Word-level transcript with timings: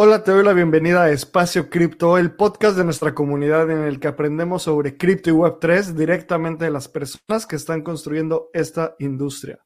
Hola, 0.00 0.22
te 0.22 0.30
doy 0.30 0.44
la 0.44 0.52
bienvenida 0.52 1.02
a 1.02 1.10
Espacio 1.10 1.68
Cripto, 1.70 2.18
el 2.18 2.30
podcast 2.30 2.76
de 2.76 2.84
nuestra 2.84 3.16
comunidad 3.16 3.68
en 3.68 3.82
el 3.82 3.98
que 3.98 4.06
aprendemos 4.06 4.62
sobre 4.62 4.96
cripto 4.96 5.28
y 5.28 5.32
Web3 5.32 5.94
directamente 5.94 6.66
de 6.66 6.70
las 6.70 6.86
personas 6.86 7.46
que 7.46 7.56
están 7.56 7.82
construyendo 7.82 8.48
esta 8.52 8.94
industria. 9.00 9.58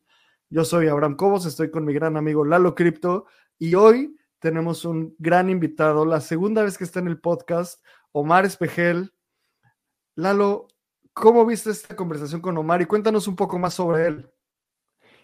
Yo 0.48 0.64
soy 0.64 0.88
Abraham 0.88 1.16
Cobos, 1.16 1.44
estoy 1.44 1.70
con 1.70 1.84
mi 1.84 1.92
gran 1.92 2.16
amigo 2.16 2.46
Lalo 2.46 2.74
Cripto 2.74 3.26
y 3.58 3.74
hoy 3.74 4.16
tenemos 4.38 4.86
un 4.86 5.14
gran 5.18 5.50
invitado, 5.50 6.06
la 6.06 6.22
segunda 6.22 6.62
vez 6.62 6.78
que 6.78 6.84
está 6.84 7.00
en 7.00 7.08
el 7.08 7.20
podcast, 7.20 7.84
Omar 8.12 8.46
Espejel. 8.46 9.12
Lalo, 10.14 10.66
¿cómo 11.12 11.44
viste 11.44 11.68
esta 11.68 11.94
conversación 11.94 12.40
con 12.40 12.56
Omar? 12.56 12.80
Y 12.80 12.86
cuéntanos 12.86 13.29
un 13.29 13.36
poco 13.36 13.58
más 13.58 13.74
sobre 13.74 14.07
él. 14.07 14.30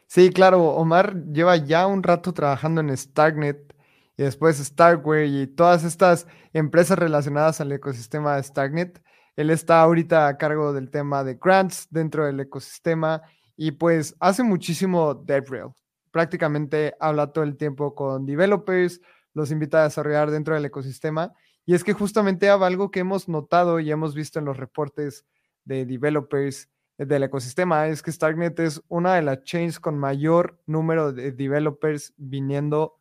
Sí, 0.07 0.29
claro, 0.29 0.65
Omar 0.65 1.25
lleva 1.33 1.57
ya 1.57 1.87
un 1.87 2.03
rato 2.03 2.35
trabajando 2.35 2.83
en 2.83 2.95
Starknet 2.95 3.78
y 4.19 4.25
después 4.25 4.59
Starkware 4.59 5.27
y 5.27 5.47
todas 5.47 5.85
estas 5.85 6.27
empresas 6.53 6.99
relacionadas 6.99 7.61
al 7.61 7.71
ecosistema 7.71 8.35
de 8.35 8.43
Starknet. 8.43 9.01
Él 9.37 9.49
está 9.51 9.81
ahorita 9.81 10.27
a 10.27 10.37
cargo 10.37 10.73
del 10.73 10.91
tema 10.91 11.23
de 11.23 11.39
grants 11.41 11.87
dentro 11.89 12.27
del 12.27 12.41
ecosistema 12.41 13.23
y 13.57 13.71
pues 13.71 14.17
hace 14.19 14.43
muchísimo 14.43 15.15
DevRel. 15.15 15.69
Prácticamente 16.11 16.97
habla 16.99 17.33
todo 17.33 17.45
el 17.45 17.57
tiempo 17.57 17.95
con 17.95 18.27
developers, 18.27 19.01
los 19.35 19.53
invita 19.53 19.83
a 19.83 19.85
desarrollar 19.85 20.33
dentro 20.33 20.55
del 20.55 20.65
ecosistema. 20.65 21.33
Y 21.65 21.75
es 21.75 21.85
que 21.85 21.93
justamente 21.93 22.49
algo 22.49 22.91
que 22.91 23.01
hemos 23.01 23.29
notado 23.29 23.79
y 23.79 23.91
hemos 23.93 24.17
visto 24.17 24.41
en 24.41 24.47
los 24.47 24.57
reportes 24.57 25.27
de 25.65 25.87
developers 25.87 26.69
del 26.97 27.23
ecosistema 27.23 27.87
es 27.87 28.03
que 28.03 28.11
Starknet 28.11 28.59
es 28.59 28.83
una 28.89 29.15
de 29.15 29.23
las 29.23 29.45
chains 29.45 29.79
con 29.79 29.97
mayor 29.97 30.59
número 30.67 31.13
de 31.13 31.31
developers 31.31 32.15
viniendo 32.17 32.98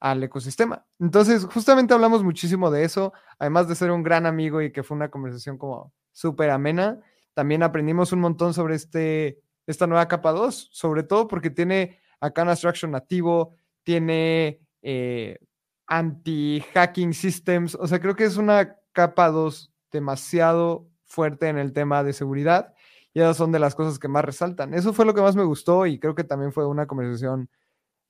al 0.00 0.22
ecosistema. 0.22 0.86
Entonces, 0.98 1.44
justamente 1.44 1.94
hablamos 1.94 2.24
muchísimo 2.24 2.70
de 2.70 2.84
eso, 2.84 3.12
además 3.38 3.68
de 3.68 3.74
ser 3.74 3.90
un 3.90 4.02
gran 4.02 4.26
amigo 4.26 4.62
y 4.62 4.72
que 4.72 4.82
fue 4.82 4.96
una 4.96 5.10
conversación 5.10 5.58
como 5.58 5.92
súper 6.12 6.50
amena, 6.50 7.00
también 7.34 7.62
aprendimos 7.62 8.12
un 8.12 8.20
montón 8.20 8.54
sobre 8.54 8.74
este, 8.74 9.40
esta 9.66 9.86
nueva 9.86 10.08
capa 10.08 10.32
2, 10.32 10.70
sobre 10.72 11.02
todo 11.02 11.28
porque 11.28 11.50
tiene 11.50 12.00
acá 12.20 12.42
un 12.42 12.48
abstraction 12.48 12.90
nativo, 12.90 13.54
tiene 13.82 14.60
eh, 14.82 15.38
anti-hacking 15.86 17.12
systems, 17.12 17.74
o 17.74 17.86
sea, 17.86 18.00
creo 18.00 18.16
que 18.16 18.24
es 18.24 18.36
una 18.36 18.76
capa 18.92 19.28
2 19.28 19.72
demasiado 19.92 20.88
fuerte 21.04 21.48
en 21.48 21.58
el 21.58 21.72
tema 21.72 22.02
de 22.02 22.12
seguridad 22.12 22.74
y 23.12 23.20
esas 23.20 23.36
son 23.36 23.52
de 23.52 23.58
las 23.58 23.74
cosas 23.74 23.98
que 23.98 24.08
más 24.08 24.24
resaltan. 24.24 24.72
Eso 24.72 24.92
fue 24.92 25.04
lo 25.04 25.14
que 25.14 25.20
más 25.20 25.34
me 25.36 25.44
gustó 25.44 25.86
y 25.86 25.98
creo 25.98 26.14
que 26.14 26.24
también 26.24 26.52
fue 26.52 26.66
una 26.66 26.86
conversación 26.86 27.50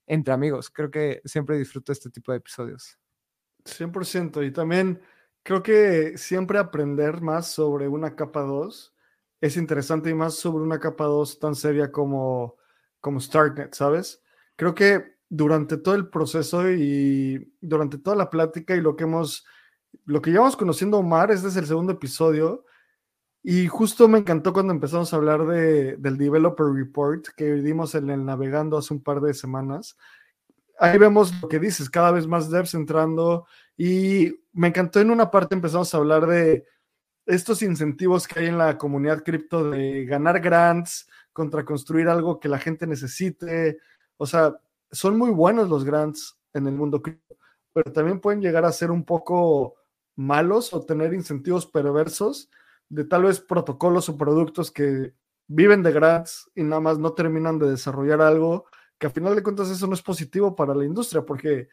entre 0.05 0.33
amigos. 0.33 0.69
Creo 0.69 0.91
que 0.91 1.21
siempre 1.25 1.57
disfruto 1.57 1.91
este 1.91 2.09
tipo 2.09 2.31
de 2.31 2.39
episodios. 2.39 2.97
100%. 3.65 4.45
Y 4.45 4.51
también 4.51 5.01
creo 5.43 5.63
que 5.63 6.17
siempre 6.17 6.59
aprender 6.59 7.21
más 7.21 7.47
sobre 7.47 7.87
una 7.87 8.15
capa 8.15 8.41
2 8.41 8.93
es 9.41 9.57
interesante 9.57 10.09
y 10.09 10.13
más 10.13 10.35
sobre 10.35 10.63
una 10.63 10.79
capa 10.79 11.05
2 11.05 11.39
tan 11.39 11.55
seria 11.55 11.91
como, 11.91 12.57
como 12.99 13.19
Starknet, 13.19 13.73
¿sabes? 13.73 14.21
Creo 14.55 14.75
que 14.75 15.15
durante 15.29 15.77
todo 15.77 15.95
el 15.95 16.09
proceso 16.09 16.69
y 16.69 17.55
durante 17.61 17.97
toda 17.97 18.15
la 18.15 18.29
plática 18.29 18.75
y 18.75 18.81
lo 18.81 18.95
que 18.95 19.05
hemos, 19.05 19.45
lo 20.05 20.21
que 20.21 20.31
llevamos 20.31 20.55
conociendo 20.55 20.97
Omar, 20.99 21.31
este 21.31 21.47
es 21.47 21.55
el 21.55 21.65
segundo 21.65 21.93
episodio, 21.93 22.65
y 23.43 23.67
justo 23.67 24.07
me 24.07 24.19
encantó 24.19 24.53
cuando 24.53 24.71
empezamos 24.71 25.11
a 25.11 25.15
hablar 25.15 25.45
de, 25.47 25.97
del 25.97 26.17
Developer 26.17 26.67
Report 26.67 27.27
que 27.35 27.53
dimos 27.53 27.95
en 27.95 28.09
el 28.11 28.23
Navegando 28.23 28.77
hace 28.77 28.93
un 28.93 29.01
par 29.01 29.19
de 29.19 29.33
semanas. 29.33 29.97
Ahí 30.77 30.97
vemos 30.97 31.33
lo 31.41 31.47
que 31.47 31.59
dices, 31.59 31.89
cada 31.89 32.11
vez 32.11 32.27
más 32.27 32.49
devs 32.49 32.73
entrando 32.75 33.47
y 33.77 34.31
me 34.53 34.67
encantó 34.67 34.99
en 34.99 35.11
una 35.11 35.31
parte 35.31 35.55
empezamos 35.55 35.93
a 35.93 35.97
hablar 35.97 36.27
de 36.27 36.65
estos 37.25 37.61
incentivos 37.61 38.27
que 38.27 38.41
hay 38.41 38.45
en 38.47 38.57
la 38.57 38.77
comunidad 38.77 39.23
cripto 39.23 39.71
de 39.71 40.05
ganar 40.05 40.39
grants 40.39 41.07
contra 41.33 41.65
construir 41.65 42.09
algo 42.09 42.39
que 42.39 42.49
la 42.49 42.59
gente 42.59 42.85
necesite. 42.85 43.79
O 44.17 44.25
sea, 44.25 44.55
son 44.91 45.17
muy 45.17 45.31
buenos 45.31 45.69
los 45.69 45.83
grants 45.83 46.37
en 46.53 46.67
el 46.67 46.75
mundo 46.75 47.01
cripto, 47.01 47.37
pero 47.73 47.91
también 47.91 48.19
pueden 48.19 48.41
llegar 48.41 48.65
a 48.65 48.71
ser 48.71 48.91
un 48.91 49.03
poco 49.03 49.75
malos 50.15 50.73
o 50.73 50.85
tener 50.85 51.13
incentivos 51.13 51.65
perversos 51.65 52.49
de 52.91 53.05
tal 53.05 53.23
vez 53.23 53.39
protocolos 53.39 54.09
o 54.09 54.17
productos 54.17 54.69
que 54.69 55.13
viven 55.47 55.81
de 55.81 55.93
grants 55.93 56.51
y 56.53 56.63
nada 56.63 56.81
más 56.81 56.99
no 56.99 57.13
terminan 57.13 57.57
de 57.57 57.69
desarrollar 57.69 58.21
algo, 58.21 58.65
que 58.99 59.07
a 59.07 59.09
final 59.09 59.33
de 59.33 59.41
cuentas 59.41 59.69
eso 59.69 59.87
no 59.87 59.93
es 59.93 60.01
positivo 60.01 60.55
para 60.55 60.75
la 60.75 60.83
industria, 60.83 61.25
porque 61.25 61.69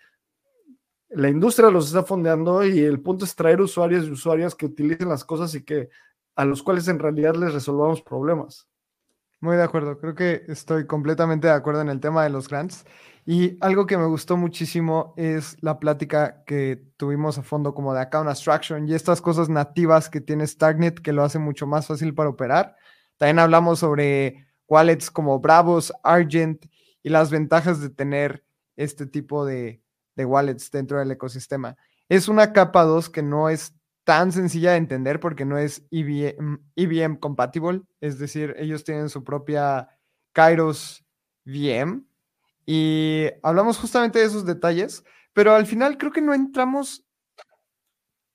la 1.08 1.28
industria 1.28 1.70
los 1.70 1.88
está 1.88 2.04
fondeando 2.04 2.64
y 2.64 2.78
el 2.80 3.00
punto 3.00 3.24
es 3.24 3.34
traer 3.34 3.60
usuarios 3.60 4.06
y 4.06 4.12
usuarias 4.12 4.54
que 4.54 4.66
utilicen 4.66 5.08
las 5.08 5.24
cosas 5.24 5.52
y 5.56 5.64
que 5.64 5.90
a 6.36 6.44
los 6.44 6.62
cuales 6.62 6.86
en 6.86 7.00
realidad 7.00 7.34
les 7.34 7.52
resolvamos 7.52 8.00
problemas. 8.00 8.68
Muy 9.40 9.56
de 9.56 9.64
acuerdo, 9.64 9.98
creo 9.98 10.14
que 10.14 10.44
estoy 10.46 10.86
completamente 10.86 11.48
de 11.48 11.52
acuerdo 11.52 11.80
en 11.80 11.88
el 11.88 11.98
tema 11.98 12.22
de 12.22 12.30
los 12.30 12.48
grants. 12.48 12.84
Y 13.30 13.58
algo 13.60 13.84
que 13.84 13.98
me 13.98 14.06
gustó 14.06 14.38
muchísimo 14.38 15.12
es 15.18 15.58
la 15.60 15.78
plática 15.78 16.44
que 16.46 16.82
tuvimos 16.96 17.36
a 17.36 17.42
fondo 17.42 17.74
como 17.74 17.92
de 17.92 18.00
account 18.00 18.26
abstraction 18.26 18.88
y 18.88 18.94
estas 18.94 19.20
cosas 19.20 19.50
nativas 19.50 20.08
que 20.08 20.22
tiene 20.22 20.46
Starknet 20.46 21.00
que 21.00 21.12
lo 21.12 21.22
hace 21.22 21.38
mucho 21.38 21.66
más 21.66 21.86
fácil 21.86 22.14
para 22.14 22.30
operar. 22.30 22.74
También 23.18 23.38
hablamos 23.38 23.80
sobre 23.80 24.46
wallets 24.66 25.10
como 25.10 25.40
Bravos, 25.40 25.92
Argent 26.04 26.64
y 27.02 27.10
las 27.10 27.30
ventajas 27.30 27.82
de 27.82 27.90
tener 27.90 28.46
este 28.76 29.04
tipo 29.04 29.44
de, 29.44 29.82
wallets 30.16 30.70
dentro 30.70 30.98
del 30.98 31.10
ecosistema. 31.10 31.76
Es 32.08 32.28
una 32.28 32.54
capa 32.54 32.84
2 32.84 33.10
que 33.10 33.22
no 33.22 33.50
es 33.50 33.74
tan 34.04 34.32
sencilla 34.32 34.70
de 34.70 34.78
entender 34.78 35.20
porque 35.20 35.44
no 35.44 35.58
es 35.58 35.86
EVM, 35.90 36.60
EVM 36.76 37.16
compatible, 37.16 37.82
es 38.00 38.18
decir, 38.18 38.54
ellos 38.56 38.84
tienen 38.84 39.10
su 39.10 39.22
propia 39.22 39.90
Kairos 40.32 41.04
VM 41.44 42.08
y 42.70 43.30
hablamos 43.42 43.78
justamente 43.78 44.18
de 44.18 44.26
esos 44.26 44.44
detalles, 44.44 45.02
pero 45.32 45.54
al 45.54 45.64
final 45.64 45.96
creo 45.96 46.12
que 46.12 46.20
no 46.20 46.34
entramos 46.34 47.06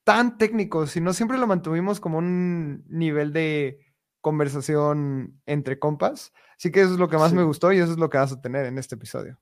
tan 0.04 0.40
técnicos, 0.40 0.90
sino 0.90 1.14
siempre 1.14 1.38
lo 1.38 1.46
mantuvimos 1.46 2.00
como 2.00 2.18
un 2.18 2.84
nivel 2.88 3.32
de 3.32 3.94
conversación 4.22 5.40
entre 5.46 5.78
compas. 5.78 6.34
Así 6.58 6.72
que 6.72 6.82
eso 6.82 6.94
es 6.94 7.00
lo 7.00 7.10
que 7.10 7.18
más 7.20 7.32
me 7.32 7.44
gustó 7.44 7.72
y 7.72 7.78
eso 7.78 7.92
es 7.92 8.00
lo 8.00 8.10
que 8.10 8.18
vas 8.18 8.32
a 8.32 8.42
tener 8.42 8.66
en 8.66 8.80
este 8.80 8.96
episodio. 8.96 9.40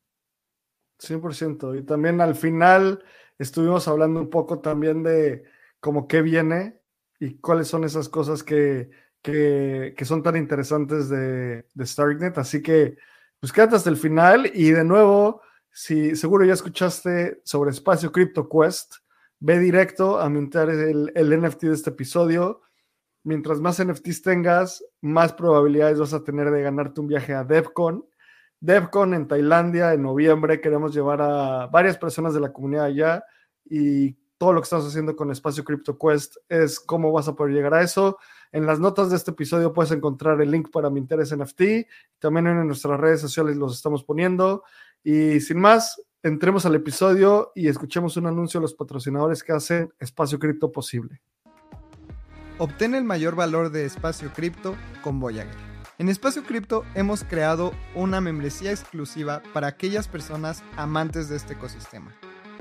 100%. 1.00 1.80
Y 1.80 1.84
también 1.84 2.20
al 2.20 2.36
final 2.36 3.02
estuvimos 3.40 3.88
hablando 3.88 4.20
un 4.20 4.30
poco 4.30 4.60
también 4.60 5.04
de 5.04 5.46
cómo 5.80 6.06
qué 6.06 6.22
viene 6.22 6.82
y 7.18 7.36
cuáles 7.36 7.70
son 7.70 7.86
esas 7.86 8.10
cosas 8.10 8.44
que, 8.44 8.90
que, 9.22 9.94
que 9.96 10.04
son 10.04 10.22
tan 10.22 10.36
interesantes 10.36 11.08
de, 11.08 11.66
de 11.74 11.86
Starknet. 11.86 12.38
Así 12.38 12.62
que 12.62 12.98
pues 13.42 13.52
quédate 13.52 13.76
hasta 13.76 13.90
el 13.90 13.98
final 13.98 14.52
y 14.54 14.70
de 14.70 14.84
nuevo, 14.84 15.42
si 15.72 16.16
seguro 16.16 16.46
ya 16.46 16.54
escuchaste 16.54 17.42
sobre 17.44 17.72
Espacio 17.72 18.12
Crypto 18.12 18.48
Quest, 18.48 18.98
ve 19.40 19.58
directo 19.58 20.20
a 20.20 20.30
mintar 20.30 20.70
el, 20.70 21.12
el 21.16 21.42
NFT 21.42 21.64
de 21.64 21.74
este 21.74 21.90
episodio. 21.90 22.62
Mientras 23.24 23.60
más 23.60 23.84
NFTs 23.84 24.22
tengas, 24.22 24.86
más 25.02 25.34
probabilidades 25.34 25.98
vas 25.98 26.14
a 26.14 26.24
tener 26.24 26.52
de 26.52 26.62
ganarte 26.62 27.02
un 27.02 27.08
viaje 27.08 27.34
a 27.34 27.44
DevCon. 27.44 28.06
DevCon 28.60 29.16
en 29.16 29.28
Tailandia 29.28 29.92
en 29.96 30.04
noviembre. 30.04 30.62
Queremos 30.62 30.94
llevar 30.94 31.24
a 31.24 31.66
varias 31.66 31.98
personas 31.98 32.36
de 32.36 32.42
la 32.42 32.54
comunidad 32.54 32.86
allá 32.86 33.24
y 33.66 34.14
todo 34.38 34.54
lo 34.54 34.62
que 34.62 34.66
estamos 34.66 34.86
haciendo 34.86 35.16
con 35.16 35.32
Espacio 35.32 35.64
Crypto 35.64 35.98
Quest 35.98 36.36
es 36.48 36.80
cómo 36.80 37.12
vas 37.12 37.28
a 37.28 37.36
poder 37.36 37.56
llegar 37.56 37.74
a 37.74 37.82
eso. 37.82 38.20
En 38.54 38.66
las 38.66 38.80
notas 38.80 39.10
de 39.10 39.16
este 39.16 39.32
episodio 39.32 39.72
puedes 39.72 39.92
encontrar 39.92 40.42
el 40.42 40.52
link 40.52 40.72
para 40.72 40.90
mi 40.90 41.00
interés 41.00 41.36
NFT. 41.36 41.88
También 42.20 42.48
en 42.48 42.68
nuestras 42.68 43.00
redes 43.00 43.22
sociales 43.22 43.56
los 43.56 43.74
estamos 43.74 44.04
poniendo. 44.04 44.64
Y 45.04 45.40
sin 45.40 45.60
más, 45.60 46.02
entremos 46.22 46.66
al 46.66 46.76
episodio 46.76 47.54
y 47.56 47.70
escuchemos 47.70 48.18
un 48.18 48.28
anuncio 48.28 48.60
de 48.60 48.64
los 48.64 48.74
patrocinadores 48.74 49.42
que 49.42 49.54
hacen 49.54 49.94
Espacio 50.00 50.38
Cripto 50.38 50.70
posible. 50.72 51.22
Obtén 52.58 52.94
el 52.94 53.06
mayor 53.06 53.36
valor 53.36 53.72
de 53.72 53.86
Espacio 53.86 54.32
Cripto 54.34 54.76
con 55.02 55.20
Voyager. 55.20 55.56
En 55.98 56.10
Espacio 56.10 56.44
Cripto 56.44 56.84
hemos 56.94 57.24
creado 57.24 57.72
una 57.96 58.20
membresía 58.20 58.72
exclusiva 58.72 59.42
para 59.54 59.68
aquellas 59.68 60.10
personas 60.10 60.62
amantes 60.76 61.30
de 61.30 61.38
este 61.38 61.54
ecosistema. 61.54 62.14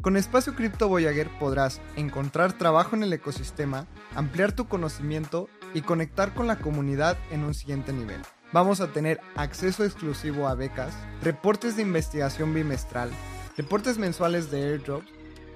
Con 0.02 0.16
Espacio 0.16 0.54
Cripto 0.54 0.88
Voyager 0.88 1.28
podrás 1.38 1.80
encontrar 1.96 2.54
trabajo 2.54 2.96
en 2.96 3.02
el 3.02 3.12
ecosistema, 3.12 3.86
ampliar 4.14 4.52
tu 4.52 4.68
conocimiento 4.68 5.48
y 5.74 5.82
conectar 5.82 6.34
con 6.34 6.46
la 6.46 6.58
comunidad 6.58 7.16
en 7.30 7.44
un 7.44 7.54
siguiente 7.54 7.92
nivel. 7.92 8.20
Vamos 8.52 8.80
a 8.80 8.88
tener 8.88 9.20
acceso 9.36 9.84
exclusivo 9.84 10.48
a 10.48 10.54
becas, 10.54 10.94
reportes 11.22 11.76
de 11.76 11.82
investigación 11.82 12.52
bimestral, 12.52 13.10
reportes 13.56 13.98
mensuales 13.98 14.50
de 14.50 14.64
airdrop, 14.64 15.04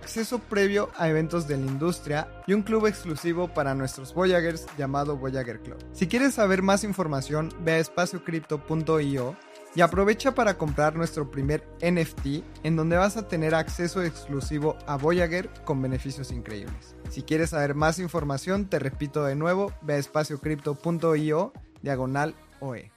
acceso 0.00 0.38
previo 0.38 0.90
a 0.96 1.08
eventos 1.08 1.48
de 1.48 1.56
la 1.56 1.66
industria 1.66 2.28
y 2.46 2.52
un 2.52 2.62
club 2.62 2.86
exclusivo 2.86 3.48
para 3.48 3.74
nuestros 3.74 4.12
Voyagers 4.12 4.66
llamado 4.76 5.16
Voyager 5.16 5.60
Club. 5.60 5.78
Si 5.92 6.06
quieres 6.06 6.34
saber 6.34 6.62
más 6.62 6.84
información, 6.84 7.52
ve 7.64 7.72
a 7.72 7.78
espaciocrypto.io 7.78 9.34
y 9.74 9.80
aprovecha 9.80 10.34
para 10.34 10.56
comprar 10.56 10.94
nuestro 10.94 11.30
primer 11.30 11.66
NFT 11.82 12.44
en 12.62 12.76
donde 12.76 12.96
vas 12.96 13.16
a 13.16 13.26
tener 13.26 13.54
acceso 13.54 14.02
exclusivo 14.02 14.76
a 14.86 14.96
Voyager 14.96 15.50
con 15.64 15.82
beneficios 15.82 16.30
increíbles. 16.30 16.94
Si 17.10 17.22
quieres 17.22 17.50
saber 17.50 17.74
más 17.74 17.98
información, 17.98 18.68
te 18.68 18.78
repito 18.78 19.24
de 19.24 19.34
nuevo, 19.34 19.72
ve 19.82 19.94
a 19.94 19.98
espaciocrypto.io 19.98 21.52
diagonal 21.82 22.34
OE. 22.60 22.92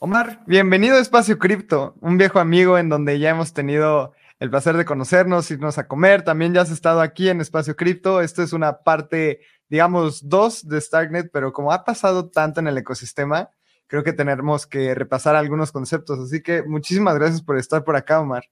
Omar, 0.00 0.42
bienvenido 0.46 0.96
a 0.96 1.00
Espacio 1.00 1.38
Cripto, 1.38 1.96
un 2.00 2.18
viejo 2.18 2.38
amigo 2.38 2.78
en 2.78 2.88
donde 2.88 3.18
ya 3.18 3.30
hemos 3.30 3.52
tenido 3.52 4.12
el 4.38 4.50
placer 4.50 4.76
de 4.76 4.84
conocernos, 4.84 5.50
irnos 5.50 5.78
a 5.78 5.88
comer. 5.88 6.22
También 6.22 6.54
ya 6.54 6.60
has 6.60 6.70
estado 6.70 7.00
aquí 7.00 7.28
en 7.28 7.40
Espacio 7.40 7.74
Cripto. 7.74 8.20
Esto 8.20 8.44
es 8.44 8.52
una 8.52 8.82
parte, 8.82 9.40
digamos, 9.68 10.28
dos 10.28 10.68
de 10.68 10.80
Starknet, 10.80 11.30
pero 11.32 11.52
como 11.52 11.72
ha 11.72 11.84
pasado 11.84 12.30
tanto 12.30 12.60
en 12.60 12.68
el 12.68 12.78
ecosistema, 12.78 13.50
creo 13.88 14.04
que 14.04 14.12
tenemos 14.12 14.66
que 14.66 14.94
repasar 14.94 15.34
algunos 15.34 15.72
conceptos. 15.72 16.20
Así 16.20 16.42
que 16.42 16.62
muchísimas 16.62 17.16
gracias 17.16 17.42
por 17.42 17.58
estar 17.58 17.82
por 17.82 17.96
acá, 17.96 18.20
Omar. 18.20 18.44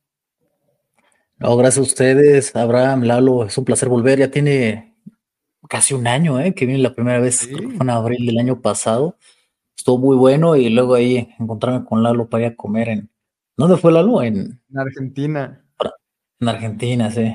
No, 1.38 1.56
gracias 1.56 1.78
a 1.78 1.88
ustedes, 1.88 2.56
Abraham, 2.56 3.02
Lalo. 3.02 3.44
Es 3.44 3.56
un 3.56 3.64
placer 3.64 3.88
volver. 3.88 4.18
Ya 4.18 4.30
tiene 4.30 4.96
casi 5.68 5.94
un 5.94 6.06
año, 6.06 6.40
¿eh? 6.40 6.54
Que 6.54 6.66
vine 6.66 6.78
la 6.78 6.94
primera 6.94 7.20
vez, 7.20 7.48
fue 7.48 7.60
en 7.60 7.90
abril 7.90 8.26
del 8.26 8.38
año 8.38 8.60
pasado. 8.60 9.16
Estuvo 9.76 9.98
muy 9.98 10.16
bueno 10.16 10.56
y 10.56 10.70
luego 10.70 10.94
ahí 10.94 11.28
encontrarme 11.38 11.84
con 11.84 12.02
Lalo 12.02 12.28
para 12.28 12.46
ir 12.46 12.52
a 12.52 12.56
comer 12.56 12.88
en. 12.88 13.10
¿Dónde 13.56 13.76
fue 13.76 13.92
Lalo? 13.92 14.22
En, 14.22 14.60
en 14.70 14.78
Argentina. 14.78 15.62
En 16.40 16.48
Argentina, 16.48 17.10
sí. 17.10 17.34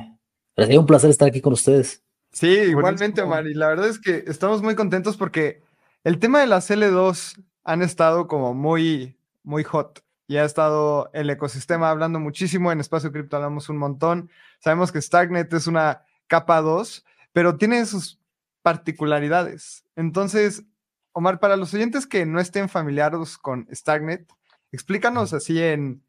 Pero 0.56 0.66
sería 0.66 0.80
un 0.80 0.86
placer 0.86 1.12
estar 1.12 1.28
aquí 1.28 1.40
con 1.40 1.54
ustedes. 1.54 2.04
Sí, 2.32 2.48
igualmente, 2.48 3.22
Omar. 3.22 3.46
Y 3.46 3.54
la 3.54 3.68
verdad 3.68 3.88
es 3.88 4.00
que 4.00 4.24
estamos 4.28 4.64
muy 4.64 4.74
contentos 4.76 5.18
porque 5.18 5.62
el 6.04 6.18
tema 6.18 6.40
de 6.40 6.48
las 6.48 6.72
L2 6.72 7.36
han 7.64 7.82
estado 7.82 8.28
como 8.28 8.54
muy, 8.54 9.18
muy 9.44 9.64
hot. 9.64 10.04
Y 10.28 10.38
ha 10.38 10.46
estado 10.46 11.10
el 11.14 11.30
ecosistema 11.30 11.90
hablando 11.90 12.20
muchísimo. 12.20 12.72
En 12.72 12.80
Espacio 12.80 13.12
Cripto 13.12 13.36
hablamos 13.36 13.68
un 13.70 13.78
montón. 13.78 14.30
Sabemos 14.60 14.92
que 14.92 15.02
Starknet 15.02 15.52
es 15.54 15.68
una 15.68 16.06
capa 16.28 16.62
2, 16.62 17.06
pero 17.34 17.58
tiene 17.58 17.86
sus 17.86 18.22
particularidades. 18.62 19.84
Entonces, 19.96 20.64
Omar, 21.12 21.40
para 21.40 21.58
los 21.58 21.74
oyentes 21.74 22.08
que 22.08 22.26
no 22.26 22.40
estén 22.40 22.70
familiares 22.70 23.38
con 23.38 23.68
Starknet, 23.72 24.32
explícanos 24.72 25.34
así 25.34 25.62
en 25.62 26.02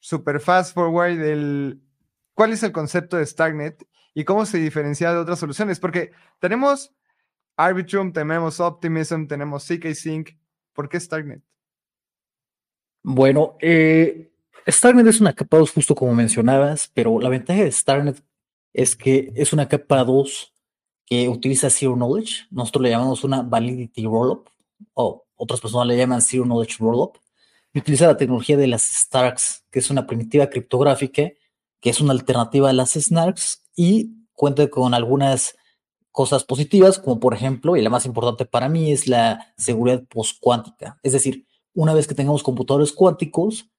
super 0.00 0.40
fast 0.40 0.74
forward 0.74 1.20
el, 1.20 1.80
cuál 2.34 2.52
es 2.52 2.62
el 2.64 2.72
concepto 2.72 3.16
de 3.16 3.26
Starknet 3.26 3.86
y 4.14 4.24
cómo 4.24 4.44
se 4.46 4.58
diferencia 4.58 5.12
de 5.12 5.18
otras 5.18 5.38
soluciones. 5.38 5.78
Porque 5.78 6.10
tenemos 6.40 6.92
Arbitrum, 7.56 8.12
tenemos 8.12 8.58
Optimism, 8.58 9.26
tenemos 9.26 9.64
CK 9.64 9.94
Sync, 9.94 10.30
¿Por 10.72 10.88
qué 10.88 10.98
Starknet? 10.98 11.42
Bueno, 13.02 13.56
eh, 13.60 14.30
Starknet 14.66 15.06
es 15.06 15.20
una 15.20 15.32
capa 15.32 15.58
2 15.58 15.70
justo 15.70 15.94
como 15.94 16.14
mencionabas, 16.14 16.90
pero 16.94 17.18
la 17.20 17.28
ventaja 17.28 17.62
de 17.62 17.72
Starknet 17.72 18.22
es 18.72 18.94
que 18.94 19.32
es 19.34 19.52
una 19.52 19.68
capa 19.68 20.04
2 20.04 20.54
que 21.06 21.28
utiliza 21.28 21.70
Zero 21.70 21.94
Knowledge. 21.94 22.46
Nosotros 22.50 22.82
le 22.82 22.90
llamamos 22.90 23.24
una 23.24 23.42
Validity 23.42 24.04
Rollup, 24.04 24.48
o 24.94 25.26
otras 25.34 25.60
personas 25.60 25.88
le 25.88 25.96
llaman 25.96 26.22
Zero 26.22 26.44
Knowledge 26.44 26.76
Rollup. 26.78 27.16
Y 27.72 27.78
utiliza 27.78 28.06
la 28.06 28.16
tecnología 28.16 28.56
de 28.56 28.66
las 28.66 28.82
Starks, 28.82 29.64
que 29.70 29.78
es 29.78 29.90
una 29.90 30.06
primitiva 30.06 30.48
criptográfica, 30.48 31.30
que 31.80 31.90
es 31.90 32.00
una 32.00 32.12
alternativa 32.12 32.70
a 32.70 32.72
las 32.72 32.92
Snarks 32.92 33.62
y 33.74 34.10
cuenta 34.34 34.68
con 34.68 34.92
algunas 34.92 35.56
cosas 36.12 36.44
positivas, 36.44 36.98
como 36.98 37.20
por 37.20 37.34
ejemplo, 37.34 37.76
y 37.76 37.82
la 37.82 37.90
más 37.90 38.06
importante 38.06 38.44
para 38.44 38.68
mí 38.68 38.92
es 38.92 39.06
la 39.06 39.52
seguridad 39.56 40.02
postcuántica. 40.08 40.98
Es 41.02 41.12
decir, 41.12 41.46
una 41.74 41.94
vez 41.94 42.06
que 42.06 42.14
tengamos 42.14 42.42
computadores 42.42 42.92
cuánticos, 42.92 43.70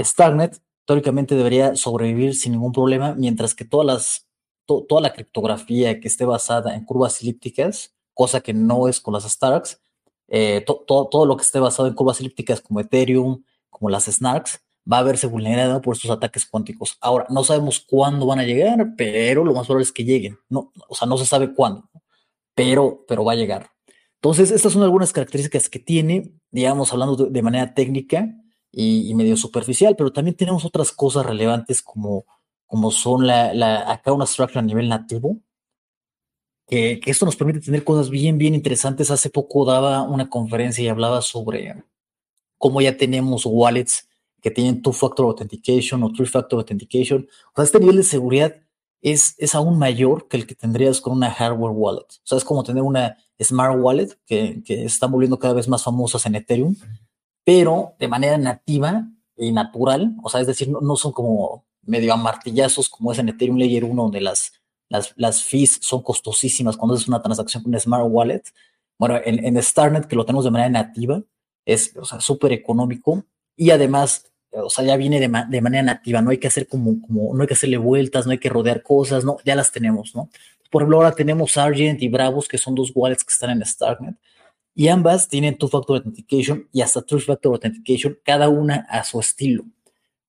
Starknet 0.00 0.60
teóricamente 0.84 1.34
debería 1.34 1.76
sobrevivir 1.76 2.34
sin 2.34 2.52
ningún 2.52 2.72
problema, 2.72 3.14
mientras 3.14 3.54
que 3.54 3.64
todas 3.64 3.86
las, 3.86 4.28
toda 4.66 5.00
la 5.00 5.12
criptografía 5.12 6.00
que 6.00 6.08
esté 6.08 6.24
basada 6.24 6.74
en 6.74 6.84
curvas 6.84 7.20
elípticas, 7.22 7.94
cosa 8.14 8.40
que 8.40 8.54
no 8.54 8.88
es 8.88 9.00
con 9.00 9.14
las 9.14 9.24
Starks, 9.24 9.80
eh, 10.28 10.64
todo 10.86 11.26
lo 11.26 11.36
que 11.36 11.42
esté 11.42 11.58
basado 11.58 11.88
en 11.88 11.94
curvas 11.94 12.20
elípticas 12.20 12.60
como 12.60 12.80
Ethereum, 12.80 13.42
como 13.70 13.90
las 13.90 14.04
Snarks, 14.04 14.60
va 14.90 14.98
a 14.98 15.02
verse 15.02 15.26
vulnerada 15.26 15.80
por 15.80 15.94
estos 15.94 16.10
ataques 16.10 16.46
cuánticos. 16.46 16.96
Ahora, 17.00 17.26
no 17.28 17.44
sabemos 17.44 17.80
cuándo 17.80 18.26
van 18.26 18.38
a 18.38 18.44
llegar, 18.44 18.94
pero 18.96 19.44
lo 19.44 19.52
más 19.52 19.66
probable 19.66 19.84
es 19.84 19.92
que 19.92 20.04
lleguen. 20.04 20.38
No, 20.48 20.72
o 20.88 20.94
sea, 20.94 21.06
no 21.06 21.18
se 21.18 21.26
sabe 21.26 21.52
cuándo, 21.52 21.88
pero, 22.54 23.04
pero 23.06 23.24
va 23.24 23.32
a 23.32 23.36
llegar. 23.36 23.70
Entonces, 24.14 24.50
estas 24.50 24.72
son 24.72 24.82
algunas 24.82 25.12
características 25.12 25.68
que 25.68 25.78
tiene, 25.78 26.32
digamos, 26.50 26.92
hablando 26.92 27.16
de, 27.16 27.42
manera 27.42 27.74
técnica 27.74 28.34
y, 28.72 29.14
medio 29.14 29.36
superficial, 29.36 29.94
pero 29.96 30.12
también 30.12 30.36
tenemos 30.36 30.64
otras 30.64 30.90
cosas 30.90 31.24
relevantes 31.24 31.82
como, 31.82 32.24
como 32.66 32.90
son 32.90 33.26
la, 33.26 33.54
la 33.54 33.92
acá 33.92 34.12
una 34.12 34.26
structure 34.26 34.58
a 34.58 34.62
nivel 34.62 34.88
nativo, 34.88 35.38
que, 36.66 37.00
que, 37.00 37.10
esto 37.10 37.24
nos 37.24 37.36
permite 37.36 37.60
tener 37.60 37.84
cosas 37.84 38.10
bien, 38.10 38.38
bien 38.38 38.54
interesantes. 38.54 39.10
Hace 39.10 39.30
poco 39.30 39.64
daba 39.64 40.02
una 40.02 40.28
conferencia 40.28 40.84
y 40.84 40.88
hablaba 40.88 41.22
sobre 41.22 41.84
cómo 42.58 42.80
ya 42.80 42.96
tenemos 42.96 43.46
wallets 43.46 44.07
que 44.40 44.50
tienen 44.50 44.82
two-factor 44.82 45.26
authentication 45.26 46.02
o 46.02 46.12
three-factor 46.12 46.58
authentication. 46.58 47.28
O 47.52 47.56
sea, 47.56 47.64
este 47.64 47.80
nivel 47.80 47.96
de 47.96 48.02
seguridad 48.04 48.54
es, 49.00 49.34
es 49.38 49.54
aún 49.54 49.78
mayor 49.78 50.28
que 50.28 50.36
el 50.36 50.46
que 50.46 50.54
tendrías 50.54 51.00
con 51.00 51.12
una 51.12 51.30
hardware 51.30 51.72
wallet. 51.72 52.06
O 52.06 52.24
sea, 52.24 52.38
es 52.38 52.44
como 52.44 52.62
tener 52.62 52.82
una 52.82 53.16
smart 53.40 53.78
wallet 53.80 54.08
que, 54.26 54.62
que 54.64 54.84
están 54.84 55.10
volviendo 55.10 55.38
cada 55.38 55.54
vez 55.54 55.68
más 55.68 55.84
famosas 55.84 56.24
en 56.26 56.34
Ethereum, 56.34 56.76
pero 57.44 57.94
de 57.98 58.08
manera 58.08 58.38
nativa 58.38 59.08
y 59.36 59.52
natural. 59.52 60.14
O 60.22 60.28
sea, 60.28 60.40
es 60.40 60.46
decir, 60.46 60.68
no, 60.68 60.96
son 60.96 61.12
como 61.12 61.64
medio 61.82 62.12
amartillazos 62.12 62.88
como 62.88 63.12
es 63.12 63.18
en 63.18 63.28
Ethereum 63.30 63.58
Layer 63.58 63.84
1, 63.84 64.02
donde 64.02 64.20
las, 64.20 64.52
las, 64.88 65.14
las 65.16 65.42
fees 65.42 65.78
son 65.80 66.02
costosísimas 66.02 66.76
cuando 66.76 66.96
es 66.96 67.08
una 67.08 67.22
transacción 67.22 67.62
con 67.62 67.70
una 67.70 67.80
smart 67.80 68.06
wallet. 68.08 68.42
Bueno, 68.98 69.18
en, 69.24 69.44
en 69.44 69.62
Starnet, 69.62 70.06
que 70.06 70.16
lo 70.16 70.24
tenemos 70.24 70.44
de 70.44 70.50
manera 70.50 70.70
nativa, 70.70 71.22
es 71.64 71.94
súper 72.18 72.52
económico 72.52 73.24
y 73.58 73.70
además, 73.70 74.24
o 74.52 74.70
sea, 74.70 74.84
ya 74.84 74.96
viene 74.96 75.18
de, 75.18 75.28
de, 75.50 75.60
manera 75.60 75.82
nativa, 75.82 76.22
no 76.22 76.30
hay 76.30 76.38
que 76.38 76.46
hacer 76.46 76.68
como, 76.68 77.02
como, 77.02 77.34
no 77.34 77.42
hay 77.42 77.48
que 77.48 77.54
hacerle 77.54 77.76
vueltas, 77.76 78.24
no 78.24 78.32
hay 78.32 78.38
que 78.38 78.48
rodear 78.48 78.82
cosas, 78.82 79.24
no, 79.24 79.38
ya 79.44 79.56
las 79.56 79.72
tenemos, 79.72 80.14
¿no? 80.14 80.30
Por 80.70 80.82
ejemplo, 80.82 80.98
ahora 80.98 81.12
tenemos 81.12 81.56
Argent 81.58 82.00
y 82.00 82.08
Bravos, 82.08 82.46
que 82.46 82.56
son 82.56 82.74
dos 82.76 82.92
wallets 82.94 83.24
que 83.24 83.32
están 83.32 83.50
en 83.50 83.66
Starknet, 83.66 84.16
y 84.74 84.88
ambas 84.88 85.28
tienen 85.28 85.58
two-factor 85.58 85.96
authentication 85.96 86.68
y 86.72 86.82
hasta 86.82 87.02
three-factor 87.02 87.52
authentication, 87.52 88.16
cada 88.22 88.48
una 88.48 88.86
a 88.88 89.02
su 89.02 89.18
estilo. 89.18 89.64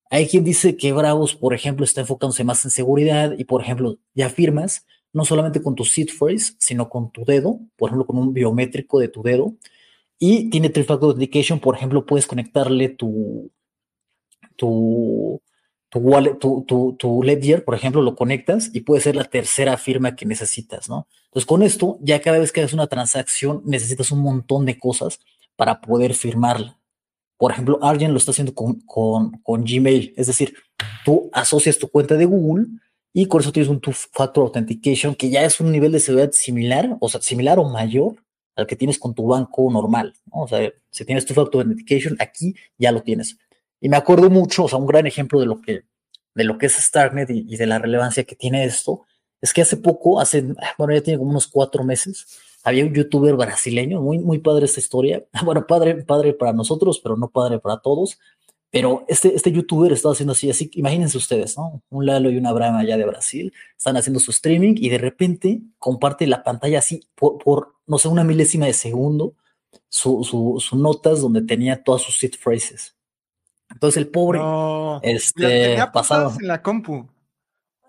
Hay 0.10 0.28
quien 0.28 0.44
dice 0.44 0.76
que 0.76 0.92
Bravos, 0.92 1.36
por 1.36 1.54
ejemplo, 1.54 1.86
está 1.86 2.02
enfocándose 2.02 2.44
más 2.44 2.66
en 2.66 2.72
seguridad 2.72 3.36
y, 3.38 3.44
por 3.44 3.62
ejemplo, 3.62 4.00
ya 4.16 4.30
firmas 4.30 4.88
no 5.14 5.24
solamente 5.24 5.62
con 5.62 5.76
tu 5.76 5.86
seed 5.86 6.10
phrase, 6.10 6.54
sino 6.58 6.90
con 6.90 7.12
tu 7.12 7.26
dedo, 7.26 7.60
por 7.78 7.90
ejemplo, 7.90 8.08
con 8.08 8.18
un 8.18 8.34
biométrico 8.34 9.00
de 9.00 9.08
tu 9.08 9.22
dedo, 9.22 9.54
y 10.20 10.50
tiene 10.50 10.70
Three-Factor 10.70 11.12
Authentication, 11.12 11.60
por 11.60 11.76
ejemplo, 11.76 12.06
puedes 12.06 12.28
conectarle 12.28 12.90
tu, 12.90 13.50
tu, 14.58 15.42
tu 15.90 17.24
Ledger, 17.24 17.64
por 17.64 17.74
ejemplo, 17.74 18.02
lo 18.02 18.16
conectas 18.16 18.70
y 18.74 18.82
puede 18.82 19.02
ser 19.02 19.16
la 19.16 19.24
tercera 19.24 19.78
firma 19.78 20.18
que 20.18 20.26
necesitas, 20.26 20.90
¿no? 20.90 21.08
Entonces, 21.26 21.46
con 21.46 21.64
esto, 21.64 21.98
ya 22.02 22.22
cada 22.22 22.38
vez 22.38 22.52
que 22.52 22.60
haces 22.62 22.74
una 22.74 22.88
transacción, 22.88 23.62
necesitas 23.66 24.12
un 24.12 24.20
montón 24.20 24.66
de 24.66 24.78
cosas 24.78 25.20
para 25.56 25.80
poder 25.80 26.14
firmarla. 26.14 26.78
Por 27.38 27.54
ejemplo, 27.54 27.80
alguien 27.82 28.12
lo 28.12 28.18
está 28.18 28.32
haciendo 28.32 28.54
con, 28.54 28.82
con, 28.82 29.32
con 29.44 29.64
Gmail, 29.64 30.14
es 30.18 30.28
decir, 30.28 30.54
tú 31.06 31.30
asocias 31.32 31.78
tu 31.78 31.88
cuenta 31.88 32.16
de 32.16 32.26
Google 32.26 32.66
y 33.14 33.28
con 33.28 33.40
eso 33.40 33.54
tienes 33.54 33.70
un 33.70 33.80
two-factor 33.80 34.44
authentication 34.44 35.16
que 35.16 35.30
ya 35.30 35.46
es 35.46 35.62
un 35.62 35.72
nivel 35.72 35.94
de 35.94 36.02
seguridad 36.02 36.32
similar, 36.34 36.98
o 37.00 37.08
sea, 37.08 37.22
similar 37.22 37.58
o 37.58 37.70
mayor 37.70 38.16
al 38.56 38.68
que 38.68 38.76
tienes 38.76 39.00
con 39.00 39.14
tu 39.14 39.28
banco 39.28 39.72
normal. 39.72 40.14
¿no? 40.26 40.44
O 40.44 40.48
sea, 40.48 40.72
si 40.90 41.06
tienes 41.06 41.26
tu 41.26 41.34
factor 41.34 41.62
authentication, 41.62 42.16
aquí 42.20 42.56
ya 42.78 42.92
lo 42.92 43.02
tienes. 43.02 43.38
Y 43.80 43.90
me 43.90 43.98
acuerdo 43.98 44.30
mucho, 44.30 44.66
o 44.66 44.68
sea, 44.68 44.78
un 44.78 44.88
gran 44.88 45.08
ejemplo 45.08 45.40
de 45.40 45.46
lo 45.46 45.62
que, 45.62 45.84
de 46.36 46.44
lo 46.44 46.58
que 46.58 46.66
es 46.66 46.74
Starknet 46.74 47.30
y, 47.30 47.56
de 47.56 47.66
la 47.66 47.80
relevancia 47.80 48.24
que 48.24 48.36
tiene 48.36 48.66
esto, 48.66 49.06
es 49.42 49.54
que 49.54 49.62
hace 49.62 49.78
poco, 49.78 50.20
hace, 50.20 50.44
bueno, 50.78 50.94
ya 50.94 51.02
tiene 51.02 51.18
como 51.18 51.32
unos 51.32 51.48
cuatro 51.48 51.84
meses, 51.84 52.40
había 52.64 52.84
un 52.84 52.94
youtuber 52.94 53.36
brasileño, 53.36 54.02
muy, 54.02 54.20
muy 54.20 54.40
padre 54.40 54.66
esta 54.66 54.82
historia. 54.82 55.26
Bueno, 55.44 55.66
padre, 55.66 56.04
padre 56.04 56.34
para 56.34 56.52
nosotros, 56.52 57.00
pero 57.02 57.16
no 57.16 57.30
padre 57.30 57.60
para 57.60 57.80
todos, 57.80 58.20
pero 58.72 59.06
este, 59.08 59.36
este 59.36 59.52
youtuber 59.52 59.92
estaba 59.92 60.14
haciendo 60.14 60.34
así, 60.34 60.50
así, 60.50 60.70
imagínense 60.74 61.18
ustedes, 61.18 61.58
¿no? 61.58 61.82
Un 61.90 62.06
Lalo 62.06 62.30
y 62.30 62.38
una 62.38 62.54
Brahma 62.54 62.80
allá 62.80 62.98
de 62.98 63.06
Brasil, 63.06 63.54
están 63.76 63.98
haciendo 63.98 64.20
su 64.20 64.32
streaming 64.32 64.76
y 64.78 64.90
de 64.90 65.00
repente 65.00 65.62
comparte 65.80 66.28
la 66.28 66.44
pantalla 66.44 66.80
así 66.80 67.08
por, 67.16 67.40
por 67.40 67.76
no 67.88 67.98
sé, 67.98 68.08
una 68.08 68.24
milésima 68.24 68.68
de 68.68 68.74
segundo, 68.74 69.34
sus 69.88 70.28
su, 70.28 70.76
notas 70.76 71.22
donde 71.22 71.42
tenía 71.42 71.84
todas 71.84 72.04
sus 72.04 72.18
seed 72.18 72.34
phrases. 72.40 72.96
Entonces 73.72 73.98
el 73.98 74.08
pobre, 74.10 74.40
este, 75.02 75.42
las 75.42 75.52
tenía 75.52 75.92
pasado. 75.92 76.34
en 76.40 76.48
la 76.48 76.62
compu. 76.62 77.08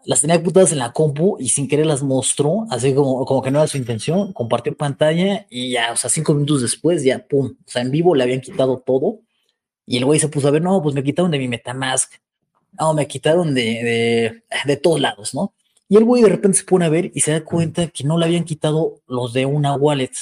Las 0.04 0.22
tenía 0.22 0.42
putadas 0.42 0.72
en 0.72 0.78
la 0.78 0.92
compu 0.92 1.36
y 1.38 1.50
sin 1.50 1.68
querer 1.68 1.84
las 1.84 2.02
mostró, 2.02 2.66
así 2.70 2.94
como, 2.94 3.26
como 3.26 3.42
que 3.42 3.50
no 3.50 3.58
era 3.58 3.68
su 3.68 3.76
intención, 3.76 4.32
compartió 4.32 4.74
pantalla 4.74 5.46
y 5.50 5.72
ya, 5.72 5.92
o 5.92 5.96
sea, 5.96 6.08
cinco 6.08 6.32
minutos 6.32 6.62
después, 6.62 7.04
ya, 7.04 7.18
pum, 7.18 7.54
o 7.66 7.70
sea, 7.70 7.82
en 7.82 7.90
vivo 7.90 8.14
le 8.14 8.22
habían 8.22 8.40
quitado 8.40 8.78
todo 8.78 9.20
Y 9.90 9.96
el 9.96 10.04
güey 10.04 10.20
se 10.20 10.28
puso 10.28 10.46
a 10.46 10.52
ver, 10.52 10.62
no, 10.62 10.80
pues 10.80 10.94
me 10.94 11.02
quitaron 11.02 11.32
de 11.32 11.38
mi 11.40 11.48
Metamask, 11.48 12.12
no, 12.78 12.94
me 12.94 13.08
quitaron 13.08 13.52
de, 13.52 13.60
de, 13.60 14.42
de 14.64 14.76
todos 14.76 15.00
lados, 15.00 15.34
¿no? 15.34 15.52
Y 15.88 15.96
el 15.96 16.04
güey 16.04 16.22
de 16.22 16.28
repente 16.28 16.58
se 16.58 16.64
pone 16.64 16.84
a 16.84 16.88
ver 16.88 17.10
y 17.12 17.18
se 17.22 17.32
da 17.32 17.42
cuenta 17.42 17.88
que 17.88 18.04
no 18.04 18.16
le 18.16 18.26
habían 18.26 18.44
quitado 18.44 19.00
los 19.08 19.32
de 19.32 19.46
una 19.46 19.74
wallet, 19.74 20.12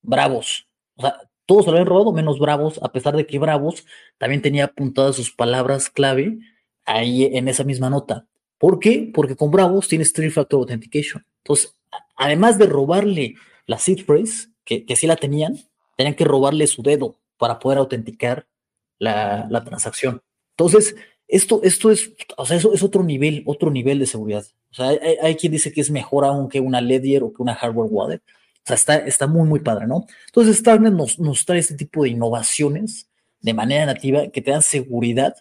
bravos. 0.00 0.66
O 0.96 1.02
sea, 1.02 1.20
todos 1.44 1.66
lo 1.66 1.72
habían 1.72 1.84
robado, 1.84 2.12
menos 2.12 2.38
bravos, 2.38 2.80
a 2.82 2.92
pesar 2.92 3.14
de 3.14 3.26
que 3.26 3.38
bravos 3.38 3.84
también 4.16 4.40
tenía 4.40 4.64
apuntadas 4.64 5.16
sus 5.16 5.30
palabras 5.30 5.90
clave 5.90 6.38
ahí 6.86 7.24
en 7.24 7.48
esa 7.48 7.62
misma 7.62 7.90
nota. 7.90 8.24
¿Por 8.56 8.78
qué? 8.78 9.10
Porque 9.12 9.36
con 9.36 9.50
bravos 9.50 9.86
tienes 9.86 10.14
three 10.14 10.30
factor 10.30 10.60
authentication. 10.60 11.26
Entonces, 11.44 11.76
además 12.16 12.56
de 12.56 12.64
robarle 12.64 13.34
la 13.66 13.76
seed 13.76 14.02
phrase, 14.06 14.48
que, 14.64 14.86
que 14.86 14.96
sí 14.96 15.06
la 15.06 15.16
tenían, 15.16 15.58
tenían 15.98 16.14
que 16.14 16.24
robarle 16.24 16.66
su 16.66 16.82
dedo 16.82 17.16
para 17.36 17.58
poder 17.58 17.76
autenticar 17.76 18.46
la, 19.00 19.48
la 19.50 19.64
transacción. 19.64 20.22
Entonces, 20.56 20.94
esto, 21.26 21.60
esto 21.64 21.90
es, 21.90 22.12
o 22.36 22.46
sea, 22.46 22.56
eso 22.56 22.72
es 22.72 22.82
otro 22.82 23.02
nivel, 23.02 23.42
otro 23.46 23.70
nivel 23.70 23.98
de 23.98 24.06
seguridad. 24.06 24.44
O 24.70 24.74
sea, 24.74 24.88
hay, 24.88 24.98
hay, 25.22 25.34
quien 25.36 25.52
dice 25.52 25.72
que 25.72 25.80
es 25.80 25.90
mejor 25.90 26.24
aún 26.24 26.48
que 26.48 26.60
una 26.60 26.80
Ledger 26.80 27.22
o 27.22 27.32
que 27.32 27.42
una 27.42 27.54
hardware 27.54 27.88
wallet. 27.90 28.18
O 28.18 28.66
sea, 28.66 28.76
está, 28.76 28.96
está 28.98 29.26
muy, 29.26 29.48
muy 29.48 29.60
padre, 29.60 29.86
¿no? 29.86 30.06
Entonces, 30.26 30.58
Starnet 30.58 30.92
nos, 30.92 31.18
nos 31.18 31.44
trae 31.44 31.58
este 31.58 31.74
tipo 31.74 32.04
de 32.04 32.10
innovaciones 32.10 33.08
de 33.40 33.54
manera 33.54 33.86
nativa 33.86 34.28
que 34.28 34.42
te 34.42 34.50
dan 34.50 34.62
seguridad 34.62 35.34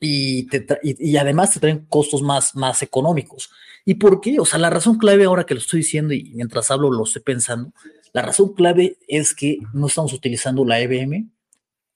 y, 0.00 0.46
te 0.46 0.66
y, 0.82 1.10
y, 1.10 1.16
además 1.16 1.52
te 1.52 1.60
traen 1.60 1.86
costos 1.86 2.22
más, 2.22 2.56
más 2.56 2.82
económicos. 2.82 3.50
¿Y 3.84 3.94
por 3.94 4.20
qué? 4.20 4.40
O 4.40 4.44
sea, 4.44 4.58
la 4.58 4.70
razón 4.70 4.98
clave 4.98 5.24
ahora 5.24 5.44
que 5.44 5.54
lo 5.54 5.60
estoy 5.60 5.80
diciendo 5.80 6.14
y 6.14 6.32
mientras 6.34 6.70
hablo 6.70 6.90
lo 6.90 7.04
estoy 7.04 7.22
pensando, 7.22 7.72
la 8.12 8.22
razón 8.22 8.54
clave 8.54 8.98
es 9.08 9.34
que 9.34 9.58
no 9.72 9.86
estamos 9.88 10.12
utilizando 10.12 10.64
la 10.64 10.80
EVM, 10.80 11.30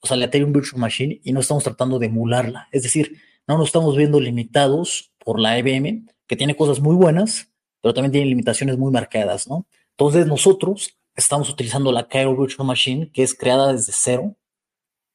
o 0.00 0.06
sea, 0.06 0.16
la 0.16 0.26
Ethereum 0.26 0.52
Virtual 0.52 0.80
Machine, 0.80 1.20
y 1.22 1.32
no 1.32 1.40
estamos 1.40 1.64
tratando 1.64 1.98
de 1.98 2.06
emularla. 2.06 2.68
Es 2.72 2.82
decir, 2.82 3.20
no 3.46 3.58
nos 3.58 3.68
estamos 3.68 3.96
viendo 3.96 4.20
limitados 4.20 5.12
por 5.18 5.40
la 5.40 5.58
EVM, 5.58 6.06
que 6.26 6.36
tiene 6.36 6.56
cosas 6.56 6.80
muy 6.80 6.96
buenas, 6.96 7.50
pero 7.80 7.94
también 7.94 8.12
tiene 8.12 8.26
limitaciones 8.26 8.76
muy 8.78 8.90
marcadas, 8.92 9.48
¿no? 9.48 9.66
Entonces 9.90 10.26
nosotros 10.26 10.96
estamos 11.14 11.48
utilizando 11.48 11.92
la 11.92 12.08
Cairo 12.08 12.36
Virtual 12.36 12.66
Machine, 12.66 13.10
que 13.12 13.22
es 13.22 13.34
creada 13.34 13.72
desde 13.72 13.92
cero 13.92 14.36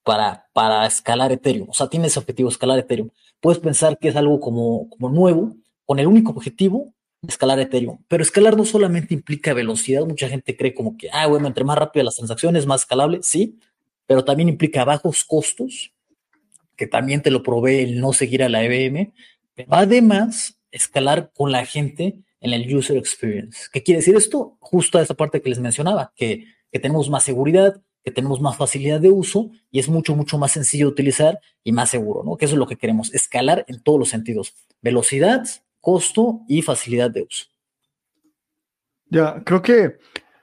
para, 0.02 0.48
para 0.52 0.86
escalar 0.86 1.32
Ethereum. 1.32 1.68
O 1.70 1.74
sea, 1.74 1.88
tiene 1.88 2.08
ese 2.08 2.18
objetivo, 2.18 2.48
escalar 2.48 2.78
Ethereum. 2.78 3.10
Puedes 3.40 3.60
pensar 3.60 3.98
que 3.98 4.08
es 4.08 4.16
algo 4.16 4.40
como, 4.40 4.88
como 4.90 5.08
nuevo, 5.08 5.54
con 5.84 5.98
el 5.98 6.06
único 6.06 6.32
objetivo 6.32 6.92
de 7.20 7.28
escalar 7.28 7.60
Ethereum. 7.60 7.98
Pero 8.08 8.22
escalar 8.22 8.56
no 8.56 8.64
solamente 8.64 9.14
implica 9.14 9.54
velocidad. 9.54 10.04
Mucha 10.04 10.28
gente 10.28 10.56
cree 10.56 10.74
como 10.74 10.96
que, 10.96 11.08
ah, 11.12 11.26
bueno, 11.26 11.46
entre 11.46 11.64
más 11.64 11.78
rápido 11.78 12.04
las 12.04 12.16
transacciones, 12.16 12.66
más 12.66 12.82
escalable. 12.82 13.20
Sí, 13.22 13.58
pero 14.12 14.26
también 14.26 14.50
implica 14.50 14.84
bajos 14.84 15.24
costos, 15.24 15.94
que 16.76 16.86
también 16.86 17.22
te 17.22 17.30
lo 17.30 17.42
provee 17.42 17.78
el 17.78 17.98
no 17.98 18.12
seguir 18.12 18.42
a 18.42 18.50
la 18.50 18.62
EVM. 18.62 19.10
Pero 19.54 19.68
además, 19.70 20.60
escalar 20.70 21.32
con 21.34 21.50
la 21.50 21.64
gente 21.64 22.18
en 22.38 22.52
el 22.52 22.76
user 22.76 22.98
experience. 22.98 23.70
¿Qué 23.72 23.82
quiere 23.82 24.00
decir 24.00 24.14
esto? 24.14 24.58
Justo 24.60 24.98
a 24.98 25.02
esa 25.02 25.14
parte 25.14 25.40
que 25.40 25.48
les 25.48 25.60
mencionaba, 25.60 26.12
que, 26.14 26.44
que 26.70 26.78
tenemos 26.78 27.08
más 27.08 27.24
seguridad, 27.24 27.80
que 28.04 28.10
tenemos 28.10 28.38
más 28.38 28.58
facilidad 28.58 29.00
de 29.00 29.08
uso 29.08 29.50
y 29.70 29.78
es 29.78 29.88
mucho, 29.88 30.14
mucho 30.14 30.36
más 30.36 30.52
sencillo 30.52 30.88
de 30.88 30.92
utilizar 30.92 31.40
y 31.64 31.72
más 31.72 31.88
seguro, 31.88 32.22
¿no? 32.22 32.36
Que 32.36 32.44
eso 32.44 32.54
es 32.54 32.58
lo 32.58 32.66
que 32.66 32.76
queremos, 32.76 33.14
escalar 33.14 33.64
en 33.66 33.82
todos 33.82 33.98
los 33.98 34.10
sentidos. 34.10 34.54
Velocidad, 34.82 35.46
costo 35.80 36.42
y 36.48 36.60
facilidad 36.60 37.10
de 37.10 37.22
uso. 37.22 37.46
Ya, 39.06 39.42
creo 39.42 39.62
que, 39.62 39.96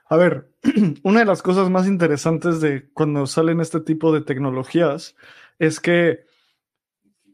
a 0.08 0.16
ver, 0.16 0.49
una 1.02 1.20
de 1.20 1.26
las 1.26 1.42
cosas 1.42 1.70
más 1.70 1.86
interesantes 1.86 2.60
de 2.60 2.90
cuando 2.92 3.26
salen 3.26 3.60
este 3.60 3.80
tipo 3.80 4.12
de 4.12 4.20
tecnologías 4.20 5.16
es 5.58 5.80
que 5.80 6.24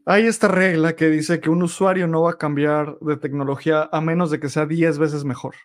hay 0.05 0.25
esta 0.25 0.47
regla 0.47 0.95
que 0.95 1.09
dice 1.09 1.41
que 1.41 1.49
un 1.49 1.61
usuario 1.63 2.07
no 2.07 2.21
va 2.21 2.31
a 2.31 2.37
cambiar 2.37 2.97
de 2.99 3.17
tecnología 3.17 3.89
a 3.91 3.99
menos 3.99 4.31
de 4.31 4.39
que 4.39 4.47
sea 4.47 4.65
10 4.65 4.97
veces 4.99 5.25
mejor. 5.25 5.55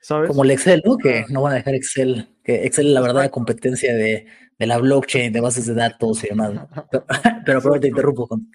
¿Sabes? 0.00 0.28
Como 0.28 0.44
el 0.44 0.52
Excel, 0.52 0.80
¿no? 0.86 0.96
Que 0.96 1.26
no 1.28 1.42
van 1.42 1.52
a 1.52 1.56
dejar 1.56 1.74
Excel, 1.74 2.34
que 2.42 2.64
Excel 2.64 2.86
es 2.86 2.92
la 2.94 3.02
verdad 3.02 3.20
la 3.20 3.28
competencia 3.28 3.94
de, 3.94 4.26
de, 4.58 4.66
la 4.66 4.78
blockchain, 4.78 5.30
de 5.30 5.40
bases 5.42 5.66
de 5.66 5.74
datos 5.74 6.24
y 6.24 6.28
demás. 6.28 6.54
¿no? 6.54 6.68
Pero, 6.90 7.04
pero, 7.44 7.60
pero 7.60 7.80
te 7.80 7.88
interrumpo 7.88 8.26
con. 8.26 8.50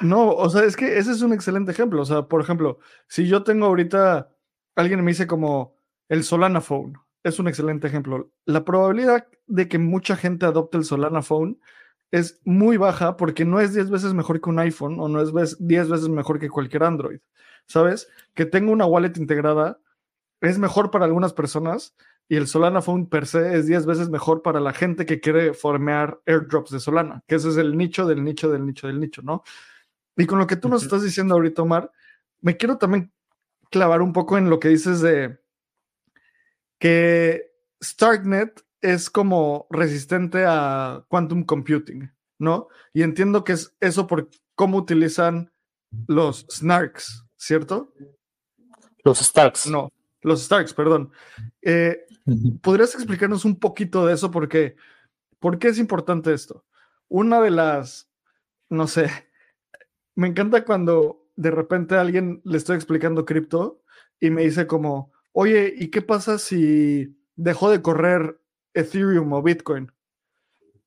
No, 0.00 0.30
o 0.30 0.48
sea, 0.48 0.62
es 0.62 0.76
que 0.76 0.98
ese 0.98 1.10
es 1.10 1.22
un 1.22 1.32
excelente 1.32 1.72
ejemplo. 1.72 2.00
O 2.00 2.04
sea, 2.04 2.22
por 2.22 2.40
ejemplo, 2.40 2.78
si 3.08 3.26
yo 3.26 3.42
tengo 3.42 3.66
ahorita, 3.66 4.30
alguien 4.76 5.02
me 5.02 5.10
dice 5.10 5.26
como 5.26 5.74
el 6.08 6.22
Solana 6.22 6.60
Phone, 6.60 6.96
es 7.22 7.38
un 7.38 7.48
excelente 7.48 7.86
ejemplo. 7.86 8.30
La 8.44 8.64
probabilidad 8.64 9.26
de 9.46 9.68
que 9.68 9.78
mucha 9.78 10.16
gente 10.16 10.46
adopte 10.46 10.78
el 10.78 10.84
Solana 10.84 11.22
Phone 11.22 11.60
es 12.10 12.40
muy 12.44 12.76
baja 12.76 13.16
porque 13.16 13.44
no 13.44 13.60
es 13.60 13.74
10 13.74 13.90
veces 13.90 14.14
mejor 14.14 14.40
que 14.40 14.50
un 14.50 14.58
iPhone 14.58 14.98
o 15.00 15.08
no 15.08 15.20
es 15.20 15.56
10 15.58 15.88
veces 15.88 16.08
mejor 16.08 16.38
que 16.38 16.48
cualquier 16.48 16.84
Android. 16.84 17.20
¿Sabes? 17.66 18.08
Que 18.34 18.46
tenga 18.46 18.72
una 18.72 18.86
wallet 18.86 19.12
integrada 19.16 19.78
es 20.40 20.58
mejor 20.58 20.90
para 20.90 21.04
algunas 21.04 21.32
personas 21.32 21.94
y 22.28 22.36
el 22.36 22.46
Solana 22.46 22.82
Phone 22.82 23.06
per 23.06 23.26
se 23.26 23.56
es 23.56 23.66
10 23.66 23.86
veces 23.86 24.10
mejor 24.10 24.42
para 24.42 24.60
la 24.60 24.72
gente 24.72 25.06
que 25.06 25.20
quiere 25.20 25.54
formear 25.54 26.20
airdrops 26.26 26.70
de 26.70 26.80
Solana, 26.80 27.22
que 27.26 27.36
ese 27.36 27.48
es 27.48 27.56
el 27.56 27.76
nicho 27.76 28.06
del 28.06 28.22
nicho 28.22 28.50
del 28.50 28.66
nicho 28.66 28.86
del 28.86 29.00
nicho, 29.00 29.22
¿no? 29.22 29.42
Y 30.16 30.26
con 30.26 30.38
lo 30.38 30.46
que 30.46 30.56
tú 30.56 30.68
nos 30.68 30.82
estás 30.82 31.02
diciendo 31.02 31.34
ahorita, 31.34 31.62
Omar, 31.62 31.90
me 32.40 32.56
quiero 32.56 32.76
también 32.76 33.12
clavar 33.70 34.02
un 34.02 34.12
poco 34.12 34.36
en 34.36 34.50
lo 34.50 34.58
que 34.58 34.68
dices 34.68 35.00
de 35.00 35.38
que 36.78 37.52
Starknet 37.82 38.64
es 38.80 39.10
como 39.10 39.66
resistente 39.70 40.44
a 40.46 41.04
quantum 41.08 41.44
computing, 41.44 42.10
¿no? 42.38 42.68
Y 42.92 43.02
entiendo 43.02 43.44
que 43.44 43.52
es 43.52 43.76
eso 43.80 44.06
por 44.06 44.30
cómo 44.54 44.78
utilizan 44.78 45.52
los 46.06 46.46
snarks, 46.50 47.24
¿cierto? 47.36 47.92
Los 49.04 49.18
Starks. 49.18 49.66
No, 49.68 49.90
los 50.22 50.44
Starks, 50.44 50.74
perdón. 50.74 51.10
Eh, 51.62 52.04
¿Podrías 52.62 52.94
explicarnos 52.94 53.44
un 53.44 53.58
poquito 53.58 54.06
de 54.06 54.14
eso? 54.14 54.30
Porque, 54.30 54.76
¿Por 55.38 55.58
qué 55.58 55.68
es 55.68 55.78
importante 55.78 56.32
esto? 56.32 56.64
Una 57.08 57.40
de 57.40 57.50
las, 57.50 58.10
no 58.68 58.86
sé, 58.86 59.10
me 60.14 60.28
encanta 60.28 60.64
cuando 60.64 61.28
de 61.36 61.50
repente 61.50 61.94
a 61.94 62.00
alguien 62.00 62.42
le 62.44 62.58
estoy 62.58 62.76
explicando 62.76 63.24
cripto 63.24 63.82
y 64.20 64.30
me 64.30 64.42
dice 64.42 64.66
como, 64.66 65.12
oye, 65.40 65.72
¿y 65.76 65.86
qué 65.92 66.02
pasa 66.02 66.36
si 66.36 67.16
dejó 67.36 67.70
de 67.70 67.80
correr 67.80 68.40
Ethereum 68.74 69.32
o 69.32 69.40
Bitcoin? 69.40 69.92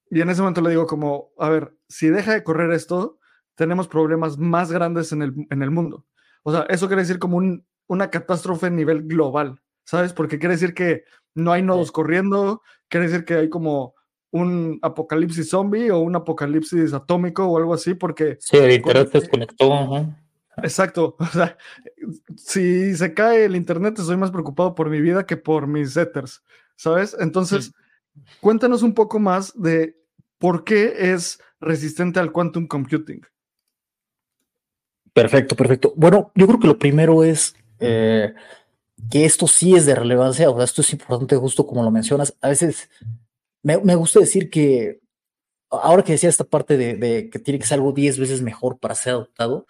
Y 0.10 0.20
en 0.20 0.30
ese 0.30 0.42
momento 0.42 0.60
le 0.60 0.72
digo 0.72 0.88
como, 0.88 1.30
a 1.38 1.48
ver, 1.48 1.74
si 1.88 2.10
deja 2.10 2.34
de 2.34 2.44
correr 2.44 2.74
esto, 2.74 3.18
tenemos 3.56 3.88
problemas 3.88 4.38
más 4.38 4.70
grandes 4.70 5.14
en 5.14 5.22
el, 5.22 5.48
en 5.50 5.62
el 5.62 5.72
mundo. 5.72 6.06
O 6.44 6.52
sea, 6.52 6.66
eso 6.68 6.88
quiere 6.88 7.04
decir 7.04 7.18
como 7.18 7.38
un, 7.38 7.66
una 7.88 8.10
catástrofe 8.10 8.68
a 8.68 8.72
nivel 8.72 9.04
global, 9.04 9.62
¿sabes? 9.86 10.12
Porque 10.12 10.38
quiere 10.38 10.56
decir 10.56 10.74
que 10.74 11.06
no 11.34 11.54
hay 11.54 11.62
nodos 11.62 11.94
corriendo, 11.94 12.62
quiere 12.90 13.08
decir 13.08 13.24
que 13.24 13.36
hay 13.36 13.50
como 13.50 13.94
un 14.32 14.80
apocalipsis 14.82 15.50
zombie 15.50 15.92
o 15.92 16.00
un 16.00 16.18
apocalipsis 16.18 16.92
atómico 16.92 17.46
o 17.46 17.58
algo 17.58 17.74
así, 17.74 17.94
porque... 17.94 18.36
Sí, 18.42 18.58
el 18.58 18.72
internet 18.74 19.12
se 19.14 19.20
desconectó. 19.22 20.14
Exacto. 20.58 21.16
O 21.20 21.26
sea, 21.26 21.58
si 22.36 22.96
se 22.96 23.14
cae 23.14 23.46
el 23.46 23.56
internet, 23.56 23.98
estoy 23.98 24.18
más 24.18 24.32
preocupado 24.32 24.76
por 24.76 24.90
mi 24.90 25.02
vida 25.02 25.26
que 25.26 25.38
por 25.38 25.68
mis 25.68 25.96
ethers, 25.96 26.44
¿sabes? 26.76 27.16
Entonces, 27.20 27.66
sí. 27.66 28.22
cuéntanos 28.40 28.84
un 28.84 28.94
poco 28.94 29.20
más 29.20 29.54
de 29.60 29.98
por 30.38 30.64
qué 30.64 31.14
es 31.14 31.40
resistente 31.60 32.20
al 32.20 32.32
quantum 32.32 32.68
computing. 32.68 33.22
Perfecto, 35.14 35.56
perfecto. 35.56 35.94
Bueno, 35.96 36.32
yo 36.36 36.48
creo 36.48 36.60
que 36.60 36.68
lo 36.68 36.80
primero 36.80 37.24
es 37.24 37.56
eh, 37.80 38.34
que 39.10 39.26
esto 39.26 39.48
sí 39.48 39.76
es 39.76 39.86
de 39.86 39.96
relevancia, 39.96 40.50
o 40.50 40.56
sea, 40.56 40.64
esto 40.64 40.82
es 40.82 40.94
importante 40.94 41.36
justo 41.36 41.68
como 41.68 41.84
lo 41.84 41.92
mencionas. 41.92 42.36
A 42.42 42.50
veces 42.50 42.90
me, 43.62 43.78
me 43.80 43.96
gusta 43.96 44.20
decir 44.20 44.50
que, 44.50 45.02
ahora 45.70 46.04
que 46.04 46.14
decía 46.14 46.30
esta 46.30 46.46
parte 46.46 46.78
de, 46.78 46.96
de 46.96 47.30
que 47.30 47.40
tiene 47.40 47.60
que 47.60 47.66
ser 47.66 47.76
algo 47.76 47.92
10 47.92 48.20
veces 48.20 48.42
mejor 48.42 48.80
para 48.80 48.96
ser 48.96 49.14
adoptado, 49.14 49.68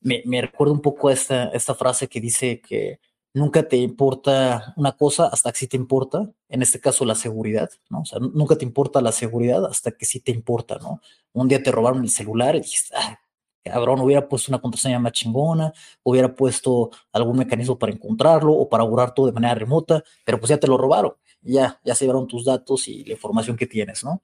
me, 0.00 0.22
me 0.24 0.40
recuerda 0.40 0.72
un 0.72 0.80
poco 0.80 1.08
a 1.08 1.12
esta, 1.12 1.50
esta 1.50 1.74
frase 1.74 2.08
que 2.08 2.20
dice 2.20 2.60
que 2.60 3.00
nunca 3.32 3.62
te 3.68 3.76
importa 3.76 4.72
una 4.76 4.92
cosa 4.92 5.26
hasta 5.28 5.52
que 5.52 5.58
sí 5.58 5.68
te 5.68 5.76
importa, 5.76 6.30
en 6.48 6.62
este 6.62 6.80
caso 6.80 7.04
la 7.04 7.14
seguridad, 7.14 7.70
¿no? 7.88 8.00
O 8.00 8.04
sea, 8.04 8.18
nunca 8.18 8.56
te 8.56 8.64
importa 8.64 9.00
la 9.00 9.12
seguridad 9.12 9.64
hasta 9.66 9.92
que 9.92 10.04
sí 10.04 10.20
te 10.20 10.32
importa, 10.32 10.78
¿no? 10.78 11.00
Un 11.32 11.48
día 11.48 11.62
te 11.62 11.70
robaron 11.70 12.02
el 12.02 12.10
celular 12.10 12.56
y 12.56 12.60
dijiste, 12.60 12.94
ah, 12.96 13.20
cabrón, 13.64 14.00
hubiera 14.00 14.28
puesto 14.28 14.50
una 14.50 14.60
contraseña 14.60 14.98
más 14.98 15.12
chingona, 15.12 15.72
hubiera 16.02 16.34
puesto 16.34 16.90
algún 17.12 17.38
mecanismo 17.38 17.78
para 17.78 17.92
encontrarlo 17.92 18.52
o 18.52 18.68
para 18.68 18.84
borrar 18.84 19.14
todo 19.14 19.26
de 19.26 19.32
manera 19.32 19.54
remota, 19.54 20.02
pero 20.24 20.38
pues 20.40 20.50
ya 20.50 20.58
te 20.58 20.66
lo 20.66 20.76
robaron, 20.76 21.14
ya, 21.42 21.80
ya 21.84 21.94
se 21.94 22.04
llevaron 22.04 22.26
tus 22.26 22.44
datos 22.44 22.88
y 22.88 23.04
la 23.04 23.12
información 23.12 23.56
que 23.56 23.66
tienes, 23.66 24.02
¿no? 24.04 24.22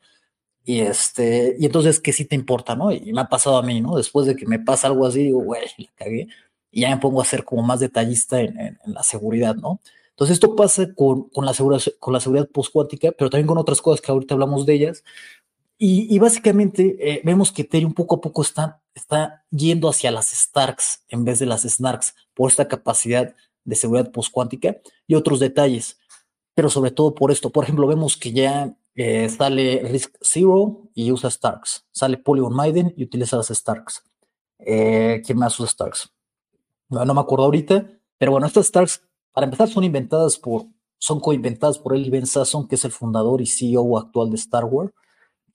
Y 0.66 0.80
este, 0.80 1.56
y 1.58 1.66
entonces, 1.66 2.00
¿qué 2.00 2.12
sí 2.12 2.24
te 2.26 2.34
importa, 2.34 2.74
no? 2.76 2.90
Y 2.92 3.12
me 3.12 3.20
ha 3.22 3.28
pasado 3.28 3.56
a 3.56 3.62
mí, 3.62 3.80
¿no? 3.80 3.96
Después 3.96 4.26
de 4.26 4.34
que 4.36 4.46
me 4.46 4.58
pasa 4.58 4.88
algo 4.88 5.06
así, 5.06 5.20
digo, 5.20 5.40
güey, 5.40 5.62
la 5.78 5.88
cagué, 5.94 6.28
y 6.72 6.80
ya 6.82 6.90
me 6.90 6.98
pongo 6.98 7.20
a 7.22 7.24
ser 7.24 7.44
como 7.44 7.62
más 7.62 7.80
detallista 7.80 8.40
en, 8.40 8.58
en, 8.60 8.78
en 8.84 8.94
la 8.94 9.02
seguridad, 9.04 9.54
¿no? 9.56 9.80
Entonces, 10.10 10.34
esto 10.34 10.56
pasa 10.56 10.92
con, 10.94 11.28
con 11.30 11.44
la 11.46 11.54
seguridad, 11.54 11.82
con 12.00 12.12
la 12.12 12.20
seguridad 12.20 12.48
postcuántica, 12.48 13.12
pero 13.16 13.30
también 13.30 13.46
con 13.46 13.58
otras 13.58 13.80
cosas 13.80 14.00
que 14.00 14.10
ahorita 14.10 14.34
hablamos 14.34 14.66
de 14.66 14.74
ellas, 14.74 15.04
Y, 15.78 16.18
básicamente 16.18 16.96
eh, 17.00 17.20
vemos 17.24 17.52
que 17.52 17.62
Ethereum 17.62 17.92
poco 17.92 18.16
a 18.16 18.20
poco 18.22 18.40
está, 18.42 18.80
está 18.94 19.44
yendo 19.50 19.88
hacia 19.90 20.10
las 20.10 20.30
Starks 20.32 21.04
en 21.08 21.24
vez 21.24 21.38
de 21.38 21.46
las 21.46 21.62
Snarks 21.64 22.14
por 22.34 22.50
esta 22.50 22.66
capacidad 22.66 23.34
de 23.64 23.76
seguridad 23.76 24.10
postcuántica 24.10 24.78
y 25.06 25.14
otros 25.16 25.38
detalles. 25.38 25.98
Pero 26.54 26.70
sobre 26.70 26.92
todo 26.92 27.14
por 27.14 27.30
esto, 27.30 27.50
por 27.50 27.64
ejemplo, 27.64 27.86
vemos 27.86 28.16
que 28.16 28.32
ya 28.32 28.74
eh, 28.96 29.28
sale 29.28 29.82
Risk 29.84 30.16
Zero 30.20 30.88
y 30.94 31.12
usa 31.12 31.30
Starks. 31.30 31.86
Sale 31.92 32.18
Polygon 32.18 32.54
Maiden 32.54 32.94
y 32.96 33.04
utiliza 33.04 33.36
las 33.36 33.48
Starks. 33.48 34.02
Eh, 34.58 35.22
¿Quién 35.24 35.38
más 35.38 35.58
usa 35.60 35.70
Starks? 35.70 36.12
No, 36.88 37.04
no, 37.04 37.14
me 37.14 37.20
acuerdo 37.20 37.44
ahorita, 37.44 37.88
pero 38.18 38.32
bueno, 38.32 38.46
estas 38.46 38.66
Starks, 38.66 39.02
para 39.32 39.44
empezar, 39.44 39.68
son 39.68 39.84
inventadas 39.84 40.38
por, 40.38 40.66
son 40.98 41.20
coinventadas 41.20 41.78
por 41.78 41.94
Eli 41.94 42.10
Ben 42.10 42.26
Sasson, 42.26 42.66
que 42.66 42.76
es 42.76 42.84
el 42.84 42.92
fundador 42.92 43.40
y 43.40 43.46
CEO 43.46 43.98
actual 43.98 44.30
de 44.30 44.38
Starware 44.38 44.92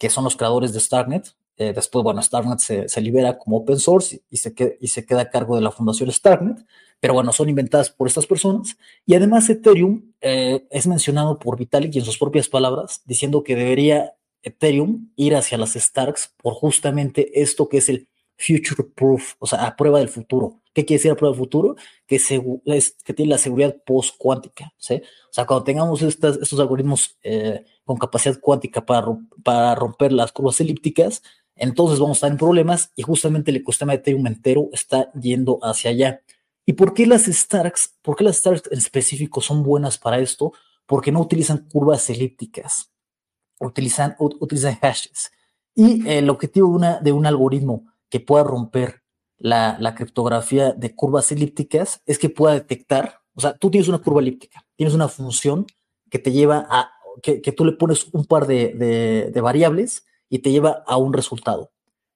que 0.01 0.09
son 0.09 0.23
los 0.23 0.35
creadores 0.35 0.73
de 0.73 0.79
Starknet. 0.79 1.35
Eh, 1.57 1.73
después, 1.73 2.03
bueno, 2.03 2.23
Starknet 2.23 2.57
se, 2.57 3.01
libera 3.01 3.37
como 3.37 3.57
open 3.57 3.77
source 3.77 4.23
y 4.31 4.37
se, 4.37 4.55
queda, 4.55 4.71
y 4.79 4.87
se 4.87 5.05
queda 5.05 5.21
a 5.21 5.29
cargo 5.29 5.55
de 5.55 5.61
la 5.61 5.69
fundación 5.69 6.11
Starknet, 6.11 6.65
pero 6.99 7.13
bueno, 7.13 7.31
son 7.31 7.49
inventadas 7.49 7.91
por 7.91 8.07
estas 8.07 8.25
personas. 8.25 8.75
Y 9.05 9.13
además 9.13 9.47
Ethereum 9.47 10.10
eh, 10.21 10.65
es 10.69 10.87
mencionado 10.87 11.39
por 11.39 11.57
Vitalik 11.57 11.95
en 11.95 12.05
sus 12.05 12.17
propias 12.17 12.47
palabras, 12.47 13.01
diciendo 13.05 13.43
que 13.43 13.55
debería 13.55 14.13
Ethereum 14.43 15.11
ir 15.15 15.35
hacia 15.35 15.57
las 15.57 15.73
Starks 15.73 16.33
por 16.37 16.53
justamente 16.53 17.41
esto 17.41 17.69
que 17.69 17.77
es 17.77 17.89
el 17.89 18.07
future 18.37 18.83
proof, 18.95 19.35
o 19.39 19.47
sea, 19.47 19.65
a 19.65 19.75
prueba 19.75 19.99
del 19.99 20.09
futuro. 20.09 20.61
¿Qué 20.73 20.85
quiere 20.85 20.99
decir 20.99 21.11
a 21.11 21.15
prueba 21.15 21.35
del 21.35 21.43
futuro? 21.43 21.75
Que, 22.07 22.15
es, 22.15 22.95
que 23.03 23.13
tiene 23.13 23.31
la 23.31 23.37
seguridad 23.37 23.75
post 23.85 24.15
cuántica. 24.17 24.73
¿sí? 24.77 24.95
O 24.95 25.33
sea, 25.33 25.45
cuando 25.45 25.63
tengamos 25.63 26.01
estos 26.01 26.59
algoritmos 26.59 27.17
eh, 27.23 27.65
con 27.83 27.97
capacidad 27.97 28.39
cuántica 28.39 28.85
para, 28.85 29.07
para 29.43 29.75
romper 29.75 30.11
las 30.11 30.31
curvas 30.31 30.59
elípticas, 30.59 31.21
entonces 31.55 31.99
vamos 31.99 32.15
a 32.15 32.19
estar 32.19 32.31
en 32.31 32.37
problemas 32.37 32.91
y 32.95 33.03
justamente 33.03 33.51
el 33.51 33.57
ecosistema 33.57 33.91
de 33.91 33.99
Ethereum 33.99 34.25
entero 34.27 34.69
está 34.71 35.11
yendo 35.13 35.59
hacia 35.61 35.91
allá. 35.91 36.21
¿Y 36.65 36.73
por 36.73 36.93
qué 36.93 37.05
las 37.05 37.25
Starks? 37.25 37.97
¿Por 38.01 38.15
qué 38.15 38.23
las 38.23 38.37
Starks 38.37 38.71
en 38.71 38.77
específico 38.77 39.41
son 39.41 39.63
buenas 39.63 39.97
para 39.97 40.19
esto? 40.19 40.53
Porque 40.85 41.11
no 41.11 41.21
utilizan 41.21 41.69
curvas 41.69 42.09
elípticas, 42.09 42.91
utilizan, 43.59 44.15
utilizan 44.19 44.75
hashes. 44.75 45.31
Y 45.73 46.07
el 46.07 46.29
objetivo 46.29 46.69
de, 46.69 46.75
una, 46.75 46.99
de 46.99 47.11
un 47.11 47.25
algoritmo 47.25 47.85
que 48.09 48.19
pueda 48.19 48.43
romper 48.43 49.03
la, 49.37 49.77
la, 49.79 49.95
criptografía 49.95 50.73
de 50.73 50.93
curvas 50.93 51.31
elípticas 51.31 52.01
es 52.05 52.19
que 52.19 52.29
pueda 52.29 52.53
detectar, 52.53 53.21
o 53.33 53.41
sea, 53.41 53.53
tú 53.57 53.71
tienes 53.71 53.87
una 53.87 53.99
curva 53.99 54.21
elíptica, 54.21 54.67
tienes 54.75 54.93
una 54.93 55.07
función 55.07 55.65
que 56.09 56.19
te 56.19 56.31
lleva 56.31 56.67
a, 56.69 56.91
que, 57.21 57.39
tú 57.51 57.65
le 57.65 57.73
pones 57.73 58.07
un 58.13 58.25
par 58.25 58.47
de, 58.47 59.31
de, 59.33 59.41
variables 59.41 60.05
y 60.29 60.39
te 60.39 60.51
lleva 60.51 60.83
a 60.85 60.97
un 60.97 61.13
resultado. 61.13 61.71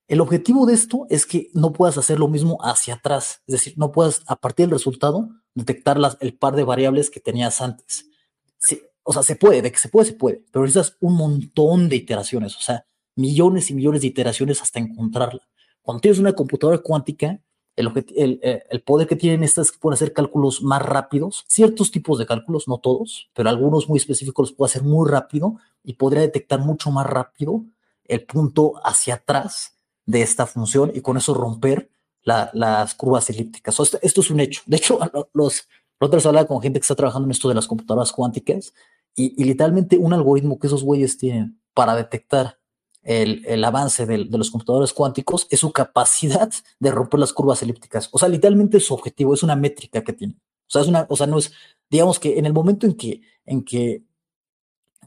El 0.08 0.22
objetivo 0.22 0.68
de 0.68 0.76
esto 0.76 1.08
es 1.10 1.26
que 1.26 1.50
no 1.54 1.74
puedas 1.74 1.98
hacer 1.98 2.20
lo 2.20 2.28
mismo 2.28 2.58
hacia 2.62 2.96
atrás, 2.96 3.42
es 3.48 3.54
decir, 3.54 3.74
no 3.78 3.92
puedas 3.92 4.22
a 4.28 4.36
partir 4.36 4.68
del 4.68 4.74
resultado 4.74 5.30
detectar 5.56 5.98
el 6.20 6.38
par 6.38 6.56
de 6.56 6.64
variables 6.64 7.10
que 7.10 7.20
tenías 7.20 7.62
antes. 7.62 8.06
O 9.08 9.14
sea, 9.14 9.24
se 9.24 9.36
puede, 9.36 9.62
de 9.62 9.72
que 9.72 9.78
se 9.78 9.90
puede, 9.90 10.08
se 10.08 10.14
puede, 10.14 10.44
pero 10.52 10.66
necesitas 10.66 10.98
un 11.00 11.16
montón 11.16 11.90
de 11.90 11.96
iteraciones, 11.96 12.56
o 12.58 12.62
sea, 12.62 12.86
millones 13.16 13.70
y 13.70 13.76
millones 13.76 14.02
de 14.02 14.08
iteraciones 14.08 14.62
hasta 14.62 14.80
encontrarla. 14.80 15.42
Cuando 15.82 16.02
tienes 16.02 16.20
una 16.20 16.34
computadora 16.34 16.80
cuántica, 16.80 17.40
el, 17.76 17.92
eh, 18.16 18.64
el, 18.70 18.82
poder 18.82 19.08
que 19.08 19.16
tienen 19.16 19.44
estas 19.44 19.68
es 19.68 19.72
que 19.72 19.80
pueden 19.80 19.94
hacer 19.94 20.14
cálculos 20.14 20.64
más 20.64 20.82
rápidos, 20.82 21.46
ciertos 21.48 21.92
tipos 21.92 22.18
de 22.18 22.26
cálculos, 22.26 22.68
no 22.68 22.80
todos, 22.80 23.30
pero 23.34 23.50
algunos 23.50 23.88
muy 23.88 23.98
específicos 23.98 24.50
los 24.50 24.58
puede 24.58 24.72
hacer 24.72 24.84
muy 24.84 25.10
rápido 25.10 25.58
y 25.84 25.94
podría 25.94 26.22
detectar 26.22 26.60
mucho 26.60 26.90
más 26.90 27.06
rápido 27.06 27.64
el 28.06 28.26
punto 28.26 28.74
hacia 28.84 29.16
atrás 29.16 29.75
de 30.06 30.22
esta 30.22 30.46
función 30.46 30.92
y 30.94 31.02
con 31.02 31.18
eso 31.18 31.34
romper 31.34 31.90
las 32.24 32.96
curvas 32.96 33.30
elípticas. 33.30 33.80
esto, 33.80 34.00
es 34.02 34.30
un 34.32 34.40
hecho. 34.40 34.62
De 34.66 34.78
hecho, 34.78 35.00
los, 35.34 35.68
otros 36.00 36.26
hablaba 36.26 36.48
con 36.48 36.62
gente 36.62 36.80
que 36.80 36.84
está 36.84 36.96
trabajando 36.96 37.28
en 37.28 37.32
esto 37.32 37.50
de 37.50 37.56
las 37.56 37.68
computadoras 37.68 38.12
cuánticas 38.12 38.74
y, 39.16 39.44
literalmente 39.44 39.98
un 39.98 40.14
algoritmo 40.14 40.60
que 40.60 40.68
esos 40.68 40.84
güeyes 40.84 41.18
tienen 41.18 41.60
para 41.74 41.96
detectar 41.96 42.60
el, 43.04 43.64
avance 43.64 44.06
de, 44.06 44.18
los 44.26 44.50
computadores 44.50 44.92
cuánticos 44.92 45.48
es 45.52 45.60
su 45.60 45.72
capacidad 45.72 46.52
de 46.80 46.92
romper 46.92 47.20
las 47.20 47.34
curvas 47.34 47.62
elípticas. 47.62 48.10
O 48.12 48.18
sea, 48.18 48.28
literalmente 48.28 48.80
su 48.80 48.94
objetivo 48.94 49.34
es 49.34 49.44
una 49.44 49.56
métrica 49.56 50.04
que 50.04 50.14
tiene. 50.14 50.36
O 50.68 50.72
sea, 50.72 50.82
es 50.82 50.88
una, 50.88 51.06
o 51.10 51.16
sea, 51.16 51.28
no 51.28 51.38
es, 51.38 51.54
digamos 51.90 52.20
que 52.20 52.40
en 52.40 52.48
el 52.48 52.54
momento 52.54 52.88
en 52.88 52.96
que, 52.96 53.22
en 53.46 53.64
que, 53.64 54.04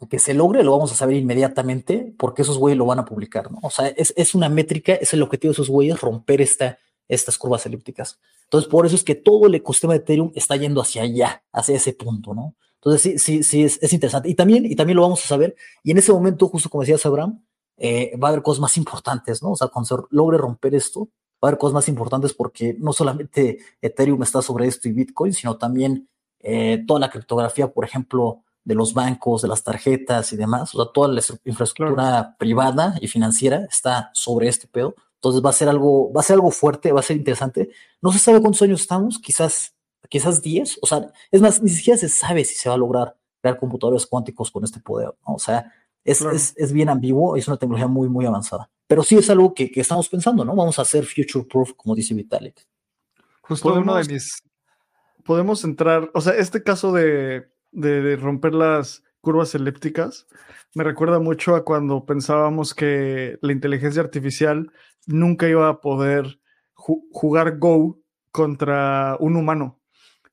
que 0.06 0.18
se 0.18 0.34
logre, 0.34 0.62
lo 0.62 0.72
vamos 0.72 0.92
a 0.92 0.94
saber 0.94 1.16
inmediatamente 1.16 2.14
porque 2.18 2.42
esos 2.42 2.58
güeyes 2.58 2.78
lo 2.78 2.86
van 2.86 2.98
a 2.98 3.04
publicar, 3.04 3.50
¿no? 3.50 3.58
O 3.62 3.70
sea, 3.70 3.88
es, 3.88 4.12
es 4.16 4.34
una 4.34 4.48
métrica, 4.48 4.94
es 4.94 5.12
el 5.14 5.22
objetivo 5.22 5.50
de 5.50 5.54
esos 5.54 5.70
güeyes 5.70 6.00
romper 6.00 6.40
esta, 6.40 6.78
estas 7.08 7.38
curvas 7.38 7.64
elípticas. 7.66 8.20
Entonces, 8.44 8.70
por 8.70 8.86
eso 8.86 8.94
es 8.94 9.02
que 9.02 9.14
todo 9.14 9.46
el 9.46 9.54
ecosistema 9.54 9.94
de 9.94 10.00
Ethereum 10.00 10.30
está 10.34 10.56
yendo 10.56 10.80
hacia 10.80 11.02
allá, 11.02 11.42
hacia 11.52 11.76
ese 11.76 11.92
punto, 11.94 12.34
¿no? 12.34 12.54
Entonces, 12.76 13.02
sí, 13.02 13.18
sí, 13.18 13.42
sí, 13.42 13.64
es, 13.64 13.78
es 13.82 13.92
interesante. 13.92 14.28
Y 14.28 14.34
también, 14.34 14.64
y 14.64 14.76
también 14.76 14.96
lo 14.96 15.02
vamos 15.02 15.24
a 15.24 15.28
saber. 15.28 15.56
Y 15.82 15.90
en 15.90 15.98
ese 15.98 16.12
momento, 16.12 16.46
justo 16.48 16.68
como 16.70 16.82
decías, 16.82 17.04
Abraham, 17.04 17.42
eh, 17.76 18.16
va 18.16 18.28
a 18.28 18.30
haber 18.30 18.42
cosas 18.42 18.60
más 18.60 18.76
importantes, 18.76 19.42
¿no? 19.42 19.52
O 19.52 19.56
sea, 19.56 19.68
cuando 19.68 19.86
se 19.86 19.94
logre 20.10 20.38
romper 20.38 20.74
esto, 20.74 21.08
va 21.42 21.46
a 21.46 21.48
haber 21.48 21.58
cosas 21.58 21.74
más 21.74 21.88
importantes 21.88 22.32
porque 22.34 22.74
no 22.78 22.92
solamente 22.92 23.58
Ethereum 23.80 24.22
está 24.22 24.42
sobre 24.42 24.66
esto 24.66 24.88
y 24.88 24.92
Bitcoin, 24.92 25.32
sino 25.32 25.56
también 25.56 26.08
eh, 26.40 26.84
toda 26.86 27.00
la 27.00 27.10
criptografía, 27.10 27.68
por 27.72 27.84
ejemplo, 27.84 28.44
de 28.64 28.74
los 28.74 28.92
bancos, 28.94 29.42
de 29.42 29.48
las 29.48 29.62
tarjetas 29.62 30.32
y 30.32 30.36
demás, 30.36 30.74
o 30.74 30.82
sea, 30.82 30.92
toda 30.92 31.08
la 31.08 31.22
infraestructura 31.44 32.36
privada 32.38 32.96
y 33.00 33.08
financiera 33.08 33.66
está 33.70 34.10
sobre 34.12 34.48
este 34.48 34.66
pedo. 34.66 34.94
Entonces 35.14 35.42
va 35.44 35.50
a 35.50 35.54
ser 35.54 35.68
algo, 35.68 36.12
va 36.12 36.20
a 36.20 36.24
ser 36.24 36.34
algo 36.34 36.50
fuerte, 36.50 36.92
va 36.92 37.00
a 37.00 37.02
ser 37.02 37.16
interesante. 37.16 37.70
No 38.00 38.12
se 38.12 38.18
sabe 38.18 38.40
cuántos 38.40 38.62
años 38.62 38.82
estamos, 38.82 39.18
quizás, 39.18 39.74
quizás 40.08 40.42
10, 40.42 40.78
o 40.82 40.86
sea, 40.86 41.10
es 41.30 41.40
más, 41.40 41.62
ni 41.62 41.70
siquiera 41.70 41.98
se 41.98 42.08
sabe 42.08 42.44
si 42.44 42.54
se 42.54 42.68
va 42.68 42.76
a 42.76 42.78
lograr 42.78 43.16
crear 43.40 43.58
computadores 43.58 44.06
cuánticos 44.06 44.50
con 44.50 44.64
este 44.64 44.80
poder, 44.80 45.14
¿no? 45.26 45.34
O 45.34 45.38
sea, 45.38 45.72
es, 46.04 46.54
es, 46.56 46.72
bien 46.72 46.88
ambiguo, 46.88 47.36
es 47.36 47.48
una 47.48 47.56
tecnología 47.56 47.86
muy, 47.86 48.08
muy 48.08 48.26
avanzada. 48.26 48.70
Pero 48.86 49.02
sí 49.02 49.16
es 49.16 49.28
algo 49.28 49.52
que, 49.52 49.70
que 49.70 49.80
estamos 49.80 50.08
pensando, 50.08 50.44
¿no? 50.44 50.54
Vamos 50.54 50.78
a 50.78 50.82
hacer 50.82 51.04
future 51.04 51.44
proof, 51.44 51.72
como 51.74 51.94
dice 51.94 52.14
Vitalik. 52.14 52.66
Justo 53.42 53.74
uno 53.74 53.96
de 53.96 54.04
mis. 54.04 54.42
Podemos 55.24 55.64
entrar, 55.64 56.10
o 56.14 56.20
sea, 56.20 56.34
este 56.34 56.62
caso 56.62 56.92
de, 56.92 57.50
de, 57.72 58.16
romper 58.16 58.54
las 58.54 59.04
curvas 59.20 59.54
elípticas 59.54 60.26
me 60.74 60.84
recuerda 60.84 61.18
mucho 61.18 61.56
a 61.56 61.64
cuando 61.64 62.04
pensábamos 62.04 62.74
que 62.74 63.38
la 63.40 63.52
inteligencia 63.52 64.02
artificial 64.02 64.70
nunca 65.06 65.48
iba 65.48 65.68
a 65.68 65.80
poder 65.80 66.40
jugar 66.74 67.58
Go 67.58 68.00
contra 68.30 69.16
un 69.18 69.36
humano, 69.36 69.80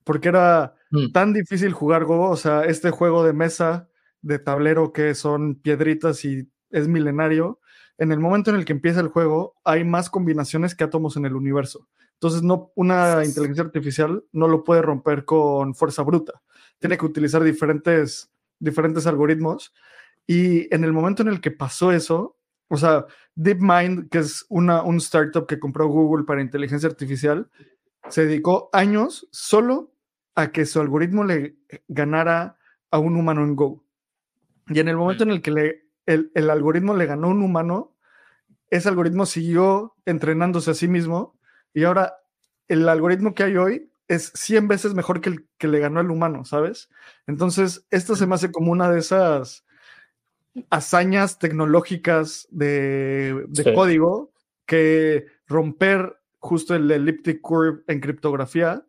porque 0.04 0.28
era 0.28 0.76
mm. 0.92 1.12
tan 1.12 1.34
difícil 1.34 1.72
jugar 1.72 2.04
Go, 2.04 2.30
o 2.30 2.36
sea, 2.36 2.66
este 2.66 2.92
juego 2.92 3.24
de 3.24 3.34
mesa 3.34 3.90
de 4.22 4.40
tablero 4.40 4.92
que 4.92 5.16
son 5.16 5.56
piedritas 5.56 6.26
y 6.26 6.50
es 6.70 6.88
milenario, 6.88 7.60
en 7.98 8.12
el 8.12 8.20
momento 8.20 8.50
en 8.50 8.58
el 8.58 8.66
que 8.66 8.74
empieza 8.74 9.00
el 9.00 9.08
juego 9.08 9.56
hay 9.64 9.84
más 9.84 10.10
combinaciones 10.10 10.76
que 10.76 10.84
átomos 10.84 11.16
en 11.16 11.26
el 11.26 11.36
universo. 11.36 11.88
Entonces, 12.14 12.44
no, 12.44 12.72
una 12.76 13.24
inteligencia 13.26 13.64
artificial 13.64 14.24
no 14.32 14.48
lo 14.48 14.64
puede 14.64 14.82
romper 14.82 15.26
con 15.26 15.76
fuerza 15.76 16.04
bruta. 16.04 16.42
Tiene 16.80 16.98
que 16.98 17.06
utilizar 17.06 17.44
diferentes, 17.44 18.32
diferentes 18.60 19.08
algoritmos. 19.08 19.74
Y 20.28 20.74
en 20.74 20.84
el 20.84 20.94
momento 20.94 21.22
en 21.22 21.30
el 21.30 21.42
que 21.42 21.52
pasó 21.52 21.92
eso, 21.92 22.38
o 22.68 22.78
sea, 22.78 23.06
DeepMind, 23.36 24.10
que 24.10 24.20
es 24.20 24.46
una, 24.50 24.82
un 24.84 24.98
startup 24.98 25.46
que 25.48 25.60
compró 25.60 25.88
Google 25.88 26.26
para 26.26 26.42
inteligencia 26.42 26.90
artificial, 26.90 27.50
se 28.10 28.26
dedicó 28.26 28.70
años 28.74 29.28
solo 29.32 29.92
a 30.36 30.52
que 30.52 30.66
su 30.66 30.80
algoritmo 30.80 31.24
le 31.24 31.58
ganara 31.88 32.58
a 32.92 33.00
un 33.00 33.16
humano 33.16 33.44
en 33.44 33.56
Go. 33.56 33.84
Y 34.68 34.80
en 34.80 34.88
el 34.88 34.98
momento 34.98 35.24
en 35.24 35.32
el 35.32 35.42
que 35.42 35.52
le, 35.52 35.86
el, 36.06 36.50
algoritmo 36.50 36.96
le 36.96 37.06
ganó 37.06 37.28
a 37.28 37.32
un 37.32 37.44
humano, 37.44 37.96
ese 38.70 38.90
algoritmo 38.90 39.26
siguió 39.26 39.96
entrenándose 40.06 40.72
a 40.72 40.74
sí 40.74 40.88
mismo 40.88 41.38
y 41.74 41.84
ahora 41.84 42.16
el 42.68 42.88
algoritmo 42.90 43.34
que 43.34 43.44
hay 43.44 43.58
hoy 43.58 43.92
es 44.08 44.32
100 44.36 44.68
veces 44.68 44.94
mejor 44.94 45.22
que 45.22 45.30
el 45.30 45.48
que 45.58 45.68
le 45.68 45.80
ganó 45.80 46.02
el 46.02 46.12
humano, 46.12 46.46
¿sabes? 46.46 46.90
Entonces, 47.28 47.86
esto 47.90 48.16
se 48.16 48.28
me 48.28 48.36
hace 48.36 48.52
como 48.52 48.72
una 48.72 48.90
de 48.92 49.00
esas 49.00 49.66
hazañas 50.70 51.40
tecnológicas 51.40 52.48
de, 52.52 53.46
código 53.74 54.32
que 54.66 55.26
romper 55.48 56.20
justo 56.40 56.76
el 56.76 56.90
elliptic 56.90 57.42
curve 57.42 57.84
en 57.88 58.00
criptografía. 58.00 58.86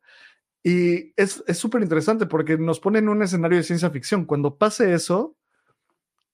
Y 0.63 1.13
es 1.17 1.45
súper 1.55 1.83
interesante 1.83 2.27
porque 2.27 2.59
nos 2.59 2.81
pone 2.81 2.99
en 2.99 3.09
un 3.09 3.23
escenario 3.23 3.59
de 3.59 3.65
ciencia 3.65 3.91
ficción. 3.91 4.25
Cuando 4.25 4.59
pase 4.59 4.95
eso, 4.95 5.37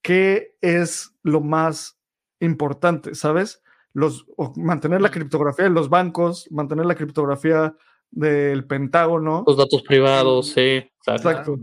qué 0.03 0.57
es 0.61 1.14
lo 1.23 1.40
más 1.40 1.99
importante, 2.40 3.14
¿sabes? 3.14 3.62
Los, 3.95 4.27
mantener 4.57 5.01
la 5.01 5.11
criptografía 5.11 5.66
de 5.66 5.71
los 5.71 5.88
bancos, 5.88 6.49
mantener 6.51 6.87
la 6.87 6.95
criptografía 6.95 7.77
del 8.12 8.64
Pentágono. 8.66 9.42
Los 9.46 9.57
datos 9.57 9.83
privados, 9.83 10.51
sí. 10.51 10.88
Exacto. 11.07 11.59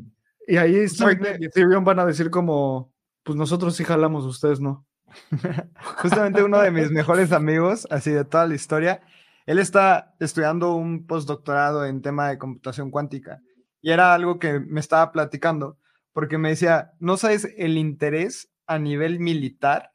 Y 0.47 0.57
ahí 0.57 0.88
Starknet 0.88 1.41
y 1.41 1.45
Ethereum 1.45 1.83
van 1.83 1.99
a 1.99 2.05
decir 2.05 2.29
como, 2.29 2.91
pues 3.23 3.38
nosotros 3.38 3.75
sí 3.75 3.83
jalamos, 3.83 4.25
ustedes 4.25 4.59
no. 4.59 4.85
Justamente 6.01 6.43
uno 6.43 6.59
de 6.59 6.71
mis 6.71 6.91
mejores 6.91 7.31
amigos, 7.31 7.88
así 7.89 8.12
de 8.12 8.25
toda 8.25 8.47
la 8.47 8.55
historia, 8.55 9.01
él 9.45 9.59
está 9.59 10.15
estudiando 10.19 10.73
un 10.73 11.05
postdoctorado 11.07 11.85
en 11.85 12.01
tema 12.01 12.29
de 12.29 12.38
computación 12.38 12.91
cuántica 12.91 13.41
y 13.81 13.91
era 13.91 14.13
algo 14.13 14.39
que 14.39 14.59
me 14.59 14.79
estaba 14.79 15.12
platicando 15.12 15.77
porque 16.13 16.38
me 16.38 16.49
decía, 16.49 16.91
no 16.99 17.17
sabes 17.17 17.47
el 17.57 17.77
interés 17.77 18.49
a 18.67 18.77
nivel 18.77 19.19
militar 19.19 19.91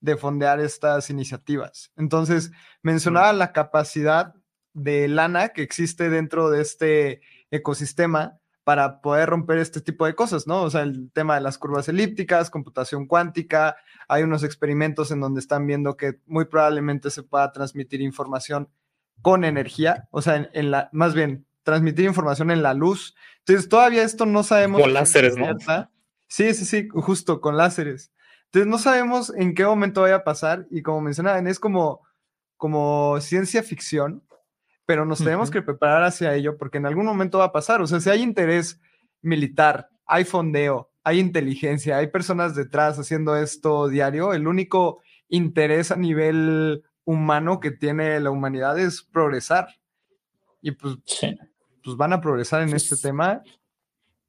de 0.00 0.16
fondear 0.16 0.60
estas 0.60 1.10
iniciativas. 1.10 1.92
Entonces, 1.96 2.50
mencionaba 2.82 3.32
la 3.32 3.52
capacidad 3.52 4.34
de 4.74 5.08
lana 5.08 5.50
que 5.50 5.62
existe 5.62 6.10
dentro 6.10 6.50
de 6.50 6.62
este 6.62 7.20
ecosistema 7.50 8.38
para 8.64 9.00
poder 9.00 9.28
romper 9.28 9.58
este 9.58 9.80
tipo 9.80 10.06
de 10.06 10.14
cosas, 10.14 10.46
¿no? 10.46 10.62
O 10.62 10.70
sea, 10.70 10.82
el 10.82 11.10
tema 11.12 11.34
de 11.34 11.40
las 11.40 11.58
curvas 11.58 11.88
elípticas, 11.88 12.50
computación 12.50 13.06
cuántica, 13.06 13.76
hay 14.08 14.22
unos 14.22 14.44
experimentos 14.44 15.10
en 15.10 15.20
donde 15.20 15.40
están 15.40 15.66
viendo 15.66 15.96
que 15.96 16.20
muy 16.26 16.44
probablemente 16.44 17.10
se 17.10 17.22
pueda 17.22 17.50
transmitir 17.50 18.00
información 18.00 18.68
con 19.20 19.44
energía, 19.44 20.08
o 20.10 20.22
sea, 20.22 20.48
en, 20.52 20.70
la, 20.70 20.88
más 20.92 21.14
bien, 21.14 21.46
transmitir 21.62 22.04
información 22.04 22.50
en 22.50 22.62
la 22.62 22.74
luz. 22.74 23.14
Entonces, 23.38 23.68
todavía 23.68 24.02
esto 24.02 24.26
no 24.26 24.42
sabemos. 24.42 24.80
Con 24.80 24.94
láseres, 24.94 25.36
¿no? 25.36 25.56
Sí, 26.28 26.54
sí, 26.54 26.64
sí, 26.64 26.88
justo, 26.88 27.40
con 27.40 27.56
láseres. 27.56 28.12
Entonces, 28.46 28.68
no 28.68 28.78
sabemos 28.78 29.32
en 29.36 29.54
qué 29.54 29.64
momento 29.64 30.02
vaya 30.02 30.16
a 30.16 30.24
pasar 30.24 30.66
y 30.70 30.82
como 30.82 31.00
mencionaban, 31.00 31.46
es 31.46 31.58
como, 31.58 32.00
como 32.56 33.20
ciencia 33.20 33.62
ficción, 33.62 34.22
pero 34.86 35.04
nos 35.04 35.18
tenemos 35.18 35.50
que 35.50 35.62
preparar 35.62 36.02
hacia 36.04 36.34
ello 36.34 36.56
porque 36.56 36.78
en 36.78 36.86
algún 36.86 37.06
momento 37.06 37.38
va 37.38 37.46
a 37.46 37.52
pasar. 37.52 37.80
O 37.80 37.86
sea, 37.86 38.00
si 38.00 38.10
hay 38.10 38.22
interés 38.22 38.80
militar, 39.20 39.88
hay 40.06 40.24
fondeo, 40.24 40.90
hay 41.04 41.18
inteligencia, 41.18 41.98
hay 41.98 42.08
personas 42.08 42.54
detrás 42.54 42.98
haciendo 42.98 43.36
esto 43.36 43.88
diario, 43.88 44.32
el 44.32 44.46
único 44.46 45.00
interés 45.28 45.90
a 45.90 45.96
nivel 45.96 46.82
humano 47.04 47.60
que 47.60 47.70
tiene 47.70 48.20
la 48.20 48.30
humanidad 48.30 48.78
es 48.78 49.02
progresar. 49.02 49.68
Y 50.60 50.72
pues, 50.72 50.96
pues 51.82 51.96
van 51.96 52.12
a 52.12 52.20
progresar 52.20 52.62
en 52.62 52.74
este 52.74 52.96
tema. 52.96 53.42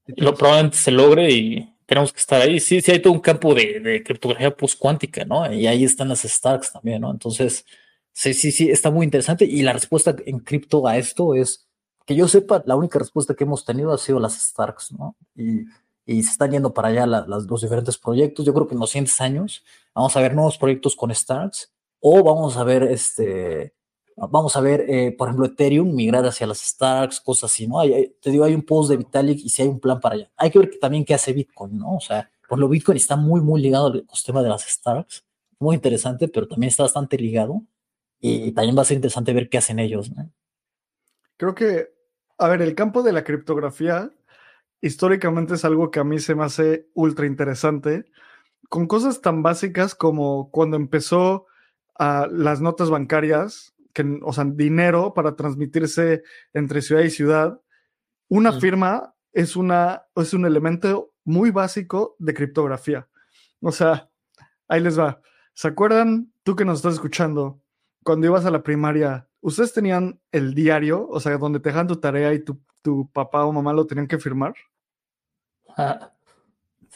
Lo 0.08 0.34
probablemente 0.34 0.78
se 0.78 0.92
logre 0.92 1.30
y 1.32 1.76
tenemos 1.86 2.12
que 2.12 2.20
estar 2.20 2.42
ahí. 2.42 2.60
Sí, 2.60 2.82
sí 2.82 2.92
hay 2.92 3.00
todo 3.00 3.14
un 3.14 3.20
campo 3.20 3.54
de, 3.54 3.80
de 3.80 4.04
criptografía 4.04 4.56
post-cuántica, 4.56 5.26
¿no? 5.26 5.52
Y 5.52 5.68
ahí 5.68 5.84
están 5.84 6.10
las 6.10 6.24
Starks 6.24 6.72
también, 6.74 7.02
¿no? 7.02 7.12
Entonces, 7.12 7.66
Sí, 8.14 8.34
sí, 8.36 8.52
sí, 8.52 8.70
está 8.70 8.92
muy 8.92 9.06
interesante. 9.06 9.46
Y 9.46 9.64
la 9.64 9.74
respuesta 9.74 10.16
en 10.26 10.40
cripto 10.40 10.88
a 10.88 10.98
esto 10.98 11.34
es 11.34 11.68
que 12.06 12.16
yo 12.16 12.28
sepa, 12.28 12.64
la 12.66 12.76
única 12.76 13.00
respuesta 13.00 13.34
que 13.34 13.44
hemos 13.44 13.66
tenido 13.66 13.92
ha 13.92 13.98
sido 13.98 14.20
las 14.20 14.36
Starks, 14.40 14.92
¿no? 14.94 15.16
Y, 15.36 15.66
y 16.06 16.22
se 16.24 16.32
están 16.32 16.52
yendo 16.52 16.74
para 16.74 16.90
allá 16.90 17.06
los 17.08 17.62
diferentes 17.62 17.98
proyectos. 17.98 18.46
Yo 18.46 18.54
creo 18.54 18.68
que 18.68 18.76
en 18.76 18.80
los 18.80 18.92
siguientes 18.92 19.20
años 19.22 19.64
vamos 19.96 20.16
a 20.16 20.22
ver 20.22 20.36
nuevos 20.36 20.58
proyectos 20.58 20.96
con 20.96 21.14
Starks 21.14 21.72
o 22.00 22.24
vamos 22.24 22.58
a 22.58 22.64
ver 22.64 22.84
este. 22.84 23.74
Vamos 24.16 24.56
a 24.56 24.62
ver, 24.62 24.86
eh, 24.88 25.12
por 25.18 25.28
ejemplo, 25.28 25.48
Ethereum 25.48 25.96
migrar 25.96 26.24
hacia 26.26 26.46
las 26.46 26.60
Starks, 26.60 27.20
cosas 27.20 27.52
así, 27.52 27.68
¿no? 27.68 27.82
te 27.82 28.30
digo, 28.30 28.44
hay 28.44 28.54
un 28.54 28.62
post 28.62 28.92
de 28.92 28.98
Vitalik 28.98 29.40
y 29.44 29.50
si 29.50 29.64
hay 29.64 29.68
un 29.68 29.80
plan 29.80 30.00
para 30.00 30.16
allá. 30.16 30.32
Hay 30.38 30.52
que 30.52 30.60
ver 30.60 30.70
que 30.70 30.78
también 30.78 31.04
qué 31.04 31.16
hace 31.16 31.34
Bitcoin, 31.34 31.80
¿no? 31.80 31.96
O 31.96 32.00
sea, 32.00 32.30
por 32.48 32.60
lo 32.60 32.70
Bitcoin 32.70 32.98
está 32.98 33.16
muy, 33.16 33.42
muy 33.42 33.60
ligado 33.60 33.88
al 33.88 34.00
ecosistema 34.00 34.44
de 34.44 34.50
las 34.50 34.68
Starks. 34.68 35.24
Muy 35.58 35.76
interesante, 35.76 36.28
pero 36.28 36.48
también 36.48 36.70
está 36.70 36.84
bastante 36.84 37.18
ligado 37.18 37.64
y 38.26 38.54
también 38.54 38.78
va 38.78 38.84
a 38.84 38.86
ser 38.86 38.96
interesante 38.96 39.34
ver 39.34 39.50
qué 39.50 39.58
hacen 39.58 39.80
ellos. 39.80 40.10
Creo 41.36 41.54
que, 41.54 41.90
a 42.38 42.48
ver, 42.48 42.62
el 42.62 42.74
campo 42.74 43.04
de 43.04 43.12
la 43.12 43.26
criptografía 43.26 44.14
históricamente 44.80 45.56
es 45.56 45.66
algo 45.66 45.92
que 45.92 46.00
a 46.00 46.06
mí 46.06 46.20
se 46.20 46.34
me 46.34 46.46
hace 46.46 46.88
ultra 46.94 47.26
interesante, 47.26 48.06
con 48.70 48.88
cosas 48.88 49.20
tan 49.20 49.44
básicas 49.44 49.94
como 49.94 50.52
cuando 50.52 50.78
empezó 50.78 51.48
a 51.96 52.30
las 52.32 52.62
notas 52.62 52.90
bancarias, 52.90 53.76
que, 53.92 54.20
o 54.22 54.32
sea, 54.32 54.46
dinero 54.46 55.14
para 55.14 55.36
transmitirse 55.36 56.24
entre 56.54 56.82
ciudad 56.82 57.04
y 57.04 57.10
ciudad. 57.10 57.60
Una 58.30 58.54
firma 58.54 59.16
es, 59.34 59.58
una, 59.58 60.04
es 60.16 60.34
un 60.34 60.46
elemento 60.46 61.12
muy 61.26 61.52
básico 61.52 62.16
de 62.20 62.34
criptografía. 62.34 63.10
O 63.60 63.74
sea, 63.74 64.10
ahí 64.70 64.80
les 64.80 64.98
va. 64.98 65.22
¿Se 65.54 65.68
acuerdan, 65.68 66.32
tú 66.44 66.56
que 66.56 66.64
nos 66.64 66.78
estás 66.78 66.94
escuchando, 66.94 67.63
cuando 68.04 68.28
ibas 68.28 68.46
a 68.46 68.52
la 68.52 68.64
primaria, 68.64 69.28
¿ustedes 69.42 69.74
tenían 69.74 70.20
el 70.32 70.54
diario? 70.54 71.08
O 71.10 71.20
sea, 71.20 71.38
donde 71.38 71.60
te 71.60 71.70
dejan 71.70 71.88
tu 71.88 71.98
tarea 71.98 72.34
y 72.34 72.40
tu, 72.40 72.60
tu 72.82 73.10
papá 73.12 73.46
o 73.46 73.52
mamá 73.52 73.74
lo 73.74 73.88
tenían 73.88 74.08
que 74.08 74.20
firmar. 74.20 74.54
Ah, 75.78 76.12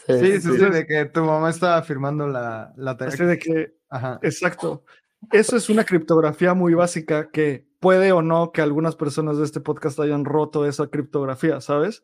sí, 0.06 0.40
sí, 0.40 0.40
sí, 0.40 0.56
de 0.56 0.86
que 0.86 1.04
tu 1.06 1.22
mamá 1.22 1.50
estaba 1.50 1.82
firmando 1.82 2.28
la, 2.28 2.72
la 2.76 2.96
tarea. 2.96 3.16
Sí, 3.16 3.24
de 3.24 3.38
que, 3.38 3.76
Ajá. 3.88 4.18
exacto. 4.22 4.84
Eso 5.32 5.56
es 5.56 5.68
una 5.68 5.84
criptografía 5.84 6.54
muy 6.54 6.74
básica 6.74 7.30
que 7.30 7.66
puede 7.80 8.12
o 8.12 8.22
no 8.22 8.52
que 8.52 8.62
algunas 8.62 8.96
personas 8.96 9.38
de 9.38 9.44
este 9.44 9.60
podcast 9.60 9.98
hayan 10.00 10.24
roto 10.24 10.66
esa 10.66 10.86
criptografía, 10.86 11.60
¿sabes? 11.60 12.02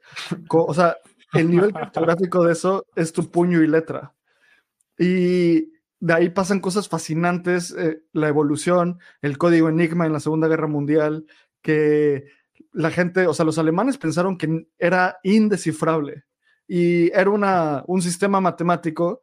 O 0.49 0.75
sea, 0.75 0.97
el 1.33 1.51
nivel 1.51 1.73
criptográfico 1.75 2.45
de 2.45 2.53
eso 2.53 2.87
es 2.97 3.13
tu 3.13 3.31
puño 3.31 3.63
y 3.63 3.67
letra. 3.67 4.15
Y 4.99 5.74
de 6.05 6.13
ahí 6.13 6.29
pasan 6.29 6.61
cosas 6.61 6.87
fascinantes, 6.87 7.75
eh, 7.79 8.03
la 8.13 8.29
evolución, 8.29 8.99
el 9.23 9.39
código 9.39 9.71
Enigma 9.71 10.05
en 10.05 10.13
la 10.13 10.21
Segunda 10.21 10.49
Guerra 10.49 10.67
Mundial, 10.67 11.25
que 11.63 12.27
la 12.73 12.91
gente, 12.91 13.27
o 13.27 13.33
sea, 13.33 13.47
los 13.47 13.57
alemanes 13.57 13.97
pensaron 13.97 14.37
que 14.37 14.67
era 14.79 15.17
indescifrable 15.23 16.25
y 16.69 17.11
era 17.13 17.31
una, 17.31 17.85
un 17.87 18.03
sistema 18.03 18.39
matemático 18.43 19.23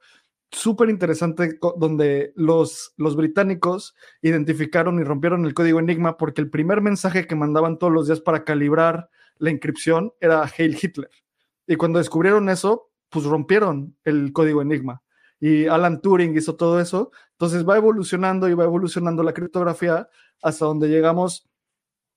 súper 0.50 0.89
interesante 0.89 1.60
donde 1.78 2.34
los, 2.36 2.96
los 2.98 3.15
británicos 3.15 3.94
identificaron 4.24 5.00
y 5.00 5.04
rompieron 5.04 5.46
el 5.46 5.54
código 5.54 5.80
Enigma 5.80 6.17
porque 6.17 6.41
el 6.41 6.50
primer 6.50 6.82
mensaje 6.82 7.28
que 7.28 7.36
mandaban 7.36 7.78
todos 7.78 7.94
los 7.94 8.08
días 8.08 8.22
para 8.22 8.44
calibrar 8.44 9.12
la 9.38 9.52
inscripción 9.52 10.13
era 10.20 10.50
Hail 10.58 10.76
Hitler. 10.82 11.12
Y 11.67 11.76
cuando 11.76 12.00
descubrieron 12.00 12.50
eso, 12.50 12.89
pues 13.10 13.26
rompieron 13.26 13.96
el 14.04 14.34
código 14.34 14.63
Enigma 14.63 15.04
y 15.42 15.66
Alan 15.66 16.02
Turing 16.02 16.38
hizo 16.38 16.56
todo 16.56 16.80
eso. 16.80 17.12
Entonces 17.32 17.68
va 17.68 17.76
evolucionando 17.76 18.48
y 18.48 18.54
va 18.54 18.64
evolucionando 18.64 19.24
la 19.24 19.34
criptografía 19.34 20.08
hasta 20.42 20.66
donde 20.66 20.88
llegamos 20.88 21.50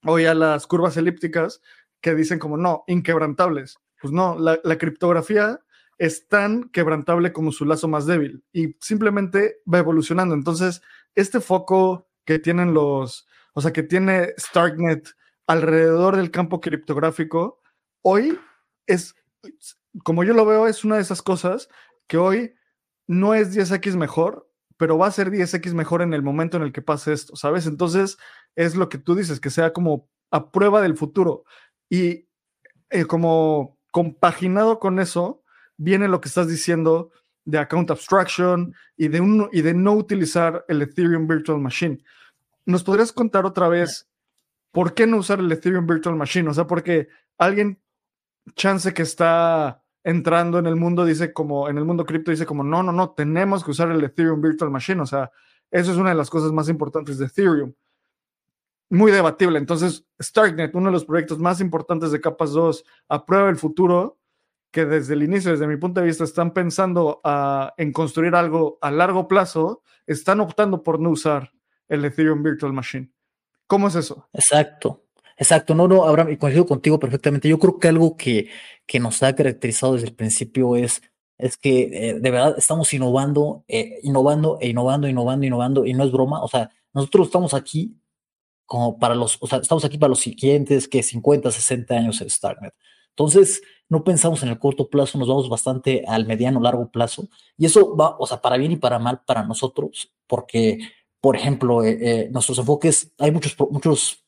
hoy 0.04 0.26
a 0.26 0.34
las 0.34 0.66
curvas 0.66 0.96
elípticas 0.98 1.62
que 2.02 2.14
dicen 2.14 2.38
como 2.38 2.58
no, 2.58 2.84
inquebrantables. 2.86 3.78
Pues 4.00 4.12
no, 4.12 4.38
la, 4.38 4.78
criptografía 4.78 5.58
es 5.96 6.28
tan 6.28 6.68
quebrantable 6.68 7.32
como 7.32 7.50
su 7.50 7.64
lazo 7.64 7.88
más 7.88 8.04
débil 8.04 8.44
y 8.52 8.76
simplemente 8.80 9.62
va 9.72 9.78
evolucionando. 9.78 10.34
Entonces, 10.34 10.82
este 11.14 11.40
foco 11.40 12.06
que 12.26 12.38
tienen 12.38 12.74
los, 12.74 13.26
o 13.54 13.62
sea, 13.62 13.72
que 13.72 13.82
tiene 13.82 14.34
Starknet 14.38 15.08
alrededor 15.46 16.16
del 16.16 16.30
campo 16.30 16.60
criptográfico, 16.60 17.62
hoy 18.02 18.38
es, 18.86 19.14
como 20.02 20.24
yo 20.24 20.34
lo 20.34 20.44
veo, 20.44 20.66
es 20.66 20.84
una 20.84 20.96
de 20.96 21.02
esas 21.02 21.22
cosas 21.22 21.70
que 22.06 22.18
hoy 22.18 22.54
no 23.06 23.34
es 23.34 23.54
10x 23.56 23.96
mejor, 23.96 24.48
pero 24.76 24.98
va 24.98 25.06
a 25.06 25.12
ser 25.12 25.30
10x 25.30 25.74
mejor 25.74 26.02
en 26.02 26.14
el 26.14 26.22
momento 26.22 26.56
en 26.56 26.62
el 26.62 26.72
que 26.72 26.82
pase 26.82 27.12
esto, 27.12 27.36
¿sabes? 27.36 27.66
Entonces 27.66 28.18
es 28.56 28.76
lo 28.76 28.88
que 28.88 28.98
tú 28.98 29.14
dices, 29.14 29.40
que 29.40 29.50
sea 29.50 29.72
como 29.72 30.08
a 30.30 30.50
prueba 30.50 30.80
del 30.82 30.96
futuro. 30.96 31.44
Y 31.88 32.28
eh, 32.90 33.04
como 33.06 33.78
compaginado 33.92 34.80
con 34.80 34.98
eso, 34.98 35.42
viene 35.76 36.08
lo 36.08 36.20
que 36.20 36.28
estás 36.28 36.48
diciendo 36.48 37.10
de 37.44 37.58
account 37.58 37.90
abstraction 37.90 38.74
y 38.96 39.08
de, 39.08 39.20
un, 39.20 39.48
y 39.52 39.62
de 39.62 39.74
no 39.74 39.92
utilizar 39.92 40.64
el 40.68 40.82
Ethereum 40.82 41.28
Virtual 41.28 41.60
Machine. 41.60 41.98
¿Nos 42.66 42.82
podrías 42.82 43.12
contar 43.12 43.44
otra 43.44 43.68
vez 43.68 44.08
por 44.72 44.94
qué 44.94 45.06
no 45.06 45.18
usar 45.18 45.40
el 45.40 45.52
Ethereum 45.52 45.86
Virtual 45.86 46.16
Machine? 46.16 46.48
O 46.48 46.54
sea, 46.54 46.66
porque 46.66 47.08
alguien, 47.38 47.80
chance 48.56 48.92
que 48.92 49.02
está 49.02 49.83
entrando 50.04 50.58
en 50.58 50.66
el 50.66 50.76
mundo, 50.76 51.04
dice 51.04 51.32
como, 51.32 51.68
en 51.68 51.78
el 51.78 51.84
mundo 51.84 52.04
cripto, 52.04 52.30
dice 52.30 52.46
como, 52.46 52.62
no, 52.62 52.82
no, 52.82 52.92
no, 52.92 53.10
tenemos 53.10 53.64
que 53.64 53.70
usar 53.70 53.90
el 53.90 54.04
Ethereum 54.04 54.40
Virtual 54.40 54.70
Machine. 54.70 55.00
O 55.00 55.06
sea, 55.06 55.30
eso 55.70 55.90
es 55.90 55.96
una 55.96 56.10
de 56.10 56.14
las 56.14 56.30
cosas 56.30 56.52
más 56.52 56.68
importantes 56.68 57.18
de 57.18 57.26
Ethereum. 57.26 57.72
Muy 58.90 59.10
debatible. 59.10 59.58
Entonces, 59.58 60.06
Starknet, 60.22 60.74
uno 60.74 60.86
de 60.86 60.92
los 60.92 61.06
proyectos 61.06 61.38
más 61.38 61.60
importantes 61.60 62.12
de 62.12 62.20
Capas 62.20 62.52
2, 62.52 62.84
aprueba 63.08 63.48
el 63.48 63.56
futuro, 63.56 64.18
que 64.70 64.84
desde 64.84 65.14
el 65.14 65.22
inicio, 65.22 65.50
desde 65.50 65.66
mi 65.66 65.78
punto 65.78 66.00
de 66.00 66.06
vista, 66.06 66.24
están 66.24 66.52
pensando 66.52 67.20
en 67.76 67.92
construir 67.92 68.34
algo 68.34 68.78
a 68.82 68.90
largo 68.90 69.26
plazo, 69.26 69.82
están 70.06 70.40
optando 70.40 70.82
por 70.82 71.00
no 71.00 71.10
usar 71.10 71.50
el 71.88 72.04
Ethereum 72.04 72.42
Virtual 72.42 72.72
Machine. 72.72 73.10
¿Cómo 73.66 73.88
es 73.88 73.94
eso? 73.94 74.28
Exacto. 74.34 75.03
Exacto, 75.36 75.74
no, 75.74 75.88
no, 75.88 76.04
Abraham, 76.04 76.30
y 76.30 76.36
coincido 76.36 76.66
contigo 76.66 76.98
perfectamente. 76.98 77.48
Yo 77.48 77.58
creo 77.58 77.78
que 77.78 77.88
algo 77.88 78.16
que, 78.16 78.48
que 78.86 79.00
nos 79.00 79.22
ha 79.22 79.34
caracterizado 79.34 79.94
desde 79.94 80.08
el 80.08 80.14
principio 80.14 80.76
es, 80.76 81.02
es 81.38 81.56
que 81.56 82.10
eh, 82.10 82.14
de 82.20 82.30
verdad 82.30 82.54
estamos 82.56 82.92
innovando, 82.94 83.64
eh, 83.68 83.98
innovando 84.02 84.58
e 84.60 84.68
innovando, 84.68 85.08
innovando, 85.08 85.46
innovando, 85.46 85.86
y 85.86 85.94
no 85.94 86.04
es 86.04 86.12
broma. 86.12 86.42
O 86.42 86.48
sea, 86.48 86.70
nosotros 86.92 87.26
estamos 87.28 87.54
aquí 87.54 87.96
como 88.66 88.98
para 88.98 89.14
los, 89.14 89.38
o 89.40 89.46
sea, 89.46 89.58
estamos 89.58 89.84
aquí 89.84 89.98
para 89.98 90.10
los 90.10 90.20
siguientes 90.20 90.88
que 90.88 91.02
50, 91.02 91.50
60 91.50 91.94
años 91.94 92.20
en 92.20 92.30
Starknet. 92.30 92.74
Entonces, 93.10 93.62
no 93.88 94.02
pensamos 94.04 94.42
en 94.42 94.48
el 94.48 94.58
corto 94.58 94.88
plazo, 94.88 95.18
nos 95.18 95.28
vamos 95.28 95.48
bastante 95.48 96.04
al 96.06 96.26
mediano, 96.26 96.60
largo 96.60 96.90
plazo. 96.90 97.28
Y 97.56 97.66
eso 97.66 97.96
va, 97.96 98.16
o 98.18 98.26
sea, 98.26 98.40
para 98.40 98.56
bien 98.56 98.72
y 98.72 98.76
para 98.76 98.98
mal 98.98 99.22
para 99.26 99.44
nosotros, 99.44 100.12
porque, 100.26 100.78
por 101.20 101.36
ejemplo, 101.36 101.84
eh, 101.84 102.28
nuestros 102.32 102.58
enfoques, 102.58 103.12
hay 103.18 103.30
muchos, 103.30 103.56
muchos, 103.70 104.24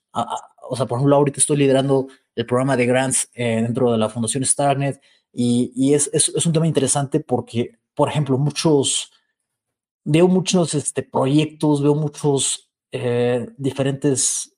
o 0.69 0.77
sea, 0.77 0.87
por 0.87 0.99
ejemplo, 0.99 1.17
ahorita 1.17 1.41
estoy 1.41 1.59
liderando 1.59 2.09
el 2.35 2.47
programa 2.47 2.77
de 2.77 2.87
grants 2.87 3.31
eh, 3.35 3.63
dentro 3.63 3.93
de 3.93 3.99
la 3.99 4.09
Fundación 4.09 4.45
Starnet 4.45 5.01
y, 5.33 5.73
y 5.75 5.95
es, 5.95 6.11
es, 6.13 6.47
un 6.47 6.53
tema 6.53 6.67
interesante 6.67 7.21
porque, 7.21 7.79
por 7.95 8.09
ejemplo, 8.09 8.39
muchos, 8.39 9.13
veo 10.05 10.29
muchos 10.29 10.75
este, 10.75 11.03
proyectos, 11.03 11.83
veo 11.83 11.95
muchos 11.95 12.63
diferentes 13.59 14.57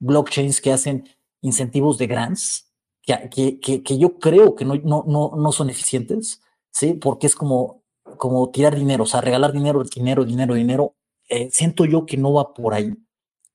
blockchains 0.00 0.60
que 0.60 0.72
hacen 0.72 1.08
incentivos 1.40 1.98
de 1.98 2.08
grants, 2.08 2.72
que, 3.02 3.60
que, 3.60 3.82
que 3.82 3.98
yo 3.98 4.18
creo 4.18 4.56
que 4.56 4.64
no, 4.64 4.74
no, 4.74 5.04
no, 5.06 5.32
no, 5.36 5.52
son 5.52 5.70
eficientes, 5.70 6.42
¿sí? 6.72 6.94
Porque 6.94 7.28
es 7.28 7.36
como, 7.36 7.84
como 8.16 8.50
tirar 8.50 8.74
dinero, 8.74 9.04
o 9.04 9.06
sea, 9.06 9.20
regalar 9.20 9.52
dinero, 9.52 9.84
dinero, 9.84 10.24
dinero, 10.24 10.54
dinero. 10.54 10.96
Eh, 11.28 11.48
siento 11.52 11.84
yo 11.84 12.04
que 12.04 12.16
no 12.16 12.32
va 12.32 12.52
por 12.52 12.74
ahí. 12.74 12.92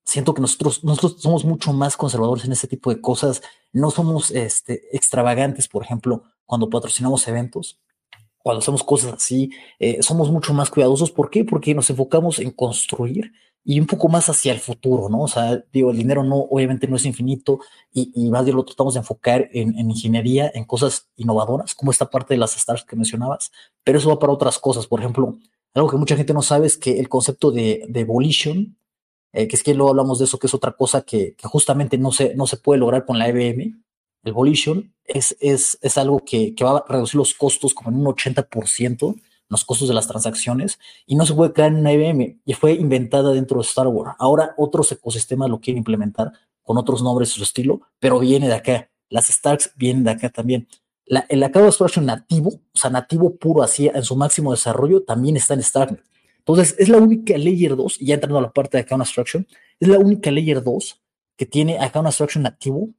Siento 0.03 0.33
que 0.33 0.41
nosotros, 0.41 0.83
nosotros 0.83 1.21
somos 1.21 1.45
mucho 1.45 1.73
más 1.73 1.95
conservadores 1.95 2.45
en 2.45 2.51
ese 2.51 2.67
tipo 2.67 2.89
de 2.89 3.01
cosas. 3.01 3.41
No 3.71 3.91
somos 3.91 4.31
este, 4.31 4.95
extravagantes, 4.95 5.67
por 5.67 5.83
ejemplo, 5.83 6.23
cuando 6.45 6.69
patrocinamos 6.69 7.27
eventos 7.27 7.79
cuando 8.43 8.59
hacemos 8.59 8.83
cosas 8.83 9.13
así, 9.13 9.51
eh, 9.79 10.01
somos 10.01 10.31
mucho 10.31 10.53
más 10.53 10.69
cuidadosos. 10.69 11.11
¿Por 11.11 11.29
qué? 11.29 11.45
Porque 11.45 11.73
nos 11.75 11.89
enfocamos 11.89 12.39
en 12.39 12.51
construir 12.51 13.31
y 13.63 13.79
un 13.79 13.85
poco 13.85 14.07
más 14.09 14.27
hacia 14.29 14.51
el 14.53 14.59
futuro, 14.59 15.07
¿no? 15.09 15.21
O 15.21 15.27
sea, 15.27 15.63
digo, 15.71 15.91
el 15.91 15.97
dinero 15.97 16.23
no, 16.23 16.37
obviamente 16.37 16.87
no 16.87 16.95
es 16.95 17.05
infinito 17.05 17.59
y, 17.93 18.11
y 18.15 18.31
más 18.31 18.43
bien 18.43 18.57
lo 18.57 18.65
tratamos 18.65 18.95
de 18.95 19.01
enfocar 19.01 19.49
en, 19.53 19.77
en, 19.77 19.91
ingeniería, 19.91 20.51
en 20.53 20.65
cosas 20.65 21.09
innovadoras, 21.15 21.75
como 21.75 21.91
esta 21.91 22.09
parte 22.09 22.33
de 22.33 22.39
las 22.39 22.57
stars 22.57 22.83
que 22.83 22.95
mencionabas, 22.95 23.51
pero 23.83 23.99
eso 23.99 24.09
va 24.09 24.17
para 24.17 24.33
otras 24.33 24.57
cosas. 24.57 24.87
Por 24.87 24.99
ejemplo, 24.99 25.37
algo 25.75 25.89
que 25.89 25.97
mucha 25.97 26.17
gente 26.17 26.33
no 26.33 26.41
sabe 26.41 26.65
es 26.65 26.75
que 26.75 26.99
el 26.99 27.07
concepto 27.07 27.51
de, 27.51 27.85
de 27.87 28.03
volition, 28.03 28.77
eh, 29.33 29.47
que 29.47 29.55
es 29.55 29.63
que 29.63 29.73
luego 29.73 29.91
hablamos 29.91 30.19
de 30.19 30.25
eso, 30.25 30.39
que 30.39 30.47
es 30.47 30.53
otra 30.53 30.73
cosa 30.73 31.01
que, 31.03 31.35
justamente 31.43 31.97
no 31.97 32.11
se, 32.11 32.35
no 32.35 32.47
se 32.47 32.57
puede 32.57 32.79
lograr 32.79 33.05
con 33.05 33.19
la 33.19 33.27
EBM, 33.27 33.83
el 34.23 34.33
volition 34.33 34.93
es, 35.05 35.35
es, 35.39 35.77
es 35.81 35.97
algo 35.97 36.23
que, 36.23 36.53
que 36.53 36.63
va 36.63 36.77
a 36.77 36.85
reducir 36.87 37.15
los 37.15 37.33
costos 37.33 37.73
como 37.73 37.89
en 37.89 38.05
un 38.05 38.13
80%, 38.13 39.15
los 39.51 39.65
costos 39.65 39.89
de 39.89 39.93
las 39.93 40.07
transacciones 40.07 40.79
y 41.05 41.15
no 41.15 41.25
se 41.25 41.33
puede 41.33 41.51
crear 41.51 41.71
en 41.71 41.79
una 41.79 41.91
IBM 41.91 42.39
y 42.45 42.53
fue 42.53 42.73
inventada 42.73 43.31
dentro 43.33 43.57
de 43.57 43.67
Star 43.67 43.87
Wars. 43.87 44.15
Ahora 44.17 44.55
otros 44.57 44.91
ecosistemas 44.91 45.49
lo 45.49 45.59
quieren 45.59 45.79
implementar 45.79 46.31
con 46.63 46.77
otros 46.77 47.03
nombres 47.03 47.29
su 47.29 47.43
estilo, 47.43 47.81
pero 47.99 48.19
viene 48.19 48.47
de 48.47 48.53
acá. 48.53 48.89
Las 49.09 49.27
Starks 49.27 49.73
vienen 49.75 50.05
de 50.05 50.11
acá 50.11 50.29
también. 50.29 50.67
La, 51.05 51.25
el 51.27 51.43
Account 51.43 51.67
Abstraction 51.67 52.05
nativo, 52.05 52.49
o 52.73 52.77
sea, 52.77 52.89
nativo 52.89 53.35
puro 53.35 53.61
así 53.61 53.91
en 53.93 54.03
su 54.03 54.15
máximo 54.15 54.51
desarrollo, 54.51 55.03
también 55.03 55.35
está 55.35 55.53
en 55.53 55.63
Starknet. 55.63 56.03
Entonces, 56.41 56.75
es 56.77 56.89
la 56.89 56.97
única 56.97 57.37
Layer 57.37 57.75
2, 57.75 58.01
y 58.01 58.07
ya 58.07 58.15
entrando 58.15 58.39
a 58.39 58.41
la 58.41 58.51
parte 58.51 58.77
de 58.77 58.83
Account 58.83 59.01
Abstraction, 59.01 59.47
es 59.79 59.87
la 59.87 59.99
única 59.99 60.31
Layer 60.31 60.63
2 60.63 61.01
que 61.37 61.45
tiene 61.45 61.79
Account 61.79 62.07
Abstraction 62.07 62.43
nativo, 62.43 62.89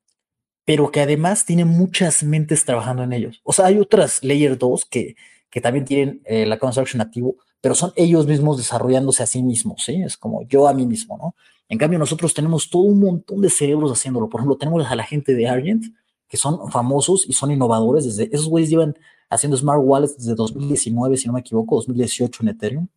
pero 0.64 0.90
que 0.90 1.00
además 1.00 1.44
tiene 1.44 1.64
muchas 1.64 2.22
mentes 2.22 2.64
trabajando 2.64 3.02
en 3.02 3.12
ellos. 3.12 3.40
O 3.44 3.52
sea, 3.52 3.66
hay 3.66 3.78
otras 3.78 4.22
Layer 4.22 4.56
2 4.56 4.84
que, 4.86 5.16
que 5.50 5.60
también 5.60 5.84
tienen 5.84 6.22
eh, 6.24 6.46
la 6.46 6.58
construction 6.58 6.98
nativo, 6.98 7.36
pero 7.60 7.74
son 7.74 7.92
ellos 7.96 8.26
mismos 8.26 8.56
desarrollándose 8.56 9.22
a 9.22 9.26
sí 9.26 9.42
mismos, 9.42 9.84
¿sí? 9.84 10.02
Es 10.02 10.16
como 10.16 10.46
yo 10.48 10.66
a 10.66 10.72
mí 10.72 10.86
mismo, 10.86 11.18
¿no? 11.18 11.34
En 11.68 11.78
cambio, 11.78 11.98
nosotros 11.98 12.34
tenemos 12.34 12.70
todo 12.70 12.82
un 12.82 13.00
montón 13.00 13.40
de 13.40 13.50
cerebros 13.50 13.92
haciéndolo. 13.92 14.28
Por 14.28 14.40
ejemplo, 14.40 14.56
tenemos 14.56 14.84
a 14.86 14.96
la 14.96 15.04
gente 15.04 15.34
de 15.34 15.48
Argent, 15.48 15.84
que 16.28 16.36
son 16.36 16.70
famosos 16.70 17.24
y 17.28 17.34
son 17.34 17.50
innovadores. 17.50 18.04
Desde, 18.04 18.34
esos 18.34 18.48
güeyes 18.48 18.70
llevan 18.70 18.96
haciendo 19.30 19.56
smart 19.56 19.80
wallets 19.82 20.16
desde 20.16 20.34
2019, 20.34 21.16
si 21.16 21.26
no 21.26 21.34
me 21.34 21.40
equivoco, 21.40 21.76
2018 21.76 22.42
en 22.42 22.48
Ethereum, 22.48 22.88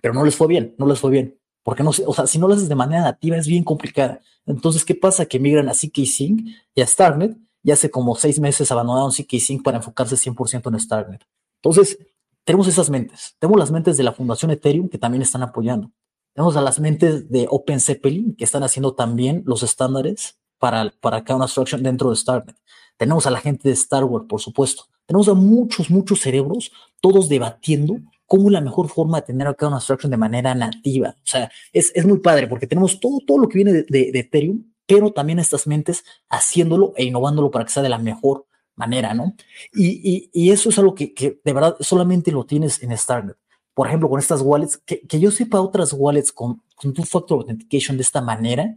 pero 0.00 0.14
no 0.14 0.24
les 0.24 0.36
fue 0.36 0.46
bien, 0.46 0.74
no 0.78 0.86
les 0.86 0.98
fue 0.98 1.10
bien. 1.10 1.38
Porque 1.62 1.82
no 1.82 1.90
o 1.90 2.14
sea, 2.14 2.26
si 2.26 2.38
no 2.38 2.48
lo 2.48 2.54
haces 2.54 2.68
de 2.68 2.74
manera 2.74 3.02
nativa 3.02 3.36
es 3.36 3.46
bien 3.46 3.64
complicada. 3.64 4.20
Entonces, 4.46 4.84
¿qué 4.84 4.94
pasa? 4.94 5.26
Que 5.26 5.38
migran 5.38 5.68
a 5.68 5.72
CK 5.72 6.06
Sync 6.06 6.48
y 6.74 6.80
a 6.80 6.86
Starnet 6.86 7.36
y 7.62 7.70
hace 7.70 7.90
como 7.90 8.14
seis 8.14 8.40
meses 8.40 8.72
abandonaron 8.72 9.10
CK 9.10 9.38
Sync 9.38 9.62
para 9.62 9.76
enfocarse 9.76 10.16
100% 10.16 10.68
en 10.72 10.80
Starnet. 10.80 11.24
Entonces, 11.62 11.98
tenemos 12.44 12.66
esas 12.68 12.88
mentes. 12.88 13.36
Tenemos 13.38 13.58
las 13.58 13.70
mentes 13.70 13.96
de 13.98 14.04
la 14.04 14.12
Fundación 14.12 14.50
Ethereum 14.50 14.88
que 14.88 14.96
también 14.96 15.20
están 15.20 15.42
apoyando. 15.42 15.90
Tenemos 16.34 16.56
a 16.56 16.62
las 16.62 16.80
mentes 16.80 17.28
de 17.28 17.46
Open 17.50 17.80
Zeppelin 17.80 18.34
que 18.34 18.44
están 18.44 18.62
haciendo 18.62 18.94
también 18.94 19.42
los 19.44 19.62
estándares 19.62 20.38
para, 20.58 20.90
para 21.00 21.22
una 21.34 21.44
Abstraction 21.44 21.82
dentro 21.82 22.10
de 22.10 22.16
Starnet. 22.16 22.56
Tenemos 22.96 23.26
a 23.26 23.30
la 23.30 23.40
gente 23.40 23.68
de 23.68 23.74
Star 23.74 24.04
Wars, 24.04 24.26
por 24.28 24.40
supuesto. 24.40 24.84
Tenemos 25.04 25.28
a 25.28 25.34
muchos, 25.34 25.90
muchos 25.90 26.20
cerebros, 26.20 26.72
todos 27.00 27.28
debatiendo 27.28 27.98
cómo 28.28 28.50
la 28.50 28.60
mejor 28.60 28.88
forma 28.88 29.20
de 29.20 29.26
tener 29.26 29.48
acá 29.48 29.66
una 29.66 29.76
Abstraction 29.76 30.10
de 30.10 30.18
manera 30.18 30.54
nativa. 30.54 31.16
O 31.18 31.26
sea, 31.26 31.50
es, 31.72 31.90
es 31.94 32.06
muy 32.06 32.20
padre 32.20 32.46
porque 32.46 32.68
tenemos 32.68 33.00
todo, 33.00 33.18
todo 33.26 33.38
lo 33.38 33.48
que 33.48 33.58
viene 33.58 33.72
de, 33.72 33.82
de, 33.88 34.12
de 34.12 34.18
Ethereum, 34.20 34.64
pero 34.86 35.12
también 35.12 35.38
estas 35.38 35.66
mentes 35.66 36.04
haciéndolo 36.28 36.92
e 36.94 37.04
innovándolo 37.04 37.50
para 37.50 37.64
que 37.64 37.72
sea 37.72 37.82
de 37.82 37.88
la 37.88 37.98
mejor 37.98 38.46
manera, 38.76 39.14
¿no? 39.14 39.34
Y, 39.72 40.00
y, 40.08 40.30
y 40.32 40.50
eso 40.50 40.68
es 40.68 40.78
algo 40.78 40.94
que, 40.94 41.14
que, 41.14 41.40
de 41.42 41.52
verdad 41.52 41.76
solamente 41.80 42.30
lo 42.30 42.44
tienes 42.44 42.82
en 42.82 42.96
Starnet. 42.96 43.36
Por 43.74 43.86
ejemplo, 43.86 44.10
con 44.10 44.18
estas 44.18 44.42
wallets, 44.42 44.76
que, 44.76 45.00
que 45.00 45.18
yo 45.18 45.30
sepa 45.30 45.60
otras 45.60 45.94
wallets 45.96 46.30
con, 46.30 46.62
con 46.76 46.92
Two-Factor 46.92 47.38
Authentication 47.38 47.96
de 47.96 48.02
esta 48.02 48.20
manera 48.20 48.76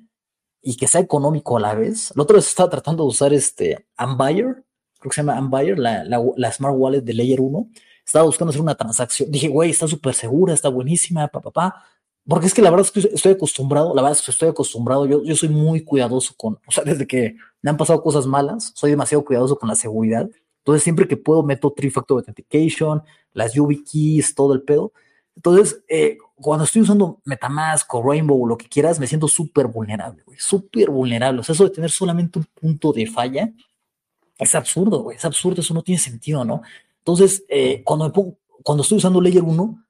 y 0.62 0.78
que 0.78 0.88
sea 0.88 1.02
económico 1.02 1.58
a 1.58 1.60
la 1.60 1.76
vez. 1.76 2.14
La 2.16 2.24
otra 2.24 2.36
vez 2.38 2.48
estaba 2.48 2.70
tratando 2.70 3.04
de 3.04 3.10
usar 3.10 3.34
este 3.34 3.86
Ambire, 3.98 4.64
creo 5.00 5.10
que 5.10 5.16
se 5.16 5.22
llama 5.22 5.38
Ambire, 5.38 5.78
la, 5.78 6.04
la, 6.06 6.24
la 6.38 6.52
Smart 6.52 6.76
Wallet 6.78 7.02
de 7.02 7.14
Layer 7.14 7.42
1. 7.42 7.70
Estaba 8.06 8.26
buscando 8.26 8.50
hacer 8.50 8.62
una 8.62 8.76
transacción. 8.76 9.32
Dije, 9.32 9.48
güey, 9.48 9.70
está 9.70 9.88
súper 9.88 10.14
segura, 10.14 10.54
está 10.54 10.70
buenísima, 10.70 11.28
papá, 11.28 11.52
pa, 11.52 11.72
pa. 11.72 11.86
Porque 12.28 12.48
es 12.48 12.54
que 12.54 12.62
la 12.62 12.70
verdad 12.70 12.86
es 12.86 12.92
que 12.92 13.16
estoy 13.16 13.32
acostumbrado, 13.32 13.96
la 13.96 14.02
verdad 14.02 14.18
es 14.18 14.24
que 14.24 14.32
estoy 14.32 14.50
acostumbrado, 14.50 15.06
yo, 15.08 15.24
yo 15.24 15.36
soy 15.36 15.50
muy 15.50 15.84
cuidadoso 15.84 16.34
con, 16.38 16.60
o 16.68 16.72
sea, 16.72 16.84
desde 16.84 17.08
que 17.08 17.36
me 17.62 17.72
han 17.72 17.78
pasado 17.78 18.02
cosas 18.04 18.28
malas, 18.28 18.72
soy 18.76 18.92
demasiado 18.92 19.26
cuidadoso 19.26 19.58
con 19.58 19.68
la 19.70 19.76
seguridad. 19.76 20.30
Entonces, 20.60 20.84
siempre 20.84 21.08
que 21.08 21.18
puedo, 21.18 21.42
meto 21.42 21.72
Three-Factor 21.72 22.20
Authentication, 22.20 23.02
las 23.34 23.54
YubiKeys, 23.54 24.36
todo 24.36 24.54
el 24.54 24.62
pedo. 24.62 24.94
Entonces, 25.36 25.84
eh, 25.90 26.18
cuando 26.36 26.66
estoy 26.66 26.84
usando 26.84 27.20
Metamask 27.26 27.92
o 27.94 28.04
Rainbow 28.04 28.44
o 28.44 28.48
lo 28.48 28.58
que 28.58 28.68
quieras, 28.68 29.00
me 29.00 29.08
siento 29.08 29.28
súper 29.28 29.68
vulnerable, 29.68 30.24
güey, 30.24 30.38
súper 30.40 30.92
vulnerable. 30.92 31.42
O 31.42 31.44
sea, 31.44 31.54
eso 31.54 31.64
de 31.64 31.72
tener 31.72 31.90
solamente 31.90 32.38
un 32.38 32.46
punto 32.46 32.94
de 32.94 33.08
falla 33.08 33.52
es 34.38 34.56
absurdo, 34.56 35.04
güey, 35.04 35.18
es 35.18 35.26
absurdo, 35.26 35.62
eso 35.62 35.74
no 35.74 35.82
tiene 35.82 36.00
sentido, 36.00 36.46
¿no? 36.46 36.62
Entonces, 37.02 37.44
eh, 37.50 37.84
cuando, 37.84 38.06
me 38.06 38.12
pongo, 38.12 38.38
cuando 38.64 38.84
estoy 38.84 38.98
usando 38.98 39.22
Layer 39.22 39.44
1, 39.44 39.86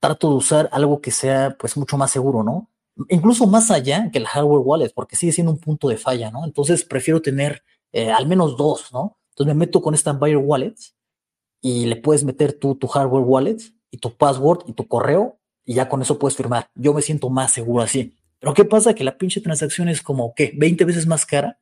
trato 0.00 0.30
de 0.30 0.34
usar 0.34 0.68
algo 0.72 1.00
que 1.00 1.10
sea, 1.10 1.56
pues, 1.58 1.76
mucho 1.76 1.96
más 1.96 2.10
seguro, 2.10 2.42
¿no? 2.42 2.68
incluso 3.08 3.46
más 3.46 3.70
allá 3.70 4.10
que 4.10 4.18
el 4.18 4.26
hardware 4.26 4.62
wallet, 4.64 4.92
porque 4.94 5.16
sigue 5.16 5.32
siendo 5.32 5.52
un 5.52 5.58
punto 5.58 5.88
de 5.88 5.96
falla, 5.96 6.30
¿no? 6.30 6.44
Entonces 6.44 6.84
prefiero 6.84 7.22
tener 7.22 7.62
eh, 7.92 8.10
al 8.10 8.26
menos 8.26 8.56
dos, 8.56 8.92
¿no? 8.92 9.18
Entonces 9.30 9.54
me 9.54 9.58
meto 9.58 9.80
con 9.80 9.94
esta 9.94 10.12
Buyer 10.12 10.36
Wallet 10.36 10.74
y 11.60 11.86
le 11.86 11.96
puedes 11.96 12.24
meter 12.24 12.52
tu, 12.52 12.74
tu 12.74 12.86
hardware 12.86 13.24
wallet 13.24 13.58
y 13.90 13.98
tu 13.98 14.14
password 14.14 14.64
y 14.66 14.72
tu 14.74 14.86
correo 14.86 15.38
y 15.64 15.74
ya 15.74 15.88
con 15.88 16.02
eso 16.02 16.18
puedes 16.18 16.36
firmar. 16.36 16.70
Yo 16.74 16.92
me 16.92 17.02
siento 17.02 17.30
más 17.30 17.52
seguro 17.52 17.82
así. 17.82 18.14
Pero 18.40 18.52
¿qué 18.52 18.64
pasa? 18.64 18.94
Que 18.94 19.04
la 19.04 19.16
pinche 19.16 19.40
transacción 19.40 19.88
es 19.88 20.02
como, 20.02 20.34
¿qué? 20.34 20.52
20 20.56 20.84
veces 20.84 21.06
más 21.06 21.24
cara. 21.24 21.60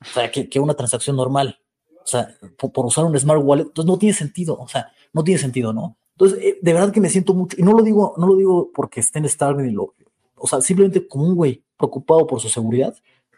O 0.00 0.04
sea, 0.04 0.30
que, 0.30 0.48
que 0.48 0.60
una 0.60 0.74
transacción 0.74 1.16
normal. 1.16 1.58
O 2.02 2.06
sea, 2.06 2.34
por, 2.56 2.86
usar 2.86 3.04
un 3.04 3.18
smart 3.18 3.42
wallet. 3.42 3.64
Entonces 3.64 3.88
no 3.88 3.98
tiene 3.98 4.14
sentido. 4.14 4.58
O 4.58 4.68
sea, 4.68 4.90
no 5.12 5.24
tiene 5.24 5.38
sentido, 5.38 5.72
¿no? 5.72 5.96
Entonces, 6.12 6.38
eh, 6.42 6.58
de 6.60 6.72
verdad 6.72 6.92
que 6.92 7.00
me 7.00 7.08
siento 7.08 7.32
mucho, 7.32 7.56
y 7.58 7.62
no 7.62 7.72
lo 7.72 7.82
digo, 7.82 8.14
no 8.16 8.26
lo 8.26 8.34
digo 8.34 8.70
porque 8.74 9.00
esté 9.00 9.20
en 9.20 9.74
lo, 9.74 9.94
o 10.34 10.46
sea, 10.48 10.60
simplemente 10.60 11.06
como 11.06 11.24
un 11.24 11.36
güey 11.36 11.62
preocupado 11.76 12.26
por 12.26 12.40
su 12.40 12.48
seguridad, 12.48 12.96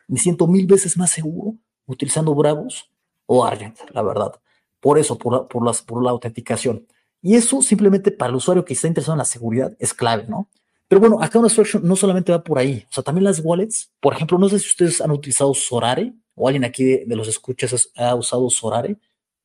me 0.09 0.18
siento 0.18 0.46
mil 0.46 0.66
veces 0.66 0.96
más 0.96 1.11
seguro 1.11 1.57
utilizando 1.87 2.35
Bravos 2.35 2.90
o 3.27 3.44
Argent, 3.44 3.79
la 3.92 4.03
verdad. 4.03 4.33
Por 4.81 4.99
eso, 4.99 5.18
por 5.18 5.33
la, 5.33 5.64
las, 5.64 5.83
por 5.83 6.03
la 6.03 6.11
autenticación. 6.11 6.87
Y 7.20 7.35
eso 7.35 7.61
simplemente 7.61 8.11
para 8.11 8.31
el 8.31 8.37
usuario 8.37 8.64
que 8.64 8.73
está 8.73 8.88
interesado 8.88 9.14
en 9.14 9.18
la 9.18 9.25
seguridad 9.27 9.77
es 9.79 9.92
clave, 9.92 10.25
¿no? 10.27 10.49
Pero 10.88 11.01
bueno, 11.01 11.23
acá 11.23 11.38
una 11.38 11.46
Abstraction 11.46 11.87
no 11.87 11.94
solamente 11.96 12.33
va 12.33 12.42
por 12.42 12.59
ahí, 12.59 12.85
o 12.90 12.92
sea, 12.92 13.05
también 13.05 13.25
las 13.25 13.40
wallets, 13.44 13.92
por 14.01 14.14
ejemplo, 14.14 14.38
no 14.38 14.49
sé 14.49 14.59
si 14.59 14.66
ustedes 14.66 15.01
han 15.01 15.12
utilizado 15.12 15.55
Sorare 15.55 16.14
o 16.40 16.48
alguien 16.48 16.64
aquí 16.64 17.05
de, 17.05 17.16
los 17.16 17.29
escuchas 17.29 17.90
ha 17.96 18.14
usado 18.14 18.48
Sorare. 18.48 18.96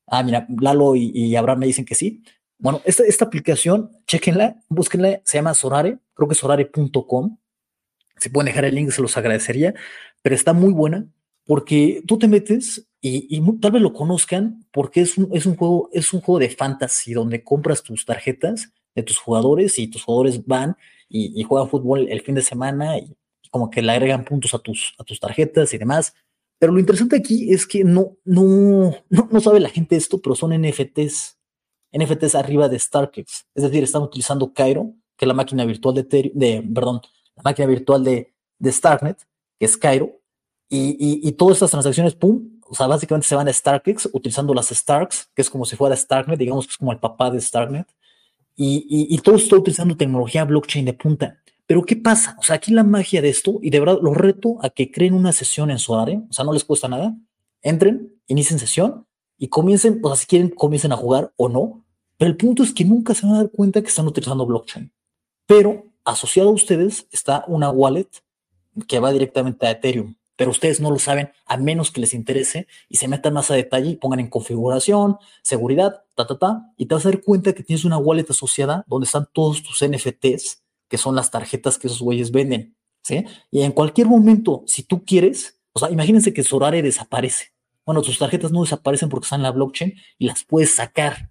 Ah, 0.08 0.24
mira, 0.24 0.48
Lalo 0.62 0.96
y, 0.96 1.36
Abraham 1.36 1.60
me 1.60 1.66
dicen 1.66 1.84
que 1.84 1.94
sí. 1.94 2.24
Bueno, 2.58 2.82
esta, 2.86 3.04
esta 3.04 3.26
aplicación, 3.26 3.92
chequenla, 4.08 4.64
búsquenla, 4.70 5.22
se 5.26 5.38
llama 5.38 5.54
Sorare, 5.54 5.98
creo 6.14 6.30
que 6.30 6.34
es 6.34 6.40
sorare.com. 6.40 7.38
Si 8.18 8.30
pueden 8.30 8.46
dejar 8.46 8.64
el 8.64 8.76
link, 8.76 8.92
se 8.92 9.02
los 9.02 9.18
agradecería, 9.18 9.74
pero 10.22 10.36
está 10.36 10.54
muy 10.54 10.72
buena 10.72 11.06
porque 11.46 12.02
tú 12.08 12.18
te 12.18 12.30
metes 12.30 12.88
y, 13.02 13.42
tal 13.60 13.72
vez 13.72 13.82
lo 13.82 13.92
conozcan 13.92 14.66
porque 14.72 15.02
es 15.02 15.18
un, 15.18 15.30
es 15.36 15.46
un 15.46 15.58
juego, 15.58 15.90
es 15.92 16.14
un 16.14 16.22
juego 16.22 16.40
de 16.40 16.50
fantasy 16.50 17.14
donde 17.14 17.44
compras 17.44 17.84
tus 17.84 18.06
tarjetas 18.06 18.72
de 18.96 19.04
tus 19.04 19.18
jugadores 19.18 19.78
y 19.78 19.88
tus 19.88 20.04
jugadores 20.04 20.46
van 20.46 20.78
y, 21.10 21.40
y 21.40 21.44
juegan 21.44 21.70
fútbol 21.70 22.08
el 22.10 22.22
fin 22.22 22.36
de 22.36 22.42
semana 22.42 22.98
y, 22.98 23.16
y 23.44 23.50
como 23.50 23.70
que 23.70 23.82
le 23.82 23.92
agregan 23.92 24.24
puntos 24.24 24.54
a 24.54 24.60
tus, 24.60 24.96
a 24.98 25.04
tus 25.04 25.20
tarjetas 25.20 25.74
y 25.74 25.78
demás 25.78 26.16
Pero 26.66 26.74
lo 26.74 26.80
interesante 26.80 27.16
aquí 27.16 27.54
es 27.54 27.68
que 27.68 27.84
no, 27.84 28.18
no, 28.26 28.92
no, 29.12 29.40
sabe 29.40 29.60
la 29.60 29.70
gente 29.70 29.96
esto, 29.96 30.20
pero 30.20 30.34
son 30.34 30.50
NFTs. 30.50 31.38
NFTs 31.94 32.34
arriba 32.34 32.68
de 32.68 32.80
StarkX. 32.80 33.46
Es 33.54 33.64
decir, 33.64 33.84
están 33.84 34.02
utilizando 34.02 34.52
Cairo, 34.52 34.96
que 35.16 35.26
es 35.26 35.28
la 35.28 35.36
máquina 35.36 35.64
virtual 35.64 35.94
de, 35.94 36.32
de 36.34 36.68
perdón, 36.74 37.02
la 37.36 37.44
máquina 37.44 37.68
virtual 37.68 38.04
de, 38.04 38.34
de 38.58 38.72
Starknet, 38.72 39.20
que 39.60 39.66
es 39.68 39.78
Cairo, 39.78 40.20
y, 40.68 40.98
y, 41.22 41.32
todas 41.34 41.58
estas 41.58 41.70
transacciones, 41.70 42.16
pum, 42.16 42.60
o 42.68 42.74
sea, 42.74 42.88
básicamente 42.88 43.28
se 43.28 43.36
van 43.36 43.48
a 43.48 43.54
StarkX 43.54 44.10
utilizando 44.12 44.52
las 44.56 44.70
Starks, 44.70 45.30
que 45.36 45.44
es 45.44 45.50
como 45.52 45.66
si 45.66 45.76
fuera 45.76 45.96
Starknet, 45.96 46.40
digamos 46.40 46.66
que 46.66 46.72
es 46.72 46.78
como 46.78 46.92
el 46.94 47.00
papá 47.00 47.30
de 47.30 47.40
Starknet, 47.40 47.86
y, 48.56 48.88
y, 48.90 49.18
todo 49.20 49.36
está 49.36 49.56
utilizando 49.56 49.96
tecnología 49.96 50.46
blockchain 50.46 50.86
de 50.86 50.94
punta. 50.94 51.40
Pero 51.68 51.84
¿qué 51.84 51.96
pasa? 51.96 52.36
O 52.40 52.44
sea, 52.44 52.58
aquí 52.58 52.72
la 52.72 52.84
magia 52.84 53.22
de 53.22 53.30
esto, 53.30 53.60
y 53.62 53.72
de 53.72 53.80
verdad 53.80 53.98
los 54.02 54.16
reto 54.16 54.58
a 54.62 54.70
que 54.70 54.92
creen 54.92 55.14
una 55.14 55.32
sesión 55.32 55.72
en 55.72 55.80
Solare, 55.80 56.22
o 56.30 56.34
sea, 56.34 56.46
no 56.46 56.54
les 56.54 56.64
cuesta 56.64 56.88
nada, 56.88 57.16
entren, 57.62 58.14
inicien 58.28 58.60
sesión 58.60 59.08
y 59.38 59.48
comiencen, 59.48 60.00
o 60.04 60.08
sea, 60.10 60.16
si 60.16 60.28
quieren, 60.28 60.50
comiencen 60.50 60.92
a 60.92 60.98
jugar 60.98 61.34
o 61.38 61.50
no, 61.50 61.84
pero 62.18 62.30
el 62.30 62.38
punto 62.38 62.64
es 62.64 62.72
que 62.72 62.86
nunca 62.86 63.14
se 63.16 63.26
van 63.26 63.36
a 63.36 63.38
dar 63.40 63.52
cuenta 63.52 63.82
que 63.82 63.88
están 63.88 64.08
utilizando 64.08 64.46
blockchain. 64.46 64.92
Pero 65.48 65.92
asociado 66.04 66.50
a 66.50 66.54
ustedes 66.54 67.08
está 67.12 67.44
una 67.48 67.72
wallet 67.72 68.10
que 68.88 69.00
va 69.00 69.12
directamente 69.12 69.66
a 69.66 69.72
Ethereum, 69.72 70.16
pero 70.36 70.52
ustedes 70.52 70.80
no 70.80 70.92
lo 70.92 71.00
saben 71.00 71.32
a 71.48 71.58
menos 71.58 71.92
que 71.92 72.02
les 72.02 72.14
interese 72.14 72.68
y 72.90 72.98
se 72.98 73.08
metan 73.08 73.34
más 73.34 73.50
a 73.50 73.56
detalle 73.56 73.92
y 73.92 73.96
pongan 73.96 74.20
en 74.20 74.30
configuración, 74.30 75.18
seguridad, 75.42 76.04
ta, 76.14 76.28
ta, 76.28 76.38
ta, 76.38 76.74
y 76.78 76.86
te 76.86 76.94
vas 76.94 77.06
a 77.06 77.10
dar 77.10 77.22
cuenta 77.22 77.54
que 77.54 77.64
tienes 77.64 77.86
una 77.86 77.98
wallet 77.98 78.30
asociada 78.30 78.86
donde 78.88 79.06
están 79.06 79.28
todos 79.34 79.64
tus 79.64 79.84
NFTs 79.84 80.65
que 80.88 80.98
son 80.98 81.16
las 81.16 81.32
tarjetas 81.32 81.78
que 81.78 81.88
esos 81.88 82.02
güeyes 82.02 82.32
venden, 82.32 82.76
¿sí? 83.02 83.26
Y 83.52 83.62
en 83.62 83.72
cualquier 83.72 84.08
momento, 84.08 84.64
si 84.68 84.84
tú 84.84 85.04
quieres, 85.04 85.60
o 85.74 85.80
sea, 85.80 85.90
imagínense 85.92 86.34
que 86.34 86.44
Sorare 86.44 86.82
desaparece. 86.82 87.54
Bueno, 87.86 88.02
tus 88.02 88.18
tarjetas 88.18 88.52
no 88.52 88.62
desaparecen 88.62 89.10
porque 89.10 89.26
están 89.26 89.42
en 89.42 89.44
la 89.44 89.52
blockchain 89.52 89.94
y 90.18 90.26
las 90.26 90.44
puedes 90.44 90.76
sacar. 90.76 91.30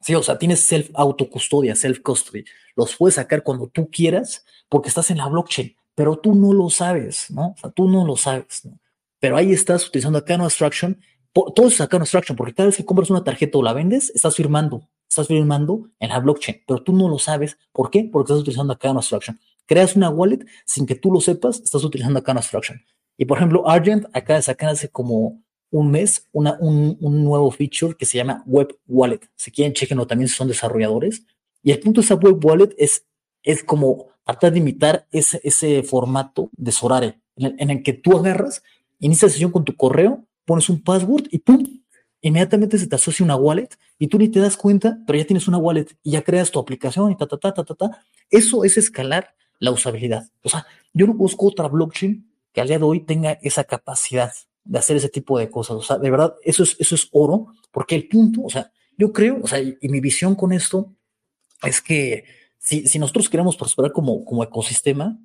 Sí, 0.00 0.14
o 0.14 0.22
sea, 0.22 0.38
tienes 0.38 0.60
self 0.60 0.90
autocustodia, 0.94 1.76
self 1.76 2.00
custody. 2.00 2.44
Los 2.74 2.96
puedes 2.96 3.16
sacar 3.16 3.42
cuando 3.42 3.68
tú 3.68 3.88
quieras 3.90 4.44
porque 4.68 4.88
estás 4.88 5.10
en 5.10 5.18
la 5.18 5.28
blockchain, 5.28 5.76
pero 5.94 6.16
tú 6.16 6.34
no 6.34 6.52
lo 6.52 6.70
sabes, 6.70 7.30
¿no? 7.30 7.48
O 7.48 7.56
sea, 7.60 7.70
tú 7.70 7.88
no 7.88 8.04
lo 8.04 8.16
sabes, 8.16 8.64
¿no? 8.64 8.78
Pero 9.18 9.36
ahí 9.36 9.52
estás 9.52 9.86
utilizando 9.86 10.18
Acano 10.18 10.44
Abstraction. 10.44 10.98
Todo 11.32 11.68
es 11.68 11.80
Acano 11.80 12.02
Abstraction 12.02 12.36
porque 12.36 12.54
cada 12.54 12.68
vez 12.68 12.76
que 12.76 12.84
compras 12.84 13.10
una 13.10 13.22
tarjeta 13.22 13.58
o 13.58 13.62
la 13.62 13.74
vendes, 13.74 14.10
estás 14.14 14.34
firmando 14.34 14.88
estás 15.10 15.26
firmando 15.26 15.90
en 15.98 16.08
la 16.08 16.20
blockchain, 16.20 16.62
pero 16.66 16.82
tú 16.82 16.92
no 16.92 17.08
lo 17.08 17.18
sabes. 17.18 17.58
¿Por 17.72 17.90
qué? 17.90 18.08
Porque 18.10 18.32
estás 18.32 18.42
utilizando 18.42 18.72
Acá 18.72 18.90
Abstraction. 18.90 19.38
Creas 19.66 19.96
una 19.96 20.08
wallet 20.08 20.46
sin 20.64 20.86
que 20.86 20.94
tú 20.94 21.12
lo 21.12 21.20
sepas, 21.20 21.60
estás 21.60 21.84
utilizando 21.84 22.20
Acá 22.20 22.32
Abstraction. 22.32 22.80
Y 23.18 23.24
por 23.24 23.36
ejemplo, 23.36 23.68
Argent 23.68 24.06
acaba 24.12 24.38
de 24.38 24.42
sacar 24.42 24.70
hace 24.70 24.88
como 24.88 25.42
un 25.70 25.90
mes 25.90 26.28
una, 26.32 26.56
un, 26.60 26.96
nuevo 27.00 27.50
feature 27.50 27.94
que 27.94 28.06
se 28.06 28.18
llama 28.18 28.42
Web 28.46 28.78
Wallet. 28.86 29.20
Si 29.36 29.50
quieren, 29.50 29.74
chequenlo 29.74 30.06
también 30.06 30.28
si 30.28 30.36
son 30.36 30.48
desarrolladores. 30.48 31.26
Y 31.62 31.72
el 31.72 31.80
punto 31.80 32.00
de 32.00 32.04
esa 32.04 32.14
Web 32.14 32.44
Wallet 32.44 32.74
es, 32.78 33.04
es 33.42 33.62
como 33.64 34.08
tratar 34.24 34.52
de 34.52 34.58
imitar 34.58 35.06
ese, 35.10 35.40
ese 35.42 35.82
formato 35.82 36.50
de 36.56 36.72
Sorare, 36.72 37.20
en 37.36 37.46
el, 37.46 37.56
en 37.58 37.70
el 37.70 37.82
que 37.82 37.92
tú 37.92 38.16
agarras, 38.16 38.62
inicias 39.00 39.32
sesión 39.32 39.50
con 39.50 39.64
tu 39.64 39.74
correo, 39.74 40.24
pones 40.44 40.68
un 40.68 40.82
password 40.82 41.26
y 41.30 41.38
¡pum! 41.38 41.79
Inmediatamente 42.22 42.78
se 42.78 42.86
te 42.86 42.96
asocia 42.96 43.24
una 43.24 43.36
wallet 43.36 43.68
y 43.98 44.08
tú 44.08 44.18
ni 44.18 44.28
te 44.28 44.40
das 44.40 44.56
cuenta, 44.56 44.98
pero 45.06 45.18
ya 45.18 45.24
tienes 45.24 45.48
una 45.48 45.58
wallet 45.58 45.86
y 46.02 46.12
ya 46.12 46.22
creas 46.22 46.50
tu 46.50 46.58
aplicación 46.58 47.10
y 47.12 47.16
ta, 47.16 47.26
ta, 47.26 47.38
ta, 47.38 47.52
ta, 47.52 47.64
ta, 47.64 47.74
ta. 47.74 48.04
Eso 48.30 48.64
es 48.64 48.76
escalar 48.76 49.34
la 49.58 49.70
usabilidad. 49.70 50.28
O 50.42 50.48
sea, 50.48 50.66
yo 50.92 51.06
no 51.06 51.14
busco 51.14 51.46
otra 51.46 51.68
blockchain 51.68 52.26
que 52.52 52.60
al 52.60 52.68
día 52.68 52.78
de 52.78 52.84
hoy 52.84 53.00
tenga 53.00 53.32
esa 53.42 53.64
capacidad 53.64 54.32
de 54.64 54.78
hacer 54.78 54.96
ese 54.96 55.08
tipo 55.08 55.38
de 55.38 55.50
cosas. 55.50 55.76
O 55.76 55.82
sea, 55.82 55.98
de 55.98 56.10
verdad, 56.10 56.34
eso 56.42 56.62
es, 56.62 56.76
eso 56.78 56.94
es 56.94 57.08
oro, 57.12 57.48
porque 57.70 57.94
el 57.94 58.08
punto, 58.08 58.42
o 58.42 58.50
sea, 58.50 58.70
yo 58.96 59.12
creo, 59.12 59.40
o 59.42 59.46
sea, 59.46 59.60
y, 59.60 59.76
mi 59.82 60.00
visión 60.00 60.34
con 60.34 60.52
esto 60.52 60.94
es 61.62 61.80
que 61.80 62.24
si, 62.58 62.86
si 62.86 62.98
nosotros 62.98 63.28
queremos 63.28 63.56
prosperar 63.56 63.92
como, 63.92 64.24
como 64.24 64.44
ecosistema, 64.44 65.18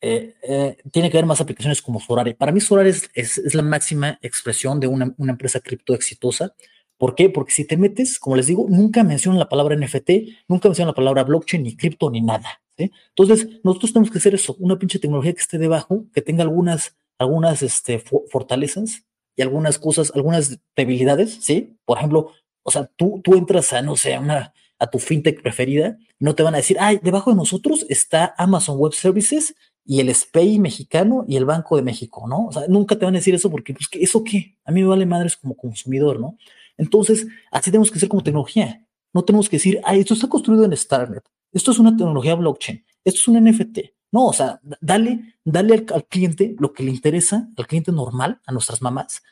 eh, 0.00 0.34
eh, 0.42 0.76
tiene 0.90 1.10
que 1.10 1.18
haber 1.18 1.26
más 1.26 1.40
aplicaciones 1.40 1.82
como 1.82 2.00
Sorare. 2.00 2.34
Para 2.34 2.52
mí 2.52 2.60
Sorare 2.60 2.90
es, 2.90 3.10
es, 3.14 3.54
la 3.54 3.62
máxima 3.62 4.18
expresión 4.22 4.80
de 4.80 4.86
una, 4.86 5.14
una, 5.18 5.32
empresa 5.32 5.60
cripto 5.60 5.94
exitosa. 5.94 6.54
¿Por 6.96 7.14
qué? 7.14 7.30
Porque 7.30 7.52
si 7.52 7.66
te 7.66 7.76
metes, 7.76 8.18
como 8.18 8.36
les 8.36 8.46
digo, 8.46 8.66
nunca 8.68 9.04
mencionan 9.04 9.38
la 9.38 9.48
palabra 9.48 9.76
NFT, 9.76 10.10
nunca 10.48 10.68
mencionan 10.68 10.88
la 10.88 10.94
palabra 10.94 11.24
blockchain, 11.24 11.62
ni 11.62 11.76
cripto, 11.76 12.10
ni 12.10 12.20
nada. 12.20 12.60
Entonces, 12.76 13.60
nosotros 13.62 13.92
tenemos 13.92 14.10
que 14.10 14.18
hacer 14.18 14.34
eso, 14.34 14.56
una 14.58 14.78
pinche 14.78 14.98
tecnología 14.98 15.32
que 15.32 15.40
esté 15.40 15.58
debajo, 15.58 16.06
que 16.14 16.22
tenga 16.22 16.42
algunas, 16.42 16.96
algunas 17.18 17.62
este, 17.62 18.02
fortalezas 18.30 19.04
y 19.36 19.42
algunas 19.42 19.78
cosas, 19.78 20.12
algunas 20.14 20.58
debilidades, 20.76 21.38
¿sí? 21.42 21.76
Por 21.84 21.98
ejemplo, 21.98 22.32
o 22.62 22.70
sea, 22.70 22.90
tú, 22.96 23.20
tú 23.22 23.34
entras 23.34 23.72
a, 23.72 23.82
no 23.82 23.96
sé, 23.96 24.14
a, 24.14 24.20
una, 24.20 24.54
a 24.78 24.86
tu 24.88 24.98
fintech 24.98 25.42
preferida, 25.42 25.98
no 26.18 26.34
te 26.34 26.42
van 26.42 26.54
a 26.54 26.58
decir, 26.58 26.76
ay, 26.80 27.00
debajo 27.02 27.30
de 27.30 27.36
nosotros 27.36 27.86
está 27.88 28.34
Amazon 28.38 28.78
Web 28.78 28.92
Services 28.92 29.54
y 29.84 30.00
el 30.00 30.14
SPEI 30.14 30.58
mexicano 30.58 31.24
y 31.26 31.36
el 31.36 31.44
Banco 31.44 31.76
de 31.76 31.82
México, 31.82 32.26
¿no? 32.28 32.46
O 32.46 32.52
sea, 32.52 32.62
nunca 32.68 32.98
te 32.98 33.04
van 33.04 33.14
a 33.14 33.18
decir 33.18 33.34
eso 33.34 33.50
porque, 33.50 33.74
pues, 33.74 33.88
¿eso 33.92 34.22
qué? 34.22 34.56
A 34.64 34.72
mí 34.72 34.82
me 34.82 34.88
vale 34.88 35.06
madres 35.06 35.36
como 35.36 35.56
consumidor, 35.56 36.20
¿no? 36.20 36.36
Entonces, 36.76 37.26
así 37.50 37.70
tenemos 37.70 37.90
que 37.90 37.98
ser 37.98 38.08
como 38.08 38.22
tecnología. 38.22 38.86
No 39.12 39.24
tenemos 39.24 39.48
que 39.48 39.56
decir, 39.56 39.80
ah, 39.84 39.96
esto 39.96 40.14
está 40.14 40.28
construido 40.28 40.64
en 40.64 40.76
Starnet, 40.76 41.24
esto 41.52 41.72
es 41.72 41.78
una 41.78 41.96
tecnología 41.96 42.34
blockchain, 42.36 42.84
esto 43.04 43.18
es 43.20 43.28
un 43.28 43.44
NFT. 43.44 43.78
No, 44.12 44.26
o 44.26 44.32
sea, 44.32 44.60
dale, 44.80 45.34
dale 45.44 45.86
al, 45.92 46.04
cliente 46.06 46.54
lo 46.58 46.72
que 46.72 46.82
le 46.82 46.90
interesa, 46.90 47.48
al 47.56 47.66
cliente 47.66 47.92
normal, 47.92 48.40
a 48.46 48.52
nuestras 48.52 48.82
mamás. 48.82 49.22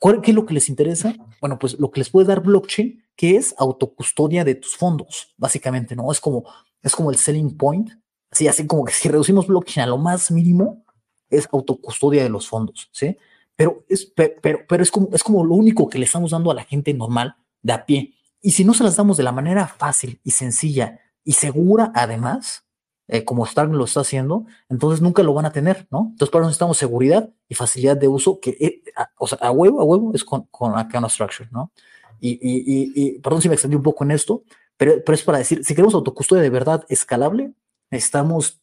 ¿Qué 0.00 0.30
es 0.30 0.34
lo 0.34 0.44
que 0.44 0.54
les 0.54 0.68
interesa? 0.68 1.14
Bueno, 1.40 1.58
pues 1.58 1.78
lo 1.78 1.90
que 1.90 2.00
les 2.00 2.10
puede 2.10 2.26
dar 2.26 2.42
blockchain, 2.42 3.02
que 3.16 3.36
es 3.36 3.54
autocustodia 3.58 4.44
de 4.44 4.54
tus 4.54 4.76
fondos, 4.76 5.34
básicamente, 5.36 5.94
¿no? 5.96 6.10
Es 6.10 6.20
como, 6.20 6.44
es 6.82 6.94
como 6.94 7.10
el 7.10 7.16
selling 7.16 7.56
point 7.56 7.90
Sí, 8.38 8.46
así 8.46 8.68
como 8.68 8.84
que 8.84 8.92
si 8.92 9.08
reducimos 9.08 9.48
blockchain 9.48 9.82
a 9.82 9.88
lo 9.88 9.98
más 9.98 10.30
mínimo, 10.30 10.84
es 11.28 11.48
autocustodia 11.50 12.22
de 12.22 12.28
los 12.28 12.46
fondos, 12.46 12.88
¿sí? 12.92 13.18
Pero 13.56 13.84
es, 13.88 14.12
pero, 14.14 14.60
pero 14.68 14.80
es, 14.80 14.92
como, 14.92 15.08
es 15.12 15.24
como 15.24 15.44
lo 15.44 15.56
único 15.56 15.88
que 15.88 15.98
le 15.98 16.04
estamos 16.04 16.30
dando 16.30 16.52
a 16.52 16.54
la 16.54 16.62
gente 16.62 16.94
normal 16.94 17.34
de 17.62 17.72
a 17.72 17.84
pie. 17.84 18.14
Y 18.40 18.52
si 18.52 18.64
no 18.64 18.74
se 18.74 18.84
las 18.84 18.94
damos 18.94 19.16
de 19.16 19.24
la 19.24 19.32
manera 19.32 19.66
fácil 19.66 20.20
y 20.22 20.30
sencilla 20.30 21.00
y 21.24 21.32
segura, 21.32 21.90
además, 21.96 22.64
eh, 23.08 23.24
como 23.24 23.44
Stark 23.44 23.72
lo 23.72 23.84
está 23.84 24.02
haciendo, 24.02 24.46
entonces 24.68 25.02
nunca 25.02 25.24
lo 25.24 25.34
van 25.34 25.46
a 25.46 25.50
tener, 25.50 25.88
¿no? 25.90 26.10
Entonces, 26.12 26.30
para 26.30 26.44
eso 26.44 26.50
necesitamos 26.50 26.78
seguridad 26.78 27.30
y 27.48 27.56
facilidad 27.56 27.96
de 27.96 28.06
uso, 28.06 28.38
que, 28.38 28.50
eh, 28.50 28.82
a, 28.94 29.10
o 29.18 29.26
sea, 29.26 29.38
a 29.40 29.50
huevo, 29.50 29.80
a 29.80 29.84
huevo 29.84 30.12
es 30.14 30.22
con, 30.22 30.42
con 30.52 30.78
Arcana 30.78 31.08
Structure, 31.08 31.48
¿no? 31.50 31.72
Y, 32.20 32.34
y, 32.34 32.92
y, 32.94 33.18
perdón 33.18 33.42
si 33.42 33.48
me 33.48 33.54
extendí 33.54 33.74
un 33.74 33.82
poco 33.82 34.04
en 34.04 34.12
esto, 34.12 34.44
pero, 34.76 34.92
pero 35.04 35.16
es 35.16 35.24
para 35.24 35.38
decir, 35.38 35.64
si 35.64 35.74
queremos 35.74 35.94
autocustodia 35.94 36.40
de 36.40 36.50
verdad 36.50 36.84
escalable, 36.88 37.52
necesitamos 37.90 38.60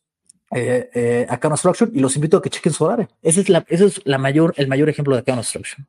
eh, 0.51 0.89
eh, 0.93 1.27
Account 1.29 1.59
y 1.93 1.99
los 1.99 2.15
invito 2.15 2.37
a 2.37 2.41
que 2.41 2.49
chequen 2.49 2.73
Solare. 2.73 3.09
Ese 3.21 3.41
es, 3.41 3.49
la, 3.49 3.65
ese 3.67 3.85
es 3.85 4.01
la 4.05 4.17
mayor, 4.17 4.53
el 4.57 4.67
mayor 4.67 4.89
ejemplo 4.89 5.15
de 5.15 5.21
Account 5.21 5.43
Structure. 5.43 5.85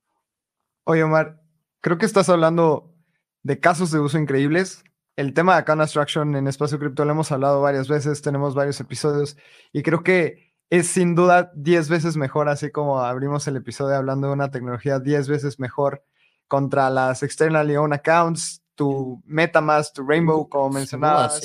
Oye, 0.85 1.03
Omar, 1.03 1.43
creo 1.81 1.99
que 1.99 2.07
estás 2.07 2.29
hablando 2.29 2.95
de 3.43 3.61
casos 3.61 3.91
de 3.91 4.01
uso 4.01 4.19
increíbles. 4.19 4.83
El 5.17 5.35
tema 5.35 5.55
de 5.55 5.61
Account 5.61 5.83
Abstraction 5.83 6.37
en 6.37 6.47
Espacio 6.49 6.79
Cripto 6.79 7.05
lo 7.05 7.13
hemos 7.13 7.33
hablado 7.33 7.61
varias 7.61 7.89
veces, 7.89 8.23
tenemos 8.23 8.55
varios 8.55 8.81
episodios 8.81 9.37
y 9.73 9.83
creo 9.83 10.03
que 10.03 10.53
es 10.69 10.89
sin 10.89 11.15
duda 11.15 11.53
10 11.55 11.89
veces 11.89 12.17
mejor, 12.17 12.49
así 12.49 12.71
como 12.71 13.01
abrimos 13.01 13.47
el 13.47 13.57
episodio 13.57 13.97
hablando 13.97 14.27
de 14.27 14.33
una 14.33 14.51
tecnología 14.51 14.99
10 14.99 15.29
veces 15.29 15.59
mejor 15.59 16.05
contra 16.49 16.91
las 16.91 17.23
externally 17.23 17.77
owned 17.77 17.95
accounts, 17.95 18.63
tu 18.75 19.23
MetaMask, 19.25 19.95
tu 19.95 20.07
Rainbow, 20.07 20.49
como 20.49 20.71
mencionabas 20.71 21.41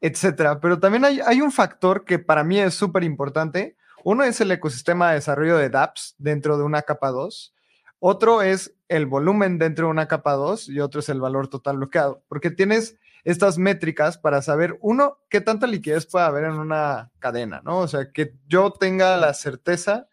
etcétera. 0.00 0.60
Pero 0.60 0.78
también 0.78 1.04
hay, 1.04 1.20
hay 1.20 1.40
un 1.40 1.52
factor 1.52 2.04
que 2.04 2.18
para 2.18 2.44
mí 2.44 2.58
es 2.58 2.74
súper 2.74 3.04
importante. 3.04 3.76
Uno 4.04 4.24
es 4.24 4.40
el 4.40 4.50
ecosistema 4.50 5.10
de 5.10 5.16
desarrollo 5.16 5.56
de 5.56 5.70
dApps 5.70 6.14
dentro 6.18 6.56
de 6.56 6.64
una 6.64 6.82
capa 6.82 7.10
2. 7.10 7.54
Otro 7.98 8.40
es 8.40 8.74
el 8.88 9.06
volumen 9.06 9.58
dentro 9.58 9.86
de 9.86 9.90
una 9.90 10.08
capa 10.08 10.32
2 10.32 10.70
y 10.70 10.80
otro 10.80 11.00
es 11.00 11.08
el 11.10 11.20
valor 11.20 11.48
total 11.48 11.76
bloqueado, 11.76 12.24
porque 12.28 12.50
tienes 12.50 12.98
estas 13.24 13.58
métricas 13.58 14.16
para 14.16 14.40
saber, 14.40 14.78
uno, 14.80 15.18
qué 15.28 15.42
tanta 15.42 15.66
liquidez 15.66 16.06
puede 16.06 16.24
haber 16.24 16.44
en 16.44 16.54
una 16.54 17.12
cadena, 17.18 17.60
¿no? 17.62 17.80
O 17.80 17.88
sea, 17.88 18.10
que 18.10 18.34
yo 18.48 18.72
tenga 18.72 19.18
la 19.18 19.34
certeza 19.34 20.08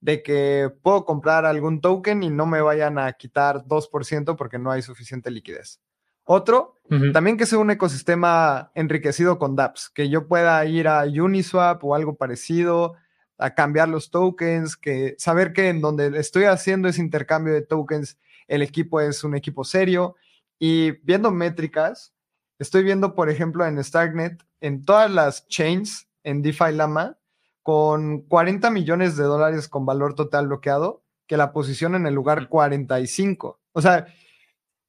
de 0.00 0.22
que 0.22 0.70
puedo 0.82 1.04
comprar 1.04 1.44
algún 1.44 1.80
token 1.80 2.22
y 2.22 2.30
no 2.30 2.46
me 2.46 2.62
vayan 2.62 2.98
a 2.98 3.12
quitar 3.12 3.64
2% 3.64 4.36
porque 4.36 4.60
no 4.60 4.70
hay 4.70 4.82
suficiente 4.82 5.30
liquidez. 5.30 5.80
Otro, 6.24 6.76
también 7.14 7.38
que 7.38 7.46
sea 7.46 7.58
un 7.58 7.70
ecosistema 7.70 8.70
enriquecido 8.74 9.38
con 9.38 9.56
dApps, 9.56 9.88
que 9.88 10.10
yo 10.10 10.28
pueda 10.28 10.62
ir 10.66 10.88
a 10.88 11.04
Uniswap 11.04 11.82
o 11.82 11.94
algo 11.94 12.16
parecido, 12.16 12.96
a 13.38 13.54
cambiar 13.54 13.88
los 13.88 14.10
tokens, 14.10 14.76
que 14.76 15.14
saber 15.18 15.54
que 15.54 15.70
en 15.70 15.80
donde 15.80 16.18
estoy 16.18 16.44
haciendo 16.44 16.88
ese 16.88 17.00
intercambio 17.00 17.54
de 17.54 17.62
tokens, 17.62 18.18
el 18.46 18.62
equipo 18.62 19.00
es 19.00 19.24
un 19.24 19.34
equipo 19.34 19.64
serio. 19.64 20.16
Y 20.58 20.92
viendo 21.02 21.30
métricas, 21.30 22.14
estoy 22.58 22.82
viendo, 22.82 23.14
por 23.14 23.30
ejemplo, 23.30 23.66
en 23.66 23.82
Starknet, 23.82 24.44
en 24.60 24.84
todas 24.84 25.10
las 25.10 25.48
chains, 25.48 26.08
en 26.22 26.42
DeFi 26.42 26.72
Lama, 26.72 27.18
con 27.62 28.22
40 28.22 28.70
millones 28.70 29.16
de 29.16 29.24
dólares 29.24 29.68
con 29.68 29.86
valor 29.86 30.14
total 30.14 30.46
bloqueado, 30.46 31.02
que 31.26 31.36
la 31.36 31.52
posiciona 31.52 31.96
en 31.96 32.06
el 32.06 32.14
lugar 32.14 32.48
45. 32.48 33.60
O 33.72 33.80
sea, 33.80 34.06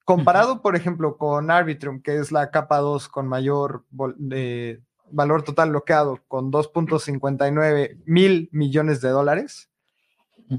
comparado, 0.06 0.62
por 0.62 0.76
ejemplo, 0.76 1.18
con 1.18 1.51
Arbitrum, 1.51 2.01
que 2.01 2.18
es 2.18 2.32
la 2.32 2.51
capa 2.51 2.78
2 2.80 3.10
con 3.10 3.28
mayor 3.28 3.86
eh, 4.32 4.82
valor 5.12 5.43
total 5.43 5.70
bloqueado, 5.70 6.20
con 6.28 6.51
2.59 6.51 8.01
mil 8.06 8.49
millones 8.51 9.01
de 9.01 9.10
dólares. 9.10 9.70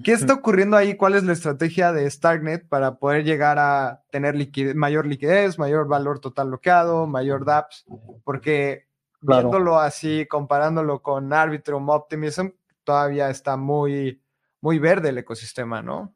¿Qué 0.03 0.13
está 0.13 0.35
ocurriendo 0.35 0.77
ahí? 0.77 0.97
¿Cuál 0.97 1.15
es 1.15 1.25
la 1.25 1.35
estrategia 1.35 1.93
de 1.93 2.11
Starknet 2.11 2.67
para 2.69 2.97
poder 2.97 3.25
llegar 3.25 3.59
a 3.59 4.03
tener 4.11 4.35
mayor 4.75 5.07
liquidez, 5.07 5.59
mayor 5.59 5.87
valor 5.87 6.21
total 6.21 6.49
bloqueado, 6.49 7.07
mayor 7.07 7.45
DApps? 7.45 7.85
Porque 8.25 8.87
viéndolo 9.21 9.79
así, 9.79 10.27
comparándolo 10.27 11.03
con 11.03 11.33
Arbitrum 11.33 11.89
Optimism, 11.91 12.49
todavía 12.83 13.31
está 13.31 13.57
muy, 13.57 14.23
muy 14.61 14.79
verde 14.79 15.11
el 15.11 15.19
ecosistema, 15.19 15.83
¿no? 15.83 16.15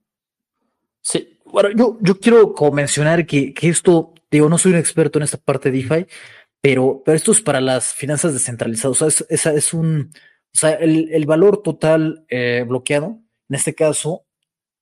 Sí, 1.10 1.38
bueno, 1.46 1.70
yo, 1.74 1.96
yo 2.02 2.18
quiero 2.20 2.54
mencionar 2.72 3.24
que, 3.24 3.54
que, 3.54 3.68
esto, 3.70 4.12
digo, 4.30 4.50
no 4.50 4.58
soy 4.58 4.72
un 4.72 4.78
experto 4.78 5.18
en 5.18 5.22
esta 5.22 5.38
parte 5.38 5.70
de 5.70 5.78
DeFi, 5.78 6.06
pero, 6.60 7.02
pero 7.02 7.16
esto 7.16 7.32
es 7.32 7.40
para 7.40 7.62
las 7.62 7.94
finanzas 7.94 8.34
descentralizadas, 8.34 9.00
o 9.00 9.10
sea, 9.10 9.26
es, 9.30 9.46
es, 9.46 9.72
un, 9.72 10.10
o 10.12 10.58
sea, 10.58 10.72
el, 10.72 11.08
el 11.10 11.24
valor 11.24 11.62
total 11.62 12.26
eh, 12.28 12.62
bloqueado, 12.68 13.22
en 13.48 13.56
este 13.56 13.74
caso, 13.74 14.26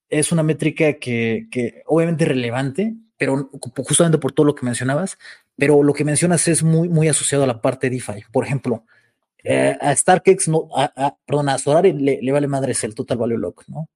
es 0.09 0.33
una 0.33 0.43
métrica 0.43 0.93
que, 0.95 1.47
que 1.49 1.83
obviamente 1.85 2.25
es 2.25 2.29
relevante, 2.29 2.95
pero 3.17 3.49
justamente 3.85 4.17
por 4.17 4.33
todo 4.33 4.47
lo 4.47 4.55
que 4.55 4.65
mencionabas, 4.65 5.17
pero 5.55 5.81
lo 5.81 5.93
que 5.93 6.03
mencionas 6.03 6.45
es 6.49 6.61
muy, 6.61 6.89
muy 6.89 7.07
asociado 7.07 7.45
a 7.45 7.47
la 7.47 7.61
parte 7.61 7.89
DeFi. 7.89 8.23
Por 8.31 8.45
ejemplo, 8.45 8.85
eh, 9.43 9.77
a 9.79 9.95
StarkX, 9.95 10.49
no, 10.49 10.67
a, 10.75 11.15
perdón, 11.25 11.49
a 11.49 11.57
Solari 11.57 11.93
le, 11.93 12.19
le, 12.21 12.31
vale 12.33 12.47
madres 12.47 12.83
el 12.83 12.95
Total 12.95 13.17
Value 13.17 13.37
Lock, 13.37 13.63
¿no? 13.67 13.89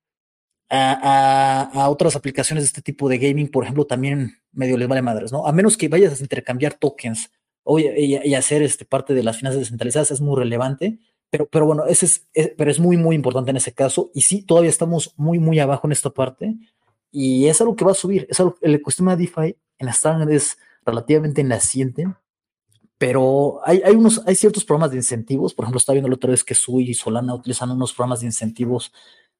A, 0.74 1.70
a, 1.74 1.90
otras 1.90 2.16
aplicaciones 2.16 2.64
de 2.64 2.68
este 2.68 2.82
tipo 2.82 3.10
de 3.10 3.18
gaming, 3.18 3.50
por 3.50 3.66
ejemplo, 3.66 3.86
también 3.86 4.38
medio 4.54 4.78
les 4.78 4.88
vale 4.88 5.02
madres, 5.02 5.30
¿no? 5.30 5.46
A 5.46 5.52
menos 5.52 5.76
que 5.76 5.90
vayas 5.90 6.18
a 6.18 6.24
intercambiar 6.24 6.76
tokens 6.76 7.30
o, 7.64 7.78
y, 7.78 8.34
hacer 8.36 8.62
este, 8.62 8.86
parte 8.86 9.14
de 9.14 9.22
las 9.22 9.36
finanzas 9.36 9.60
descentralizadas 9.60 10.12
es 10.12 10.22
muy 10.22 10.38
relevante, 10.38 10.98
pero, 11.30 11.46
pero 11.48 11.66
bueno, 11.66 11.86
ese 11.88 12.06
es, 12.06 12.28
pero 12.58 12.72
es 12.72 12.80
muy, 12.80 12.96
muy 12.96 13.18
importante 13.18 13.52
en 13.52 13.58
ese 13.58 13.74
caso. 13.74 14.12
Y 14.14 14.22
sí, 14.22 14.44
todavía 14.44 14.70
estamos 14.70 15.14
muy, 15.18 15.40
muy 15.40 15.60
abajo 15.60 15.88
en 15.88 15.92
esta 15.92 16.10
parte 16.10 16.56
y 17.12 17.48
es 17.48 17.60
algo 17.60 17.76
que 17.76 17.84
va 17.84 17.92
a 17.92 17.96
subir. 17.96 18.26
Es 18.30 18.40
algo, 18.40 18.56
el 18.62 18.76
ecosistema 18.76 19.18
de 19.18 19.24
DeFi 19.24 19.58
en 19.78 19.86
la 19.86 19.92
Starnet 19.92 20.30
es 20.30 20.58
relativamente 20.86 21.44
naciente 21.44 22.08
pero 23.02 23.62
hay, 23.66 23.82
hay, 23.84 23.96
unos, 23.96 24.22
hay 24.28 24.36
ciertos 24.36 24.64
programas 24.64 24.92
de 24.92 24.98
incentivos. 24.98 25.56
Por 25.56 25.66
ejemplo, 25.66 25.80
estaba 25.80 25.96
viendo 25.96 26.08
la 26.08 26.14
otra 26.14 26.30
vez 26.30 26.44
que 26.44 26.54
Sui 26.54 26.88
y 26.88 26.94
Solana 26.94 27.34
utilizan 27.34 27.72
unos 27.72 27.94
programas 27.94 28.20
de 28.20 28.28
incentivos 28.28 28.94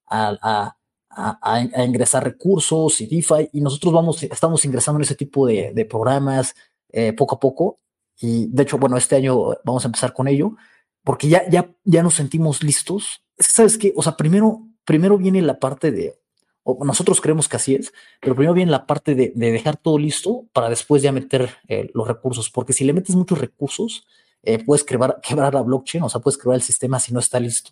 a, 0.08 0.36
a, 0.42 0.78
a, 1.16 1.86
ingresar 1.86 2.24
recursos 2.24 3.02
y 3.02 3.08
DeFi, 3.08 3.50
y 3.54 3.62
nosotros 3.62 3.94
vamos, 3.94 4.24
estamos 4.24 4.64
ingresando 4.66 5.00
en 5.00 5.04
ese 5.04 5.16
tipo 5.16 5.48
de, 5.48 5.72
de 5.74 5.86
programas 5.86 6.56
eh, 6.90 7.14
poco 7.14 7.36
a 7.36 7.40
poco. 7.40 7.80
Y 8.20 8.48
de 8.48 8.64
hecho, 8.64 8.78
bueno, 8.78 8.98
este 8.98 9.16
año 9.16 9.56
vamos 9.64 9.84
a 9.84 9.88
empezar 9.88 10.14
con 10.14 10.28
ello, 10.28 10.56
porque 11.04 11.28
ya, 11.28 11.50
ya, 11.50 11.70
ya 11.84 12.04
nos 12.04 12.16
sentimos 12.16 12.64
listos. 12.64 13.24
¿Sabes 13.38 13.78
qué? 13.78 13.94
O 13.96 14.04
sea, 14.04 14.16
primero, 14.16 14.68
primero 14.86 15.18
viene 15.18 15.42
la 15.42 15.60
parte 15.60 15.92
de 15.92 16.22
nosotros 16.64 17.22
creemos 17.22 17.48
que 17.48 17.56
así 17.56 17.76
es, 17.76 17.92
pero 18.20 18.36
primero 18.36 18.54
viene 18.54 18.72
la 18.72 18.86
parte 18.86 19.16
de, 19.16 19.32
dejar 19.36 19.78
todo 19.78 19.98
listo 19.98 20.46
para 20.54 20.70
después 20.70 21.02
ya 21.02 21.12
meter 21.12 21.50
eh, 21.68 21.90
los 21.94 22.08
recursos, 22.08 22.50
porque 22.50 22.74
si 22.74 22.84
le 22.84 22.94
metes 22.94 23.16
muchos 23.16 23.40
recursos, 23.40 24.06
eh, 24.44 24.64
puedes 24.64 24.84
quebrar, 24.84 25.20
quebrar 25.22 25.54
la 25.54 25.62
blockchain, 25.62 26.04
o 26.04 26.10
sea, 26.10 26.22
puedes 26.22 26.38
quebrar 26.38 26.56
el 26.56 26.62
sistema 26.62 27.00
si 27.00 27.14
no 27.14 27.20
está 27.20 27.40
listo. 27.40 27.72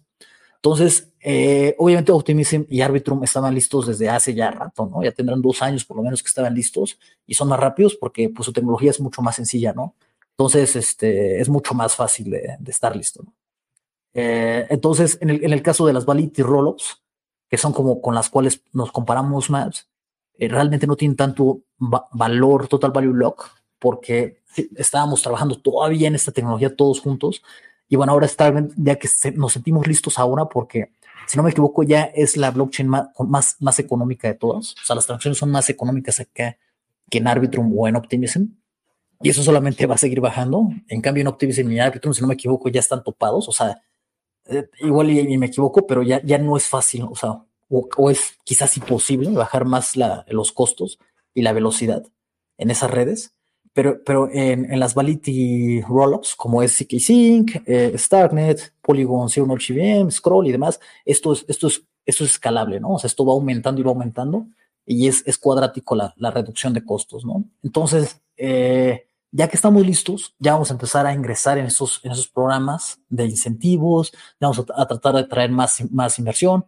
Entonces, 0.62 1.12
eh, 1.22 1.76
obviamente 1.78 2.12
Optimism 2.12 2.64
y 2.68 2.82
Arbitrum 2.82 3.24
estaban 3.24 3.53
listos 3.55 3.88
desde 3.88 4.10
hace 4.10 4.34
ya 4.34 4.51
rato, 4.51 4.86
¿no? 4.86 5.03
Ya 5.03 5.12
tendrán 5.12 5.41
dos 5.41 5.62
años 5.62 5.86
por 5.86 5.97
lo 5.97 6.03
menos 6.03 6.22
que 6.22 6.28
estaban 6.28 6.53
listos 6.53 6.99
y 7.26 7.34
son 7.34 7.47
más 7.47 7.60
rápidos 7.60 7.95
porque 7.95 8.30
pues, 8.30 8.45
su 8.45 8.53
tecnología 8.53 8.89
es 8.91 8.99
mucho 8.99 9.22
más 9.22 9.36
sencilla, 9.38 9.74
¿no? 9.74 9.95
Entonces, 10.32 10.76
este, 10.76 11.39
es 11.39 11.49
mucho 11.49 11.74
más 11.74 11.95
fácil 11.95 12.32
de, 12.32 12.57
estar 12.68 12.95
listo, 12.95 13.24
¿no? 13.24 13.34
entonces, 14.12 15.18
en 15.22 15.30
el, 15.30 15.45
en 15.45 15.53
el, 15.53 15.62
caso 15.62 15.86
de 15.86 15.93
las 15.93 16.05
Validity 16.05 16.41
Rollups, 16.41 17.03
que 17.47 17.57
son 17.57 17.72
como 17.72 18.01
con 18.01 18.16
las 18.16 18.30
cuales 18.30 18.62
nos 18.74 18.91
comparamos 18.91 19.49
más, 19.49 19.88
eh, 20.39 20.47
realmente 20.47 20.88
no 20.88 20.95
tienen 20.95 21.18
tanto 21.18 21.64
valor 21.78 22.70
total 22.70 22.91
value 22.91 23.14
lock 23.14 23.49
porque 23.78 24.41
estábamos 24.76 25.22
trabajando 25.22 25.60
todavía 25.60 26.07
en 26.07 26.16
esta 26.16 26.32
tecnología 26.32 26.76
todos 26.76 27.01
juntos 27.01 27.43
y 27.90 27.96
bueno, 27.96 28.14
ahora 28.14 28.28
está 28.28 28.54
ya 28.78 28.96
que 28.96 29.10
nos 29.36 29.54
sentimos 29.54 29.88
listos 29.88 30.18
ahora 30.18 30.46
porque 30.46 30.92
si 31.28 31.36
no 31.38 31.44
me 31.44 31.52
equivoco 31.52 31.84
ya 31.84 32.04
es 32.04 32.38
la 32.38 32.52
blockchain 32.52 32.88
más, 32.88 33.10
más, 33.20 33.56
más 33.60 33.80
económica 33.80 34.28
de 34.28 34.36
todas, 34.36 34.74
o 34.82 34.86
sea, 34.86 34.96
las 34.96 35.06
transacciones 35.06 35.38
son 35.38 35.52
más 35.52 35.70
económicas 35.70 36.20
acá 36.20 36.58
que 37.10 37.18
en 37.18 37.28
Arbitrum 37.28 37.78
o 37.78 37.88
en 37.88 37.96
Optimism 37.96 38.46
y 39.22 39.30
eso 39.30 39.44
solamente 39.44 39.86
va 39.86 39.96
a 39.96 39.98
seguir 39.98 40.22
bajando. 40.22 40.70
En 40.88 41.02
cambio, 41.02 41.22
en 41.22 41.28
Optimism 41.28 41.70
y 41.72 41.80
Arbitrum, 41.80 42.14
si 42.14 42.22
no 42.22 42.28
me 42.28 42.36
equivoco, 42.36 42.70
ya 42.70 42.80
están 42.80 43.04
topados. 43.04 43.50
O 43.50 43.52
sea, 43.52 43.82
eh, 44.46 44.70
igual 44.80 45.10
y, 45.10 45.38
me 45.38 45.48
equivoco, 45.48 45.86
pero 45.86 46.04
ya, 46.04 46.22
ya 46.24 46.38
no 46.38 46.56
es 46.58 46.68
fácil, 46.68 47.04
o 47.04 47.16
sea, 47.16 47.44
o, 47.70 48.10
es 48.10 48.38
quizás 48.44 48.76
imposible 48.78 49.30
bajar 49.30 49.66
más 49.66 49.96
la, 49.96 50.26
los 50.30 50.52
costos 50.52 51.00
y 51.34 51.44
la 51.44 51.54
velocidad 51.54 52.04
en 52.58 52.72
esas 52.72 52.90
redes. 52.90 53.36
Pero, 53.74 54.04
pero 54.04 54.30
en, 54.32 54.72
en 54.72 54.80
las 54.80 54.94
Validity 54.94 55.82
Rollups, 55.82 56.36
como 56.36 56.62
es 56.64 56.76
CK 56.78 57.00
Sync, 57.00 57.52
eh, 57.66 57.94
Starknet, 57.96 58.74
Polygon, 58.82 59.30
Zero 59.30 59.48
HVM, 59.48 60.12
Scroll 60.12 60.48
y 60.48 60.52
demás, 60.52 60.80
esto 61.06 61.34
es, 61.34 61.46
esto, 61.48 61.68
es, 61.68 61.84
esto 62.06 62.24
es 62.24 62.32
escalable, 62.32 62.80
¿no? 62.80 62.94
O 62.94 63.00
sea, 63.00 63.08
esto 63.08 63.26
va 63.26 63.34
aumentando 63.34 63.80
y 63.80 63.84
va 63.84 63.92
aumentando 63.92 64.48
y 64.86 65.08
es, 65.08 65.24
es 65.28 65.38
cuadrático 65.38 65.96
la, 65.96 66.14
la 66.18 66.32
reducción 66.32 66.74
de 66.74 66.84
costos, 66.84 67.24
¿no? 67.24 67.46
Entonces, 67.62 68.22
eh, 68.38 69.06
ya 69.32 69.48
que 69.48 69.56
estamos 69.56 69.86
listos, 69.86 70.36
ya 70.40 70.54
vamos 70.54 70.72
a 70.72 70.74
empezar 70.74 71.06
a 71.06 71.14
ingresar 71.14 71.58
en 71.60 71.68
esos, 71.68 72.02
en 72.04 72.12
esos 72.12 72.28
programas 72.28 73.00
de 73.10 73.26
incentivos, 73.26 74.12
vamos 74.40 74.66
a, 74.76 74.88
tratar 74.88 75.16
de 75.16 75.26
traer 75.26 75.52
más, 75.52 75.84
más 75.92 76.18
inversión. 76.18 76.66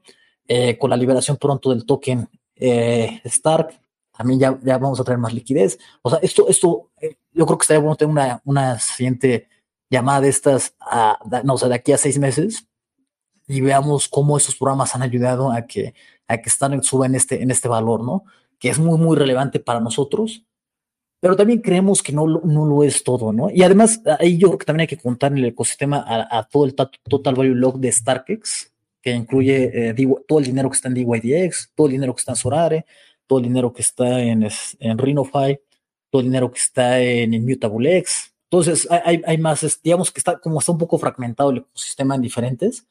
Eh, 0.48 0.78
con 0.78 0.90
la 0.90 0.98
liberación 0.98 1.38
pronto 1.38 1.70
del 1.70 1.86
token 1.86 2.28
eh, 2.56 3.22
Stark, 3.24 3.80
también 4.16 4.40
ya, 4.40 4.60
ya 4.64 4.78
vamos 4.78 5.00
a 5.00 5.04
traer 5.04 5.20
más 5.20 5.34
liquidez. 5.34 5.80
O 6.02 6.10
sea, 6.10 6.20
esto, 6.22 6.48
esto, 6.48 6.92
eh, 7.02 7.18
yo 7.32 7.46
creo 7.46 7.58
que 7.58 7.64
estaría 7.64 7.82
bueno 7.82 7.96
tener 7.96 8.12
una, 8.12 8.42
una 8.46 8.80
siguiente 8.80 9.48
llamada 9.90 10.22
de 10.22 10.30
estas, 10.30 10.76
a, 10.80 11.20
no, 11.44 11.56
o 11.56 11.58
sea, 11.58 11.70
de 11.70 11.76
aquí 11.76 11.92
a 11.92 11.98
seis 11.98 12.18
meses 12.18 12.68
y 13.48 13.62
veamos 13.62 14.08
cómo 14.08 14.38
esos 14.38 14.56
programas 14.56 14.96
han 14.96 15.02
ayudado 15.02 15.52
a 15.52 15.64
que, 15.64 15.94
a 16.28 16.38
que 16.38 16.50
Stark 16.50 16.84
suba 16.84 17.06
en 17.06 17.16
este, 17.16 17.42
en 17.42 17.52
este 17.52 17.68
valor, 17.68 18.04
¿no? 18.04 18.24
Que 18.60 18.70
es 18.70 18.80
muy, 18.80 18.98
muy 18.98 19.18
relevante 19.18 19.60
para 19.60 19.80
nosotros 19.80 20.46
pero 21.22 21.36
también 21.36 21.62
creemos 21.62 22.02
que 22.02 22.12
no, 22.12 22.26
no 22.26 22.66
lo 22.66 22.84
es 22.84 23.04
todo, 23.04 23.32
¿no? 23.32 23.52
Y 23.52 23.62
además, 23.62 24.02
ahí 24.20 24.40
yo 24.40 24.48
creo 24.48 24.58
que 24.58 24.66
también 24.66 24.82
hay 24.82 24.88
que 24.88 24.98
contar 24.98 25.32
en 25.32 25.38
el 25.38 25.46
ecosistema 25.46 26.04
a, 26.08 26.44
todo 26.50 26.66
el 26.66 26.74
Total 26.74 27.36
Value 27.36 27.54
Log 27.54 27.80
de 27.80 27.92
StarkX, 27.92 28.74
que 29.04 29.12
incluye 29.12 29.90
eh, 29.90 29.96
todo 30.28 30.40
el 30.40 30.46
dinero 30.46 30.68
que 30.70 30.76
está 30.76 30.88
en 30.88 30.96
DYDX, 30.96 31.74
todo 31.76 31.88
el 31.88 31.94
dinero 31.94 32.16
que 32.16 32.22
está 32.22 32.32
en 32.32 32.38
Sorare, 32.38 32.86
todo 33.32 33.40
el 33.40 33.46
dinero 33.46 33.72
que 33.72 33.82
está 33.82 34.20
en, 34.20 34.46
en 34.80 34.98
Rhinofy, 34.98 35.58
todo 36.10 36.20
el 36.20 36.26
dinero 36.28 36.52
que 36.52 36.60
está 36.60 37.00
en 37.00 37.34
ImmutableX. 37.34 38.34
Entonces, 38.50 38.86
hay, 38.92 39.22
hay 39.26 39.38
más, 39.38 39.80
digamos 39.82 40.12
que 40.12 40.20
está 40.20 40.38
como 40.38 40.60
está 40.60 40.74
un 40.74 40.78
poco 40.78 40.98
fragmentado 40.98 41.52
el 41.52 41.60
ecosistema 41.60 42.16
en 42.16 42.22
diferentes, 42.24 42.86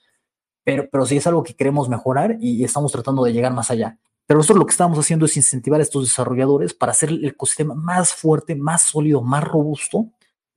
pero, 0.64 0.88
pero 0.90 1.04
sí 1.04 1.18
es 1.18 1.26
algo 1.26 1.42
que 1.42 1.52
queremos 1.52 1.90
mejorar 1.90 2.38
y 2.40 2.64
estamos 2.64 2.90
tratando 2.90 3.22
de 3.22 3.34
llegar 3.34 3.52
más 3.52 3.70
allá. 3.70 3.98
Pero 4.26 4.38
nosotros 4.38 4.60
lo 4.60 4.64
que 4.64 4.70
estamos 4.70 4.98
haciendo 4.98 5.26
es 5.26 5.36
incentivar 5.36 5.78
a 5.78 5.82
estos 5.82 6.04
desarrolladores 6.04 6.72
para 6.72 6.92
hacer 6.92 7.10
el 7.10 7.26
ecosistema 7.26 7.74
más 7.74 8.14
fuerte, 8.14 8.54
más 8.54 8.80
sólido, 8.80 9.20
más 9.20 9.44
robusto, 9.44 10.06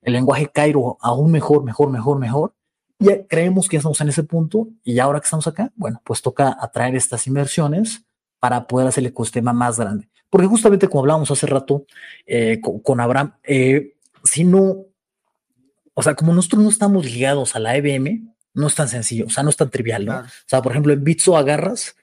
el 0.00 0.14
lenguaje 0.14 0.48
Cairo 0.48 0.96
aún 1.02 1.30
mejor, 1.30 1.62
mejor, 1.62 1.90
mejor, 1.90 2.18
mejor. 2.18 2.54
Y 2.98 3.08
creemos 3.28 3.68
que 3.68 3.76
estamos 3.76 4.00
en 4.00 4.08
ese 4.08 4.22
punto 4.22 4.66
y 4.82 4.98
ahora 4.98 5.20
que 5.20 5.24
estamos 5.24 5.46
acá, 5.46 5.70
bueno, 5.76 6.00
pues 6.06 6.22
toca 6.22 6.56
atraer 6.58 6.96
estas 6.96 7.26
inversiones 7.26 8.06
para 8.44 8.66
poder 8.66 8.88
hacer 8.88 9.02
el 9.02 9.08
ecosistema 9.08 9.54
más 9.54 9.78
grande. 9.78 10.06
Porque 10.28 10.46
justamente 10.46 10.86
como 10.86 11.00
hablábamos 11.00 11.30
hace 11.30 11.46
rato 11.46 11.86
eh, 12.26 12.60
con, 12.60 13.00
Abraham, 13.00 13.32
eh, 13.42 13.94
si 14.22 14.44
no, 14.44 14.84
o 15.94 16.02
sea, 16.02 16.14
como 16.14 16.34
nosotros 16.34 16.62
no 16.62 16.68
estamos 16.68 17.06
ligados 17.06 17.56
a 17.56 17.58
la 17.58 17.74
EBM, 17.74 18.34
no 18.52 18.66
es 18.66 18.74
tan 18.74 18.88
sencillo, 18.88 19.24
o 19.28 19.30
sea, 19.30 19.42
no 19.42 19.48
es 19.48 19.56
tan 19.56 19.70
trivial, 19.70 20.04
¿no? 20.04 20.18
O 20.18 20.24
sea, 20.44 20.60
por 20.60 20.72
ejemplo, 20.72 20.92
en 20.92 21.02
Bitso 21.02 21.38
agarras 21.38 21.96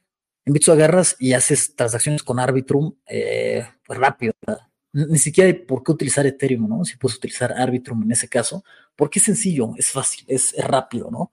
en 0.46 0.54
Bitso 0.54 0.72
agarras 0.72 1.16
y 1.20 1.34
haces 1.34 1.76
transacciones 1.76 2.24
con 2.24 2.40
Arbitrum 2.40 2.96
eh, 3.06 3.64
pues 3.86 4.00
rápido. 4.00 4.34
Ni 4.92 5.20
siquiera 5.20 5.48
hay 5.48 5.54
por 5.54 5.84
qué 5.84 5.92
utilizar 5.92 6.26
Ethereum, 6.26 6.68
¿no? 6.68 6.84
Si 6.84 6.98
puedes 6.98 7.18
utilizar 7.18 7.54
Arbitrum 7.54 8.02
en 8.02 8.12
ese 8.14 8.28
caso, 8.28 8.64
porque 8.96 9.20
es 9.20 9.26
sencillo, 9.26 9.74
es 9.78 9.92
fácil, 9.92 10.26
es, 10.28 10.56
rápido, 10.58 11.12
¿no? 11.12 11.32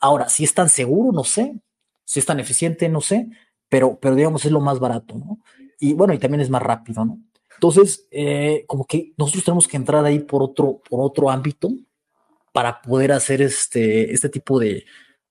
Ahora, 0.00 0.30
si 0.30 0.44
es 0.44 0.54
tan 0.54 0.70
seguro, 0.70 1.12
no 1.12 1.24
sé. 1.24 1.60
Si 2.04 2.20
es 2.20 2.24
tan 2.24 2.40
eficiente, 2.40 2.88
no 2.88 3.02
sé. 3.02 3.28
Pero, 3.68 3.98
pero 4.00 4.14
digamos, 4.14 4.44
es 4.44 4.52
lo 4.52 4.60
más 4.60 4.78
barato, 4.78 5.14
¿no? 5.16 5.38
Y 5.80 5.94
bueno, 5.94 6.14
y 6.14 6.18
también 6.18 6.40
es 6.40 6.50
más 6.50 6.62
rápido, 6.62 7.04
¿no? 7.04 7.18
Entonces, 7.54 8.06
eh, 8.10 8.64
como 8.66 8.86
que 8.86 9.12
nosotros 9.16 9.44
tenemos 9.44 9.68
que 9.68 9.76
entrar 9.76 10.04
ahí 10.04 10.20
por 10.20 10.42
otro, 10.42 10.80
por 10.88 11.00
otro 11.00 11.30
ámbito 11.30 11.70
para 12.52 12.80
poder 12.80 13.12
hacer 13.12 13.42
este, 13.42 14.12
este 14.12 14.28
tipo 14.28 14.58
de, 14.58 14.84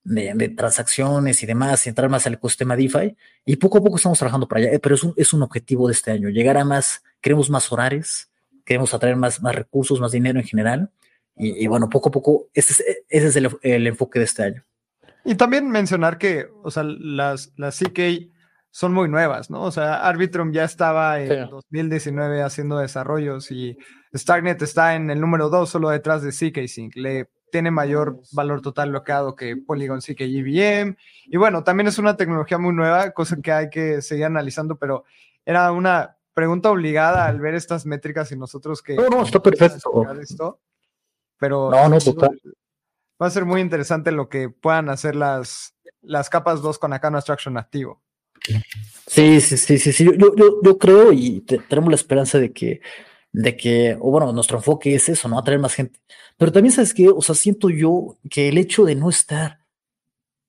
de, 0.04 0.50
transacciones 0.50 1.44
y 1.44 1.46
demás, 1.46 1.86
y 1.86 1.90
entrar 1.90 2.10
más 2.10 2.26
al 2.28 2.36
ecosistema 2.36 2.76
DeFi. 2.76 3.16
Y 3.46 3.56
poco 3.58 3.78
a 3.78 3.84
poco 3.84 3.98
estamos 3.98 4.20
trabajando 4.20 4.48
para 4.48 4.62
allá, 4.62 4.80
pero 4.80 4.96
es 4.96 5.04
un, 5.04 5.14
es 5.18 5.34
un 5.34 5.44
objetivo 5.44 5.88
de 5.88 5.94
este 5.94 6.12
año, 6.12 6.30
llegar 6.30 6.58
a 6.58 6.66
más, 6.66 7.04
queremos 7.22 7.50
más 7.50 7.72
horarios, 7.72 8.30
queremos 8.66 8.94
atraer 8.94 9.16
más, 9.16 9.42
más 9.42 9.56
recursos, 9.56 10.00
más 10.00 10.12
dinero 10.12 10.40
en 10.40 10.46
general. 10.46 10.92
Y, 11.40 11.68
bueno, 11.68 11.88
poco 11.88 12.10
a 12.10 12.12
poco, 12.12 12.48
ese 12.52 12.74
es, 12.74 12.80
ese 13.10 13.28
es 13.28 13.36
el, 13.36 13.50
el, 13.62 13.86
enfoque 13.86 14.18
de 14.18 14.26
este 14.26 14.42
año. 14.44 14.66
Y 15.28 15.36
también 15.36 15.70
mencionar 15.70 16.18
que, 16.18 16.48
o 16.64 16.72
sea, 16.72 16.84
las, 16.84 17.52
las 17.58 17.78
CK 17.78 18.32
son 18.72 18.94
muy 18.94 19.10
nuevas, 19.10 19.50
¿no? 19.50 19.62
O 19.64 19.72
sea, 19.72 20.08
Arbitrum 20.08 20.54
ya 20.54 20.64
estaba 20.64 21.20
en 21.20 21.50
2019 21.50 22.42
haciendo 22.42 22.78
desarrollos 22.78 23.52
y 23.52 23.78
Starknet 24.16 24.62
está 24.62 24.96
en 24.96 25.10
el 25.10 25.20
número 25.20 25.50
2 25.50 25.70
solo 25.70 25.90
detrás 25.90 26.22
de 26.22 26.30
CK 26.30 26.66
Sync. 26.70 26.96
Le 26.96 27.30
tiene 27.52 27.72
mayor 27.72 28.22
valor 28.32 28.62
total 28.62 28.92
bloqueado 28.92 29.36
que 29.36 29.58
Polygon 29.58 30.00
CK 30.00 30.22
EVM. 30.22 30.96
Y 31.26 31.36
bueno, 31.36 31.62
también 31.66 31.88
es 31.88 32.00
una 32.00 32.16
tecnología 32.16 32.58
muy 32.58 32.74
nueva, 32.74 33.12
cosa 33.12 33.36
que 33.44 33.52
hay 33.52 33.70
que 33.70 34.02
seguir 34.02 34.26
analizando, 34.26 34.78
pero 34.78 35.04
era 35.46 35.74
una 35.74 36.16
pregunta 36.34 36.72
obligada 36.72 37.26
al 37.26 37.42
ver 37.42 37.54
estas 37.54 37.86
métricas 37.86 38.32
y 38.32 38.38
nosotros 38.38 38.82
que... 38.82 38.96
No, 38.96 39.10
no, 39.10 39.24
está 39.24 39.44
perfecto. 39.44 40.08
pero 41.38 41.70
no, 41.70 41.90
no, 41.90 42.00
total. 42.00 42.40
Va 43.22 43.28
a 43.28 43.32
ser 43.32 43.46
muy 43.46 43.62
interesante 43.62 44.12
lo 44.12 44.30
que 44.30 44.50
puedan 44.50 44.90
hacer 44.90 45.16
las, 45.16 45.76
las 46.02 46.30
capas 46.30 46.62
2 46.62 46.80
con 46.80 46.94
Acano 46.94 47.18
Abstraction 47.18 47.58
activo. 47.58 48.02
Sí, 49.08 49.42
sí, 49.42 49.58
sí, 49.58 49.78
sí, 49.80 49.92
sí. 49.92 50.06
Yo, 50.06 50.36
yo, 50.36 50.62
yo 50.64 50.78
creo 50.78 51.12
y 51.12 51.42
tenemos 51.42 51.90
la 51.90 51.96
esperanza 51.96 52.40
de 52.40 52.54
que 52.54 52.82
de 53.32 53.56
que, 53.56 53.96
o 54.00 54.10
bueno, 54.10 54.32
nuestro 54.34 54.58
enfoque 54.58 54.96
es 54.96 55.10
eso, 55.10 55.28
¿no? 55.28 55.38
Atraer 55.38 55.60
más 55.60 55.76
gente. 55.76 56.00
Pero 56.38 56.52
también 56.52 56.74
sabes 56.74 56.94
que, 56.94 57.10
o 57.10 57.22
sea, 57.22 57.36
siento 57.36 57.70
yo 57.70 58.18
que 58.30 58.50
el 58.50 58.58
hecho 58.58 58.84
de 58.84 58.96
no 58.96 59.10
estar, 59.10 59.60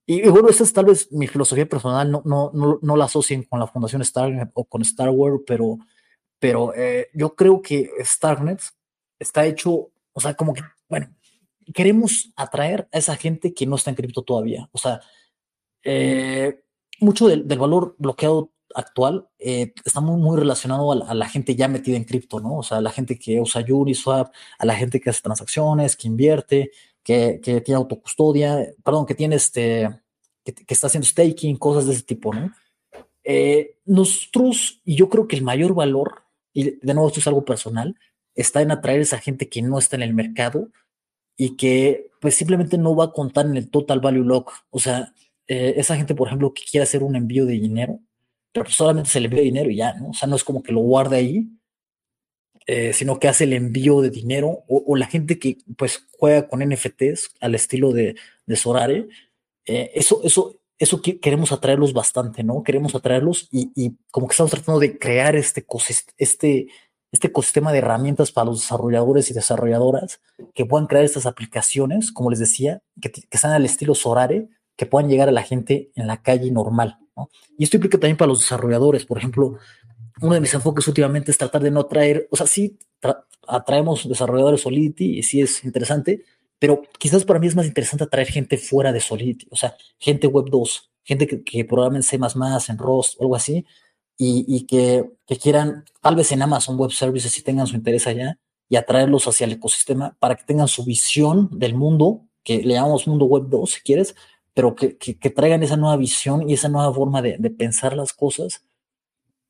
y, 0.06 0.26
bueno, 0.28 0.48
esa 0.48 0.64
es 0.64 0.72
tal 0.72 0.86
vez 0.86 1.12
mi 1.12 1.26
filosofía 1.26 1.68
personal, 1.68 2.10
no, 2.10 2.22
no, 2.24 2.50
no, 2.54 2.78
no 2.80 2.96
la 2.96 3.04
asocien 3.04 3.42
con 3.42 3.60
la 3.60 3.66
Fundación 3.66 4.02
Starnet 4.02 4.50
o 4.54 4.64
con 4.64 4.80
Star 4.80 5.10
Wars, 5.10 5.42
pero, 5.46 5.78
pero 6.38 6.72
eh, 6.74 7.08
yo 7.12 7.34
creo 7.34 7.60
que 7.60 7.90
Starnet 8.00 8.62
está 9.18 9.44
hecho, 9.44 9.90
o 10.14 10.20
sea, 10.20 10.32
como 10.32 10.54
que, 10.54 10.62
bueno, 10.88 11.14
queremos 11.72 12.32
atraer 12.36 12.88
a 12.92 12.98
esa 12.98 13.16
gente 13.16 13.54
que 13.54 13.66
no 13.66 13.76
está 13.76 13.90
en 13.90 13.96
cripto 13.96 14.22
todavía. 14.22 14.68
O 14.72 14.78
sea, 14.78 15.00
eh, 15.82 16.60
mucho 17.00 17.28
del, 17.28 17.44
valor 17.44 17.94
bloqueado 17.98 18.52
actual 18.74 19.28
eh, 19.38 19.72
está 19.84 20.00
muy, 20.00 20.20
muy 20.20 20.36
relacionado 20.36 20.92
a 20.92 21.14
la, 21.14 21.28
gente 21.28 21.56
ya 21.56 21.68
metida 21.68 21.96
en 21.96 22.04
cripto, 22.04 22.40
¿no? 22.40 22.58
O 22.58 22.62
sea, 22.62 22.80
la 22.80 22.90
gente 22.90 23.18
que 23.18 23.40
usa 23.40 23.64
Uniswap, 23.68 24.32
a 24.58 24.66
la 24.66 24.74
gente 24.74 25.00
que 25.00 25.10
hace 25.10 25.22
transacciones, 25.22 25.96
que 25.96 26.08
invierte, 26.08 26.70
que, 27.02 27.40
que 27.42 27.60
tiene 27.60 27.76
autocustodia, 27.76 28.74
perdón, 28.84 29.06
que 29.06 29.14
tiene 29.14 29.36
este, 29.36 29.88
que, 30.44 30.74
está 30.74 30.88
haciendo 30.88 31.06
staking, 31.06 31.56
cosas 31.56 31.86
de 31.86 31.92
ese 31.94 32.02
tipo, 32.02 32.34
¿no? 32.34 32.52
Eh, 33.24 33.76
nosotros, 33.84 34.80
y 34.84 34.96
yo 34.96 35.08
creo 35.08 35.28
que 35.28 35.36
el 35.36 35.42
mayor 35.42 35.74
valor, 35.74 36.22
y 36.52 36.78
de 36.84 36.94
nuevo 36.94 37.08
esto 37.08 37.20
es 37.20 37.26
algo 37.26 37.44
personal, 37.44 37.96
está 38.34 38.62
en 38.62 38.70
atraer 38.70 39.00
a 39.00 39.02
esa 39.02 39.18
gente 39.18 39.48
que 39.48 39.62
no 39.62 39.78
está 39.78 39.96
en 39.96 40.02
el 40.02 40.14
mercado 40.14 40.68
y 41.39 41.57
que 41.57 42.11
pues 42.20 42.34
simplemente 42.34 42.76
no 42.76 42.95
va 42.95 43.07
a 43.07 43.12
contar 43.12 43.47
en 43.47 43.57
el 43.57 43.70
total 43.70 44.01
value 44.01 44.24
lock. 44.24 44.53
O 44.70 44.80
sea, 44.80 45.14
eh, 45.47 45.74
esa 45.76 45.97
gente, 45.97 46.14
por 46.14 46.26
ejemplo, 46.26 46.53
que 46.53 46.64
quiere 46.70 46.82
hacer 46.82 47.03
un 47.03 47.16
envío 47.16 47.47
de 47.47 47.55
dinero, 47.55 48.01
pero 48.53 48.68
solamente 48.68 49.09
se 49.09 49.20
le 49.20 49.26
envía 49.26 49.43
dinero 49.43 49.70
y 49.70 49.76
ya, 49.76 49.95
¿no? 49.95 50.11
O 50.11 50.14
sea, 50.14 50.28
no 50.28 50.36
es 50.36 50.45
como 50.45 50.62
que 50.62 50.72
lo 50.72 50.80
guarde 50.80 51.16
ahí, 51.16 51.49
eh, 52.66 52.93
sino 52.93 53.18
que 53.18 53.28
hace 53.28 53.45
el 53.45 53.55
envío 53.55 54.03
de 54.03 54.11
dinero 54.11 54.64
o, 54.68 54.95
la 54.97 55.07
gente 55.07 55.39
que 55.39 55.59
pues 55.76 56.07
juega 56.18 56.49
con 56.49 56.61
NFTs 56.61 57.30
al 57.41 57.55
estilo 57.55 57.93
de, 57.93 58.16
de 58.45 58.57
Sorare, 58.57 59.09
eh, 59.64 59.91
eso, 59.95 60.20
eso, 60.24 60.61
eso 60.78 61.01
queremos 61.01 61.53
atraerlos 61.53 61.93
bastante, 61.93 62.43
¿no? 62.43 62.62
Queremos 62.62 62.95
atraerlos 62.95 63.49
y, 63.53 63.70
y, 63.74 63.97
como 64.11 64.26
que 64.26 64.32
estamos 64.32 64.51
tratando 64.51 64.80
de 64.80 64.99
crear 64.99 65.36
este, 65.36 65.64
este, 66.18 66.66
este 67.12 67.28
ecosistema 67.28 67.72
de 67.72 67.78
herramientas 67.78 68.32
para 68.32 68.46
los 68.46 68.61
desarrolladores 68.61 69.30
y 69.30 69.34
desarrolladoras 69.34 70.20
que 70.54 70.66
puedan 70.66 70.86
crear 70.86 71.04
estas 71.04 71.26
aplicaciones, 71.26 72.12
como 72.12 72.30
les 72.30 72.38
decía, 72.38 72.82
que, 73.00 73.11
que 73.11 73.26
están 73.30 73.52
al 73.52 73.64
estilo 73.64 73.94
Sorare, 73.94 74.48
que 74.76 74.86
puedan 74.86 75.09
llegar 75.09 75.28
a 75.28 75.32
la 75.32 75.42
gente 75.42 75.90
en 75.94 76.06
la 76.06 76.22
calle 76.22 76.50
normal. 76.50 76.98
Y 77.56 77.64
esto 77.64 77.76
implica 77.76 77.98
también 77.98 78.16
para 78.16 78.28
los 78.28 78.40
desarrolladores. 78.40 79.04
Por 79.04 79.18
ejemplo, 79.18 79.59
uno 80.20 80.34
de 80.34 80.40
mis 80.40 80.54
enfoques 80.54 80.86
últimamente 80.86 81.30
es 81.30 81.38
tratar 81.38 81.62
de 81.62 81.70
no 81.70 81.86
traer, 81.86 82.28
o 82.30 82.36
sea, 82.36 82.46
sí 82.46 82.78
atraemos 83.46 84.09
desarrolladores 84.09 84.61
Solidity 84.61 85.18
y 85.18 85.22
sí 85.22 85.40
es 85.40 85.64
interesante, 85.64 86.24
pero 86.59 86.82
quizás 86.98 87.24
para 87.24 87.38
mí 87.38 87.46
es 87.46 87.56
más 87.56 87.66
interesante 87.66 88.04
atraer 88.04 88.28
gente 88.28 88.59
fuera 88.59 88.92
de 88.92 89.00
Solidity, 89.00 89.46
o 89.50 89.56
sea, 89.56 89.76
gente 89.98 90.26
Web 90.26 90.46
2, 90.50 90.90
gente 91.04 91.26
que, 91.26 91.42
que 91.42 91.64
programa 91.64 91.96
en 91.96 92.02
C++, 92.02 92.16
en 92.16 92.78
Rust 92.78 93.14
o 93.18 93.22
algo 93.22 93.36
así, 93.36 93.64
y, 94.18 94.44
y 94.46 94.66
que, 94.66 95.08
que, 95.26 95.36
quieran, 95.36 95.84
tal 96.02 96.16
vez 96.16 96.32
en 96.32 96.42
Amazon 96.42 96.76
Web 96.76 96.90
Services, 96.90 97.32
si 97.32 97.42
tengan 97.42 97.68
su 97.68 97.76
interés 97.76 98.06
allá, 98.08 98.38
y 98.68 98.76
atraerlos 98.76 99.26
hacia 99.26 99.46
el 99.46 99.52
ecosistema 99.52 100.16
para 100.18 100.34
que 100.34 100.44
tengan 100.44 100.68
su 100.68 100.84
visión 100.84 101.48
del 101.52 101.74
mundo, 101.74 102.26
que 102.44 102.58
le 102.58 102.74
llamamos 102.74 103.06
mundo 103.06 103.24
Web 103.24 103.44
2, 103.48 103.70
si 103.70 103.80
quieres, 103.80 104.14
pero 104.52 104.74
que, 104.74 104.98
que, 104.98 105.30
traigan 105.30 105.62
esa 105.62 105.76
nueva 105.76 105.96
visión 105.96 106.50
y 106.50 106.54
esa 106.54 106.68
nueva 106.68 106.92
forma 106.92 107.22
de, 107.22 107.36
de, 107.38 107.50
pensar 107.50 107.96
las 107.96 108.12
cosas. 108.12 108.64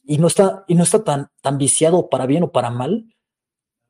Y 0.04 0.18
no 0.18 0.26
está, 0.26 0.64
y 0.68 0.74
no 0.74 0.82
está 0.82 1.02
tan, 1.02 1.28
tan 1.40 1.56
viciado 1.56 2.10
para 2.10 2.26
bien 2.26 2.42
o 2.42 2.52
para 2.52 2.70
mal 2.70 3.06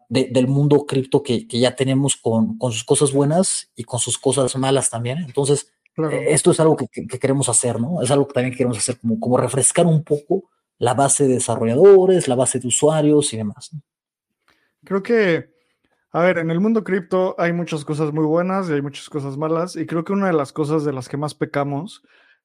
de, 0.09 0.29
del 0.31 0.47
mundo 0.47 0.87
cripto 0.87 1.23
que, 1.23 1.49
que, 1.49 1.59
ya 1.59 1.75
tenemos 1.75 2.17
con, 2.17 2.57
con, 2.57 2.71
sus 2.71 2.85
cosas 2.85 3.13
buenas 3.13 3.71
y 3.75 3.83
con 3.83 3.99
sus 3.99 4.17
cosas 4.17 4.55
malas 4.57 4.91
también. 4.91 5.19
Entonces, 5.19 5.73
eh, 5.97 6.27
esto 6.29 6.53
es 6.53 6.61
algo 6.61 6.77
que, 6.77 6.87
que, 6.87 7.19
queremos 7.19 7.49
hacer, 7.49 7.81
¿no? 7.81 8.01
Es 8.01 8.11
algo 8.13 8.29
que 8.29 8.35
también 8.35 8.57
queremos 8.57 8.79
hacer, 8.79 9.01
como, 9.01 9.19
como 9.19 9.37
refrescar 9.39 9.87
un 9.87 10.05
poco 10.05 10.45
la 10.79 10.95
base 10.95 11.27
de 11.27 11.35
desarrolladores, 11.35 12.29
la 12.29 12.37
base 12.37 12.61
de 12.61 12.69
usuarios 12.69 13.33
y 13.33 13.37
demás. 13.37 13.71
Creo 14.85 15.03
que 15.03 15.59
a 16.11 16.23
ver, 16.23 16.39
en 16.39 16.51
el 16.51 16.59
mundo 16.61 16.85
cripto 16.85 17.35
hay 17.39 17.53
muchas 17.53 17.85
cosas 17.85 18.13
muy 18.13 18.25
buenas 18.25 18.69
y 18.69 18.73
hay 18.73 18.83
muchas 18.83 19.11
cosas 19.11 19.37
malas. 19.37 19.77
Y 19.77 19.87
creo 19.87 20.05
que 20.05 20.13
una 20.13 20.29
de 20.29 20.33
las 20.33 20.53
cosas 20.53 20.85
de 20.85 20.93
las 20.93 21.09
que 21.09 21.19
más 21.19 21.35
pecamos, 21.35 22.03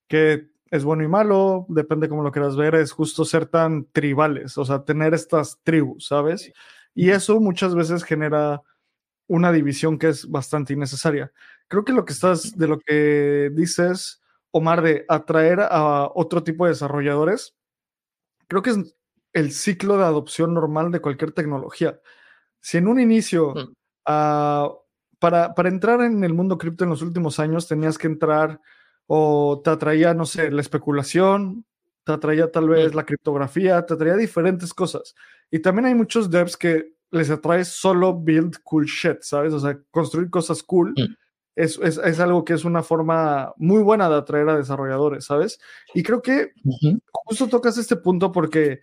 que 0.08 0.50
es 0.70 0.84
bueno 0.84 1.04
y 1.04 1.08
malo, 1.08 1.66
depende 1.70 2.10
cómo 2.10 2.24
lo 2.24 2.32
quieras 2.32 2.58
ver, 2.58 2.76
es 2.76 2.92
justo 2.92 3.24
ser 3.24 3.46
tan 3.46 3.86
tribales, 3.92 4.58
o 4.58 4.66
sea, 4.66 4.84
tener 4.84 5.14
estas 5.14 5.60
tribus, 5.64 6.08
¿sabes? 6.08 6.52
Y 6.94 7.12
eso 7.12 7.40
muchas 7.40 7.74
veces 7.74 8.04
genera 8.04 8.62
una 9.28 9.52
división 9.54 9.98
que 9.98 10.10
es 10.10 10.30
bastante 10.30 10.74
innecesaria. 10.74 11.32
Creo 11.70 11.86
que 11.86 11.94
lo 11.94 12.06
que 12.06 12.14
estás, 12.14 12.58
de 12.58 12.68
lo 12.68 12.80
que 12.80 13.50
dices, 13.54 14.22
Omar, 14.52 14.82
de 14.82 15.06
atraer 15.08 15.62
a 15.62 16.10
otro 16.14 16.44
tipo 16.44 16.66
de 16.66 16.72
desarrolladores, 16.72 17.56
creo 18.54 18.62
que 18.62 18.70
es 18.70 18.96
el 19.34 19.52
ciclo 19.52 19.98
de 19.98 20.04
adopción 20.04 20.54
normal 20.54 20.92
de 20.92 21.02
cualquier 21.02 21.32
tecnología. 21.32 22.00
Si 22.62 22.78
en 22.78 22.88
un 22.88 23.00
inicio, 23.00 23.54
mm. 23.56 23.74
ah, 24.06 24.72
para, 25.20 25.56
para, 25.56 25.70
entrar 25.70 26.02
en 26.02 26.24
el 26.24 26.34
mundo 26.34 26.58
cripto 26.58 26.84
en 26.84 26.92
los 26.92 27.02
últimos 27.02 27.40
años, 27.40 27.68
tenías 27.68 27.98
que 27.98 28.08
entrar 28.08 28.62
o 29.08 29.62
te 29.64 29.72
atraía, 29.72 30.14
no 30.14 30.26
sé, 30.26 30.52
la 30.52 30.62
especulación, 30.62 31.66
te 32.04 32.12
atraía 32.12 32.52
tal 32.52 32.70
vez 32.70 32.94
mm. 32.94 32.96
la 32.96 33.06
criptografía, 33.06 33.86
te 33.86 33.96
atraía 33.96 34.16
diferentes 34.16 34.74
cosas. 34.74 35.16
Y 35.50 35.60
también 35.60 35.86
hay 35.88 35.96
muchos 35.96 36.30
devs 36.30 36.56
que 36.56 36.94
les 37.10 37.30
atrae 37.32 37.66
solo 37.66 38.14
build 38.20 38.60
cool 38.64 38.86
shit, 38.86 39.22
¿sabes? 39.22 39.54
O 39.54 39.60
sea, 39.60 39.80
construir 39.90 40.30
cosas 40.30 40.62
cool. 40.62 40.92
Mm. 40.92 41.16
Es, 41.56 41.80
es, 41.84 41.98
es, 41.98 42.20
algo 42.20 42.44
que 42.44 42.54
es 42.54 42.66
una 42.66 42.82
forma 42.82 43.54
muy 43.58 43.84
buena 43.84 44.10
de 44.10 44.16
atraer 44.16 44.50
a 44.50 44.58
desarrolladores, 44.58 45.26
¿sabes? 45.26 45.60
Y 45.94 46.02
creo 46.02 46.22
que 46.24 46.52
justo 47.34 47.48
tocas 47.48 47.78
este 47.80 47.96
punto 47.96 48.32
porque 48.32 48.82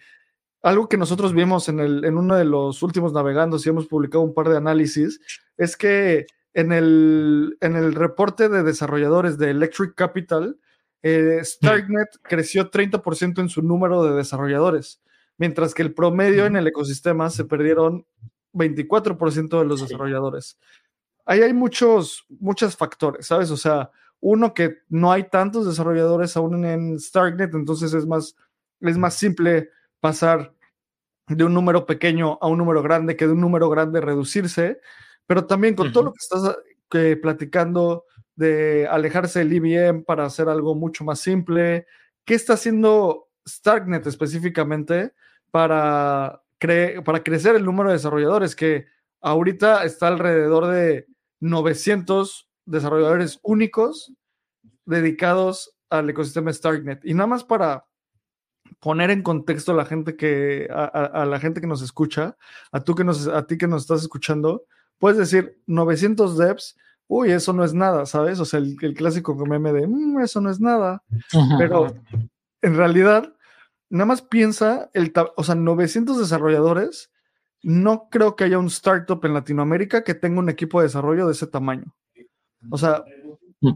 algo 0.62 0.88
que 0.88 0.96
nosotros 0.96 1.32
vimos 1.32 1.68
en, 1.68 1.78
el, 1.78 2.05
en 2.05 2.18
uno 2.18 2.36
de 2.36 2.44
los 2.44 2.82
últimos 2.82 3.12
navegandos 3.12 3.64
y 3.64 3.68
hemos 3.68 3.86
publicado 3.86 4.24
un 4.24 4.34
par 4.34 4.48
de 4.48 4.57
análisis, 4.57 5.20
es 5.57 5.76
que 5.76 6.26
en 6.53 6.72
el, 6.72 7.57
en 7.61 7.76
el 7.76 7.94
reporte 7.94 8.48
de 8.48 8.62
desarrolladores 8.62 9.38
de 9.38 9.51
Electric 9.51 9.94
Capital, 9.94 10.59
eh, 11.03 11.40
Starknet 11.42 12.09
creció 12.22 12.70
30% 12.70 13.40
en 13.40 13.48
su 13.48 13.62
número 13.62 14.03
de 14.03 14.16
desarrolladores, 14.16 15.01
mientras 15.38 15.72
que 15.72 15.82
el 15.82 15.94
promedio 15.94 16.44
en 16.44 16.57
el 16.57 16.66
ecosistema 16.66 17.30
se 17.30 17.44
perdieron 17.44 18.05
24% 18.53 19.61
de 19.61 19.64
los 19.64 19.80
desarrolladores. 19.80 20.59
Ahí 21.24 21.42
hay 21.42 21.53
muchos, 21.53 22.26
muchos 22.28 22.76
factores, 22.76 23.26
¿sabes? 23.28 23.51
O 23.51 23.57
sea, 23.57 23.90
uno 24.21 24.55
que 24.55 24.79
no 24.89 25.12
hay 25.12 25.25
tantos 25.25 25.66
desarrolladores 25.66 26.37
aún 26.37 26.64
en 26.64 26.99
Starknet, 26.99 27.55
entonces 27.55 27.93
es 27.95 28.07
más, 28.07 28.37
es 28.81 28.99
más 28.99 29.14
simple 29.14 29.71
pasar 29.99 30.55
de 31.27 31.45
un 31.45 31.55
número 31.55 31.87
pequeño 31.87 32.39
a 32.41 32.49
un 32.49 32.59
número 32.59 32.83
grande 32.83 33.16
que 33.16 33.27
de 33.27 33.33
un 33.33 33.41
número 33.41 33.71
grande 33.71 34.01
reducirse, 34.01 34.81
pero 35.27 35.47
también 35.47 35.75
con 35.75 35.93
todo 35.93 36.05
lo 36.05 36.12
que 36.12 36.18
estás 36.18 36.57
que, 36.91 37.16
platicando 37.16 38.05
de 38.35 38.87
alejarse 38.91 39.39
del 39.39 39.53
IBM 39.53 40.05
para 40.05 40.25
hacer 40.25 40.49
algo 40.49 40.75
mucho 40.75 41.05
más 41.05 41.21
simple, 41.21 41.87
¿qué 42.25 42.35
está 42.35 42.55
haciendo 42.55 43.29
Starknet 43.47 44.07
específicamente 44.07 45.12
para, 45.51 46.43
para 47.05 47.23
crecer 47.23 47.57
el 47.57 47.64
número 47.64 47.91
de 47.91 47.97
desarrolladores 47.97 48.57
que 48.57 48.87
ahorita 49.21 49.85
está 49.85 50.09
alrededor 50.09 50.66
de 50.66 51.07
900 51.41 52.49
desarrolladores 52.71 53.41
únicos 53.43 54.12
dedicados 54.87 55.77
al 55.89 56.09
ecosistema 56.09 56.53
StarkNet. 56.53 57.05
Y 57.05 57.14
nada 57.14 57.27
más 57.27 57.45
para 57.45 57.87
poner 58.79 59.11
en 59.11 59.23
contexto 59.23 59.73
a 59.73 59.75
la 59.75 59.85
gente 59.85 60.16
que, 60.16 60.68
a, 60.71 61.25
la 61.27 61.41
gente 61.41 61.61
que 61.61 61.66
nos 61.66 61.83
escucha, 61.83 62.37
a, 62.73 62.81
tú 62.81 62.95
que 62.95 63.05
nos, 63.05 63.27
a 63.27 63.47
ti 63.47 63.59
que 63.59 63.66
nos 63.66 63.83
estás 63.83 64.03
escuchando, 64.03 64.64
puedes 64.99 65.18
decir 65.18 65.61
900 65.66 66.39
devs, 66.39 66.77
uy, 67.09 67.33
eso 67.33 67.53
no 67.53 67.64
es 67.64 67.75
nada, 67.75 68.07
¿sabes? 68.07 68.39
O 68.39 68.45
sea, 68.45 68.61
el, 68.61 68.77
clásico 68.95 69.35
meme 69.35 69.73
de, 69.73 69.87
mm, 69.87 70.21
eso 70.21 70.41
no 70.41 70.51
es 70.51 70.61
nada. 70.61 71.03
Pero 71.59 71.95
en 72.62 72.77
realidad, 72.77 73.35
nada 73.89 74.07
más 74.07 74.23
piensa, 74.23 74.91
el, 74.95 75.12
o 75.37 75.43
sea, 75.43 75.57
900 75.57 76.18
desarrolladores, 76.18 77.11
no 77.62 78.09
creo 78.11 78.37
que 78.37 78.45
haya 78.45 78.59
un 78.59 78.68
startup 78.68 79.25
en 79.25 79.35
Latinoamérica 79.35 80.05
que 80.05 80.14
tenga 80.14 80.39
un 80.39 80.49
equipo 80.49 80.81
de 80.81 80.87
desarrollo 80.87 81.27
de 81.27 81.33
ese 81.33 81.47
tamaño. 81.47 81.95
O 82.69 82.77
sea, 82.77 83.05
mm. 83.61 83.73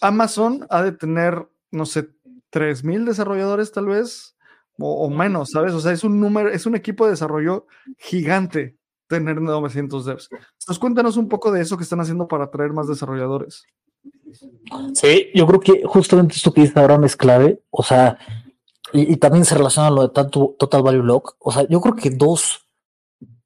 Amazon 0.00 0.66
ha 0.70 0.82
de 0.82 0.92
tener, 0.92 1.48
no 1.70 1.86
sé, 1.86 2.08
3000 2.50 3.04
desarrolladores 3.04 3.72
tal 3.72 3.86
vez, 3.86 4.36
o, 4.82 5.10
menos, 5.10 5.50
¿sabes? 5.50 5.74
O 5.74 5.80
sea, 5.80 5.92
es 5.92 6.04
un 6.04 6.20
número, 6.20 6.48
es 6.48 6.64
un 6.64 6.74
equipo 6.74 7.04
de 7.04 7.10
desarrollo 7.10 7.66
gigante 7.98 8.78
tener 9.08 9.40
900 9.40 10.04
devs. 10.04 10.28
Entonces, 10.32 10.78
cuéntanos 10.78 11.16
un 11.16 11.28
poco 11.28 11.50
de 11.50 11.60
eso 11.60 11.76
que 11.76 11.82
están 11.82 12.00
haciendo 12.00 12.28
para 12.28 12.44
atraer 12.44 12.72
más 12.72 12.88
desarrolladores. 12.88 13.64
Sí, 14.94 15.26
yo 15.34 15.46
creo 15.46 15.60
que 15.60 15.82
justamente 15.84 16.36
esto 16.36 16.52
que 16.52 16.62
dice 16.62 16.78
Abraham 16.78 17.04
es 17.04 17.16
clave, 17.16 17.62
o 17.70 17.82
sea, 17.82 18.18
y, 18.92 19.16
también 19.16 19.44
se 19.44 19.54
relaciona 19.54 19.88
a 19.88 19.90
lo 19.90 20.02
de 20.02 20.08
tanto 20.08 20.56
Total 20.58 20.82
Value 20.82 21.02
Lock, 21.02 21.36
o 21.38 21.52
sea, 21.52 21.66
yo 21.68 21.80
creo 21.80 21.94
que 21.94 22.10
dos, 22.10 22.66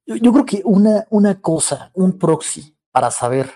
yo, 0.06 0.32
creo 0.32 0.44
que 0.44 0.62
una, 0.64 1.06
una 1.10 1.40
cosa, 1.40 1.90
un 1.94 2.18
proxy 2.18 2.76
para 2.92 3.10
saber, 3.10 3.50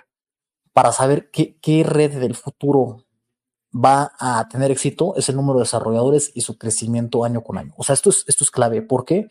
para 0.72 0.92
saber 0.92 1.30
qué, 1.30 1.84
red 1.84 2.18
del 2.18 2.34
futuro 2.34 3.04
va 3.74 4.12
a 4.18 4.48
tener 4.48 4.70
éxito 4.70 5.14
es 5.16 5.28
el 5.28 5.36
número 5.36 5.58
de 5.58 5.64
desarrolladores 5.64 6.32
y 6.34 6.40
su 6.40 6.56
crecimiento 6.58 7.24
año 7.24 7.42
con 7.42 7.58
año. 7.58 7.74
O 7.76 7.84
sea, 7.84 7.94
esto 7.94 8.10
es, 8.10 8.24
esto 8.26 8.44
es 8.44 8.50
clave. 8.50 8.82
¿Por 8.82 9.04
qué? 9.04 9.28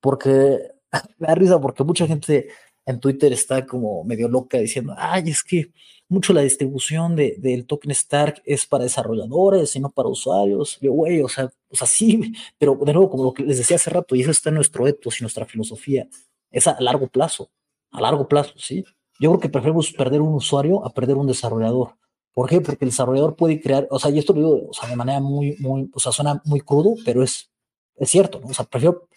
Porque 0.00 0.72
me 1.18 1.28
da 1.28 1.34
risa 1.34 1.60
porque 1.60 1.84
mucha 1.84 2.06
gente 2.06 2.48
en 2.86 3.00
Twitter 3.00 3.32
está 3.32 3.66
como 3.66 4.04
medio 4.04 4.28
loca 4.28 4.58
diciendo, 4.58 4.94
ay, 4.96 5.30
es 5.30 5.42
que 5.42 5.72
mucho 6.08 6.32
la 6.32 6.42
distribución 6.42 7.16
de, 7.16 7.36
del 7.38 7.66
token 7.66 7.90
Stark 7.90 8.42
es 8.44 8.66
para 8.66 8.84
desarrolladores 8.84 9.74
y 9.74 9.80
no 9.80 9.90
para 9.90 10.08
usuarios. 10.08 10.78
Yo, 10.80 10.92
güey, 10.92 11.20
o 11.20 11.28
sea, 11.28 11.50
o 11.68 11.76
sea, 11.76 11.86
sí, 11.86 12.32
pero 12.58 12.78
de 12.80 12.92
nuevo, 12.92 13.10
como 13.10 13.24
lo 13.24 13.32
que 13.32 13.42
les 13.42 13.58
decía 13.58 13.76
hace 13.76 13.90
rato, 13.90 14.14
y 14.14 14.22
eso 14.22 14.30
está 14.30 14.50
en 14.50 14.56
nuestro 14.56 14.86
ethos 14.86 15.20
y 15.20 15.24
nuestra 15.24 15.46
filosofía, 15.46 16.08
es 16.50 16.66
a 16.68 16.80
largo 16.80 17.08
plazo, 17.08 17.50
a 17.90 18.00
largo 18.00 18.28
plazo, 18.28 18.54
¿sí? 18.56 18.84
Yo 19.18 19.30
creo 19.30 19.40
que 19.40 19.48
preferimos 19.48 19.92
perder 19.92 20.20
un 20.20 20.34
usuario 20.34 20.84
a 20.84 20.90
perder 20.90 21.16
un 21.16 21.26
desarrollador. 21.26 21.96
¿Por 22.36 22.48
qué? 22.48 22.60
Porque 22.60 22.84
el 22.84 22.90
desarrollador 22.90 23.34
puede 23.34 23.60
crear, 23.60 23.88
o 23.90 23.98
sea, 23.98 24.10
y 24.10 24.18
esto 24.18 24.34
lo 24.34 24.38
digo, 24.40 24.68
o 24.68 24.74
sea, 24.74 24.88
de 24.88 24.96
manera 24.96 25.20
muy, 25.20 25.56
muy, 25.58 25.90
o 25.94 25.98
sea, 25.98 26.12
suena 26.12 26.42
muy 26.44 26.60
crudo, 26.60 26.94
pero 27.04 27.22
es, 27.22 27.50
es 27.96 28.10
cierto, 28.10 28.40
¿no? 28.40 28.48
O 28.48 28.54
sea, 28.54 28.66
prefiero, 28.66 29.08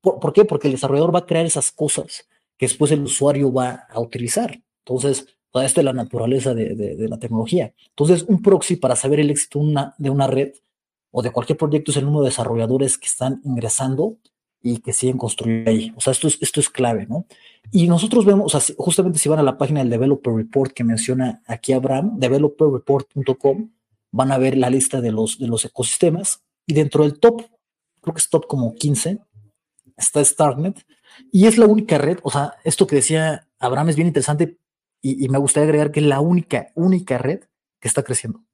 ¿por, 0.00 0.32
qué? 0.32 0.44
Porque 0.44 0.68
el 0.68 0.74
desarrollador 0.74 1.12
va 1.12 1.20
a 1.20 1.26
crear 1.26 1.44
esas 1.46 1.72
cosas 1.72 2.28
que 2.56 2.66
después 2.66 2.92
el 2.92 3.02
usuario 3.02 3.52
va 3.52 3.86
a 3.90 4.00
utilizar. 4.00 4.62
Entonces, 4.84 5.26
toda 5.50 5.64
esta 5.64 5.80
es 5.80 5.84
la 5.84 5.92
naturaleza 5.92 6.54
de, 6.54 6.76
de, 6.76 7.08
la 7.08 7.18
tecnología. 7.18 7.74
Entonces, 7.88 8.22
un 8.22 8.40
proxy 8.40 8.76
para 8.76 8.94
saber 8.94 9.18
el 9.18 9.30
éxito 9.30 9.58
una, 9.58 9.94
de 9.98 10.10
una 10.10 10.28
red 10.28 10.52
o 11.10 11.22
de 11.22 11.32
cualquier 11.32 11.58
proyecto 11.58 11.90
es 11.90 11.96
el 11.96 12.04
número 12.04 12.22
de 12.22 12.30
desarrolladores 12.30 12.98
que 12.98 13.06
están 13.06 13.40
ingresando 13.44 14.16
y 14.62 14.78
que 14.78 14.92
siguen 14.92 15.18
construyendo 15.18 15.70
ahí. 15.70 15.92
O 15.96 16.00
sea, 16.00 16.12
esto 16.12 16.28
es, 16.28 16.38
esto 16.40 16.60
es 16.60 16.68
clave, 16.68 17.06
¿no? 17.06 17.26
Y 17.70 17.86
nosotros 17.86 18.24
vemos, 18.24 18.54
o 18.54 18.60
sea, 18.60 18.74
justamente 18.76 19.18
si 19.18 19.28
van 19.28 19.38
a 19.38 19.42
la 19.42 19.58
página 19.58 19.80
del 19.80 19.90
Developer 19.90 20.34
Report 20.34 20.72
que 20.72 20.84
menciona 20.84 21.42
aquí 21.46 21.72
Abraham, 21.72 22.18
developerreport.com, 22.18 23.70
van 24.10 24.32
a 24.32 24.38
ver 24.38 24.56
la 24.56 24.70
lista 24.70 25.00
de 25.00 25.12
los, 25.12 25.38
de 25.38 25.48
los 25.48 25.64
ecosistemas 25.64 26.42
y 26.66 26.74
dentro 26.74 27.04
del 27.04 27.20
top, 27.20 27.42
creo 28.00 28.14
que 28.14 28.20
es 28.20 28.30
top 28.30 28.46
como 28.46 28.74
15, 28.74 29.20
está 29.96 30.24
Starknet 30.24 30.84
y 31.30 31.46
es 31.46 31.58
la 31.58 31.66
única 31.66 31.98
red, 31.98 32.18
o 32.22 32.30
sea, 32.30 32.54
esto 32.64 32.86
que 32.86 32.96
decía 32.96 33.48
Abraham 33.58 33.90
es 33.90 33.96
bien 33.96 34.08
interesante 34.08 34.58
y 35.00 35.28
me 35.28 35.38
gustaría 35.38 35.68
agregar 35.68 35.92
que 35.92 36.00
es 36.00 36.06
la 36.06 36.20
única, 36.20 36.72
única 36.74 37.18
red 37.18 37.40
que 37.80 37.86
está 37.86 38.02
creciendo. 38.02 38.47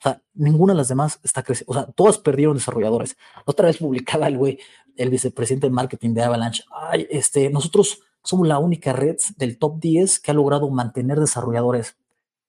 O 0.00 0.02
sea, 0.02 0.22
ninguna 0.32 0.72
de 0.72 0.78
las 0.78 0.88
demás 0.88 1.20
está 1.22 1.42
creciendo. 1.42 1.72
O 1.72 1.74
sea, 1.74 1.84
todas 1.92 2.16
perdieron 2.16 2.56
desarrolladores. 2.56 3.18
Otra 3.44 3.66
vez 3.66 3.76
publicaba 3.76 4.28
el 4.28 4.38
güey, 4.38 4.58
el 4.96 5.10
vicepresidente 5.10 5.66
de 5.66 5.72
marketing 5.72 6.14
de 6.14 6.22
Avalanche. 6.22 6.64
Ay, 6.72 7.06
este, 7.10 7.50
nosotros 7.50 8.00
somos 8.22 8.48
la 8.48 8.58
única 8.58 8.94
red 8.94 9.16
del 9.36 9.58
top 9.58 9.78
10 9.78 10.20
que 10.20 10.30
ha 10.30 10.34
logrado 10.34 10.70
mantener 10.70 11.20
desarrolladores. 11.20 11.96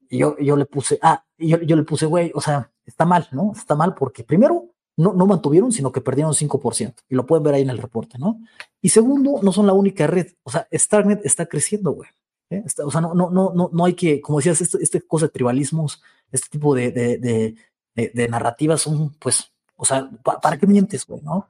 Y 0.09 0.19
yo, 0.19 0.37
yo 0.39 0.55
le 0.55 0.65
puse, 0.65 0.97
ah, 1.01 1.25
yo, 1.37 1.61
yo 1.61 1.75
le 1.75 1.83
puse, 1.83 2.05
güey, 2.05 2.31
o 2.35 2.41
sea, 2.41 2.71
está 2.85 3.05
mal, 3.05 3.27
¿no? 3.31 3.51
Está 3.53 3.75
mal 3.75 3.95
porque 3.95 4.23
primero, 4.23 4.69
no, 4.95 5.13
no 5.13 5.25
mantuvieron, 5.25 5.73
sino 5.73 5.91
que 5.91 5.99
perdieron 5.99 6.33
5%. 6.33 6.95
Y 7.09 7.15
lo 7.15 7.25
pueden 7.25 7.43
ver 7.43 7.55
ahí 7.55 7.61
en 7.63 7.69
el 7.69 7.77
reporte, 7.79 8.17
¿no? 8.17 8.39
Y 8.81 8.89
segundo, 8.89 9.39
no 9.41 9.51
son 9.51 9.67
la 9.67 9.73
única 9.73 10.07
red. 10.07 10.27
O 10.43 10.51
sea, 10.51 10.67
Starknet 10.71 11.25
está 11.25 11.45
creciendo, 11.47 11.91
güey. 11.91 12.09
¿Eh? 12.51 12.63
o 12.83 12.91
sea, 12.91 13.01
no, 13.01 13.13
no, 13.13 13.29
no, 13.29 13.69
no, 13.71 13.85
hay 13.85 13.93
que, 13.93 14.21
como 14.21 14.39
decías, 14.39 14.61
este, 14.61 14.77
este 14.81 15.01
cosa 15.01 15.25
de 15.25 15.31
tribalismos, 15.31 16.01
este 16.31 16.49
tipo 16.49 16.75
de, 16.75 16.91
de, 16.91 17.55
de, 17.95 18.27
narrativas 18.27 18.81
son, 18.81 19.13
pues, 19.19 19.51
o 19.75 19.85
sea, 19.85 20.09
¿para 20.23 20.57
qué 20.57 20.67
mientes, 20.67 21.05
güey, 21.05 21.21
no? 21.21 21.47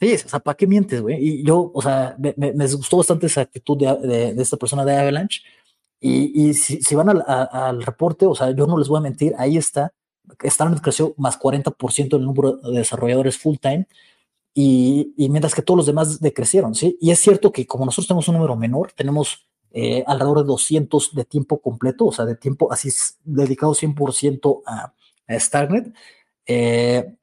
Sí, 0.00 0.14
o 0.14 0.28
sea, 0.28 0.40
¿para 0.40 0.56
qué 0.56 0.66
mientes, 0.66 1.00
güey? 1.02 1.16
Y 1.22 1.44
yo, 1.44 1.70
o 1.74 1.82
sea, 1.82 2.16
me, 2.18 2.34
me, 2.36 2.66
gustó 2.72 2.96
bastante 2.96 3.26
esa 3.26 3.42
actitud 3.42 3.76
de, 3.76 4.32
de, 4.34 4.42
esta 4.42 4.56
persona 4.56 4.84
de 4.84 4.96
Avalanche. 4.96 5.42
Y, 6.00 6.48
y 6.48 6.54
si, 6.54 6.80
si, 6.80 6.94
van 6.94 7.10
al, 7.10 7.24
al, 7.26 7.82
reporte, 7.82 8.24
o 8.24 8.34
sea, 8.34 8.50
yo 8.52 8.66
no 8.66 8.78
les 8.78 8.88
voy 8.88 8.98
a 8.98 9.02
mentir, 9.02 9.34
ahí 9.36 9.58
está. 9.58 9.92
Starnet 10.42 10.80
creció 10.80 11.14
más 11.18 11.38
40% 11.38 12.16
el 12.16 12.24
número 12.24 12.56
de 12.56 12.78
desarrolladores 12.78 13.36
full 13.38 13.56
time. 13.58 13.86
Y, 14.54 15.12
y, 15.18 15.28
mientras 15.28 15.54
que 15.54 15.62
todos 15.62 15.76
los 15.76 15.86
demás 15.86 16.20
decrecieron, 16.20 16.74
¿sí? 16.74 16.96
Y 17.00 17.10
es 17.10 17.20
cierto 17.20 17.52
que 17.52 17.66
como 17.66 17.84
nosotros 17.84 18.08
tenemos 18.08 18.28
un 18.28 18.36
número 18.36 18.56
menor, 18.56 18.92
tenemos 18.92 19.49
eh, 19.72 20.02
alrededor 20.06 20.38
de 20.38 20.44
200 20.44 21.14
de 21.14 21.24
tiempo 21.24 21.60
completo, 21.60 22.06
o 22.06 22.12
sea, 22.12 22.24
de 22.24 22.36
tiempo 22.36 22.72
así 22.72 22.90
dedicado 23.24 23.72
100% 23.74 24.62
a, 24.66 24.92
a 25.28 25.40
Starnet. 25.40 25.92
Eh, 26.46 27.14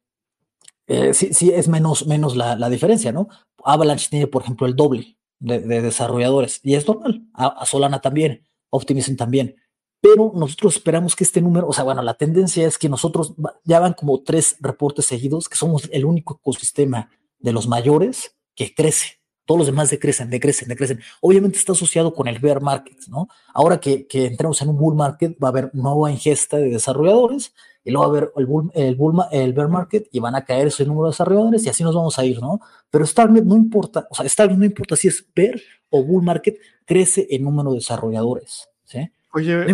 eh, 0.88 1.14
sí, 1.14 1.34
sí, 1.34 1.52
es 1.52 1.68
menos, 1.68 2.08
menos 2.08 2.36
la, 2.36 2.56
la, 2.56 2.70
diferencia, 2.70 3.12
¿no? 3.12 3.28
Avalanche 3.64 4.08
tiene, 4.10 4.28
por 4.28 4.44
ejemplo, 4.44 4.66
el 4.68 4.76
doble 4.76 5.18
de, 5.40 5.60
de 5.60 5.82
desarrolladores 5.82 6.62
y 6.64 6.76
es 6.76 6.88
normal. 6.88 7.28
A, 7.34 7.66
Solana 7.66 8.00
también, 8.00 8.48
Optimism 8.70 9.16
también. 9.16 9.58
Pero 10.00 10.32
nosotros 10.34 10.76
esperamos 10.76 11.16
que 11.16 11.24
este 11.24 11.42
número, 11.42 11.68
o 11.68 11.74
sea, 11.74 11.84
bueno, 11.84 12.02
la 12.04 12.14
tendencia 12.14 12.66
es 12.66 12.78
que 12.78 12.88
nosotros 12.88 13.34
ya 13.66 13.80
van 13.80 13.94
como 13.94 14.22
tres 14.22 14.56
reportes 14.62 15.06
seguidos, 15.08 15.50
que 15.50 15.58
somos 15.58 15.90
el 15.92 16.06
único 16.06 16.40
ecosistema 16.40 17.10
de 17.40 17.52
los 17.52 17.68
mayores 17.68 18.36
que 18.56 18.74
crece. 18.74 19.17
Todos 19.48 19.60
los 19.60 19.68
demás 19.68 19.90
decrecen, 19.90 20.30
decrecen, 20.30 20.68
decrecen. 20.68 21.00
Obviamente 21.22 21.58
está 21.58 21.72
asociado 21.72 22.14
con 22.14 22.28
el 22.28 22.38
bear 22.38 22.62
market, 22.62 23.00
¿no? 23.08 23.30
Ahora 23.54 23.80
que, 23.80 24.06
que 24.06 24.28
entremos 24.28 24.62
en 24.62 24.70
un 24.70 24.78
bull 24.78 24.94
market, 24.94 25.36
va 25.44 25.48
a 25.48 25.52
haber 25.52 25.72
nueva 25.74 26.12
ingesta 26.12 26.58
de 26.58 26.70
desarrolladores 26.70 27.54
y 27.84 27.92
luego 27.92 28.12
va 28.12 28.14
a 28.14 28.18
haber 28.18 28.34
el, 28.36 28.46
bull, 28.46 28.70
el, 28.76 28.96
bull, 28.96 29.16
el 29.32 29.54
bear 29.54 29.70
market 29.70 30.10
y 30.12 30.20
van 30.20 30.36
a 30.36 30.44
caer 30.44 30.68
ese 30.68 30.86
número 30.86 31.06
de 31.06 31.12
desarrolladores 31.12 31.66
y 31.66 31.70
así 31.70 31.84
nos 31.84 31.96
vamos 31.96 32.20
a 32.20 32.26
ir, 32.26 32.42
¿no? 32.42 32.60
Pero 32.92 33.06
Starnet 33.06 33.46
no 33.46 33.56
importa, 33.56 34.06
o 34.12 34.16
sea, 34.16 34.28
Starnet 34.28 34.58
no 34.58 34.66
importa 34.66 34.98
si 34.98 35.08
es 35.08 35.26
bear 35.34 35.60
o 35.90 36.04
bull 36.04 36.22
market, 36.22 36.60
crece 36.86 37.26
el 37.30 37.44
número 37.44 37.72
de 37.72 37.78
desarrolladores, 37.78 38.68
¿sí? 38.84 39.10
Oye, 39.34 39.66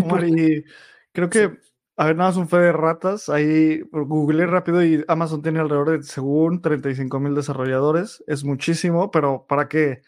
creo 1.12 1.30
que 1.30 1.58
a 1.96 2.06
ver, 2.06 2.16
nada 2.16 2.30
más 2.30 2.38
un 2.38 2.48
fe 2.48 2.58
de 2.58 2.72
ratas. 2.72 3.30
Ahí 3.30 3.82
googleé 3.92 4.48
rápido 4.48 4.84
y 4.84 5.04
Amazon 5.08 5.42
tiene 5.42 5.60
alrededor 5.60 5.92
de, 5.92 6.04
según, 6.04 6.62
35 6.62 7.20
mil 7.20 7.36
desarrolladores. 7.36 8.24
Es 8.28 8.44
muchísimo, 8.44 9.12
pero 9.12 9.46
para 9.48 9.68
que 9.68 10.02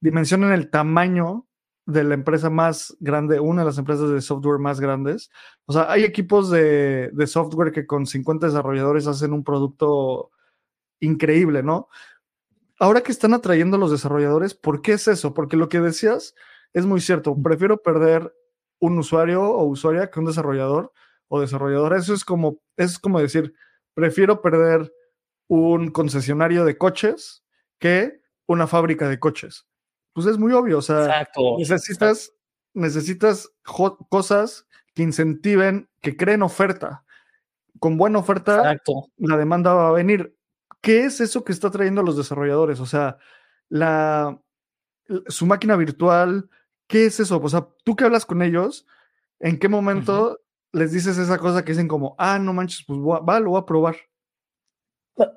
dimensionen 0.00 0.52
el 0.52 0.70
tamaño 0.70 1.46
de 1.84 2.04
la 2.04 2.14
empresa 2.14 2.48
más 2.48 2.96
grande, 3.00 3.40
una 3.40 3.62
de 3.62 3.66
las 3.66 3.78
empresas 3.78 4.10
de 4.10 4.20
software 4.20 4.60
más 4.60 4.78
grandes. 4.78 5.30
O 5.66 5.72
sea, 5.72 5.90
hay 5.90 6.04
equipos 6.04 6.48
de, 6.50 7.10
de 7.12 7.26
software 7.26 7.72
que 7.72 7.86
con 7.86 8.06
50 8.06 8.46
desarrolladores 8.46 9.08
hacen 9.08 9.32
un 9.32 9.42
producto 9.42 10.30
increíble, 11.00 11.64
¿no? 11.64 11.88
Ahora 12.78 13.00
que 13.00 13.12
están 13.12 13.34
atrayendo 13.34 13.76
a 13.76 13.80
los 13.80 13.90
desarrolladores, 13.90 14.54
¿por 14.54 14.80
qué 14.80 14.92
es 14.92 15.08
eso? 15.08 15.34
Porque 15.34 15.56
lo 15.56 15.68
que 15.68 15.80
decías 15.80 16.34
es 16.72 16.86
muy 16.86 17.00
cierto. 17.00 17.36
Prefiero 17.42 17.82
perder 17.82 18.32
un 18.78 18.98
usuario 18.98 19.42
o 19.42 19.64
usuaria 19.64 20.10
que 20.10 20.20
un 20.20 20.26
desarrollador 20.26 20.92
o 21.34 21.40
desarrollador. 21.40 21.96
Eso 21.96 22.12
es 22.12 22.26
como, 22.26 22.58
es 22.76 22.98
como 22.98 23.18
decir, 23.18 23.54
prefiero 23.94 24.42
perder 24.42 24.92
un 25.48 25.90
concesionario 25.90 26.66
de 26.66 26.76
coches 26.76 27.42
que 27.78 28.20
una 28.46 28.66
fábrica 28.66 29.08
de 29.08 29.18
coches. 29.18 29.66
Pues 30.12 30.26
es 30.26 30.36
muy 30.36 30.52
obvio, 30.52 30.76
o 30.76 30.82
sea, 30.82 31.26
necesitas, 31.56 32.34
necesitas 32.74 33.50
cosas 34.10 34.66
que 34.92 35.04
incentiven, 35.04 35.88
que 36.02 36.18
creen 36.18 36.42
oferta. 36.42 37.06
Con 37.78 37.96
buena 37.96 38.18
oferta, 38.18 38.78
la 39.16 39.36
demanda 39.38 39.72
va 39.72 39.88
a 39.88 39.92
venir. 39.92 40.36
¿Qué 40.82 41.06
es 41.06 41.22
eso 41.22 41.44
que 41.44 41.52
está 41.52 41.70
trayendo 41.70 42.02
a 42.02 42.04
los 42.04 42.18
desarrolladores? 42.18 42.78
O 42.78 42.84
sea, 42.86 43.16
la, 43.70 44.38
su 45.28 45.46
máquina 45.46 45.76
virtual, 45.76 46.50
¿qué 46.86 47.06
es 47.06 47.20
eso? 47.20 47.40
O 47.42 47.48
sea, 47.48 47.68
tú 47.84 47.96
que 47.96 48.04
hablas 48.04 48.26
con 48.26 48.42
ellos, 48.42 48.86
¿en 49.40 49.58
qué 49.58 49.70
momento 49.70 50.38
les 50.72 50.92
dices 50.92 51.18
esa 51.18 51.38
cosa 51.38 51.64
que 51.64 51.72
dicen 51.72 51.88
como, 51.88 52.14
ah, 52.18 52.38
no 52.38 52.52
manches, 52.52 52.84
pues 52.86 52.98
va, 52.98 53.40
lo 53.40 53.50
voy 53.50 53.60
a 53.60 53.66
probar. 53.66 53.96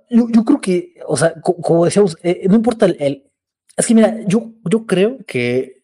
Yo, 0.10 0.28
yo 0.30 0.46
creo 0.46 0.62
que, 0.62 0.96
o 1.08 1.18
sea, 1.18 1.34
como, 1.42 1.86
decíamos, 1.86 2.18
eh, 2.24 2.46
no 2.48 2.56
importa 2.56 2.86
el, 2.86 3.30
Es 3.76 3.86
que 3.86 3.94
mira, 3.94 4.22
yo, 4.26 4.54
yo 4.70 4.86
creo 4.86 5.18
que, 5.28 5.84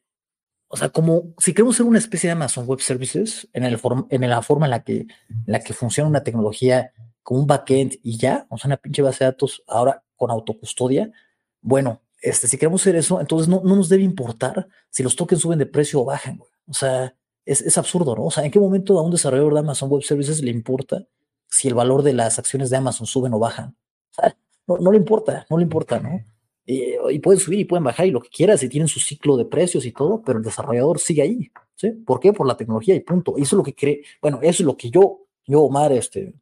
o 0.67 0.77
sea, 0.77 0.89
como 0.89 1.33
si 1.37 1.53
queremos 1.53 1.75
ser 1.75 1.85
una 1.85 1.99
especie 1.99 2.29
de 2.29 2.33
Amazon 2.33 2.65
Web 2.65 2.79
Services 2.79 3.49
en, 3.51 3.63
el 3.65 3.77
en 4.09 4.29
la 4.29 4.41
forma 4.41 4.65
en 4.65 4.71
la 4.71 4.83
que, 4.83 5.07
la 5.45 5.59
que 5.59 5.73
funciona 5.73 6.09
una 6.09 6.23
tecnología 6.23 6.93
como 7.21 7.41
un 7.41 7.47
backend 7.47 7.99
y 8.01 8.17
ya, 8.17 8.47
o 8.49 8.57
sea, 8.57 8.69
una 8.69 8.77
pinche 8.77 9.01
base 9.01 9.25
de 9.25 9.31
datos 9.31 9.61
ahora 9.67 10.03
con 10.15 10.31
autocustodia, 10.31 11.11
bueno, 11.59 12.01
este, 12.21 12.47
si 12.47 12.57
queremos 12.57 12.81
hacer 12.81 12.95
eso, 12.95 13.19
entonces 13.19 13.49
no, 13.49 13.61
no 13.63 13.75
nos 13.75 13.89
debe 13.89 14.03
importar 14.03 14.67
si 14.89 15.03
los 15.03 15.15
tokens 15.15 15.41
suben 15.41 15.59
de 15.59 15.65
precio 15.65 16.01
o 16.01 16.05
bajan, 16.05 16.37
güey. 16.37 16.51
O 16.67 16.73
sea, 16.73 17.15
es, 17.45 17.61
es, 17.61 17.77
absurdo, 17.77 18.15
¿no? 18.15 18.25
O 18.25 18.31
sea, 18.31 18.45
¿en 18.45 18.51
qué 18.51 18.59
momento 18.59 18.99
a 18.99 19.03
un 19.03 19.11
desarrollador 19.11 19.53
de 19.53 19.59
Amazon 19.59 19.89
Web 19.89 20.03
Services 20.03 20.41
le 20.41 20.51
importa 20.51 21.07
si 21.47 21.67
el 21.67 21.73
valor 21.73 22.03
de 22.03 22.13
las 22.13 22.39
acciones 22.39 22.69
de 22.69 22.77
Amazon 22.77 23.07
suben 23.07 23.33
o 23.33 23.39
bajan? 23.39 23.75
O 24.11 24.13
sea, 24.13 24.37
no, 24.67 24.77
no 24.77 24.91
le 24.91 24.97
importa, 24.97 25.45
no 25.49 25.57
le 25.57 25.63
importa, 25.63 25.99
¿no? 25.99 26.23
Y, 26.65 27.19
pueden 27.19 27.39
subir 27.39 27.59
y 27.59 27.65
pueden 27.65 27.83
bajar 27.83 28.05
y 28.05 28.11
lo 28.11 28.21
que 28.21 28.29
quieras 28.29 28.63
y 28.63 28.69
tienen 28.69 28.87
su 28.87 28.99
ciclo 28.99 29.35
de 29.35 29.45
precios 29.45 29.85
y 29.85 29.91
todo, 29.91 30.21
pero 30.23 30.37
el 30.37 30.45
desarrollador 30.45 30.99
sigue 30.99 31.21
ahí, 31.21 31.51
¿sí? 31.75 31.91
¿Por 31.91 32.19
qué? 32.19 32.31
Por 32.31 32.47
la 32.47 32.55
tecnología 32.55 32.95
y 32.95 33.01
punto. 33.01 33.33
Y 33.37 33.41
eso 33.41 33.55
es 33.55 33.57
lo 33.57 33.63
que 33.63 33.75
cree, 33.75 34.03
bueno, 34.21 34.39
eso 34.41 34.63
es 34.63 34.65
lo 34.65 34.77
que 34.77 34.89
yo, 34.89 35.25
yo, 35.45 35.61
Omar, 35.61 35.91
este, 35.91 36.33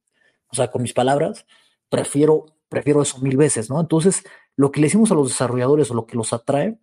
o 0.51 0.55
sea, 0.55 0.69
con 0.69 0.81
mis 0.81 0.93
palabras, 0.93 1.45
prefiero, 1.89 2.45
prefiero 2.67 3.01
eso 3.01 3.19
mil 3.19 3.37
veces, 3.37 3.69
¿no? 3.69 3.79
Entonces, 3.79 4.23
lo 4.55 4.71
que 4.71 4.81
le 4.81 4.87
decimos 4.87 5.11
a 5.11 5.15
los 5.15 5.29
desarrolladores 5.29 5.89
o 5.89 5.93
lo 5.93 6.05
que 6.05 6.17
los 6.17 6.33
atrae 6.33 6.77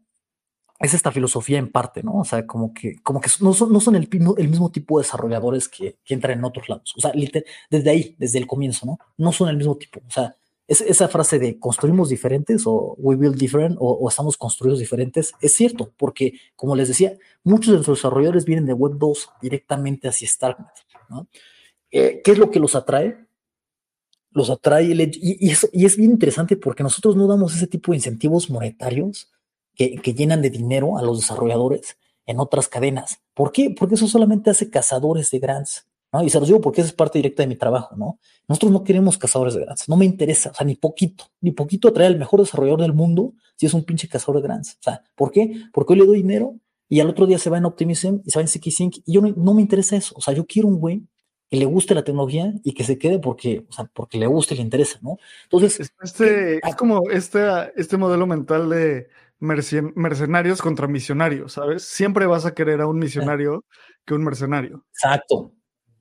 es 0.81 0.95
esta 0.95 1.11
filosofía 1.11 1.59
en 1.59 1.71
parte, 1.71 2.03
¿no? 2.03 2.17
O 2.17 2.25
sea, 2.25 2.47
como 2.47 2.75
que, 2.75 2.97
como 3.03 3.21
que 3.21 3.31
no 3.41 3.55
son, 3.55 3.97
el, 3.97 4.09
mismo, 4.09 4.37
el 4.67 4.73
tipo 4.73 4.99
de 4.99 5.05
desarrolladores 5.05 5.69
que, 5.69 5.97
que 6.05 6.15
entran 6.15 6.39
en 6.39 6.45
otros 6.45 6.69
lados. 6.69 6.95
O 6.97 7.01
sea, 7.01 7.13
desde 7.71 7.91
ahí, 7.91 8.15
desde 8.19 8.39
el 8.39 8.47
comienzo, 8.47 8.87
¿no? 8.87 8.99
No 9.17 9.33
son 9.33 9.49
el 9.49 9.57
mismo 9.57 9.77
tipo. 9.77 10.01
O 10.07 10.11
sea, 10.11 10.37
es, 10.69 10.81
esa 10.83 11.09
frase 11.09 11.39
de 11.39 11.59
construimos 11.59 12.09
diferentes 12.09 12.65
o 12.67 12.95
we 12.99 13.17
build 13.17 13.37
different 13.37 13.77
o, 13.81 14.07
estamos 14.09 14.37
construidos 14.37 14.79
diferentes 14.79 15.33
es 15.41 15.55
cierto, 15.55 15.93
porque 15.97 16.35
como 16.57 16.77
les 16.77 16.89
decía, 16.89 17.17
muchos 17.43 17.69
de 17.69 17.75
nuestros 17.75 17.99
desarrolladores 17.99 18.45
vienen 18.45 18.67
de 18.67 18.73
Web 18.73 18.99
2 18.99 19.31
directamente 19.41 20.09
hacia 20.09 20.29
Starknet. 20.29 20.69
Eh, 21.91 22.21
¿Qué 22.23 22.33
es 22.33 22.39
lo 22.39 22.51
que 22.51 22.61
los 22.61 22.75
atrae? 22.75 23.17
Los 24.33 24.51
atrae 24.51 24.85
y, 24.85 25.03
y, 25.03 25.53
y 25.73 25.85
es 25.87 25.97
bien 25.97 26.11
interesante 26.11 26.57
porque 26.57 26.83
nosotros 26.83 27.17
no 27.17 27.27
damos 27.27 27.55
ese 27.55 27.67
tipo 27.67 27.93
de 27.93 27.99
incentivos 27.99 28.51
monetarios 28.51 29.33
que, 29.77 30.15
llenan 30.15 30.43
de 30.43 30.51
dinero 30.51 30.99
a 30.99 31.03
los 31.03 31.21
desarrolladores 31.21 31.99
en 32.25 32.41
otras 32.41 32.69
cadenas. 32.69 33.21
¿Por 33.35 33.53
qué? 33.53 33.75
Porque 33.79 33.95
eso 33.95 34.09
solamente 34.09 34.51
hace 34.51 34.71
cazadores 34.71 35.31
de 35.31 35.39
grants. 35.39 35.87
¿no? 36.13 36.25
Y 36.25 36.31
se 36.31 36.39
los 36.39 36.49
digo 36.49 36.61
porque 36.61 36.81
esa 36.81 36.89
es 36.89 36.95
parte 36.95 37.19
directa 37.19 37.43
de 37.43 37.49
mi 37.49 37.57
trabajo, 37.57 37.95
¿no? 37.97 38.19
Nosotros 38.49 38.73
no 38.73 38.85
queremos 38.85 39.19
cazadores 39.19 39.55
de 39.55 39.61
grants, 39.61 39.89
no 39.89 39.97
me 39.97 40.05
interesa, 40.05 40.51
o 40.51 40.55
sea, 40.55 40.65
ni 40.65 40.77
poquito, 40.77 41.25
ni 41.41 41.51
poquito 41.51 41.89
atraer 41.89 42.13
al 42.13 42.19
mejor 42.19 42.41
desarrollador 42.41 42.81
del 42.81 42.95
mundo 42.95 43.35
si 43.57 43.67
es 43.67 43.75
un 43.75 43.85
pinche 43.85 44.09
cazador 44.09 44.41
de 44.41 44.49
grants. 44.49 44.75
O 44.81 44.83
sea, 44.83 45.03
¿por 45.15 45.31
qué? 45.31 45.65
Porque 45.73 45.93
hoy 45.93 45.99
le 45.99 46.07
doy 46.07 46.17
dinero 46.19 46.55
y 46.89 47.01
al 47.01 47.11
otro 47.11 47.27
día 47.27 47.39
se 47.39 47.51
va 47.51 47.59
en 47.59 47.65
Optimism 47.65 48.21
y 48.25 48.31
se 48.31 48.39
va 48.39 48.43
en 48.43 48.49
CKSync 48.49 48.99
y 49.05 49.13
yo 49.13 49.21
no, 49.21 49.55
me 49.55 49.63
interesa 49.63 49.97
eso. 49.97 50.15
O 50.17 50.21
sea, 50.21 50.33
yo 50.33 50.47
quiero 50.47 50.69
un 50.69 50.79
güey 50.79 51.03
que 51.51 51.57
le 51.57 51.65
guste 51.65 51.95
la 51.95 52.05
tecnología 52.05 52.53
y 52.65 52.73
que 52.73 52.85
se 52.85 52.99
quede 52.99 53.19
porque, 53.19 53.67
o 53.69 53.73
sea, 53.73 53.91
porque 53.93 54.19
le 54.19 54.27
guste 54.27 54.55
y 54.55 54.59
le 54.59 54.63
interesa, 54.63 54.99
¿no? 55.03 55.19
Entonces, 55.45 55.93
este, 56.03 56.59
es 56.67 56.77
como 56.77 57.11
este, 57.11 57.41
este 57.77 57.97
modelo 57.97 58.27
mental 58.27 58.71
de 58.71 59.09
mercenarios 59.39 60.63
contra 60.63 60.87
misionarios, 60.87 61.53
¿sabes? 61.55 61.83
Siempre 61.83 62.27
vas 62.27 62.47
a 62.47 62.55
querer 62.55 62.81
a 62.81 62.87
un 62.87 62.99
misionario 62.99 63.65
que 64.05 64.15
un 64.15 64.25
mercenario. 64.25 64.85
Exacto, 64.93 65.53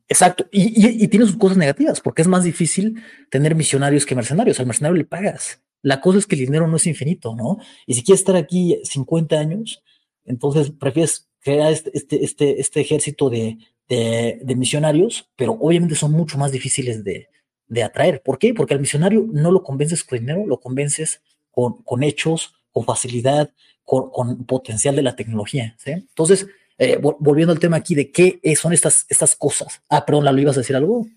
exacto. 0.07 0.47
Y, 0.51 1.07
tiene 1.07 1.25
sus 1.25 1.38
cosas 1.38 1.57
negativas, 1.57 1.99
porque 2.01 2.21
es 2.21 2.27
más 2.27 2.43
difícil 2.43 3.01
tener 3.29 3.55
misionarios 3.55 4.05
que 4.05 4.15
mercenarios. 4.15 4.59
Al 4.59 4.67
mercenario 4.67 4.97
le 4.97 5.05
pagas. 5.05 5.61
La 5.81 6.01
cosa 6.01 6.17
es 6.17 6.27
que 6.27 6.36
el 6.36 6.41
dinero 6.41 6.67
no 6.67 6.77
es 6.77 6.88
infinito, 6.88 7.36
¿no? 7.36 7.57
Y 7.86 7.93
si 7.93 8.03
quieres 8.03 8.21
estar 8.21 8.36
aquí 8.36 8.79
50 8.83 9.38
años, 9.38 9.83
entonces 10.23 10.71
prefieres 10.71 11.29
crear 11.41 11.71
este, 11.71 11.91
este, 11.93 12.23
este, 12.23 12.59
este 12.59 12.81
ejército 12.81 13.29
de, 13.29 13.57
de, 13.88 14.55
misionarios, 14.55 15.29
pero 15.36 15.53
obviamente 15.53 15.95
son 15.95 16.11
mucho 16.11 16.38
más 16.38 16.51
difíciles 16.51 17.03
de, 17.03 17.29
de 17.67 17.83
atraer. 17.83 18.21
¿Por 18.23 18.39
qué? 18.39 18.53
Porque 18.53 18.73
al 18.73 18.79
misionario 18.79 19.27
no 19.31 19.51
lo 19.51 19.63
convences 19.63 20.03
con 20.03 20.19
dinero, 20.19 20.45
lo 20.47 20.59
convences 20.59 21.21
con, 21.51 21.83
con 21.83 22.03
hechos, 22.03 22.54
con 22.76 22.84
facilidad, 22.84 23.49
con, 23.86 24.43
potencial 24.43 24.97
de 24.97 25.01
la 25.01 25.15
tecnología. 25.15 25.76
¿sí? 25.78 25.91
Entonces, 25.91 26.45
eh, 26.78 26.99
volviendo 26.99 27.53
al 27.53 27.59
tema 27.59 27.78
aquí 27.78 27.95
de 27.95 28.11
qué 28.11 28.38
son 28.57 28.73
estas, 28.73 29.05
estas 29.07 29.34
cosas. 29.38 29.82
Ah, 29.89 30.05
perdón, 30.05 30.26
¿lo 30.26 30.41
ibas 30.41 30.57
a 30.57 30.59
decir 30.59 30.76
algo? 30.76 31.07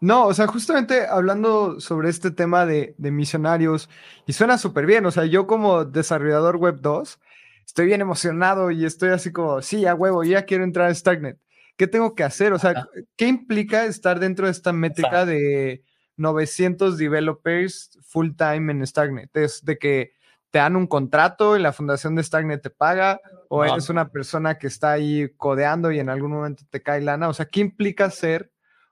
No, 0.00 0.26
o 0.26 0.34
sea, 0.34 0.48
justamente 0.48 1.06
hablando 1.06 1.78
sobre 1.80 2.10
este 2.10 2.32
tema 2.32 2.66
de, 2.66 2.96
de 2.98 3.12
misionarios, 3.12 3.88
y 4.26 4.32
suena 4.32 4.58
súper 4.58 4.84
bien, 4.84 5.06
o 5.06 5.12
sea, 5.12 5.26
yo 5.26 5.46
como 5.46 5.84
desarrollador 5.84 6.56
web 6.56 6.80
2, 6.80 7.20
estoy 7.64 7.86
bien 7.86 8.00
emocionado 8.00 8.72
y 8.72 8.84
estoy 8.84 9.10
así 9.10 9.30
como, 9.30 9.62
sí, 9.62 9.86
a 9.86 9.94
huevo, 9.94 10.24
ya 10.24 10.42
quiero 10.42 10.64
entrar 10.64 10.90
a 10.90 10.94
Starknet. 10.94 11.38
¿Qué 11.76 11.86
tengo 11.86 12.16
que 12.16 12.24
hacer? 12.24 12.52
O 12.52 12.58
sea, 12.58 12.88
¿qué 13.16 13.28
implica 13.28 13.84
estar 13.84 14.18
dentro 14.18 14.46
de 14.46 14.52
esta 14.52 14.72
métrica 14.72 15.24
de 15.24 15.84
900 16.16 16.98
developers 16.98 17.96
full 18.02 18.30
time 18.36 18.72
en 18.72 18.84
Starknet? 18.84 19.36
Es 19.36 19.64
de 19.64 19.78
que 19.78 20.16
te 20.50 20.58
dan 20.58 20.76
un 20.76 20.86
contrato 20.86 21.56
y 21.56 21.60
la 21.60 21.72
fundación 21.72 22.14
de 22.14 22.22
Stagnet 22.22 22.62
te 22.62 22.70
paga, 22.70 23.20
o 23.48 23.64
eres 23.64 23.90
una 23.90 24.08
persona 24.08 24.58
que 24.58 24.66
está 24.66 24.92
ahí 24.92 25.28
codeando 25.36 25.92
y 25.92 25.98
en 25.98 26.08
algún 26.08 26.32
momento 26.32 26.64
te 26.70 26.82
cae 26.82 27.00
lana. 27.00 27.28
O 27.28 27.34
sea, 27.34 27.46
¿qué 27.46 27.60
implica 27.60 28.10
ser 28.10 28.50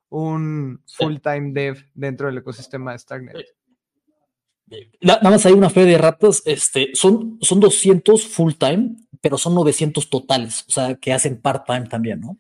un 0.09 0.83
full-time 0.87 1.53
dev 1.53 1.85
dentro 1.95 2.27
del 2.27 2.39
ecosistema 2.39 2.93
de 2.93 2.99
Stagnet? 2.99 3.37
Nada 5.01 5.31
más 5.31 5.45
hay 5.47 5.53
una 5.53 5.71
fe 5.71 5.85
de 5.85 5.99
ratos, 5.99 6.43
este, 6.47 6.91
son, 6.95 7.39
son 7.41 7.61
200 7.61 8.27
full-time, 8.27 8.97
pero 9.21 9.37
son 9.39 9.55
900 9.55 10.09
totales, 10.09 10.65
o 10.69 10.73
sea, 10.73 10.95
que 10.97 11.13
hacen 11.13 11.41
part-time 11.41 11.87
también, 11.87 12.21
¿no? 12.21 12.39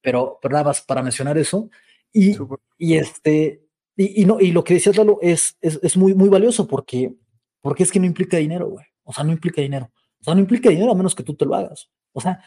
Pero, 0.00 0.38
pero 0.40 0.52
nada 0.52 0.64
más 0.64 0.80
para 0.80 1.02
mencionar 1.02 1.36
eso. 1.36 1.68
Y, 2.12 2.36
y 2.78 2.94
este, 2.94 3.62
y, 3.96 4.24
no, 4.24 4.40
y 4.40 4.52
lo 4.52 4.62
que 4.62 4.74
decías, 4.74 4.96
Lalo, 4.96 5.18
es, 5.22 5.56
es, 5.60 5.80
es 5.82 5.96
muy, 5.96 6.14
muy 6.14 6.28
valioso 6.28 6.66
porque 6.68 7.14
porque 7.66 7.82
es 7.82 7.90
que 7.90 7.98
no 7.98 8.06
implica 8.06 8.36
dinero, 8.36 8.68
güey. 8.68 8.86
O 9.02 9.12
sea, 9.12 9.24
no 9.24 9.32
implica 9.32 9.60
dinero. 9.60 9.90
O 10.20 10.24
sea, 10.24 10.34
no 10.34 10.40
implica 10.40 10.70
dinero 10.70 10.92
a 10.92 10.94
menos 10.94 11.16
que 11.16 11.24
tú 11.24 11.34
te 11.34 11.44
lo 11.44 11.56
hagas. 11.56 11.90
O 12.12 12.20
sea, 12.20 12.40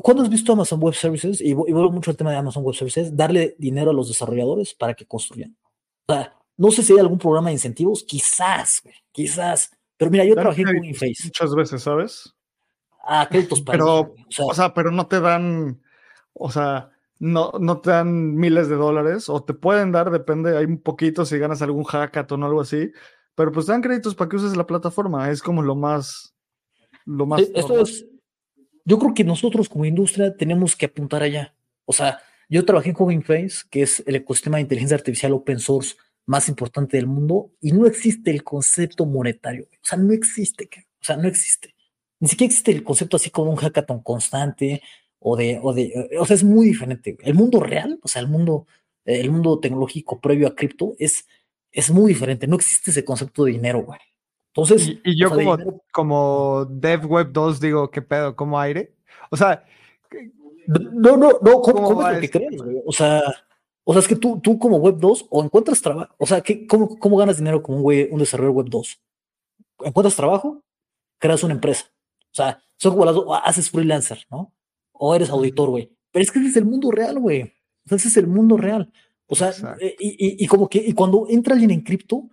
¿cuándo 0.00 0.22
has 0.22 0.30
visto 0.30 0.52
Amazon 0.52 0.78
Web 0.80 0.94
Services? 0.94 1.40
Y, 1.40 1.54
vuelvo 1.54 1.90
mucho 1.90 2.12
al 2.12 2.16
tema 2.16 2.30
de 2.30 2.36
Amazon 2.36 2.62
Web 2.62 2.76
Services, 2.76 3.16
darle 3.16 3.56
dinero 3.58 3.90
a 3.90 3.92
los 3.92 4.06
desarrolladores 4.06 4.74
para 4.74 4.94
que 4.94 5.06
construyan. 5.06 5.56
O 6.06 6.12
sea, 6.12 6.36
no 6.56 6.70
sé 6.70 6.84
si 6.84 6.92
hay 6.92 7.00
algún 7.00 7.18
programa 7.18 7.48
de 7.48 7.54
incentivos, 7.54 8.04
quizás, 8.04 8.80
güey, 8.84 8.94
quizás. 9.10 9.72
Pero 9.96 10.08
mira, 10.08 10.24
yo 10.24 10.36
trabajé 10.36 10.62
con 10.62 10.84
Inface. 10.84 11.24
Muchas 11.24 11.54
veces, 11.56 11.82
¿sabes? 11.82 12.32
Ah, 13.02 13.26
créditos 13.28 13.60
para. 13.60 13.78
Pero, 13.78 14.14
o 14.38 14.54
sea, 14.54 14.72
pero 14.72 14.92
no 14.92 15.08
te 15.08 15.18
dan, 15.18 15.82
o 16.32 16.48
sea, 16.48 16.92
no, 17.18 17.50
no 17.58 17.80
te 17.80 17.90
dan 17.90 18.36
miles 18.36 18.68
de 18.68 18.76
dólares, 18.76 19.28
o 19.28 19.42
te 19.42 19.52
pueden 19.52 19.90
dar, 19.90 20.12
depende, 20.12 20.56
hay 20.56 20.64
un 20.64 20.80
poquito 20.80 21.24
si 21.24 21.38
ganas 21.38 21.60
algún 21.60 21.82
hackathon 21.82 22.44
o 22.44 22.46
algo 22.46 22.60
así, 22.60 22.92
pero 23.38 23.52
pues 23.52 23.66
dan 23.66 23.80
créditos 23.80 24.16
para 24.16 24.28
que 24.28 24.34
uses 24.34 24.56
la 24.56 24.66
plataforma, 24.66 25.30
es 25.30 25.40
como 25.40 25.62
lo 25.62 25.76
más... 25.76 26.34
Lo 27.06 27.24
más 27.24 27.40
Esto 27.54 27.80
es, 27.80 28.04
yo 28.84 28.98
creo 28.98 29.14
que 29.14 29.22
nosotros 29.22 29.68
como 29.68 29.84
industria 29.84 30.36
tenemos 30.36 30.74
que 30.74 30.86
apuntar 30.86 31.22
allá. 31.22 31.54
O 31.84 31.92
sea, 31.92 32.18
yo 32.48 32.64
trabajé 32.64 32.90
en 32.90 32.96
Hugging 32.98 33.22
Face, 33.22 33.58
que 33.70 33.82
es 33.82 34.02
el 34.08 34.16
ecosistema 34.16 34.56
de 34.56 34.62
inteligencia 34.62 34.96
artificial 34.96 35.34
open 35.34 35.60
source 35.60 35.94
más 36.26 36.48
importante 36.48 36.96
del 36.96 37.06
mundo, 37.06 37.52
y 37.60 37.70
no 37.70 37.86
existe 37.86 38.32
el 38.32 38.42
concepto 38.42 39.06
monetario. 39.06 39.68
O 39.70 39.86
sea, 39.86 39.98
no 39.98 40.12
existe. 40.12 40.68
O 41.00 41.04
sea, 41.04 41.16
no 41.16 41.28
existe. 41.28 41.76
Ni 42.18 42.26
siquiera 42.26 42.48
existe 42.48 42.72
el 42.72 42.82
concepto 42.82 43.18
así 43.18 43.30
como 43.30 43.52
un 43.52 43.56
hackathon 43.56 44.02
constante 44.02 44.82
o 45.20 45.36
de, 45.36 45.60
o 45.62 45.72
de, 45.72 46.10
o 46.18 46.26
sea, 46.26 46.34
es 46.34 46.42
muy 46.42 46.66
diferente. 46.66 47.16
El 47.22 47.34
mundo 47.34 47.60
real, 47.60 48.00
o 48.02 48.08
sea, 48.08 48.20
el 48.20 48.26
mundo, 48.26 48.66
el 49.04 49.30
mundo 49.30 49.60
tecnológico 49.60 50.20
previo 50.20 50.48
a 50.48 50.56
cripto 50.56 50.96
es 50.98 51.28
es 51.72 51.90
muy 51.90 52.12
diferente. 52.12 52.46
No 52.46 52.56
existe 52.56 52.90
ese 52.90 53.04
concepto 53.04 53.44
de 53.44 53.52
dinero, 53.52 53.82
güey. 53.82 54.00
Entonces. 54.54 54.98
Y, 55.04 55.20
yo 55.20 55.30
como, 55.30 55.82
como 55.92 56.66
Dev 56.68 57.06
Web 57.06 57.32
2 57.32 57.60
digo, 57.60 57.90
¿qué 57.90 58.02
pedo? 58.02 58.34
¿Como 58.34 58.58
aire? 58.58 58.94
O 59.30 59.36
sea. 59.36 59.64
No, 60.66 61.16
no, 61.16 61.38
no, 61.40 61.62
¿cómo, 61.62 62.06
es 62.08 62.14
lo 62.14 62.20
que 62.20 62.30
crees, 62.30 62.62
güey? 62.62 62.82
O 62.84 62.92
sea, 62.92 63.22
o 63.84 63.92
sea, 63.94 64.00
es 64.00 64.08
que 64.08 64.16
tú, 64.16 64.38
tú 64.40 64.58
como 64.58 64.76
Web 64.76 64.98
2 64.98 65.28
o 65.30 65.42
encuentras 65.42 65.80
trabajo, 65.80 66.14
o 66.18 66.26
sea, 66.26 66.42
¿qué, 66.42 66.66
cómo, 66.66 66.98
¿cómo 66.98 67.16
ganas 67.16 67.38
dinero 67.38 67.62
como 67.62 67.78
un, 67.78 67.82
güey, 67.82 68.06
un 68.10 68.18
desarrollador 68.18 68.56
Web 68.56 68.66
2? 68.68 69.00
¿Encuentras 69.84 70.14
trabajo? 70.14 70.62
Creas 71.18 71.42
una 71.42 71.54
empresa. 71.54 71.86
O 72.30 72.34
sea, 72.34 72.62
son 72.76 72.92
como 72.92 73.06
las 73.06 73.14
dos, 73.14 73.26
haces 73.42 73.70
freelancer, 73.70 74.26
¿no? 74.30 74.52
O 74.92 75.14
eres 75.14 75.30
auditor, 75.30 75.70
güey. 75.70 75.90
Pero 76.12 76.22
es 76.22 76.30
que 76.30 76.38
ese 76.38 76.48
es 76.48 76.56
el 76.56 76.66
mundo 76.66 76.90
real, 76.90 77.18
güey. 77.18 77.50
ese 77.86 78.08
es 78.08 78.16
el 78.18 78.26
mundo 78.26 78.58
real. 78.58 78.92
O 79.28 79.36
sea, 79.36 79.52
eh, 79.80 79.94
y, 79.98 80.42
y, 80.44 80.46
como 80.46 80.68
que 80.68 80.78
y 80.78 80.92
cuando 80.94 81.26
entra 81.28 81.52
alguien 81.52 81.70
en 81.70 81.82
cripto, 81.82 82.28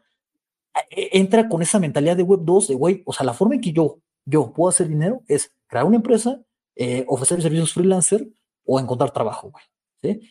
e, 0.89 1.09
entra 1.19 1.47
con 1.47 1.61
esa 1.61 1.79
mentalidad 1.79 2.15
de 2.15 2.23
Web 2.23 2.41
2, 2.43 2.69
de 2.69 2.75
güey, 2.75 3.03
o 3.05 3.13
sea, 3.13 3.25
la 3.25 3.33
forma 3.33 3.55
en 3.55 3.61
que 3.61 3.73
yo, 3.73 3.99
yo 4.25 4.51
puedo 4.53 4.69
hacer 4.69 4.87
dinero 4.87 5.21
es 5.27 5.53
crear 5.67 5.85
una 5.85 5.97
empresa, 5.97 6.41
eh, 6.75 7.05
ofrecer 7.07 7.41
servicios 7.41 7.73
freelancer 7.73 8.27
o 8.65 8.79
encontrar 8.79 9.11
trabajo, 9.11 9.51
güey. 9.51 9.63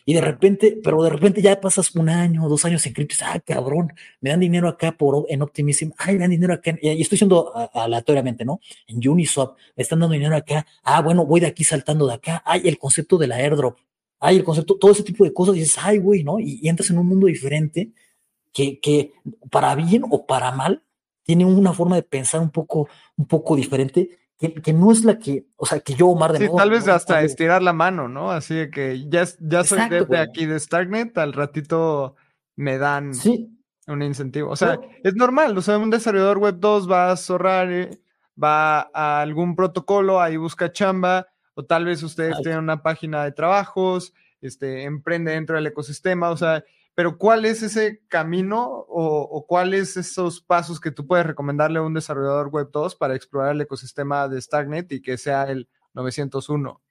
Y 0.05 0.13
de 0.13 0.21
repente, 0.21 0.79
pero 0.83 1.03
de 1.03 1.09
repente 1.09 1.41
ya 1.41 1.59
pasas 1.59 1.93
un 1.95 2.09
año, 2.09 2.47
dos 2.47 2.63
años 2.65 2.85
en 2.85 2.93
cripto, 2.93 3.15
ah, 3.25 3.39
cabrón, 3.39 3.93
me 4.21 4.29
dan 4.29 4.39
dinero 4.39 4.67
acá 4.67 4.91
por 4.93 5.25
en 5.29 5.41
Optimism, 5.41 5.89
ay, 5.97 6.15
me 6.15 6.21
dan 6.21 6.29
dinero 6.29 6.53
acá, 6.53 6.77
y 6.81 7.01
estoy 7.01 7.15
diciendo 7.15 7.51
aleatoriamente, 7.73 8.45
¿no? 8.45 8.59
En 8.87 9.05
Uniswap, 9.07 9.57
me 9.75 9.83
están 9.83 9.99
dando 9.99 10.13
dinero 10.13 10.35
acá, 10.35 10.65
ah, 10.83 11.01
bueno, 11.01 11.25
voy 11.25 11.41
de 11.41 11.47
aquí 11.47 11.63
saltando 11.63 12.07
de 12.07 12.13
acá, 12.13 12.41
ay, 12.45 12.61
el 12.65 12.77
concepto 12.77 13.17
de 13.17 13.27
la 13.27 13.35
airdrop, 13.35 13.77
ay, 14.19 14.37
el 14.37 14.43
concepto, 14.43 14.77
todo 14.77 14.91
ese 14.91 15.03
tipo 15.03 15.23
de 15.23 15.33
cosas, 15.33 15.55
y 15.55 15.59
dices, 15.59 15.77
ay, 15.81 15.97
güey, 15.97 16.23
¿no? 16.23 16.39
Y, 16.39 16.59
y, 16.61 16.69
entras 16.69 16.89
en 16.89 16.97
un 16.97 17.07
mundo 17.07 17.27
diferente 17.27 17.91
que, 18.53 18.79
que 18.79 19.13
para 19.51 19.75
bien 19.75 20.03
o 20.09 20.25
para 20.25 20.51
mal, 20.51 20.83
tiene 21.23 21.45
una 21.45 21.73
forma 21.73 21.95
de 21.95 22.03
pensar 22.03 22.41
un 22.41 22.51
poco, 22.51 22.87
un 23.17 23.27
poco 23.27 23.55
diferente 23.55 24.19
que, 24.37 24.73
no 24.73 24.91
es 24.91 25.03
la 25.03 25.17
que, 25.17 25.47
o 25.55 25.65
sea, 25.65 25.79
que 25.79 25.93
yo, 25.93 26.07
Omar, 26.07 26.33
de 26.33 26.39
sí, 26.39 26.53
tal 26.55 26.69
vez 26.69 26.87
hasta 26.87 27.21
estirar 27.21 27.63
la 27.63 27.73
mano, 27.73 28.07
¿no? 28.07 28.31
Así 28.31 28.53
de 28.53 28.69
que 28.69 29.07
ya, 29.07 29.25
ya 29.39 29.63
soy 29.63 29.79
de, 29.89 30.17
aquí 30.17 30.45
de 30.45 30.59
Starknet, 30.59 31.17
al 31.17 31.33
ratito 31.33 32.15
me 32.55 32.77
dan 32.77 33.11
un 33.87 34.01
incentivo. 34.01 34.49
O 34.49 34.55
sea, 34.55 34.79
es 35.03 35.15
normal, 35.15 35.57
o 35.57 35.61
sea, 35.61 35.77
un 35.77 35.89
desarrollador 35.89 36.37
web 36.39 36.55
2 36.59 36.91
va 36.91 37.11
a 37.11 37.17
zorrar, 37.17 37.71
eh, 37.71 38.01
va 38.41 38.89
a 38.93 39.21
algún 39.21 39.55
protocolo, 39.55 40.21
ahí 40.21 40.35
busca 40.35 40.71
chamba, 40.71 41.27
o 41.55 41.65
tal 41.65 41.85
vez 41.85 42.03
ustedes 42.03 42.37
tienen 42.41 42.59
una 42.59 42.83
página 42.83 43.23
de 43.23 43.31
trabajos, 43.31 44.13
este, 44.41 44.83
emprende 44.83 45.31
dentro 45.31 45.55
del 45.55 45.67
ecosistema, 45.67 46.29
o 46.29 46.37
sea, 46.37 46.63
pero 46.93 47.17
¿cuál 47.17 47.45
es 47.45 47.61
ese 47.61 48.01
camino 48.07 48.85
o, 48.87 49.45
cuáles 49.47 49.97
esos 49.97 50.41
pasos 50.41 50.79
que 50.79 50.91
tú 50.91 51.05
puedes 51.05 51.25
recomendarle 51.25 51.79
a 51.79 51.81
un 51.81 51.93
desarrollador 51.93 52.49
web 52.49 52.69
2 52.71 52.95
para 52.95 53.15
explorar 53.15 53.53
el 53.53 53.61
ecosistema 53.61 54.29
de 54.29 54.41
Starknet 54.41 54.91
y 54.93 55.01
que 55.01 55.17
sea 55.17 55.43
el 55.43 55.67
901? 55.93 56.81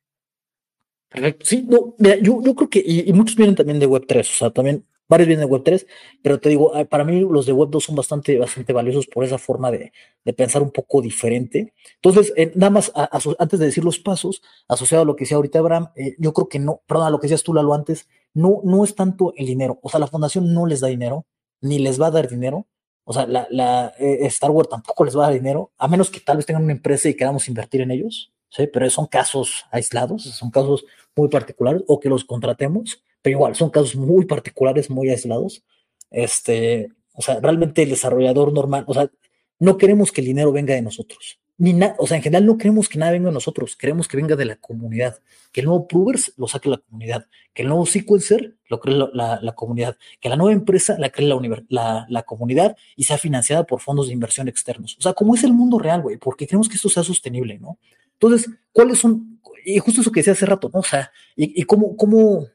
Sí, 1.40 1.66
no, 1.68 1.94
yo, 2.20 2.54
creo 2.54 2.68
que, 2.68 2.82
y, 2.84 3.12
muchos 3.12 3.36
vienen 3.36 3.54
también 3.54 3.78
de 3.78 3.86
Web 3.86 4.04
3, 4.06 4.28
o 4.28 4.32
sea, 4.32 4.50
también 4.50 4.84
varios 5.08 5.28
vienen 5.28 5.46
de 5.46 5.52
Web 5.52 5.62
3, 5.64 5.86
pero 6.22 6.40
te 6.40 6.48
digo, 6.48 6.74
ah, 6.74 6.84
para 6.84 7.04
mí 7.04 7.20
los 7.20 7.46
de 7.46 7.52
Web 7.52 7.70
2 7.70 7.84
son 7.84 7.96
bastante, 7.96 8.38
bastante 8.38 8.72
valiosos 8.72 9.06
por 9.06 9.24
esa 9.24 9.38
forma 9.38 9.70
de, 9.70 9.92
pensar 10.36 10.62
un 10.62 10.70
poco 10.70 11.02
diferente. 11.02 11.72
Entonces, 11.96 12.32
eh, 12.36 12.52
nada 12.54 12.70
más, 12.70 12.92
antes 13.38 13.60
de 13.60 13.66
decir 13.66 13.84
los 13.84 13.98
pasos, 13.98 14.42
asociado 14.68 15.02
a 15.02 15.04
lo 15.06 15.16
que 15.16 15.24
decía 15.24 15.36
ahorita 15.36 15.58
Abraham, 15.58 15.90
eh, 15.96 16.14
yo 16.18 16.32
creo 16.32 16.48
que 16.48 16.58
no, 16.58 16.82
perdón, 16.86 17.06
a 17.06 17.10
lo 17.10 17.18
que 17.18 17.26
decías 17.26 17.42
tú, 17.42 17.52
Lalo, 17.54 17.74
antes, 17.74 18.08
no, 18.32 18.60
no 18.64 18.84
es 18.84 18.94
tanto 18.94 19.32
el 19.36 19.46
dinero. 19.46 19.78
O 19.82 19.88
sea, 19.88 20.00
la 20.00 20.06
fundación 20.06 20.52
no 20.54 20.66
les 20.66 20.80
da 20.80 20.88
dinero, 20.88 21.26
ni 21.60 21.78
les 21.78 22.00
va 22.00 22.08
a 22.08 22.10
dar 22.10 22.28
dinero. 22.28 22.66
O 23.04 23.12
sea, 23.12 23.26
la, 23.26 23.46
la 23.50 23.92
eh, 23.98 24.26
Star 24.26 24.50
Wars 24.50 24.68
tampoco 24.68 25.04
les 25.04 25.16
va 25.16 25.24
a 25.24 25.26
dar 25.26 25.34
dinero, 25.34 25.72
a 25.78 25.88
menos 25.88 26.10
que 26.10 26.20
tal 26.20 26.38
vez 26.38 26.46
tengan 26.46 26.64
una 26.64 26.72
empresa 26.72 27.08
y 27.08 27.14
queramos 27.14 27.48
invertir 27.48 27.82
en 27.82 27.90
ellos, 27.90 28.32
¿sí? 28.48 28.66
Pero 28.66 28.88
son 28.88 29.06
casos 29.06 29.66
aislados, 29.70 30.22
son 30.22 30.50
casos 30.50 30.86
muy 31.14 31.28
particulares, 31.28 31.82
o 31.86 32.00
que 32.00 32.08
los 32.08 32.24
contratemos, 32.24 33.04
pero 33.24 33.38
igual, 33.38 33.56
son 33.56 33.70
casos 33.70 33.96
muy 33.96 34.26
particulares, 34.26 34.88
muy 34.90 35.08
aislados. 35.08 35.64
Este, 36.10 36.90
o 37.14 37.22
sea, 37.22 37.40
realmente 37.40 37.82
el 37.82 37.88
desarrollador 37.90 38.52
normal, 38.52 38.84
o 38.86 38.94
sea, 38.94 39.10
no 39.58 39.78
queremos 39.78 40.12
que 40.12 40.20
el 40.20 40.28
dinero 40.28 40.52
venga 40.52 40.74
de 40.74 40.82
nosotros 40.82 41.40
ni 41.56 41.78
o 41.98 42.06
sea, 42.06 42.16
en 42.16 42.22
general 42.22 42.46
no 42.46 42.58
queremos 42.58 42.88
que 42.88 42.98
nada 42.98 43.12
venga 43.12 43.28
de 43.28 43.34
nosotros, 43.34 43.76
queremos 43.76 44.08
que 44.08 44.16
venga 44.16 44.34
de 44.34 44.44
la 44.44 44.56
comunidad, 44.56 45.20
que 45.52 45.60
el 45.60 45.66
nuevo 45.66 45.86
Provers 45.86 46.32
lo 46.36 46.48
saque 46.48 46.68
la 46.68 46.78
comunidad, 46.78 47.26
que 47.52 47.62
el 47.62 47.68
nuevo 47.68 47.86
Sequencer 47.86 48.56
lo 48.68 48.80
cree 48.80 48.96
la, 49.12 49.54
comunidad, 49.54 49.96
que 50.20 50.28
la 50.28 50.36
nueva 50.36 50.52
empresa 50.52 50.96
la 50.98 51.10
cree 51.10 51.28
la, 51.68 52.06
la, 52.08 52.22
comunidad 52.24 52.76
y 52.96 53.04
sea 53.04 53.18
financiada 53.18 53.64
por 53.64 53.80
fondos 53.80 54.08
de 54.08 54.14
inversión 54.14 54.48
externos. 54.48 54.96
O 54.98 55.02
sea, 55.02 55.12
como 55.12 55.36
es 55.36 55.44
el 55.44 55.52
mundo 55.52 55.78
real, 55.78 56.02
güey, 56.02 56.16
porque 56.16 56.46
queremos 56.46 56.68
que 56.68 56.74
esto 56.74 56.88
sea 56.88 57.04
sostenible, 57.04 57.58
¿no? 57.60 57.78
Entonces, 58.14 58.50
¿cuáles 58.72 58.98
son? 58.98 59.40
Y 59.64 59.78
justo 59.78 60.00
eso 60.00 60.10
que 60.10 60.20
decía 60.20 60.32
hace 60.32 60.46
rato, 60.46 60.70
¿no? 60.72 60.80
O 60.80 60.84
sea, 60.84 61.12
y, 61.36 61.60
y 61.60 61.64
cómo, 61.64 61.96
cómo, 61.96 62.48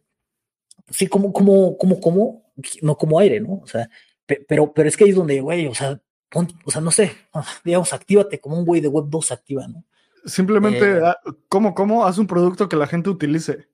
sí, 0.89 1.07
cómo, 1.07 1.33
cómo, 1.33 1.77
cómo, 1.77 1.99
cómo, 1.99 2.51
no 2.81 2.97
como 2.97 3.19
aire, 3.19 3.39
¿no? 3.39 3.61
O 3.63 3.67
sea, 3.67 3.89
pero, 4.47 4.73
pero 4.73 4.89
es 4.89 4.95
que 4.95 5.05
ahí 5.05 5.09
es 5.11 5.15
donde, 5.15 5.41
güey, 5.41 5.67
o 5.67 5.73
sea, 5.73 6.01
o 6.65 6.71
sea, 6.71 6.81
no 6.81 6.91
sé, 6.91 7.11
digamos, 7.63 7.91
actívate 7.93 8.39
como 8.39 8.57
un 8.57 8.65
güey 8.65 8.81
de 8.81 8.87
web 8.87 9.05
2 9.07 9.31
activa, 9.31 9.67
¿no? 9.67 9.83
Simplemente, 10.25 10.97
eh, 10.97 11.01
ah, 11.03 11.17
¿cómo, 11.47 11.73
cómo 11.73 12.05
haz 12.05 12.17
un 12.17 12.27
producto 12.27 12.69
que 12.69 12.75
la 12.75 12.87
gente 12.87 13.09
utilice? 13.09 13.67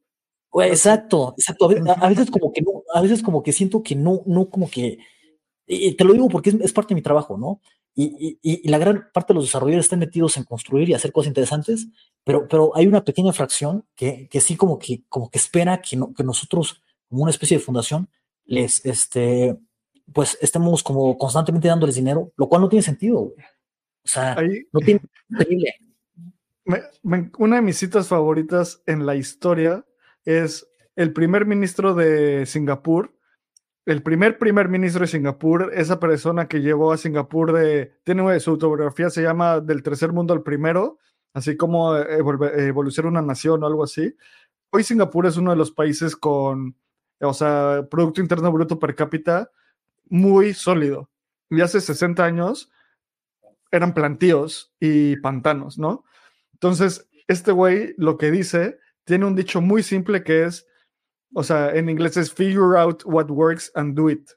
exacto, 0.63 1.34
exacto. 1.38 1.70
A 1.97 2.09
veces, 2.09 2.32
como 2.32 2.53
que 2.53 2.61
no, 2.61 2.84
a 2.93 3.01
veces 3.01 3.22
como 3.22 3.43
que 3.43 3.51
siento 3.51 3.84
que 3.84 3.95
no, 3.95 4.22
no 4.26 4.49
como 4.49 4.70
que, 4.70 4.99
y 5.68 5.93
te 5.95 6.03
lo 6.03 6.13
digo 6.13 6.30
porque 6.30 6.51
es, 6.61 6.74
parte 6.74 6.89
de 6.89 6.95
mi 6.95 7.01
trabajo, 7.01 7.38
¿no? 7.38 7.61
Y, 7.97 8.39
y, 8.41 8.68
la 8.68 8.78
gran 8.78 9.07
parte 9.13 9.32
de 9.32 9.36
los 9.36 9.45
desarrolladores 9.45 9.86
están 9.86 9.99
metidos 9.99 10.36
en 10.36 10.43
construir 10.43 10.89
y 10.89 10.93
hacer 10.93 11.13
cosas 11.13 11.30
interesantes, 11.30 11.88
pero, 12.26 12.45
pero 12.47 12.76
hay 12.76 12.88
una 12.88 13.05
pequeña 13.05 13.32
fracción 13.32 13.86
que, 13.95 14.28
que 14.30 14.41
sí 14.41 14.57
como 14.57 14.78
que, 14.78 15.03
como 15.07 15.30
que 15.30 15.38
espera 15.38 15.82
que, 15.82 15.95
no, 15.95 16.13
que 16.13 16.24
nosotros, 16.24 16.82
como 17.10 17.24
una 17.24 17.32
especie 17.32 17.58
de 17.58 17.64
fundación, 17.64 18.10
les, 18.45 18.86
este, 18.86 19.58
pues 20.14 20.38
estemos 20.41 20.84
como 20.84 21.18
constantemente 21.18 21.68
dándoles 21.68 21.95
dinero, 21.95 22.32
lo 22.38 22.47
cual 22.47 22.62
no 22.62 22.70
tiene 22.70 22.84
sentido. 22.84 23.20
O 23.20 23.34
sea, 24.08 24.38
no 24.72 24.80
tiene 24.80 25.01
increíble. 25.30 25.74
una 27.38 27.56
de 27.58 27.62
mis 27.62 27.78
citas 27.78 28.08
favoritas 28.08 28.82
en 28.86 29.06
la 29.06 29.16
historia 29.16 29.86
es 30.26 30.68
el 30.95 31.12
primer 31.14 31.45
ministro 31.45 31.93
de 31.95 32.45
Singapur, 32.45 33.16
el 33.86 34.01
primer 34.01 34.39
primer 34.39 34.68
ministro 34.68 35.01
de 35.01 35.08
Singapur, 35.08 35.72
esa 35.76 35.99
persona 35.99 36.47
que 36.47 36.62
llegó 36.62 36.91
a 36.91 36.97
Singapur 36.97 37.53
de, 37.53 37.93
tiene 38.03 38.39
su 38.39 38.51
autobiografía, 38.51 39.10
se 39.10 39.22
llama 39.22 39.60
Del 39.60 39.84
tercer 39.84 40.12
mundo 40.12 40.34
al 40.34 40.41
primero, 40.41 40.97
así 41.34 41.56
como 41.56 41.95
evolucionar 41.95 43.12
una 43.12 43.22
nación 43.22 43.64
o 43.64 43.68
algo 43.68 43.84
así. 43.84 44.16
Hoy 44.72 44.84
Singapur 44.84 45.28
es 45.28 45.38
uno 45.38 45.51
de 45.51 45.58
los 45.58 45.72
países 45.72 46.16
con, 46.16 46.76
o 47.22 47.34
sea, 47.34 47.88
Producto 47.89 48.22
Interno 48.22 48.51
Bruto 48.51 48.80
per 48.80 48.95
cápita 48.95 49.51
muy 50.09 50.53
sólido. 50.53 51.09
Y 51.49 51.61
hace 51.61 51.82
60 51.82 52.24
años 52.24 52.72
eran 53.72 53.93
plantíos 53.93 54.74
y 54.80 55.18
pantanos, 55.18 55.78
¿no? 55.78 56.05
Entonces, 56.53 57.09
este 57.28 57.51
güey 57.51 57.93
lo 57.97 58.18
que 58.18 58.32
dice 58.32 58.80
tiene 59.03 59.26
un 59.26 59.36
dicho 59.36 59.61
muy 59.61 59.84
simple 59.84 60.24
que 60.24 60.45
es, 60.45 60.68
o 61.34 61.43
sea, 61.43 61.72
en 61.76 61.89
inglés 61.89 62.18
es 62.18 62.34
figure 62.34 62.78
out 62.78 63.03
what 63.05 63.30
works 63.30 63.72
and 63.76 63.95
do 63.95 64.09
it. 64.09 64.30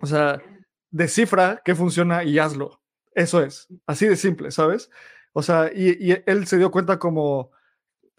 O 0.00 0.06
sea, 0.06 0.42
descifra 0.90 1.62
qué 1.64 1.74
funciona 1.74 2.24
y 2.24 2.38
hazlo. 2.38 2.80
Eso 3.14 3.42
es, 3.42 3.68
así 3.86 4.06
de 4.06 4.16
simple, 4.16 4.50
¿sabes? 4.50 4.90
O 5.32 5.42
sea, 5.42 5.70
y, 5.74 6.22
él 6.26 6.46
se 6.46 6.58
dio 6.58 6.70
cuenta 6.70 6.98
como 6.98 7.50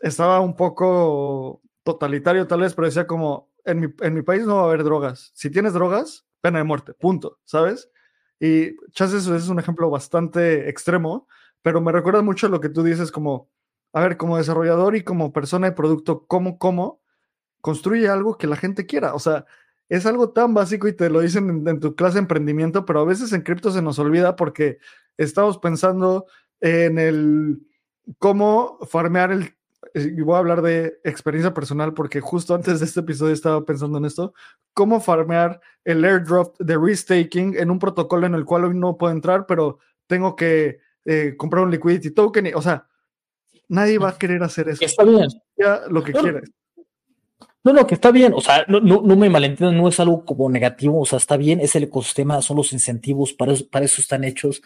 estaba 0.01 0.39
un 0.39 0.55
poco 0.55 1.61
totalitario 1.83 2.47
tal 2.47 2.61
vez, 2.61 2.73
pero 2.73 2.87
decía 2.87 3.07
como, 3.07 3.48
en 3.65 3.79
mi, 3.79 3.87
en 4.01 4.13
mi 4.13 4.21
país 4.21 4.45
no 4.45 4.55
va 4.57 4.61
a 4.63 4.65
haber 4.65 4.83
drogas. 4.83 5.31
Si 5.33 5.49
tienes 5.49 5.73
drogas, 5.73 6.25
pena 6.41 6.59
de 6.59 6.63
muerte, 6.63 6.93
punto, 6.93 7.39
¿sabes? 7.45 7.89
Y 8.39 8.75
Chas 8.91 9.13
es 9.13 9.49
un 9.49 9.59
ejemplo 9.59 9.89
bastante 9.89 10.69
extremo, 10.69 11.27
pero 11.61 11.81
me 11.81 11.91
recuerda 11.91 12.21
mucho 12.21 12.47
lo 12.47 12.61
que 12.61 12.69
tú 12.69 12.83
dices 12.83 13.11
como, 13.11 13.49
a 13.93 14.01
ver, 14.01 14.17
como 14.17 14.37
desarrollador 14.37 14.95
y 14.95 15.03
como 15.03 15.33
persona 15.33 15.67
de 15.67 15.75
producto, 15.75 16.25
¿cómo, 16.27 16.57
cómo 16.57 17.01
construye 17.61 18.07
algo 18.07 18.37
que 18.37 18.47
la 18.47 18.55
gente 18.55 18.85
quiera? 18.85 19.13
O 19.13 19.19
sea, 19.19 19.45
es 19.89 20.05
algo 20.05 20.31
tan 20.31 20.53
básico 20.53 20.87
y 20.87 20.93
te 20.93 21.09
lo 21.09 21.19
dicen 21.19 21.49
en, 21.49 21.67
en 21.67 21.79
tu 21.79 21.95
clase 21.95 22.15
de 22.15 22.21
emprendimiento, 22.21 22.85
pero 22.85 23.01
a 23.01 23.05
veces 23.05 23.33
en 23.33 23.41
cripto 23.41 23.71
se 23.71 23.81
nos 23.81 23.99
olvida 23.99 24.35
porque 24.35 24.79
estamos 25.17 25.57
pensando 25.57 26.27
en 26.61 26.97
el 26.97 27.61
cómo 28.17 28.79
farmear 28.87 29.31
el 29.31 29.55
voy 29.93 30.35
a 30.35 30.39
hablar 30.39 30.61
de 30.61 30.99
experiencia 31.03 31.53
personal 31.53 31.93
porque 31.93 32.21
justo 32.21 32.53
antes 32.53 32.79
de 32.79 32.85
este 32.85 32.99
episodio 32.99 33.33
estaba 33.33 33.63
pensando 33.65 33.97
en 33.97 34.05
esto, 34.05 34.33
cómo 34.73 34.99
farmear 34.99 35.61
el 35.83 36.03
airdrop 36.03 36.57
de 36.59 36.77
restaking 36.77 37.55
en 37.57 37.71
un 37.71 37.79
protocolo 37.79 38.27
en 38.27 38.35
el 38.35 38.45
cual 38.45 38.65
hoy 38.65 38.75
no 38.75 38.97
puedo 38.97 39.13
entrar, 39.13 39.45
pero 39.45 39.79
tengo 40.07 40.35
que 40.35 40.79
eh, 41.05 41.35
comprar 41.37 41.63
un 41.63 41.71
liquidity 41.71 42.11
token, 42.11 42.53
o 42.55 42.61
sea, 42.61 42.87
nadie 43.67 43.97
va 43.97 44.09
a 44.09 44.17
querer 44.17 44.43
hacer 44.43 44.69
eso. 44.69 44.83
Está 44.83 45.03
bien. 45.03 45.27
Ya 45.57 45.81
lo 45.89 46.03
que 46.03 46.13
quieras. 46.13 46.43
No, 47.63 47.73
no, 47.73 47.85
que 47.85 47.95
está 47.95 48.11
bien, 48.11 48.33
o 48.33 48.39
sea, 48.39 48.63
no, 48.69 48.79
no, 48.79 49.01
me 49.01 49.29
malentiendan, 49.29 49.77
no 49.77 49.89
es 49.89 49.99
algo 49.99 50.23
como 50.23 50.49
negativo, 50.49 51.01
o 51.01 51.05
sea, 51.05 51.17
está 51.17 51.35
bien, 51.35 51.59
es 51.59 51.75
el 51.75 51.83
ecosistema, 51.83 52.41
son 52.41 52.55
los 52.55 52.71
incentivos, 52.71 53.33
para 53.33 53.53
para 53.69 53.83
eso 53.83 54.01
están 54.01 54.23
hechos, 54.23 54.61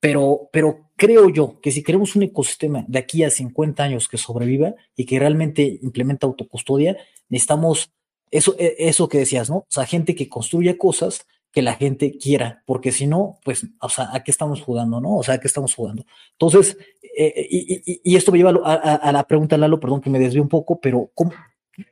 pero, 0.00 0.48
pero 0.52 0.90
creo 0.96 1.28
yo 1.28 1.60
que 1.60 1.72
si 1.72 1.82
queremos 1.82 2.16
un 2.16 2.24
ecosistema 2.24 2.84
de 2.88 2.98
aquí 2.98 3.24
a 3.24 3.30
50 3.30 3.82
años 3.82 4.08
que 4.08 4.18
sobreviva 4.18 4.74
y 4.96 5.06
que 5.06 5.18
realmente 5.18 5.78
implementa 5.82 6.26
autocustodia, 6.26 6.96
necesitamos 7.28 7.92
eso, 8.30 8.54
e, 8.58 8.76
eso 8.78 9.08
que 9.08 9.18
decías, 9.18 9.50
¿no? 9.50 9.56
O 9.58 9.66
sea, 9.68 9.86
gente 9.86 10.14
que 10.14 10.28
construya 10.28 10.78
cosas 10.78 11.26
que 11.50 11.62
la 11.62 11.74
gente 11.74 12.18
quiera, 12.18 12.62
porque 12.66 12.92
si 12.92 13.06
no, 13.06 13.38
pues, 13.42 13.66
o 13.80 13.88
sea, 13.88 14.10
¿a 14.12 14.22
qué 14.22 14.30
estamos 14.30 14.60
jugando, 14.60 15.00
no? 15.00 15.16
O 15.16 15.22
sea, 15.22 15.34
¿a 15.34 15.40
qué 15.40 15.46
estamos 15.46 15.74
jugando? 15.74 16.04
Entonces, 16.32 16.76
eh, 17.16 17.46
y, 17.48 18.00
y, 18.04 18.16
esto 18.16 18.30
me 18.30 18.38
lleva 18.38 18.50
a, 18.50 19.12
la 19.12 19.26
pregunta, 19.26 19.56
Lalo, 19.56 19.80
perdón 19.80 20.00
que 20.00 20.10
me 20.10 20.18
desvío 20.18 20.42
un 20.42 20.48
poco, 20.48 20.80
pero 20.80 21.10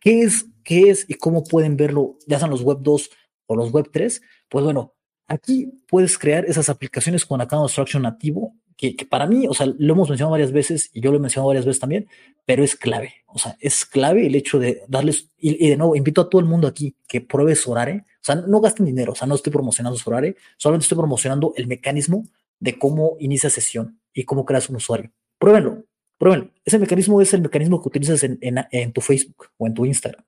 ¿qué 0.00 0.22
es, 0.22 0.46
qué 0.62 0.90
es 0.90 1.06
y 1.08 1.14
cómo 1.14 1.42
pueden 1.42 1.76
verlo, 1.76 2.18
ya 2.26 2.38
sean 2.38 2.50
los 2.50 2.62
Web 2.62 2.78
2 2.82 3.10
o 3.46 3.56
los 3.56 3.72
Web 3.72 3.88
3? 3.92 4.20
Pues 4.48 4.64
bueno, 4.64 4.95
Aquí 5.28 5.72
puedes 5.88 6.18
crear 6.18 6.44
esas 6.44 6.68
aplicaciones 6.68 7.24
con 7.24 7.40
Account 7.40 7.64
Abstraction 7.64 8.02
nativo 8.02 8.54
que, 8.76 8.94
para 9.08 9.26
mí, 9.26 9.46
o 9.48 9.54
sea, 9.54 9.66
lo 9.66 9.94
hemos 9.94 10.08
mencionado 10.08 10.32
varias 10.32 10.52
veces 10.52 10.90
y 10.92 11.00
yo 11.00 11.10
lo 11.10 11.16
he 11.16 11.20
mencionado 11.20 11.48
varias 11.48 11.64
veces 11.64 11.80
también, 11.80 12.08
pero 12.44 12.62
es 12.62 12.76
clave. 12.76 13.14
O 13.26 13.38
sea, 13.38 13.56
es 13.58 13.86
clave 13.86 14.26
el 14.26 14.34
hecho 14.34 14.58
de 14.58 14.82
darles, 14.86 15.30
y, 15.38 15.68
de 15.68 15.76
nuevo, 15.76 15.96
invito 15.96 16.20
a 16.20 16.28
todo 16.28 16.40
el 16.40 16.46
mundo 16.46 16.68
aquí 16.68 16.94
que 17.08 17.22
pruebe 17.22 17.56
Sorare. 17.56 18.04
O 18.16 18.24
sea, 18.26 18.34
no 18.34 18.60
gasten 18.60 18.84
dinero, 18.84 19.12
o 19.12 19.14
sea, 19.14 19.26
no 19.26 19.34
estoy 19.34 19.52
promocionando 19.52 19.98
Sorare, 19.98 20.36
solamente 20.58 20.84
estoy 20.84 20.98
promocionando 20.98 21.54
el 21.56 21.66
mecanismo 21.66 22.26
de 22.60 22.78
cómo 22.78 23.16
inicia 23.18 23.48
sesión 23.48 23.98
y 24.12 24.24
cómo 24.24 24.44
creas 24.44 24.68
un 24.68 24.76
usuario. 24.76 25.10
Pruébenlo, 25.38 25.84
pruébenlo. 26.18 26.50
Ese 26.64 26.78
mecanismo 26.78 27.20
es 27.22 27.32
el 27.32 27.40
mecanismo 27.42 27.80
que 27.80 27.88
utilizas 27.88 28.22
en, 28.24 28.38
en, 28.40 28.92
tu 28.92 29.00
Facebook 29.00 29.48
o 29.56 29.66
en 29.66 29.74
tu 29.74 29.86
Instagram. 29.86 30.24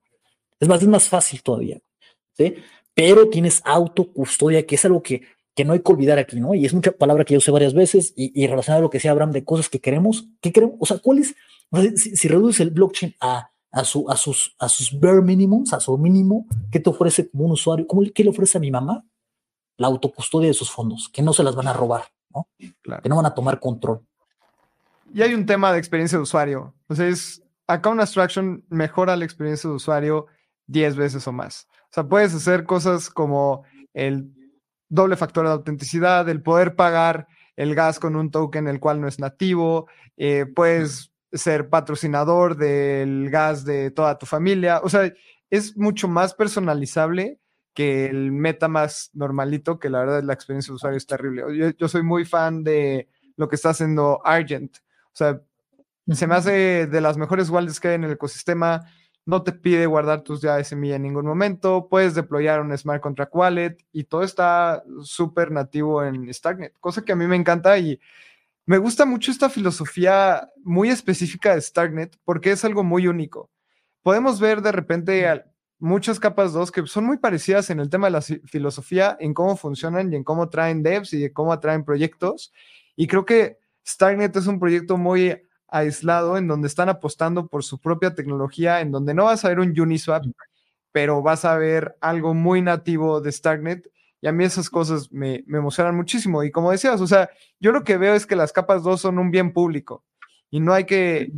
Es 0.59 0.67
más, 0.67 0.81
es 0.81 0.87
más 0.87 1.07
fácil 1.07 1.41
todavía, 1.43 1.79
¿sí? 2.33 2.55
Pero 3.01 3.29
tienes 3.29 3.61
autocustodia, 3.65 4.65
que 4.65 4.75
es 4.75 4.85
algo 4.85 5.01
que 5.01 5.21
que 5.59 5.65
no 5.65 5.73
hay 5.73 5.81
que 5.81 5.91
olvidar 5.91 6.17
aquí, 6.17 6.39
¿no? 6.39 6.53
Y 6.53 6.65
es 6.65 6.73
mucha 6.73 6.93
palabra 6.93 7.25
que 7.25 7.33
yo 7.33 7.41
sé 7.41 7.51
varias 7.51 7.73
veces 7.73 8.13
y, 8.15 8.31
y 8.33 8.47
relacionado 8.47 8.79
a 8.79 8.83
lo 8.83 8.89
que 8.89 8.97
decía 8.97 9.11
Abraham 9.11 9.31
de 9.31 9.43
cosas 9.43 9.67
que 9.67 9.81
queremos, 9.81 10.25
¿qué 10.39 10.53
queremos? 10.53 10.77
O 10.79 10.85
sea, 10.85 10.99
¿cuál 10.99 11.19
es? 11.19 11.35
si, 11.97 12.15
si, 12.15 12.27
reduces 12.29 12.61
el 12.61 12.69
blockchain 12.69 13.13
a, 13.19 13.51
a, 13.69 13.83
su, 13.83 14.09
a, 14.09 14.15
sus, 14.15 14.55
a 14.57 14.69
sus 14.69 14.97
bare 14.97 15.21
minimums, 15.21 15.73
a 15.73 15.81
su 15.81 15.97
mínimo, 15.97 16.45
¿qué 16.71 16.79
te 16.79 16.89
ofrece 16.89 17.29
como 17.29 17.43
un 17.43 17.51
usuario? 17.51 17.85
¿Cómo, 17.87 18.03
¿Qué 18.15 18.23
le 18.23 18.29
ofrece 18.29 18.57
a 18.57 18.61
mi 18.61 18.71
mamá? 18.71 19.05
La 19.75 19.87
autocustodia 19.87 20.47
de 20.47 20.53
sus 20.53 20.71
fondos, 20.71 21.09
que 21.09 21.21
no 21.21 21.33
se 21.33 21.43
las 21.43 21.57
van 21.57 21.67
a 21.67 21.73
robar, 21.73 22.05
¿no? 22.33 22.47
Que 22.57 23.09
no 23.09 23.17
van 23.17 23.25
a 23.25 23.33
tomar 23.33 23.59
control. 23.59 23.99
Y 25.13 25.23
hay 25.23 25.33
un 25.33 25.45
tema 25.45 25.73
de 25.73 25.79
experiencia 25.79 26.17
de 26.17 26.21
usuario. 26.21 26.73
O 26.87 26.95
sea, 26.95 27.05
es, 27.05 27.43
Account 27.67 27.99
Abstraction 27.99 28.63
mejora 28.69 29.17
la 29.17 29.25
experiencia 29.25 29.69
de 29.69 29.75
usuario 29.75 30.27
10 30.67 30.95
veces 30.95 31.27
o 31.27 31.33
más. 31.33 31.67
O 31.89 31.93
sea, 31.93 32.03
puedes 32.03 32.35
hacer 32.35 32.65
cosas 32.65 33.09
como 33.09 33.63
el 33.93 34.31
doble 34.89 35.15
factor 35.15 35.45
de 35.45 35.53
autenticidad, 35.53 36.27
el 36.29 36.41
poder 36.41 36.75
pagar 36.75 37.27
el 37.55 37.75
gas 37.75 37.99
con 37.99 38.15
un 38.15 38.31
token 38.31 38.67
el 38.67 38.79
cual 38.79 39.01
no 39.01 39.07
es 39.07 39.19
nativo, 39.19 39.87
eh, 40.17 40.45
puedes 40.45 41.11
ser 41.31 41.69
patrocinador 41.69 42.55
del 42.55 43.29
gas 43.29 43.65
de 43.65 43.91
toda 43.91 44.17
tu 44.17 44.25
familia, 44.25 44.79
o 44.83 44.89
sea, 44.89 45.11
es 45.49 45.77
mucho 45.77 46.07
más 46.07 46.33
personalizable 46.33 47.39
que 47.73 48.05
el 48.05 48.31
MetaMask 48.31 49.13
normalito, 49.13 49.77
que 49.77 49.89
la 49.89 49.99
verdad 49.99 50.23
la 50.23 50.33
experiencia 50.33 50.71
de 50.71 50.75
usuario 50.75 50.97
es 50.97 51.05
terrible. 51.05 51.43
Yo, 51.55 51.69
yo 51.69 51.87
soy 51.87 52.03
muy 52.03 52.25
fan 52.25 52.63
de 52.63 53.09
lo 53.35 53.47
que 53.47 53.55
está 53.55 53.69
haciendo 53.69 54.25
Argent, 54.25 54.77
o 55.07 55.15
sea, 55.15 55.41
se 56.13 56.27
me 56.27 56.35
hace 56.35 56.87
de 56.87 57.01
las 57.01 57.17
mejores 57.17 57.49
wallets 57.49 57.79
que 57.79 57.89
hay 57.89 57.95
en 57.95 58.05
el 58.05 58.13
ecosistema 58.13 58.85
no 59.29 59.43
te 59.43 59.51
pide 59.51 59.85
guardar 59.85 60.23
tus 60.23 60.41
llaves 60.41 60.67
semilla 60.67 60.95
en 60.95 61.03
ningún 61.03 61.25
momento, 61.25 61.87
puedes 61.87 62.15
deployar 62.15 62.61
un 62.61 62.75
Smart 62.75 62.99
Contract 62.99 63.33
Wallet 63.35 63.77
y 63.91 64.05
todo 64.05 64.23
está 64.23 64.83
súper 65.03 65.51
nativo 65.51 66.03
en 66.03 66.33
Starknet, 66.33 66.73
cosa 66.79 67.03
que 67.05 67.11
a 67.11 67.15
mí 67.15 67.27
me 67.27 67.35
encanta 67.35 67.77
y 67.77 67.99
me 68.65 68.79
gusta 68.79 69.05
mucho 69.05 69.31
esta 69.31 69.49
filosofía 69.49 70.49
muy 70.63 70.89
específica 70.89 71.53
de 71.53 71.61
Starknet 71.61 72.17
porque 72.25 72.51
es 72.51 72.65
algo 72.65 72.83
muy 72.83 73.07
único. 73.07 73.51
Podemos 74.01 74.39
ver 74.39 74.63
de 74.63 74.71
repente 74.71 75.43
muchas 75.77 76.19
capas 76.19 76.51
2 76.51 76.71
que 76.71 76.87
son 76.87 77.05
muy 77.05 77.17
parecidas 77.17 77.69
en 77.69 77.79
el 77.79 77.89
tema 77.91 78.07
de 78.07 78.11
la 78.11 78.21
filosofía, 78.21 79.15
en 79.19 79.35
cómo 79.35 79.57
funcionan 79.57 80.11
y 80.11 80.15
en 80.15 80.23
cómo 80.23 80.49
traen 80.49 80.81
devs 80.81 81.13
y 81.13 81.19
de 81.19 81.31
cómo 81.31 81.53
atraen 81.53 81.85
proyectos. 81.85 82.51
Y 82.95 83.05
creo 83.05 83.25
que 83.25 83.59
Starknet 83.85 84.35
es 84.35 84.47
un 84.47 84.59
proyecto 84.59 84.97
muy 84.97 85.48
aislado 85.71 86.37
en 86.37 86.47
donde 86.47 86.67
están 86.67 86.89
apostando 86.89 87.47
por 87.47 87.63
su 87.63 87.79
propia 87.79 88.15
tecnología, 88.15 88.81
en 88.81 88.91
donde 88.91 89.13
no 89.13 89.25
vas 89.25 89.45
a 89.45 89.49
ver 89.49 89.59
un 89.59 89.79
Uniswap, 89.79 90.25
pero 90.91 91.21
vas 91.21 91.45
a 91.45 91.57
ver 91.57 91.97
algo 92.01 92.33
muy 92.33 92.61
nativo 92.61 93.21
de 93.21 93.31
Starknet. 93.31 93.89
Y 94.21 94.27
a 94.27 94.31
mí 94.31 94.43
esas 94.43 94.69
cosas 94.69 95.11
me, 95.11 95.43
emocionan 95.47 95.95
muchísimo. 95.95 96.43
Y 96.43 96.51
como 96.51 96.71
decías, 96.71 96.99
o 96.99 97.07
sea, 97.07 97.29
yo 97.59 97.71
lo 97.71 97.83
que 97.83 97.97
veo 97.97 98.15
es 98.15 98.25
que 98.25 98.35
las 98.35 98.51
capas 98.51 98.83
2 98.83 98.99
son 98.99 99.17
un 99.17 99.31
bien 99.31 99.53
público 99.53 100.03
y 100.49 100.59
no 100.59 100.73
hay 100.73 100.85
que, 100.85 101.31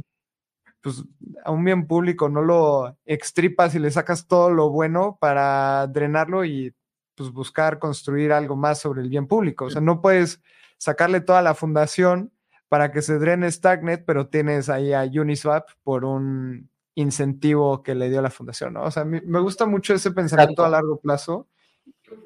pues, 0.82 1.04
a 1.44 1.52
un 1.52 1.64
bien 1.64 1.86
público 1.86 2.30
no 2.30 2.42
lo 2.42 2.98
extripas 3.06 3.76
y 3.76 3.80
le 3.80 3.92
sacas 3.92 4.28
todo 4.28 4.50
lo 4.50 4.70
bueno 4.70 5.18
para 5.20 5.86
drenarlo 5.88 6.44
y, 6.46 6.74
pues, 7.16 7.32
buscar 7.32 7.78
construir 7.78 8.32
algo 8.32 8.56
más 8.56 8.80
sobre 8.80 9.02
el 9.02 9.10
bien 9.10 9.28
público. 9.28 9.66
O 9.66 9.70
sea, 9.70 9.82
no 9.82 10.02
puedes 10.02 10.42
sacarle 10.78 11.22
toda 11.22 11.44
la 11.44 11.54
fundación 11.54 12.32
para 12.72 12.93
que 12.93 13.01
se 13.01 13.19
drene 13.19 13.51
Starknet, 13.51 14.05
pero 14.05 14.28
tienes 14.28 14.69
ahí 14.69 14.93
a 14.93 15.03
Uniswap 15.03 15.67
por 15.84 16.05
un 16.05 16.69
incentivo 16.95 17.84
que 17.84 17.95
le 17.95 18.09
dio 18.09 18.22
la 18.22 18.30
fundación, 18.30 18.76
¿no? 18.76 18.84
O 18.84 18.91
sea, 18.91 19.03
me 19.03 19.39
gusta 19.41 19.65
mucho 19.65 19.93
ese 19.93 20.11
pensamiento 20.11 20.63
a 20.63 20.69
largo 20.69 20.97
plazo 20.97 21.49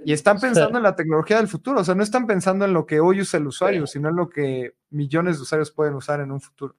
y 0.05 0.13
están 0.13 0.39
pensando 0.39 0.77
en 0.77 0.83
la 0.83 0.95
tecnología 0.95 1.37
del 1.37 1.47
futuro, 1.47 1.81
o 1.81 1.83
sea, 1.83 1.95
no 1.95 2.03
están 2.03 2.27
pensando 2.27 2.63
en 2.63 2.73
lo 2.73 2.85
que 2.85 2.99
hoy 2.99 3.21
usa 3.21 3.39
el 3.39 3.47
usuario, 3.47 3.87
sino 3.87 4.09
en 4.09 4.17
lo 4.17 4.29
que 4.29 4.75
millones 4.91 5.37
de 5.37 5.41
usuarios 5.41 5.71
pueden 5.71 5.95
usar 5.95 6.19
en 6.19 6.31
un 6.31 6.39
futuro. 6.39 6.75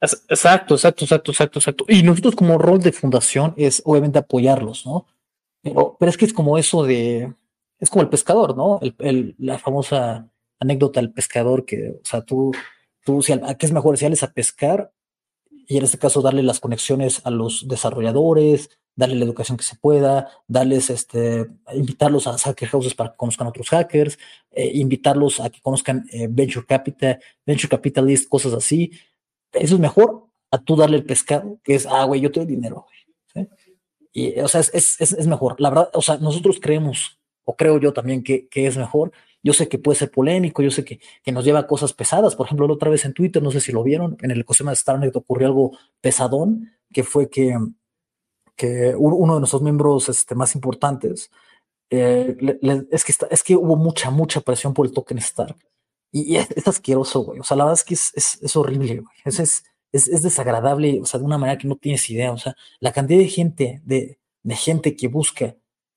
Exacto, 0.00 0.76
exacto, 0.76 1.04
exacto, 1.04 1.30
exacto, 1.30 1.58
exacto. 1.58 1.84
Y 1.88 2.02
nosotros 2.04 2.34
como 2.34 2.56
rol 2.56 2.80
de 2.80 2.92
fundación 2.92 3.52
es 3.58 3.82
obviamente 3.84 4.18
apoyarlos, 4.18 4.86
¿no? 4.86 5.04
Pero, 5.60 5.98
pero 6.00 6.08
es 6.08 6.16
que 6.16 6.24
es 6.24 6.32
como 6.32 6.56
eso 6.56 6.84
de, 6.84 7.34
es 7.78 7.90
como 7.90 8.00
el 8.00 8.08
pescador, 8.08 8.56
¿no? 8.56 8.80
El, 8.98 9.34
la 9.38 9.58
famosa 9.58 10.26
anécdota 10.58 11.00
del 11.00 11.12
pescador 11.12 11.66
que, 11.66 12.00
o 12.02 12.06
sea, 12.06 12.22
tú 12.22 12.50
tú, 13.04 13.22
si, 13.22 13.32
¿a 13.32 13.54
qué 13.54 13.66
es 13.66 13.72
mejor? 13.72 13.94
Enseñarles 13.94 14.22
a 14.22 14.32
pescar 14.32 14.92
y 15.66 15.78
en 15.78 15.84
este 15.84 15.98
caso 15.98 16.20
darle 16.20 16.42
las 16.42 16.60
conexiones 16.60 17.20
a 17.24 17.30
los 17.30 17.66
desarrolladores, 17.68 18.70
darle 18.96 19.16
la 19.16 19.24
educación 19.24 19.56
que 19.56 19.64
se 19.64 19.76
pueda, 19.76 20.28
darles, 20.46 20.90
este, 20.90 21.46
invitarlos 21.74 22.26
a 22.26 22.36
hacker 22.36 22.68
houses 22.68 22.94
para 22.94 23.10
que 23.10 23.16
conozcan 23.16 23.46
otros 23.46 23.68
hackers, 23.70 24.18
eh, 24.50 24.70
invitarlos 24.74 25.40
a 25.40 25.50
que 25.50 25.60
conozcan 25.60 26.04
eh, 26.12 26.28
venture 26.30 26.66
capital, 26.66 27.18
venture 27.46 27.68
capitalist, 27.68 28.28
cosas 28.28 28.52
así. 28.52 28.90
Eso 29.52 29.74
es 29.74 29.80
mejor 29.80 30.26
a 30.50 30.58
tú 30.58 30.76
darle 30.76 30.96
el 30.96 31.04
pescado, 31.04 31.58
que 31.64 31.74
es, 31.74 31.86
ah, 31.86 32.04
güey, 32.04 32.20
yo 32.20 32.30
te 32.30 32.40
doy 32.40 32.46
dinero, 32.46 32.86
güey. 32.86 33.48
Y, 34.12 34.38
o 34.38 34.46
sea, 34.46 34.60
es, 34.60 34.70
es, 34.72 35.00
es, 35.00 35.26
mejor. 35.26 35.60
La 35.60 35.70
verdad, 35.70 35.90
o 35.92 36.00
sea, 36.00 36.18
nosotros 36.18 36.58
creemos, 36.62 37.18
o 37.44 37.56
creo 37.56 37.80
yo 37.80 37.92
también 37.92 38.22
que, 38.22 38.46
que 38.48 38.68
es 38.68 38.76
mejor 38.76 39.10
yo 39.44 39.52
sé 39.52 39.68
que 39.68 39.78
puede 39.78 39.98
ser 39.98 40.10
polémico, 40.10 40.62
yo 40.62 40.70
sé 40.70 40.84
que, 40.84 41.00
nos 41.30 41.44
lleva 41.44 41.60
a 41.60 41.66
cosas 41.66 41.92
pesadas. 41.92 42.34
Por 42.34 42.46
ejemplo, 42.46 42.66
la 42.66 42.72
otra 42.72 42.90
vez 42.90 43.04
en 43.04 43.12
Twitter, 43.12 43.42
no 43.42 43.50
sé 43.50 43.60
si 43.60 43.72
lo 43.72 43.82
vieron, 43.82 44.16
en 44.22 44.30
el 44.30 44.40
ecosistema 44.40 44.70
de 44.70 44.76
Starnet 44.76 45.14
ocurrió 45.14 45.46
algo 45.46 45.78
pesadón, 46.00 46.72
que 46.90 47.04
fue 47.04 47.28
que, 47.28 47.56
que 48.56 48.94
uno 48.96 49.34
de 49.34 49.40
nuestros 49.40 49.62
miembros 49.62 50.08
este, 50.08 50.34
más 50.34 50.54
importantes, 50.54 51.30
eh, 51.90 52.36
es, 52.90 53.04
que 53.04 53.12
es 53.30 53.42
que 53.42 53.54
hubo 53.54 53.76
mucha, 53.76 54.10
mucha 54.10 54.40
presión 54.40 54.72
por 54.72 54.86
el 54.86 54.92
token 54.92 55.18
Star. 55.18 55.54
Y, 56.10 56.36
es, 56.36 56.66
asqueroso, 56.66 57.20
güey. 57.20 57.40
O 57.40 57.44
sea, 57.44 57.56
la 57.56 57.64
verdad 57.64 57.78
es 57.78 57.84
que 57.84 57.94
es, 57.94 58.38
es, 58.40 58.56
horrible, 58.56 59.00
güey. 59.00 59.16
Es, 59.26 59.40
es, 59.40 59.64
es, 59.92 60.22
desagradable, 60.22 61.00
o 61.02 61.04
sea, 61.04 61.20
de 61.20 61.26
una 61.26 61.38
manera 61.38 61.58
que 61.58 61.68
no 61.68 61.76
tienes 61.76 62.08
idea. 62.08 62.32
O 62.32 62.38
sea, 62.38 62.56
la 62.80 62.92
cantidad 62.92 63.18
de 63.18 63.28
gente, 63.28 63.82
de, 63.84 64.18
de 64.42 64.56
gente 64.56 64.96
que 64.96 65.08
busca 65.08 65.56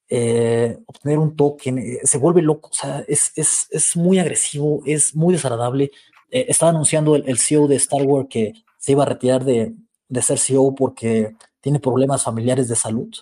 eh, 0.09 0.77
obtener 0.85 1.19
un 1.19 1.35
token, 1.35 1.77
eh, 1.77 1.99
se 2.03 2.17
vuelve 2.17 2.41
loco, 2.41 2.69
o 2.69 2.73
sea, 2.73 3.03
es, 3.07 3.31
es, 3.35 3.67
es 3.71 3.95
muy 3.95 4.19
agresivo, 4.19 4.81
es 4.85 5.15
muy 5.15 5.33
desagradable. 5.33 5.91
Eh, 6.31 6.45
estaba 6.49 6.71
anunciando 6.71 7.15
el, 7.15 7.37
CEO 7.37 7.67
de 7.67 7.75
Star 7.75 8.03
Wars 8.03 8.27
que 8.29 8.53
se 8.77 8.93
iba 8.93 9.03
a 9.03 9.07
retirar 9.07 9.43
de, 9.43 9.73
de, 10.07 10.21
ser 10.21 10.39
CEO 10.39 10.75
porque 10.75 11.35
tiene 11.61 11.79
problemas 11.79 12.23
familiares 12.23 12.67
de 12.69 12.75
salud. 12.75 13.13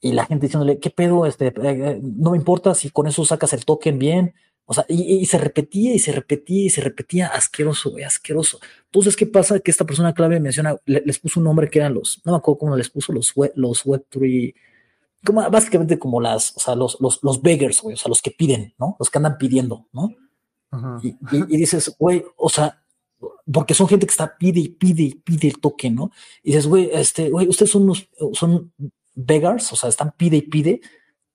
Y 0.00 0.12
la 0.12 0.24
gente 0.26 0.46
diciéndole, 0.46 0.78
¿qué 0.78 0.90
pedo? 0.90 1.26
Este, 1.26 1.52
no 2.02 2.30
me 2.30 2.36
importa 2.36 2.74
si 2.74 2.90
con 2.90 3.06
eso 3.06 3.24
sacas 3.24 3.52
el 3.52 3.64
token 3.64 3.98
bien. 3.98 4.34
O 4.64 4.72
sea, 4.72 4.84
y, 4.88 5.26
se 5.26 5.36
repetía 5.36 5.94
y 5.94 5.98
se 5.98 6.12
repetía 6.12 6.66
y 6.66 6.70
se 6.70 6.80
repetía, 6.80 7.26
asqueroso, 7.26 7.92
asqueroso. 8.06 8.60
Entonces, 8.84 9.16
¿qué 9.16 9.26
pasa? 9.26 9.58
Que 9.58 9.70
esta 9.72 9.84
persona 9.84 10.14
clave 10.14 10.38
menciona, 10.38 10.76
les 10.86 11.18
puso 11.18 11.40
un 11.40 11.44
nombre 11.44 11.68
que 11.68 11.80
eran 11.80 11.94
los, 11.94 12.22
no 12.24 12.32
me 12.32 12.38
acuerdo 12.38 12.58
cómo 12.58 12.76
les 12.76 12.88
puso, 12.88 13.12
los, 13.12 13.34
web, 13.34 13.52
los 13.56 13.84
Web3 13.84 14.54
como 15.24 15.48
básicamente 15.50 15.98
como 15.98 16.20
las, 16.20 16.56
o 16.56 16.60
sea, 16.60 16.74
los, 16.74 16.98
los, 17.00 17.22
los 17.22 17.42
beggars, 17.42 17.80
güey, 17.82 17.94
o 17.94 17.96
sea, 17.96 18.08
los 18.08 18.22
que 18.22 18.30
piden, 18.30 18.74
¿no? 18.78 18.96
Los 18.98 19.10
que 19.10 19.18
andan 19.18 19.38
pidiendo, 19.38 19.86
¿no? 19.92 20.14
Y, 21.02 21.16
y, 21.32 21.56
dices, 21.56 21.94
güey, 21.98 22.24
o 22.36 22.48
sea, 22.48 22.80
porque 23.52 23.74
son 23.74 23.88
gente 23.88 24.06
que 24.06 24.12
está 24.12 24.36
pide 24.38 24.60
y 24.60 24.68
pide 24.68 25.02
y 25.02 25.14
pide 25.16 25.48
el 25.48 25.58
toque, 25.58 25.90
¿no? 25.90 26.12
Y 26.42 26.50
dices, 26.50 26.66
güey, 26.66 26.90
este, 26.92 27.28
güey, 27.28 27.48
ustedes 27.48 27.72
son 27.72 27.82
unos, 27.82 28.08
son 28.34 28.72
beggars, 29.14 29.72
o 29.72 29.76
sea, 29.76 29.88
están 29.88 30.12
pide 30.16 30.36
y 30.36 30.42
pide 30.42 30.80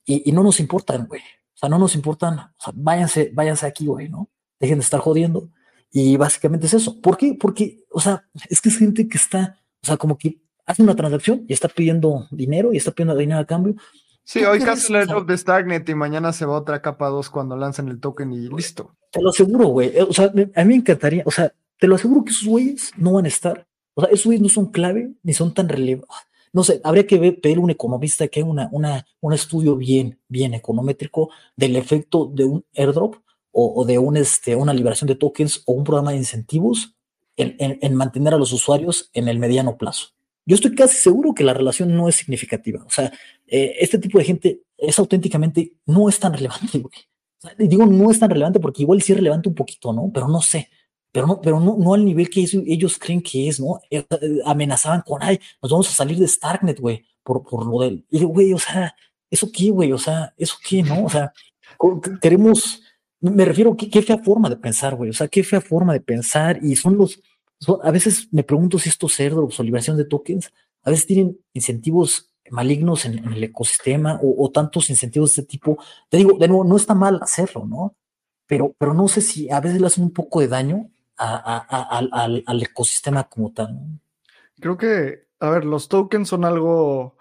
y, 0.06 0.30
y 0.30 0.32
no 0.32 0.42
nos 0.42 0.60
importan, 0.60 1.06
güey. 1.08 1.22
O 1.54 1.58
sea, 1.58 1.70
no 1.70 1.78
nos 1.78 1.96
importan, 1.96 2.40
o 2.40 2.62
sea, 2.64 2.74
váyanse, 2.76 3.32
váyanse 3.34 3.66
aquí, 3.66 3.88
güey, 3.88 4.10
¿no? 4.10 4.30
Dejen 4.60 4.80
de 4.80 4.84
estar 4.84 5.00
jodiendo. 5.02 5.50
Y 5.92 6.18
básicamente 6.18 6.66
es 6.68 6.74
eso. 6.74 7.00
¿Por 7.02 7.18
qué? 7.18 7.38
Porque, 7.40 7.84
o 7.92 8.02
sea, 8.02 8.26
es 8.50 8.62
que 8.62 8.70
es 8.70 8.78
gente 8.78 9.08
que 9.08 9.18
está, 9.18 9.60
o 9.82 9.86
sea, 9.86 9.98
como 9.98 10.18
que 10.18 10.42
hace 10.66 10.84
una 10.84 10.96
transacción 10.96 11.46
y 11.48 11.54
está 11.54 11.68
pidiendo 11.68 12.28
dinero 12.32 12.74
y 12.74 12.78
está 12.78 12.92
pidiendo 12.92 13.16
dinero 13.16 13.40
a 13.40 13.46
cambio. 13.46 13.76
Sí, 14.24 14.44
hoy 14.44 14.60
casi 14.60 14.92
el 14.92 15.02
airdrop 15.02 15.28
de 15.28 15.38
Starknet 15.38 15.88
y 15.88 15.96
mañana 15.96 16.34
se 16.34 16.46
va 16.46 16.58
otra 16.58 16.82
capa 16.82 17.10
2 17.10 17.30
cuando 17.30 17.56
lanzan 17.56 17.90
el 17.90 18.00
token 18.00 18.34
y 18.34 18.50
listo. 18.50 18.96
Te 19.12 19.22
lo 19.22 19.30
aseguro, 19.30 19.68
güey. 19.68 19.90
Eh, 19.96 20.02
o 20.02 20.14
sea, 20.14 20.26
a 20.26 20.64
mí 20.64 20.70
me 20.70 20.76
encantaría, 20.76 21.24
o 21.26 21.32
sea, 21.32 21.54
te 21.80 21.88
lo 21.88 21.96
aseguro 21.96 22.24
que 22.24 22.32
esos 22.32 22.48
güeyes 22.48 22.92
no 22.98 23.14
van 23.14 23.26
a 23.26 23.28
estar. 23.28 23.68
O 23.94 24.02
sea, 24.02 24.10
esos 24.12 24.26
güeyes 24.26 24.42
no 24.42 24.50
son 24.50 24.72
clave 24.72 25.14
ni 25.22 25.34
son 25.34 25.54
tan 25.54 25.70
relevantes. 25.70 26.18
No 26.52 26.64
sé, 26.64 26.82
habría 26.84 27.06
que 27.06 27.20
ver, 27.20 27.40
pedir 27.42 27.58
a 27.58 27.62
un 27.62 27.70
economista 27.70 28.28
que 28.28 28.40
haga 28.40 28.50
una, 28.50 28.70
una, 28.72 29.06
un 29.20 29.34
estudio 29.34 29.76
bien, 29.76 30.20
bien 30.28 30.54
econométrico 30.54 31.30
del 31.56 31.76
efecto 31.76 32.32
de 32.34 32.46
un 32.46 32.66
airdrop 32.74 33.18
o, 33.58 33.86
de 33.86 33.98
un, 33.98 34.18
este, 34.18 34.56
una 34.56 34.74
liberación 34.74 35.08
de 35.08 35.16
tokens 35.16 35.64
o 35.66 35.74
un 35.74 35.86
programa 35.86 36.12
de 36.12 36.18
incentivos 36.18 36.94
en, 37.38 37.96
mantener 37.96 38.34
a 38.34 38.38
los 38.38 38.52
usuarios 38.52 39.10
en 39.14 39.30
el 39.30 39.40
mediano 39.40 39.78
plazo. 39.78 40.08
Yo 40.46 40.56
estoy 40.56 40.76
casi 40.76 40.98
seguro 40.98 41.34
que 41.34 41.44
la 41.44 41.54
relación 41.54 41.96
no 41.96 42.08
es 42.08 42.16
significativa. 42.16 42.84
O 42.86 42.90
sea, 42.90 43.12
eh, 43.48 43.76
este 43.80 43.98
tipo 43.98 44.20
de 44.20 44.26
gente 44.26 44.62
es 44.78 44.98
auténticamente, 45.00 45.74
no 45.86 46.08
es 46.08 46.20
tan 46.20 46.34
relevante. 46.34 46.84
digo, 47.58 47.86
no 47.86 48.12
es 48.12 48.20
tan 48.20 48.30
relevante 48.30 48.60
porque 48.60 48.84
igual 48.84 49.02
sí 49.02 49.12
es 49.14 49.18
relevante 49.18 49.50
un 49.50 49.56
poquito, 49.56 49.92
¿no? 49.92 50.12
Pero 50.14 50.28
no 50.28 50.42
sé. 50.42 50.70
Pero 51.12 51.28
no, 51.28 51.42
pero 51.42 51.60
no, 51.60 51.78
no 51.78 51.94
al 51.94 52.04
nivel 52.04 52.30
que 52.30 52.46
ellos, 52.68 52.98
creen 53.00 53.22
que 53.22 53.48
es, 53.48 53.60
¿no? 53.60 53.80
Eh, 53.90 54.06
eh, 54.22 54.40
amenazaban 54.46 55.02
con, 55.02 55.24
ay, 55.24 55.40
nos 55.62 55.72
vamos 55.72 55.90
a 55.90 55.94
salir 55.94 56.18
de 56.18 56.28
Starknet, 56.28 56.80
güey, 56.80 57.06
por, 57.24 57.44
por 57.44 57.66
lo 57.66 57.80
del. 57.80 58.06
Y 58.12 58.24
güey, 58.24 58.54
o 58.54 58.60
sea, 58.60 58.94
¿eso 59.32 59.50
qué, 59.52 59.70
güey? 59.72 59.94
O 59.94 59.98
sea, 59.98 60.34
¿eso 60.38 60.56
qué, 60.68 60.84
no? 60.84 61.06
O 61.06 61.10
sea, 61.10 61.32
queremos 62.22 62.82
me 63.32 63.46
refiero, 63.46 63.76
¿qué, 63.76 63.90
qué 63.90 64.02
fea 64.02 64.18
forma 64.18 64.50
de 64.50 64.58
pensar, 64.58 64.96
güey? 64.96 65.10
O 65.10 65.14
sea, 65.14 65.28
qué 65.28 65.44
fea 65.44 65.62
forma 65.62 65.94
de 65.94 66.02
pensar. 66.02 66.60
Y 66.62 66.76
son 66.76 66.98
los, 66.98 67.20
a 67.84 67.92
veces 67.92 68.28
me 68.32 68.44
pregunto 68.44 68.80
si 68.80 68.90
estos 68.90 69.14
cerdos 69.14 69.60
o 69.60 69.64
liberación 69.64 69.98
de 69.98 70.06
tokens, 70.06 70.52
a 70.84 70.90
veces 70.90 71.08
tienen 71.08 71.40
incentivos 71.54 72.32
malignos 72.52 73.06
en, 73.06 73.26
el 73.34 73.44
ecosistema 73.44 74.20
o, 74.22 74.52
tantos 74.52 74.90
incentivos 74.90 75.36
de 75.36 75.42
este 75.42 75.52
tipo. 75.52 75.78
Te 76.10 76.18
digo, 76.18 76.38
de 76.38 76.48
nuevo, 76.48 76.64
no 76.64 76.78
está 76.78 76.94
mal 76.94 77.20
hacerlo, 77.22 77.66
¿no? 77.66 77.96
Pero, 78.48 78.76
pero 78.78 78.94
no 78.94 79.08
sé 79.08 79.22
si 79.22 79.50
a 79.50 79.60
veces 79.60 79.82
le 79.82 79.88
hacen 79.88 80.04
un 80.04 80.12
poco 80.12 80.40
de 80.40 80.48
daño 80.48 80.90
al, 81.18 82.44
al, 82.46 82.62
ecosistema 82.62 83.24
como 83.24 83.52
tal. 83.52 83.80
Creo 84.60 84.78
que, 84.78 85.28
a 85.40 85.50
ver, 85.50 85.66
los 85.66 85.88
tokens 85.88 86.30
son 86.30 86.46
algo 86.46 87.16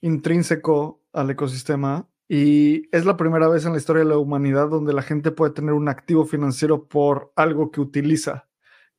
intrínseco 0.00 1.00
al 1.12 1.30
ecosistema 1.30 2.06
y 2.28 2.94
es 2.94 3.04
la 3.04 3.16
primera 3.16 3.48
vez 3.48 3.64
en 3.64 3.72
la 3.72 3.78
historia 3.78 4.04
de 4.04 4.10
la 4.10 4.18
humanidad 4.18 4.68
donde 4.68 4.92
la 4.92 5.02
gente 5.02 5.32
puede 5.32 5.52
tener 5.52 5.72
un 5.72 5.88
activo 5.88 6.24
financiero 6.24 6.84
por 6.84 7.32
algo 7.34 7.72
que 7.72 7.80
utiliza. 7.80 8.47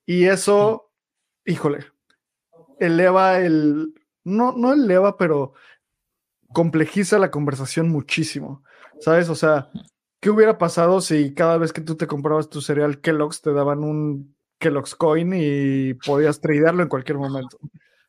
Y 0.10 0.26
eso, 0.26 0.92
híjole, 1.46 1.86
eleva 2.80 3.38
el, 3.42 3.94
no, 4.24 4.54
no 4.54 4.74
eleva, 4.74 5.18
pero 5.18 5.54
complejiza 6.52 7.20
la 7.20 7.30
conversación 7.30 7.90
muchísimo. 7.90 8.64
¿Sabes? 9.02 9.30
O 9.30 9.36
sea, 9.36 9.70
¿qué 10.20 10.32
hubiera 10.32 10.58
pasado 10.58 11.00
si 11.02 11.36
cada 11.36 11.60
vez 11.60 11.74
que 11.74 11.82
tú 11.82 11.96
te 11.96 12.08
comprabas 12.08 12.50
tu 12.50 12.60
cereal 12.60 13.02
Kellogg's 13.02 13.44
te 13.44 13.54
daban 13.54 13.84
un 13.84 14.36
Kellogg's 14.58 14.96
Coin 14.96 15.32
y 15.36 15.94
podías 15.94 16.42
tradearlo 16.42 16.82
en 16.82 16.90
cualquier 16.90 17.20
momento? 17.20 17.60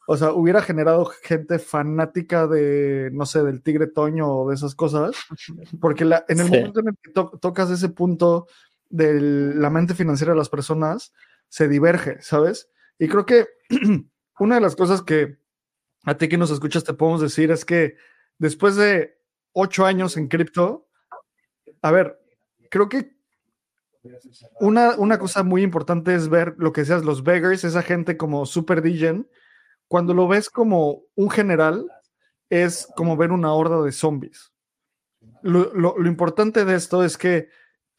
o 0.09 0.17
sea, 0.17 0.33
hubiera 0.33 0.63
generado 0.63 1.05
gente 1.05 1.59
fanática 1.59 2.47
de, 2.47 3.11
no 3.13 3.27
sé, 3.27 3.43
del 3.43 3.63
tigre 3.63 3.89
toño 3.89 4.27
o 4.27 4.49
de 4.49 4.55
esas 4.55 4.75
cosas, 4.75 5.17
porque 5.83 6.07
la, 6.07 6.25
en 6.29 6.41
el 6.41 6.49
momento 6.49 6.81
en 6.81 6.89
el 6.89 6.97
que 6.97 7.13
tocas 7.13 7.71
ese 7.71 7.91
punto 7.91 8.47
de 8.89 9.21
la 9.21 9.69
mente 9.69 9.95
financiera 9.95 10.33
de 10.33 10.39
las 10.39 10.49
personas, 10.49 11.13
se 11.51 11.69
diverge, 11.69 12.23
¿sabes? 12.23 12.71
Y 12.99 13.09
creo 13.09 13.27
que 13.27 13.47
una 14.39 14.55
de 14.55 14.61
las 14.63 14.75
cosas 14.75 15.03
que 15.03 15.37
a 16.05 16.17
ti 16.17 16.29
que 16.29 16.39
nos 16.39 16.51
escuchas 16.51 16.85
te 16.85 16.95
podemos 16.95 17.21
decir 17.21 17.51
es 17.51 17.67
que 17.67 17.97
después 18.39 18.77
de 18.77 19.19
ocho 19.53 19.85
años 19.85 20.17
en 20.17 20.29
cripto, 20.29 20.89
a 21.83 21.91
ver, 21.91 22.19
creo 22.71 22.89
que 22.89 23.15
una, 24.61 24.97
una 24.97 25.19
cosa 25.19 25.43
muy 25.43 25.63
importante 25.63 26.15
es 26.15 26.31
ver 26.31 26.55
lo 26.57 26.73
que 26.73 26.87
seas 26.87 27.05
los 27.05 27.23
beggars, 27.23 27.65
esa 27.65 27.83
gente 27.83 28.17
como 28.17 28.47
Super 28.47 28.81
Digen, 28.81 29.29
cuando 29.89 30.15
lo 30.15 30.27
ves 30.27 30.49
como 30.49 31.03
un 31.17 31.29
general, 31.29 31.87
es 32.49 32.89
como 32.97 33.17
ver 33.17 33.33
una 33.33 33.53
horda 33.53 33.83
de 33.83 33.93
zombies. 33.93 34.53
Lo, 35.43 36.07
importante 36.07 36.65
de 36.65 36.75
esto 36.75 37.05
es 37.05 37.17
que 37.17 37.49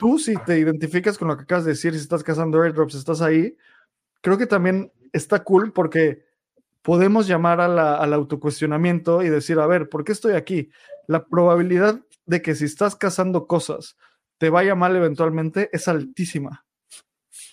tú, 0.01 0.17
si 0.17 0.35
te 0.35 0.57
identificas 0.57 1.15
con 1.19 1.27
lo 1.27 1.37
que 1.37 1.43
acabas 1.43 1.63
de 1.63 1.73
decir, 1.73 1.93
si 1.93 1.99
estás 1.99 2.23
cazando 2.23 2.59
airdrops, 2.59 2.95
estás 2.95 3.21
ahí, 3.21 3.55
creo 4.21 4.35
que 4.35 4.47
también 4.47 4.91
está 5.13 5.43
cool 5.43 5.73
porque 5.73 6.25
podemos 6.81 7.27
llamar 7.27 7.61
al 7.61 8.11
autocuestionamiento 8.11 9.21
y 9.21 9.29
decir, 9.29 9.59
a 9.59 9.67
ver, 9.67 9.89
¿por 9.89 10.03
qué 10.03 10.13
estoy 10.13 10.33
aquí? 10.33 10.71
La 11.05 11.27
probabilidad 11.27 12.01
de 12.25 12.41
que 12.41 12.55
si 12.55 12.65
estás 12.65 12.95
cazando 12.95 13.45
cosas 13.45 13.95
te 14.39 14.49
vaya 14.49 14.73
mal 14.73 14.95
eventualmente 14.95 15.69
es 15.71 15.87
altísima 15.87 16.65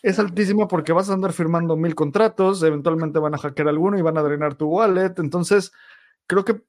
es 0.02 0.18
altísima 0.18 0.68
porque 0.68 0.94
vas 0.94 1.10
a 1.10 1.12
andar 1.12 1.34
firmando 1.34 1.76
mil 1.76 1.94
contratos, 1.94 2.62
eventualmente 2.62 3.18
van 3.18 3.34
a 3.34 3.38
hackear 3.38 3.68
alguno 3.68 3.98
y 3.98 4.02
van 4.02 4.16
a 4.16 4.22
drenar 4.22 4.54
tu 4.54 4.68
wallet. 4.68 5.18
Entonces, 5.18 5.72
creo 6.26 6.44
que 6.44 6.62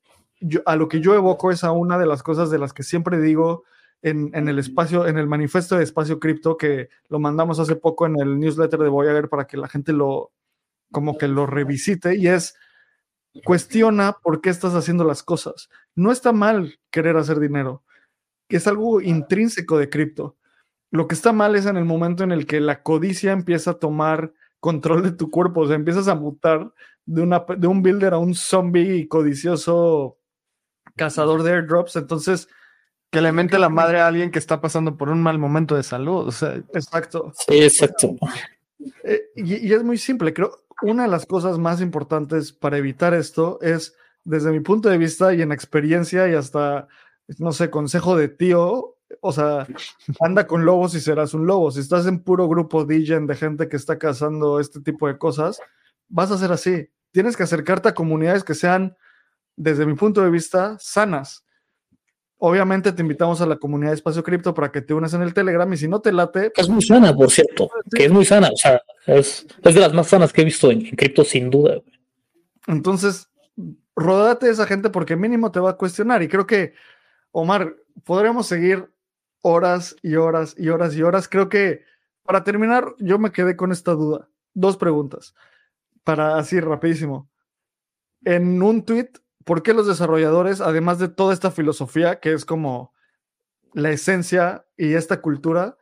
a 0.65 0.75
lo 0.75 0.89
que 0.89 0.99
yo 0.99 1.13
evoco 1.13 1.51
es 1.51 1.63
a 1.63 1.71
una 1.71 1.97
de 1.97 2.05
las 2.05 2.23
cosas 2.23 2.49
de 2.49 2.57
las 2.57 2.73
que 2.73 2.83
siempre 2.83 3.21
digo 3.21 3.63
en, 4.01 4.47
el 4.47 4.59
espacio, 4.59 5.07
en 5.07 5.17
el 5.17 5.27
manifiesto 5.27 5.77
de 5.77 5.83
espacio 5.83 6.19
cripto 6.19 6.57
que 6.57 6.89
lo 7.09 7.19
mandamos 7.19 7.59
hace 7.59 7.75
poco 7.75 8.05
en 8.05 8.19
el 8.19 8.39
newsletter 8.39 8.79
de 8.79 8.89
Voyager 8.89 9.29
para 9.29 9.45
que 9.45 9.57
la 9.57 9.67
gente 9.67 9.91
lo, 9.91 10.31
como 10.91 11.17
que 11.17 11.27
lo 11.27 11.45
revisite 11.45 12.15
y 12.15 12.27
es 12.27 12.55
cuestiona 13.43 14.17
por 14.23 14.41
qué 14.41 14.49
estás 14.49 14.73
haciendo 14.73 15.03
las 15.03 15.23
cosas. 15.23 15.69
No 15.95 16.11
está 16.11 16.31
mal 16.31 16.79
querer 16.91 17.17
hacer 17.17 17.39
dinero, 17.39 17.83
que 18.47 18.57
es 18.57 18.67
algo 18.67 19.01
intrínseco 19.01 19.77
de 19.77 19.89
cripto. 19.89 20.37
Lo 20.91 21.07
que 21.07 21.15
está 21.15 21.33
mal 21.33 21.55
es 21.55 21.65
en 21.65 21.77
el 21.77 21.85
momento 21.85 22.23
en 22.23 22.31
el 22.31 22.47
que 22.47 22.59
la 22.59 22.81
codicia 22.81 23.31
empieza 23.31 23.71
a 23.71 23.79
tomar 23.79 24.33
control 24.59 25.03
de 25.03 25.11
tu 25.11 25.29
cuerpo, 25.29 25.61
o 25.61 25.67
sea, 25.67 25.75
empiezas 25.75 26.07
a 26.07 26.15
mutar 26.15 26.73
de, 27.05 27.21
una, 27.21 27.45
de 27.57 27.67
un 27.67 27.81
builder 27.81 28.13
a 28.13 28.17
un 28.17 28.33
zombie 28.33 29.07
codicioso 29.07 30.17
cazador 30.95 31.43
de 31.43 31.51
airdrops, 31.51 31.97
entonces... 31.97 32.47
Que 33.11 33.21
le 33.21 33.31
mente 33.31 33.57
la 33.57 33.69
madre 33.69 33.99
a 33.99 34.07
alguien 34.07 34.31
que 34.31 34.39
está 34.39 34.61
pasando 34.61 34.97
por 34.97 35.09
un 35.09 35.21
mal 35.21 35.39
momento 35.39 35.75
de 35.75 35.83
salud, 35.83 36.27
o 36.27 36.31
sea... 36.31 36.55
Exacto. 36.73 37.31
Sí, 37.35 37.63
exacto. 37.63 38.15
Eh, 39.03 39.21
y, 39.35 39.67
y 39.67 39.73
es 39.73 39.83
muy 39.83 39.97
simple, 39.97 40.33
creo, 40.33 40.51
una 40.81 41.03
de 41.03 41.09
las 41.09 41.25
cosas 41.25 41.57
más 41.57 41.81
importantes 41.81 42.53
para 42.53 42.77
evitar 42.77 43.13
esto 43.13 43.59
es, 43.61 43.95
desde 44.23 44.51
mi 44.51 44.59
punto 44.59 44.89
de 44.89 44.97
vista 44.97 45.33
y 45.33 45.41
en 45.41 45.51
experiencia 45.51 46.29
y 46.29 46.35
hasta, 46.35 46.87
no 47.37 47.51
sé, 47.51 47.69
consejo 47.69 48.15
de 48.15 48.29
tío, 48.29 48.95
o 49.21 49.31
sea, 49.31 49.67
anda 50.21 50.47
con 50.47 50.65
lobos 50.65 50.95
y 50.95 51.01
serás 51.01 51.33
un 51.33 51.47
lobo. 51.47 51.71
Si 51.71 51.79
estás 51.79 52.05
en 52.05 52.19
puro 52.19 52.47
grupo 52.47 52.85
DJ 52.85 53.21
de 53.21 53.35
gente 53.35 53.67
que 53.67 53.77
está 53.77 53.97
cazando 53.97 54.59
este 54.59 54.81
tipo 54.81 55.07
de 55.07 55.17
cosas, 55.17 55.59
vas 56.07 56.31
a 56.31 56.37
ser 56.37 56.51
así. 56.51 56.89
Tienes 57.11 57.35
que 57.35 57.43
acercarte 57.43 57.89
a 57.89 57.93
comunidades 57.93 58.43
que 58.43 58.53
sean, 58.53 58.95
desde 59.55 59.85
mi 59.85 59.95
punto 59.95 60.21
de 60.21 60.29
vista, 60.29 60.77
sanas. 60.79 61.45
Obviamente 62.41 62.93
te 62.93 63.01
invitamos 63.01 63.41
a 63.41 63.45
la 63.45 63.57
comunidad 63.57 63.91
de 63.91 63.95
Espacio 63.95 64.23
Cripto 64.23 64.53
para 64.53 64.71
que 64.71 64.81
te 64.81 64.93
unas 64.93 65.13
en 65.13 65.21
el 65.21 65.33
Telegram 65.33 65.71
y 65.73 65.75
si 65.75 65.89
no 65.89 65.99
te 65.99 66.13
late... 66.13 66.53
es 66.55 66.69
muy 66.69 66.81
sana, 66.81 67.13
por 67.13 67.29
cierto. 67.29 67.69
Que 67.93 68.05
es 68.05 68.11
muy 68.11 68.23
sana. 68.23 68.49
O 68.53 68.55
sea, 68.55 68.81
es, 69.05 69.45
de 69.61 69.73
las 69.73 69.93
más 69.93 70.07
sanas 70.07 70.31
que 70.31 70.41
he 70.41 70.45
visto 70.45 70.71
en, 70.71 70.89
cripto, 70.91 71.25
sin 71.25 71.49
duda. 71.49 71.81
Entonces, 72.65 73.29
rodate 73.93 74.47
a 74.47 74.51
esa 74.51 74.65
gente 74.65 74.89
porque 74.89 75.17
mínimo 75.17 75.51
te 75.51 75.59
va 75.59 75.71
a 75.71 75.77
cuestionar. 75.77 76.23
Y 76.23 76.29
creo 76.29 76.47
que, 76.47 76.73
Omar, 77.31 77.75
podríamos 78.05 78.47
seguir 78.47 78.89
horas 79.41 79.97
y 80.01 80.15
horas 80.15 80.55
y 80.57 80.69
horas 80.69 80.95
y 80.95 81.03
horas. 81.03 81.27
Creo 81.27 81.49
que 81.49 81.83
para 82.23 82.45
terminar, 82.45 82.95
yo 82.99 83.19
me 83.19 83.31
quedé 83.33 83.57
con 83.57 83.73
esta 83.73 83.91
duda. 83.91 84.29
Dos 84.53 84.77
preguntas. 84.77 85.35
Para 86.05 86.37
así 86.37 86.59
rapidísimo. 86.61 87.29
En 88.23 88.61
un 88.61 88.85
tweet, 88.85 89.09
¿por 89.49 89.63
qué 89.63 89.73
los 89.73 89.87
desarrolladores, 89.87 90.61
además 90.61 90.99
de 90.99 91.07
toda 91.07 91.33
esta 91.33 91.49
filosofía 91.49 92.19
que 92.19 92.33
es 92.33 92.45
como 92.45 92.93
la 93.73 93.89
esencia 93.89 94.67
y 94.77 94.93
esta 94.93 95.21
cultura, 95.21 95.75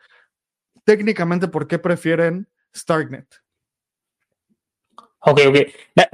técnicamente, 0.86 1.50
¿por 1.50 1.68
qué 1.68 1.78
prefieren 1.78 2.48
Starknet? 2.74 3.28
Ok, 5.20 5.42
ok. 5.50 5.58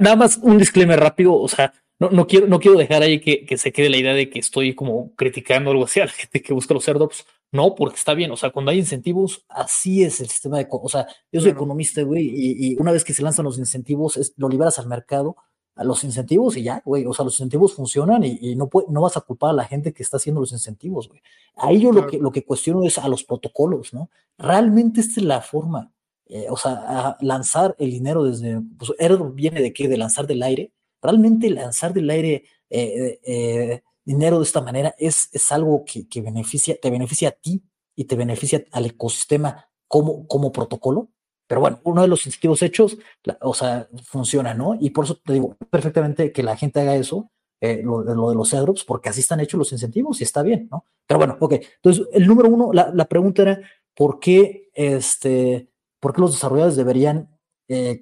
Nada 0.00 0.16
más 0.16 0.36
un 0.38 0.58
disclaimer 0.58 0.98
rápido. 0.98 1.32
O 1.36 1.46
sea, 1.46 1.72
no, 2.00 2.10
no, 2.10 2.26
quiero, 2.26 2.48
no 2.48 2.58
quiero 2.58 2.76
dejar 2.76 3.04
ahí 3.04 3.20
que, 3.20 3.46
que, 3.46 3.56
se 3.56 3.70
quede 3.70 3.88
la 3.88 3.98
idea 3.98 4.14
de 4.14 4.28
que 4.28 4.40
estoy 4.40 4.74
como 4.74 5.14
criticando 5.14 5.70
algo 5.70 5.84
así 5.84 6.00
a 6.00 6.06
la 6.06 6.10
gente 6.12 6.42
que 6.42 6.54
busca 6.54 6.74
los 6.74 6.88
airdrops. 6.88 7.24
No, 7.52 7.76
porque 7.76 7.94
está 7.94 8.14
bien. 8.14 8.32
O 8.32 8.36
sea, 8.36 8.50
cuando 8.50 8.72
hay 8.72 8.78
incentivos, 8.78 9.44
así 9.48 10.02
es 10.02 10.20
el 10.20 10.28
sistema 10.28 10.58
de. 10.58 10.66
O 10.68 10.88
sea, 10.88 11.06
yo 11.30 11.40
soy 11.40 11.52
economista, 11.52 12.02
güey, 12.02 12.32
y, 12.34 12.76
una 12.80 12.90
vez 12.90 13.04
que 13.04 13.14
se 13.14 13.22
lanzan 13.22 13.44
los 13.44 13.58
incentivos, 13.58 14.16
es, 14.16 14.34
lo 14.38 14.48
liberas 14.48 14.80
al 14.80 14.88
mercado, 14.88 15.36
a 15.76 15.84
los 15.84 16.04
incentivos 16.04 16.56
y 16.56 16.62
ya, 16.62 16.82
güey. 16.84 17.06
O 17.06 17.14
sea, 17.14 17.24
los 17.24 17.34
incentivos 17.34 17.74
funcionan 17.74 18.22
y, 18.24 18.54
no, 18.56 18.68
no 18.88 19.00
vas 19.00 19.16
a 19.16 19.20
culpar 19.20 19.50
a 19.50 19.54
la 19.54 19.64
gente 19.64 19.92
que 19.92 20.02
está 20.02 20.18
haciendo 20.18 20.40
los 20.40 20.52
incentivos, 20.52 21.08
güey. 21.08 21.20
Ahí 21.56 21.80
yo 21.80 21.92
lo, 21.92 22.06
que, 22.06 22.18
lo 22.18 22.30
que 22.30 22.44
cuestiono 22.44 22.84
es 22.84 22.98
a 22.98 23.08
los 23.08 23.24
protocolos, 23.24 23.92
¿no? 23.92 24.10
Realmente 24.38 25.00
esta 25.00 25.20
es 25.20 25.26
la 25.26 25.40
forma. 25.40 25.92
Eh, 26.26 26.46
o 26.48 26.56
sea, 26.56 27.16
lanzar 27.20 27.76
el 27.78 27.90
dinero 27.90 28.24
desde. 28.24 28.60
Pues, 28.78 28.92
airdrop 28.98 29.34
viene 29.34 29.60
de 29.60 29.72
qué? 29.72 29.88
De 29.88 29.96
lanzar 29.96 30.26
del 30.26 30.42
aire 30.42 30.72
realmente 31.04 31.50
lanzar 31.50 31.92
del 31.92 32.08
aire 32.08 32.44
eh, 32.70 33.20
eh, 33.22 33.82
dinero 34.04 34.38
de 34.38 34.44
esta 34.44 34.62
manera 34.62 34.94
es, 34.98 35.28
es 35.32 35.52
algo 35.52 35.84
que, 35.84 36.22
beneficia, 36.22 36.76
te 36.80 36.90
beneficia 36.90 37.28
a 37.28 37.32
ti 37.32 37.62
y 37.94 38.04
te 38.04 38.16
beneficia 38.16 38.64
al 38.72 38.86
ecosistema 38.86 39.68
como, 39.86 40.26
como 40.26 40.50
protocolo. 40.50 41.10
Pero 41.46 41.60
bueno, 41.60 41.80
uno 41.84 42.02
de 42.02 42.08
los 42.08 42.24
incentivos 42.26 42.62
hechos, 42.62 42.96
o 43.40 43.54
sea, 43.54 43.88
funciona, 44.04 44.54
¿no? 44.54 44.76
Y 44.80 44.90
por 44.90 45.04
eso 45.04 45.16
te 45.16 45.34
digo 45.34 45.56
perfectamente 45.70 46.32
que 46.32 46.42
la 46.42 46.56
gente 46.56 46.80
haga 46.80 46.96
eso, 46.96 47.30
eh, 47.60 47.82
lo, 47.82 48.02
de 48.02 48.14
los 48.14 48.52
airdrops, 48.52 48.84
porque 48.84 49.08
así 49.08 49.20
están 49.20 49.40
hechos 49.40 49.58
los 49.58 49.72
incentivos 49.72 50.20
y 50.20 50.24
está 50.24 50.42
bien, 50.42 50.68
¿no? 50.70 50.84
Pero 51.06 51.18
bueno, 51.18 51.36
ok. 51.40 51.54
Entonces, 51.76 52.06
el 52.12 52.26
número 52.26 52.48
uno, 52.48 52.72
la, 52.72 52.90
la 52.94 53.04
pregunta 53.06 53.42
era, 53.42 53.60
por 53.94 54.20
qué, 54.20 54.70
este, 54.74 55.70
por 56.00 56.14
qué 56.14 56.20
los 56.20 56.32
desarrolladores 56.32 56.76
deberían 56.76 57.30
eh, 57.68 58.00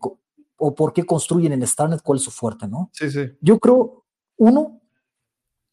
o 0.56 0.74
por 0.74 0.93
qué 0.93 1.05
construyen 1.05 1.52
en 1.52 1.66
StarNet, 1.66 2.02
cuál 2.02 2.19
es 2.19 2.24
su 2.24 2.31
fuerte, 2.31 2.66
¿no? 2.69 2.90
Sí, 2.93 3.10
sí. 3.10 3.32
Yo 3.40 3.59
creo, 3.59 4.05
uno, 4.36 4.81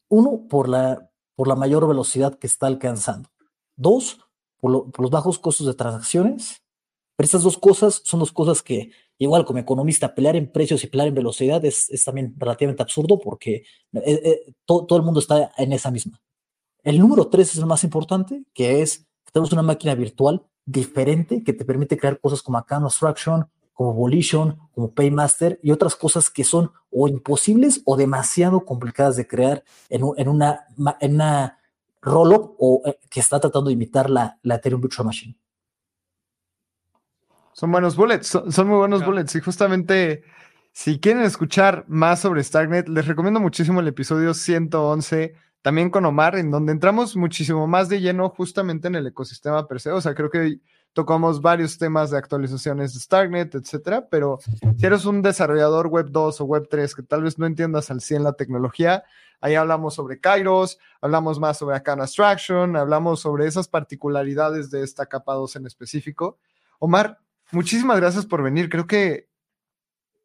uno 0.08 0.46
por 0.48 0.68
la, 0.68 1.10
por 1.34 1.48
la 1.48 1.56
mayor 1.56 1.86
velocidad 1.86 2.38
que 2.38 2.46
está 2.46 2.66
alcanzando. 2.66 3.28
Dos, 3.76 4.20
por, 4.58 4.90
por 4.90 5.00
los 5.02 5.10
bajos 5.10 5.38
costos 5.38 5.66
de 5.66 5.74
transacciones. 5.74 6.62
Pero 7.20 7.26
estas 7.26 7.42
dos 7.42 7.58
cosas 7.58 8.00
son 8.02 8.20
dos 8.20 8.32
cosas 8.32 8.62
que, 8.62 8.92
igual 9.18 9.44
como 9.44 9.58
economista, 9.58 10.14
pelear 10.14 10.36
en 10.36 10.50
precios 10.50 10.82
y 10.82 10.86
pelear 10.86 11.08
en 11.08 11.14
velocidad 11.14 11.62
es, 11.66 11.90
también 12.02 12.34
relativamente 12.38 12.82
absurdo 12.82 13.18
porque 13.18 13.56
eh, 13.92 14.20
eh, 14.24 14.54
todo, 14.64 14.96
el 14.96 15.02
mundo 15.02 15.20
está 15.20 15.52
en 15.58 15.74
esa 15.74 15.90
misma. 15.90 16.18
El 16.82 16.98
número 16.98 17.28
tres 17.28 17.50
es 17.50 17.58
el 17.58 17.66
más 17.66 17.84
importante, 17.84 18.42
que 18.54 18.80
es 18.80 19.00
que 19.26 19.32
tenemos 19.34 19.52
una 19.52 19.60
máquina 19.60 19.94
virtual 19.94 20.46
diferente 20.64 21.44
que 21.44 21.52
te 21.52 21.66
permite 21.66 21.98
crear 21.98 22.18
cosas 22.18 22.40
como 22.40 22.56
Account 22.56 22.86
Abstraction, 22.86 23.46
como 23.74 23.92
Volition, 23.92 24.58
como 24.72 24.90
Paymaster 24.94 25.60
y 25.62 25.72
otras 25.72 25.96
cosas 25.96 26.30
que 26.30 26.42
son 26.42 26.72
o 26.90 27.06
imposibles 27.06 27.82
o 27.84 27.98
demasiado 27.98 28.64
complicadas 28.64 29.16
de 29.16 29.26
crear 29.26 29.62
en, 29.90 30.04
un- 30.04 30.18
en 30.18 30.26
una, 30.26 30.64
en 31.00 31.16
una 31.16 31.58
rollup 32.00 32.54
o 32.58 32.80
eh, 32.86 32.98
que 33.10 33.20
está 33.20 33.38
tratando 33.38 33.68
de 33.68 33.74
imitar 33.74 34.08
la, 34.08 34.38
la 34.42 34.54
Ethereum 34.54 34.80
Virtual 34.80 35.04
Machine. 35.04 35.36
Son 37.52 37.70
buenos 37.72 37.96
bullets, 37.96 38.26
son, 38.26 38.50
son 38.52 38.68
muy 38.68 38.78
buenos 38.78 39.00
Ya. 39.00 39.06
bullets. 39.06 39.34
Y 39.34 39.40
justamente, 39.40 40.22
si 40.72 40.98
quieren 41.00 41.22
escuchar 41.22 41.84
más 41.88 42.20
sobre 42.20 42.42
Starknet, 42.42 42.88
les 42.88 43.06
recomiendo 43.06 43.40
muchísimo 43.40 43.80
el 43.80 43.88
episodio 43.88 44.34
111, 44.34 45.34
también 45.62 45.90
con 45.90 46.04
Omar, 46.06 46.36
en 46.36 46.50
donde 46.50 46.72
entramos 46.72 47.16
muchísimo 47.16 47.66
más 47.66 47.88
de 47.88 48.00
lleno 48.00 48.30
justamente 48.30 48.88
en 48.88 48.94
el 48.94 49.06
ecosistema 49.06 49.66
per 49.66 49.80
se. 49.80 49.90
O 49.90 50.00
sea, 50.00 50.14
creo 50.14 50.30
que 50.30 50.58
tocamos 50.92 51.40
varios 51.42 51.76
temas 51.78 52.10
de 52.10 52.18
actualizaciones 52.18 52.94
de 52.94 53.00
Starknet, 53.00 53.54
etcétera. 53.54 54.08
Pero 54.10 54.38
si 54.78 54.86
eres 54.86 55.04
un 55.04 55.20
desarrollador 55.22 55.88
web 55.88 56.06
2 56.10 56.40
o 56.40 56.44
web 56.44 56.66
3 56.70 56.94
que 56.94 57.02
tal 57.02 57.22
vez 57.22 57.38
no 57.38 57.46
entiendas 57.46 57.90
al 57.90 58.00
100 58.00 58.24
la 58.24 58.32
tecnología, 58.32 59.04
ahí 59.40 59.54
hablamos 59.54 59.94
sobre 59.94 60.18
Kairos, 60.18 60.78
hablamos 61.00 61.38
más 61.38 61.58
sobre 61.58 61.76
Account 61.76 62.02
Abstraction, 62.02 62.76
hablamos 62.76 63.20
sobre 63.20 63.46
esas 63.46 63.68
particularidades 63.68 64.70
de 64.70 64.82
esta 64.82 65.06
capa 65.06 65.34
2 65.34 65.56
en 65.56 65.66
específico. 65.66 66.38
Omar, 66.78 67.18
muchísimas 67.52 67.98
gracias 67.98 68.26
por 68.26 68.42
venir. 68.42 68.68
Creo 68.68 68.86
que 68.86 69.28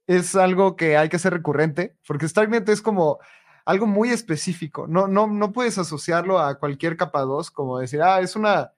es 0.07 0.35
algo 0.35 0.75
que 0.75 0.97
hay 0.97 1.09
que 1.09 1.15
hacer 1.15 1.33
recurrente, 1.33 1.97
porque 2.07 2.27
Starknet 2.27 2.67
es 2.69 2.81
como 2.81 3.19
algo 3.65 3.87
muy 3.87 4.09
específico. 4.09 4.87
No, 4.87 5.07
no, 5.07 5.27
no 5.27 5.51
puedes 5.51 5.77
asociarlo 5.77 6.39
a 6.39 6.59
cualquier 6.59 6.97
capa 6.97 7.21
2, 7.21 7.51
como 7.51 7.79
decir, 7.79 8.01
ah, 8.01 8.19
es 8.19 8.35
una. 8.35 8.73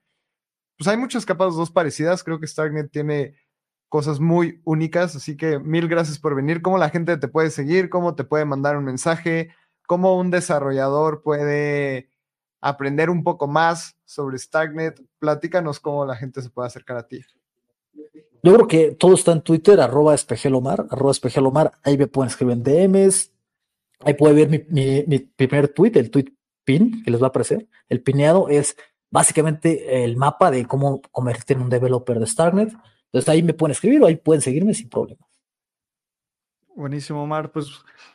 Pues 0.78 0.88
hay 0.88 0.96
muchas 0.96 1.26
capas 1.26 1.54
2 1.56 1.70
parecidas. 1.70 2.24
Creo 2.24 2.40
que 2.40 2.46
Starknet 2.46 2.90
tiene 2.90 3.36
cosas 3.88 4.20
muy 4.20 4.60
únicas, 4.64 5.16
así 5.16 5.36
que 5.36 5.58
mil 5.58 5.88
gracias 5.88 6.18
por 6.18 6.34
venir. 6.34 6.62
¿Cómo 6.62 6.78
la 6.78 6.90
gente 6.90 7.16
te 7.18 7.28
puede 7.28 7.50
seguir? 7.50 7.90
¿Cómo 7.90 8.14
te 8.14 8.24
puede 8.24 8.44
mandar 8.44 8.76
un 8.76 8.84
mensaje? 8.84 9.54
¿Cómo 9.86 10.16
un 10.18 10.30
desarrollador 10.30 11.22
puede 11.22 12.10
aprender 12.60 13.10
un 13.10 13.24
poco 13.24 13.48
más 13.48 13.96
sobre 14.04 14.38
Starknet? 14.38 15.02
Platícanos 15.18 15.80
cómo 15.80 16.06
la 16.06 16.16
gente 16.16 16.42
se 16.42 16.50
puede 16.50 16.68
acercar 16.68 16.98
a 16.98 17.08
ti. 17.08 17.22
Yo 18.42 18.54
creo 18.54 18.66
que 18.68 18.90
todo 18.92 19.14
está 19.14 19.32
en 19.32 19.42
Twitter, 19.42 19.80
arroba 19.80 20.14
espejelomar, 20.14 20.86
arroba 20.90 21.10
espejelomar, 21.10 21.72
ahí 21.82 21.98
me 21.98 22.06
pueden 22.06 22.28
escribir 22.30 22.54
en 22.54 22.62
DMs, 22.62 23.32
ahí 24.00 24.14
puede 24.14 24.34
ver 24.34 24.48
mi, 24.48 25.02
mi- 25.06 25.18
primer 25.18 25.68
tweet, 25.68 25.92
el 25.96 26.10
tweet 26.10 26.32
pin 26.64 27.02
que 27.02 27.10
les 27.10 27.20
va 27.20 27.26
a 27.26 27.28
aparecer. 27.30 27.66
El 27.88 28.02
pineado 28.02 28.48
es 28.48 28.76
básicamente 29.10 30.04
el 30.04 30.16
mapa 30.16 30.50
de 30.50 30.66
cómo 30.66 31.00
convertirte 31.10 31.54
en 31.54 31.62
un 31.62 31.70
developer 31.70 32.18
de 32.20 32.26
Starknet. 32.26 32.72
Entonces 33.06 33.28
ahí 33.28 33.42
me 33.42 33.54
pueden 33.54 33.72
escribir 33.72 34.02
o 34.02 34.06
ahí 34.06 34.16
pueden 34.16 34.42
seguirme 34.42 34.74
sin 34.74 34.88
problema. 34.88 35.26
Buenísimo, 36.76 37.22
Omar. 37.22 37.50
Pues 37.50 37.66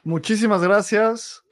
muchísimas 0.04 0.62
gracias, 0.64 1.43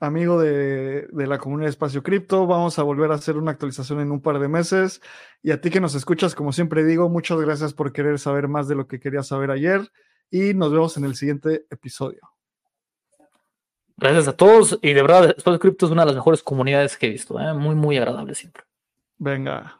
amigo 0.00 0.40
de, 0.40 1.06
de 1.12 1.26
la 1.26 1.38
comunidad 1.38 1.66
de 1.66 1.70
Espacio 1.70 2.02
Cripto. 2.02 2.46
Vamos 2.46 2.78
a 2.78 2.82
volver 2.82 3.12
a 3.12 3.14
hacer 3.14 3.36
una 3.36 3.52
actualización 3.52 4.00
en 4.00 4.10
un 4.10 4.20
par 4.20 4.38
de 4.38 4.48
meses. 4.48 5.00
Y 5.42 5.52
a 5.52 5.60
ti 5.60 5.70
que 5.70 5.80
nos 5.80 5.94
escuchas, 5.94 6.34
como 6.34 6.52
siempre 6.52 6.84
digo, 6.84 7.08
muchas 7.08 7.40
gracias 7.40 7.74
por 7.74 7.92
querer 7.92 8.18
saber 8.18 8.48
más 8.48 8.66
de 8.66 8.74
lo 8.74 8.88
que 8.88 8.98
querías 8.98 9.28
saber 9.28 9.50
ayer. 9.50 9.92
Y 10.30 10.54
nos 10.54 10.72
vemos 10.72 10.96
en 10.96 11.04
el 11.04 11.14
siguiente 11.14 11.66
episodio. 11.70 12.20
Gracias 13.96 14.28
a 14.28 14.32
todos 14.36 14.78
y 14.80 14.94
de 14.94 15.02
verdad, 15.02 15.34
Espacio 15.36 15.58
Cripto 15.60 15.84
es 15.84 15.92
una 15.92 16.02
de 16.02 16.06
las 16.06 16.14
mejores 16.14 16.42
comunidades 16.42 16.96
que 16.96 17.06
he 17.06 17.10
visto, 17.10 17.38
¿eh? 17.38 17.52
muy, 17.52 17.74
muy 17.74 17.98
agradable 17.98 18.34
siempre. 18.34 18.64
Venga. 19.18 19.79